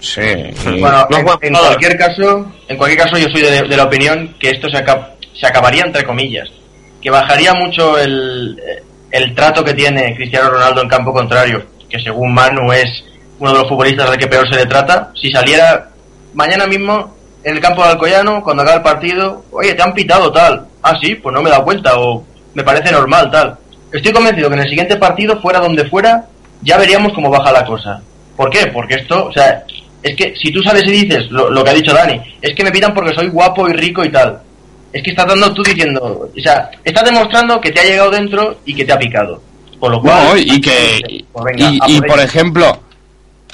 Sí. 0.00 0.20
Bueno, 0.80 1.06
No, 1.10 1.18
en, 1.18 1.24
cualquier 1.52 1.96
caso, 1.98 2.46
en 2.66 2.76
cualquier 2.78 3.00
caso 3.02 3.18
yo 3.18 3.28
soy 3.28 3.42
de, 3.42 3.62
de 3.62 3.76
la 3.76 3.84
opinión 3.84 4.34
que 4.40 4.50
esto 4.50 4.68
se, 4.70 4.78
acab- 4.78 5.10
se 5.38 5.46
acabaría 5.46 5.84
entre 5.84 6.04
comillas, 6.04 6.48
que 7.02 7.10
bajaría 7.10 7.52
mucho 7.52 7.98
el, 7.98 8.58
el 9.10 9.34
trato 9.34 9.62
que 9.62 9.74
tiene 9.74 10.14
Cristiano 10.16 10.48
Ronaldo 10.50 10.80
en 10.82 10.88
campo 10.88 11.12
contrario, 11.12 11.62
que 11.88 12.00
según 12.00 12.32
Manu 12.32 12.72
es 12.72 12.88
uno 13.38 13.52
de 13.52 13.58
los 13.58 13.68
futbolistas 13.68 14.08
al 14.08 14.16
que 14.18 14.26
peor 14.26 14.48
se 14.48 14.56
le 14.56 14.66
trata, 14.66 15.12
si 15.20 15.30
saliera 15.30 15.90
mañana 16.32 16.66
mismo 16.66 17.16
en 17.42 17.54
el 17.54 17.60
campo 17.60 17.82
de 17.82 17.90
Alcoyano, 17.90 18.42
cuando 18.42 18.62
acabe 18.62 18.78
el 18.78 18.82
partido, 18.82 19.44
oye, 19.50 19.74
te 19.74 19.82
han 19.82 19.94
pitado 19.94 20.30
tal, 20.32 20.66
ah 20.82 20.96
sí, 21.00 21.14
pues 21.14 21.34
no 21.34 21.42
me 21.42 21.48
he 21.48 21.52
dado 21.52 21.64
cuenta, 21.64 21.98
o 21.98 22.24
me 22.54 22.62
parece 22.62 22.92
normal 22.92 23.30
tal. 23.30 23.56
Estoy 23.92 24.12
convencido 24.12 24.48
que 24.48 24.54
en 24.54 24.60
el 24.60 24.68
siguiente 24.68 24.96
partido, 24.96 25.40
fuera 25.40 25.60
donde 25.60 25.88
fuera, 25.88 26.26
ya 26.62 26.78
veríamos 26.78 27.12
cómo 27.12 27.30
baja 27.30 27.52
la 27.52 27.64
cosa. 27.64 28.00
¿Por 28.36 28.50
qué? 28.50 28.66
Porque 28.68 28.94
esto, 28.94 29.26
o 29.26 29.32
sea, 29.32 29.64
es 30.02 30.16
que 30.16 30.34
si 30.36 30.52
tú 30.52 30.62
sales 30.62 30.84
y 30.86 31.04
dices 31.04 31.30
lo, 31.30 31.50
lo 31.50 31.64
que 31.64 31.70
ha 31.70 31.74
dicho 31.74 31.92
Dani, 31.92 32.20
es 32.40 32.54
que 32.54 32.64
me 32.64 32.70
pitan 32.70 32.94
porque 32.94 33.14
soy 33.14 33.28
guapo 33.28 33.68
y 33.68 33.72
rico 33.72 34.04
y 34.04 34.10
tal. 34.10 34.40
Es 34.92 35.02
que 35.02 35.10
estás 35.10 35.26
dando 35.26 35.52
tú 35.52 35.62
diciendo, 35.62 36.30
o 36.36 36.40
sea, 36.40 36.70
estás 36.84 37.04
demostrando 37.04 37.60
que 37.60 37.70
te 37.70 37.80
ha 37.80 37.84
llegado 37.84 38.10
dentro 38.10 38.56
y 38.64 38.74
que 38.74 38.84
te 38.84 38.92
ha 38.92 38.98
picado. 38.98 39.42
Por 39.78 39.92
lo 39.92 40.00
cual, 40.00 40.24
No, 40.24 40.36
y 40.36 40.60
que 40.60 41.24
pues 41.32 41.44
venga, 41.44 41.86
y, 41.86 42.00
por 42.02 42.20
ejemplo 42.20 42.78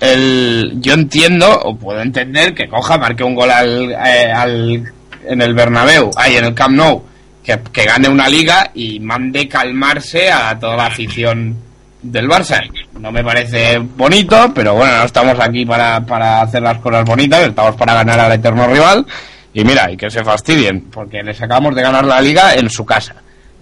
el 0.01 0.75
yo 0.81 0.95
entiendo 0.95 1.59
o 1.63 1.77
puedo 1.77 2.01
entender 2.01 2.55
que 2.55 2.69
coja 2.69 2.99
marque 2.99 3.25
un 3.25 3.35
gol 3.35 3.51
al, 3.51 3.93
eh, 3.93 4.33
al 4.33 4.93
en 5.27 5.43
el 5.43 5.55
Bernabéu 5.55 6.11
ahí 6.17 6.37
en 6.37 6.45
el 6.45 6.55
Camp 6.55 6.77
Nou 6.77 7.03
que, 7.43 7.59
que 7.73 7.85
gane 7.85 8.09
una 8.09 8.29
liga 8.29 8.71
y 8.75 9.01
mande 9.01 9.49
calmarse 9.49 10.31
a 10.31 10.59
toda 10.59 10.77
la 10.77 10.87
afición 10.87 11.57
del 12.03 12.29
Barça. 12.29 12.61
No 12.99 13.13
me 13.13 13.23
parece 13.23 13.79
bonito, 13.79 14.53
pero 14.55 14.75
bueno, 14.75 14.99
no 14.99 15.05
estamos 15.05 15.39
aquí 15.39 15.65
para, 15.65 16.01
para 16.01 16.43
hacer 16.43 16.63
las 16.63 16.79
cosas 16.79 17.05
bonitas, 17.05 17.47
estamos 17.47 17.77
para 17.77 17.95
ganar 17.95 18.19
al 18.19 18.33
eterno 18.33 18.67
rival. 18.67 19.07
Y 19.55 19.65
mira, 19.65 19.91
y 19.91 19.97
que 19.97 20.11
se 20.11 20.23
fastidien, 20.23 20.83
porque 20.91 21.23
les 21.23 21.41
acabamos 21.41 21.75
de 21.75 21.83
ganar 21.83 22.05
la 22.05 22.21
liga 22.21 22.55
en 22.55 22.69
su 22.69 22.85
casa. 22.85 23.15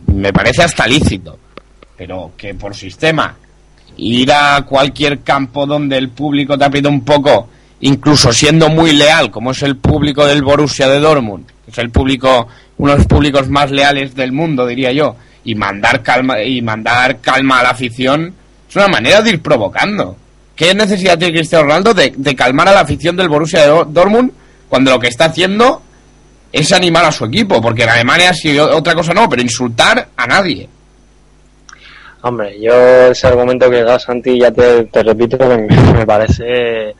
Me 0.06 0.32
parece 0.32 0.62
hasta 0.62 0.86
lícito, 0.86 1.38
pero 1.96 2.32
que 2.36 2.54
por 2.54 2.74
sistema 2.74 3.36
ir 3.96 4.32
a 4.32 4.62
cualquier 4.62 5.20
campo 5.22 5.66
donde 5.66 5.96
el 5.96 6.08
público 6.10 6.56
te 6.58 6.64
aprieta 6.64 6.88
un 6.88 7.04
poco, 7.04 7.48
incluso 7.80 8.32
siendo 8.32 8.68
muy 8.68 8.92
leal, 8.92 9.30
como 9.30 9.50
es 9.52 9.62
el 9.62 9.76
público 9.76 10.26
del 10.26 10.42
Borussia 10.42 10.88
de 10.88 11.00
Dortmund, 11.00 11.46
que 11.64 11.70
es 11.70 11.78
el 11.78 11.90
público, 11.90 12.48
uno 12.78 12.92
de 12.92 12.98
los 12.98 13.06
públicos 13.06 13.48
más 13.48 13.70
leales 13.70 14.14
del 14.14 14.32
mundo, 14.32 14.66
diría 14.66 14.92
yo, 14.92 15.16
y 15.44 15.54
mandar 15.54 16.02
calma, 16.02 16.42
y 16.42 16.62
mandar 16.62 17.20
calma 17.20 17.60
a 17.60 17.62
la 17.64 17.70
afición, 17.70 18.34
es 18.68 18.76
una 18.76 18.88
manera 18.88 19.22
de 19.22 19.30
ir 19.30 19.42
provocando. 19.42 20.16
¿Qué 20.56 20.72
necesidad 20.74 21.18
tiene 21.18 21.34
Cristiano 21.34 21.64
Ronaldo 21.64 21.92
de, 21.94 22.12
de 22.16 22.34
calmar 22.36 22.68
a 22.68 22.72
la 22.72 22.80
afición 22.80 23.16
del 23.16 23.28
Borussia 23.28 23.60
de 23.62 23.66
Do- 23.68 23.84
Dortmund 23.84 24.30
cuando 24.68 24.90
lo 24.92 24.98
que 25.00 25.08
está 25.08 25.26
haciendo 25.26 25.82
es 26.52 26.72
animar 26.72 27.04
a 27.04 27.12
su 27.12 27.24
equipo? 27.24 27.60
Porque 27.60 27.82
en 27.82 27.90
Alemania 27.90 28.32
sí, 28.32 28.56
otra 28.58 28.94
cosa 28.94 29.12
no, 29.12 29.28
pero 29.28 29.42
insultar 29.42 30.08
a 30.16 30.26
nadie. 30.26 30.68
Hombre, 32.26 32.58
yo 32.60 32.72
ese 33.10 33.26
argumento 33.26 33.68
que 33.70 33.82
da 33.82 33.98
Santi, 33.98 34.38
ya 34.40 34.50
te, 34.50 34.84
te 34.84 35.02
repito, 35.02 35.36
que 35.36 35.44
me, 35.46 35.66
me 35.92 36.06
parece 36.06 36.94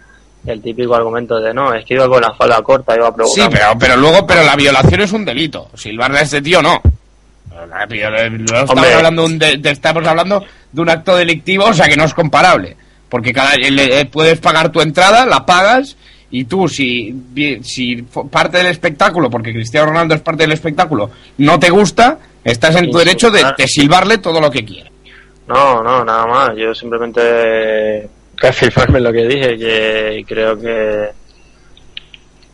el 0.47 0.61
típico 0.61 0.95
argumento 0.95 1.41
de 1.41 1.55
no, 1.55 1.73
es 1.73 1.85
que 1.87 1.95
iba 1.95 2.07
con 2.09 2.21
la 2.21 2.35
falda 2.35 2.61
corta, 2.63 2.95
iba 2.95 3.09
a 3.09 3.15
provocar. 3.15 3.45
Sí, 3.45 3.49
pero, 3.51 3.67
pero 3.79 3.97
luego, 3.97 4.27
pero 4.27 4.43
la 4.45 4.55
violación 4.57 5.01
es 5.01 5.13
un 5.13 5.25
delito. 5.25 5.71
Silbarle 5.75 6.19
a 6.19 6.23
este 6.23 6.43
tío 6.43 6.61
no. 6.61 6.81
No 7.51 7.65
estamos 7.87 8.71
Hombre. 8.71 8.95
hablando, 8.95 9.23
de 9.23 9.29
un 9.29 9.39
de- 9.39 9.71
estamos 9.71 10.07
hablando 10.07 10.45
de 10.73 10.81
un 10.83 10.89
acto 10.91 11.17
delictivo, 11.17 11.65
o 11.67 11.73
sea 11.73 11.89
que 11.89 11.97
no 11.97 12.05
es 12.05 12.13
comparable. 12.15 12.77
Porque 13.09 13.33
cada, 13.33 13.55
le- 13.57 14.01
eh, 14.01 14.05
puedes 14.07 14.39
pagar 14.41 14.71
tu 14.71 14.81
entrada, 14.81 15.25
la 15.25 15.47
pagas, 15.47 15.97
y 16.31 16.45
tú, 16.45 16.69
si, 16.69 17.15
si 17.63 18.03
parte 18.31 18.59
del 18.59 18.67
espectáculo, 18.67 19.31
porque 19.31 19.53
Cristiano 19.53 19.87
Ronaldo 19.87 20.15
es 20.17 20.21
parte 20.21 20.43
del 20.43 20.53
espectáculo, 20.53 21.11
no 21.39 21.59
te 21.59 21.71
gusta, 21.71 22.19
estás 22.43 22.75
en 22.77 22.91
tu 22.91 22.99
derecho 22.99 23.31
de, 23.31 23.43
de 23.57 23.69
silbarle 23.69 24.19
todo 24.19 24.41
lo 24.41 24.51
que 24.51 24.65
quieras. 24.65 24.91
No, 25.47 25.83
no, 25.83 26.05
nada 26.05 26.27
más. 26.27 26.57
Yo 26.57 26.75
simplemente 26.75 28.09
reafirmarme 28.37 29.01
lo 29.01 29.13
que 29.13 29.25
dije, 29.27 29.57
que 29.59 30.25
creo 30.27 30.59
que 30.59 31.11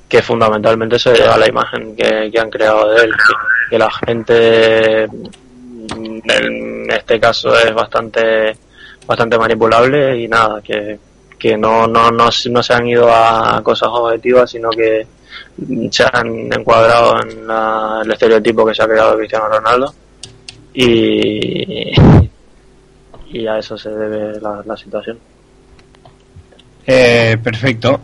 que 0.09 0.23
fundamentalmente 0.23 0.99
se 0.99 1.12
debe 1.12 1.29
a 1.29 1.37
la 1.37 1.49
imagen 1.49 1.95
que, 1.95 2.29
que 2.33 2.41
han 2.41 2.51
creado 2.51 2.91
de 2.91 3.05
él, 3.05 3.12
que, 3.12 3.71
que 3.71 3.79
la 3.79 3.89
gente 3.93 5.05
en 5.05 6.91
este 6.91 7.21
caso 7.21 7.57
es 7.57 7.73
bastante 7.73 8.57
bastante 9.07 9.39
manipulable 9.39 10.19
y 10.19 10.27
nada, 10.27 10.61
que, 10.62 10.99
que 11.39 11.57
no, 11.57 11.87
no, 11.87 12.11
no, 12.11 12.31
se- 12.33 12.51
no 12.51 12.61
se 12.62 12.75
han 12.75 12.87
ido 12.89 13.09
a 13.09 13.61
cosas 13.62 13.89
objetivas, 13.93 14.51
sino 14.51 14.71
que 14.71 15.07
se 15.93 16.05
han 16.12 16.53
encuadrado 16.53 17.23
en 17.23 17.47
la- 17.47 18.01
el 18.05 18.11
estereotipo 18.11 18.67
que 18.67 18.75
se 18.75 18.83
ha 18.83 18.89
creado 18.89 19.12
de 19.12 19.19
Cristiano 19.19 19.49
Ronaldo 19.49 19.95
y, 20.75 21.93
y 23.32 23.47
a 23.47 23.59
eso 23.59 23.77
se 23.78 23.90
debe 23.90 24.40
la, 24.40 24.62
la 24.65 24.77
situación. 24.77 25.19
Eh, 26.86 27.39
perfecto. 27.43 28.01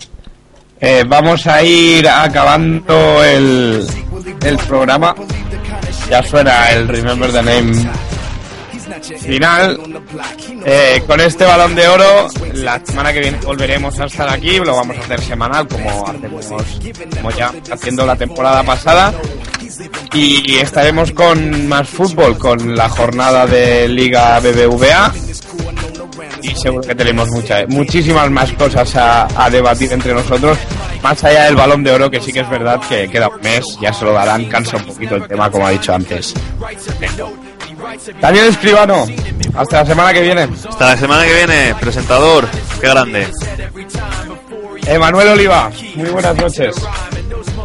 Eh, 0.80 1.04
vamos 1.06 1.46
a 1.46 1.62
ir 1.62 2.06
acabando 2.08 3.24
el, 3.24 3.86
el 4.44 4.58
programa. 4.58 5.14
Ya 6.08 6.22
suena 6.22 6.70
el 6.70 6.86
Remember 6.86 7.32
the 7.32 7.42
Name 7.42 7.72
final. 9.02 9.78
Eh, 10.64 11.02
con 11.06 11.20
este 11.20 11.44
balón 11.44 11.74
de 11.74 11.88
oro, 11.88 12.28
la 12.54 12.80
semana 12.84 13.12
que 13.12 13.20
viene 13.20 13.38
volveremos 13.44 13.98
a 14.00 14.06
estar 14.06 14.28
aquí. 14.28 14.58
Lo 14.58 14.76
vamos 14.76 14.96
a 14.96 15.00
hacer 15.00 15.20
semanal, 15.20 15.68
como 15.68 16.06
hacemos, 16.08 16.46
como 17.16 17.30
ya 17.30 17.52
haciendo 17.70 18.06
la 18.06 18.16
temporada 18.16 18.62
pasada. 18.62 19.12
Y 20.12 20.56
estaremos 20.56 21.12
con 21.12 21.68
más 21.68 21.88
fútbol, 21.88 22.38
con 22.38 22.74
la 22.74 22.88
jornada 22.88 23.46
de 23.46 23.88
Liga 23.88 24.38
BBVA. 24.40 25.12
Y 26.42 26.54
seguro 26.54 26.86
que 26.86 26.94
tenemos 26.94 27.28
muchas, 27.28 27.68
muchísimas 27.68 28.30
más 28.30 28.52
cosas 28.52 28.94
a, 28.96 29.44
a 29.44 29.50
debatir 29.50 29.92
entre 29.92 30.14
nosotros. 30.14 30.58
Más 31.02 31.22
allá 31.24 31.44
del 31.44 31.56
balón 31.56 31.82
de 31.84 31.92
oro, 31.92 32.10
que 32.10 32.20
sí 32.20 32.32
que 32.32 32.40
es 32.40 32.48
verdad 32.48 32.80
que 32.88 33.08
queda 33.08 33.28
un 33.28 33.40
mes, 33.40 33.64
ya 33.80 33.92
se 33.92 34.04
lo 34.04 34.12
darán, 34.12 34.46
cansa 34.46 34.76
un 34.76 34.84
poquito 34.84 35.16
el 35.16 35.26
tema, 35.28 35.50
como 35.50 35.66
ha 35.66 35.70
dicho 35.70 35.94
antes. 35.94 36.34
Daniel 38.20 38.46
Escribano, 38.48 39.06
hasta 39.54 39.80
la 39.80 39.86
semana 39.86 40.12
que 40.12 40.22
viene. 40.22 40.48
Hasta 40.68 40.86
la 40.86 40.96
semana 40.96 41.24
que 41.24 41.34
viene, 41.34 41.74
presentador. 41.80 42.48
Qué 42.80 42.88
grande. 42.88 43.28
Emanuel 44.86 45.28
Oliva, 45.28 45.70
muy 45.94 46.10
buenas 46.10 46.36
noches. 46.36 46.76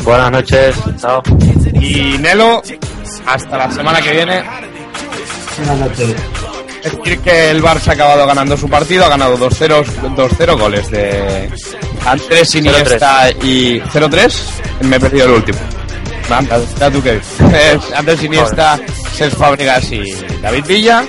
Buenas 0.04 0.32
noches, 0.32 0.76
chao. 1.00 1.22
Y 1.74 2.18
Nelo, 2.18 2.62
hasta 3.26 3.58
la 3.58 3.72
semana 3.72 4.02
que 4.02 4.12
viene. 4.12 4.44
Buenas 5.58 5.78
noches. 5.78 6.16
Es 6.84 6.98
decir 6.98 7.20
que 7.20 7.52
el 7.52 7.62
Barça 7.62 7.90
ha 7.90 7.94
acabado 7.94 8.26
ganando 8.26 8.58
su 8.58 8.68
partido, 8.68 9.06
ha 9.06 9.10
ganado 9.10 9.38
2-0 9.38 9.86
2-0 10.16 10.60
goles 10.60 10.90
de 10.90 11.50
Andrés 12.06 12.56
Iniesta 12.56 13.30
y 13.30 13.80
0-3. 13.80 14.42
Me 14.82 14.96
he 14.96 15.00
perdido 15.00 15.26
el 15.26 15.32
último. 15.32 15.60
Da 16.80 16.90
tú 16.92 17.02
que 17.02 17.18
es 17.18 17.94
Andrés 17.96 18.24
Iniesta, 18.24 18.80
Cesc 19.14 19.38
Fábregas 19.38 19.92
y 19.92 20.04
David 20.42 20.66
Villa. 20.66 21.04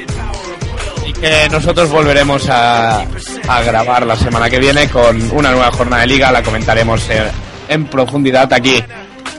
Y 1.07 1.13
que 1.13 1.49
nosotros 1.51 1.91
volveremos 1.91 2.49
a, 2.49 3.03
a 3.49 3.63
grabar 3.63 4.07
la 4.07 4.17
semana 4.17 4.49
que 4.49 4.59
viene 4.59 4.89
con 4.89 5.31
una 5.33 5.51
nueva 5.51 5.71
jornada 5.73 6.03
de 6.03 6.09
liga. 6.09 6.31
La 6.31 6.43
comentaremos 6.43 7.09
en, 7.11 7.25
en 7.69 7.87
profundidad 7.87 8.53
aquí 8.53 8.83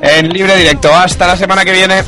en 0.02 0.30
libre 0.30 0.58
directo. 0.58 0.94
Hasta 0.94 1.28
la 1.28 1.38
semana 1.38 1.64
que 1.64 1.72
viene. 1.72 2.04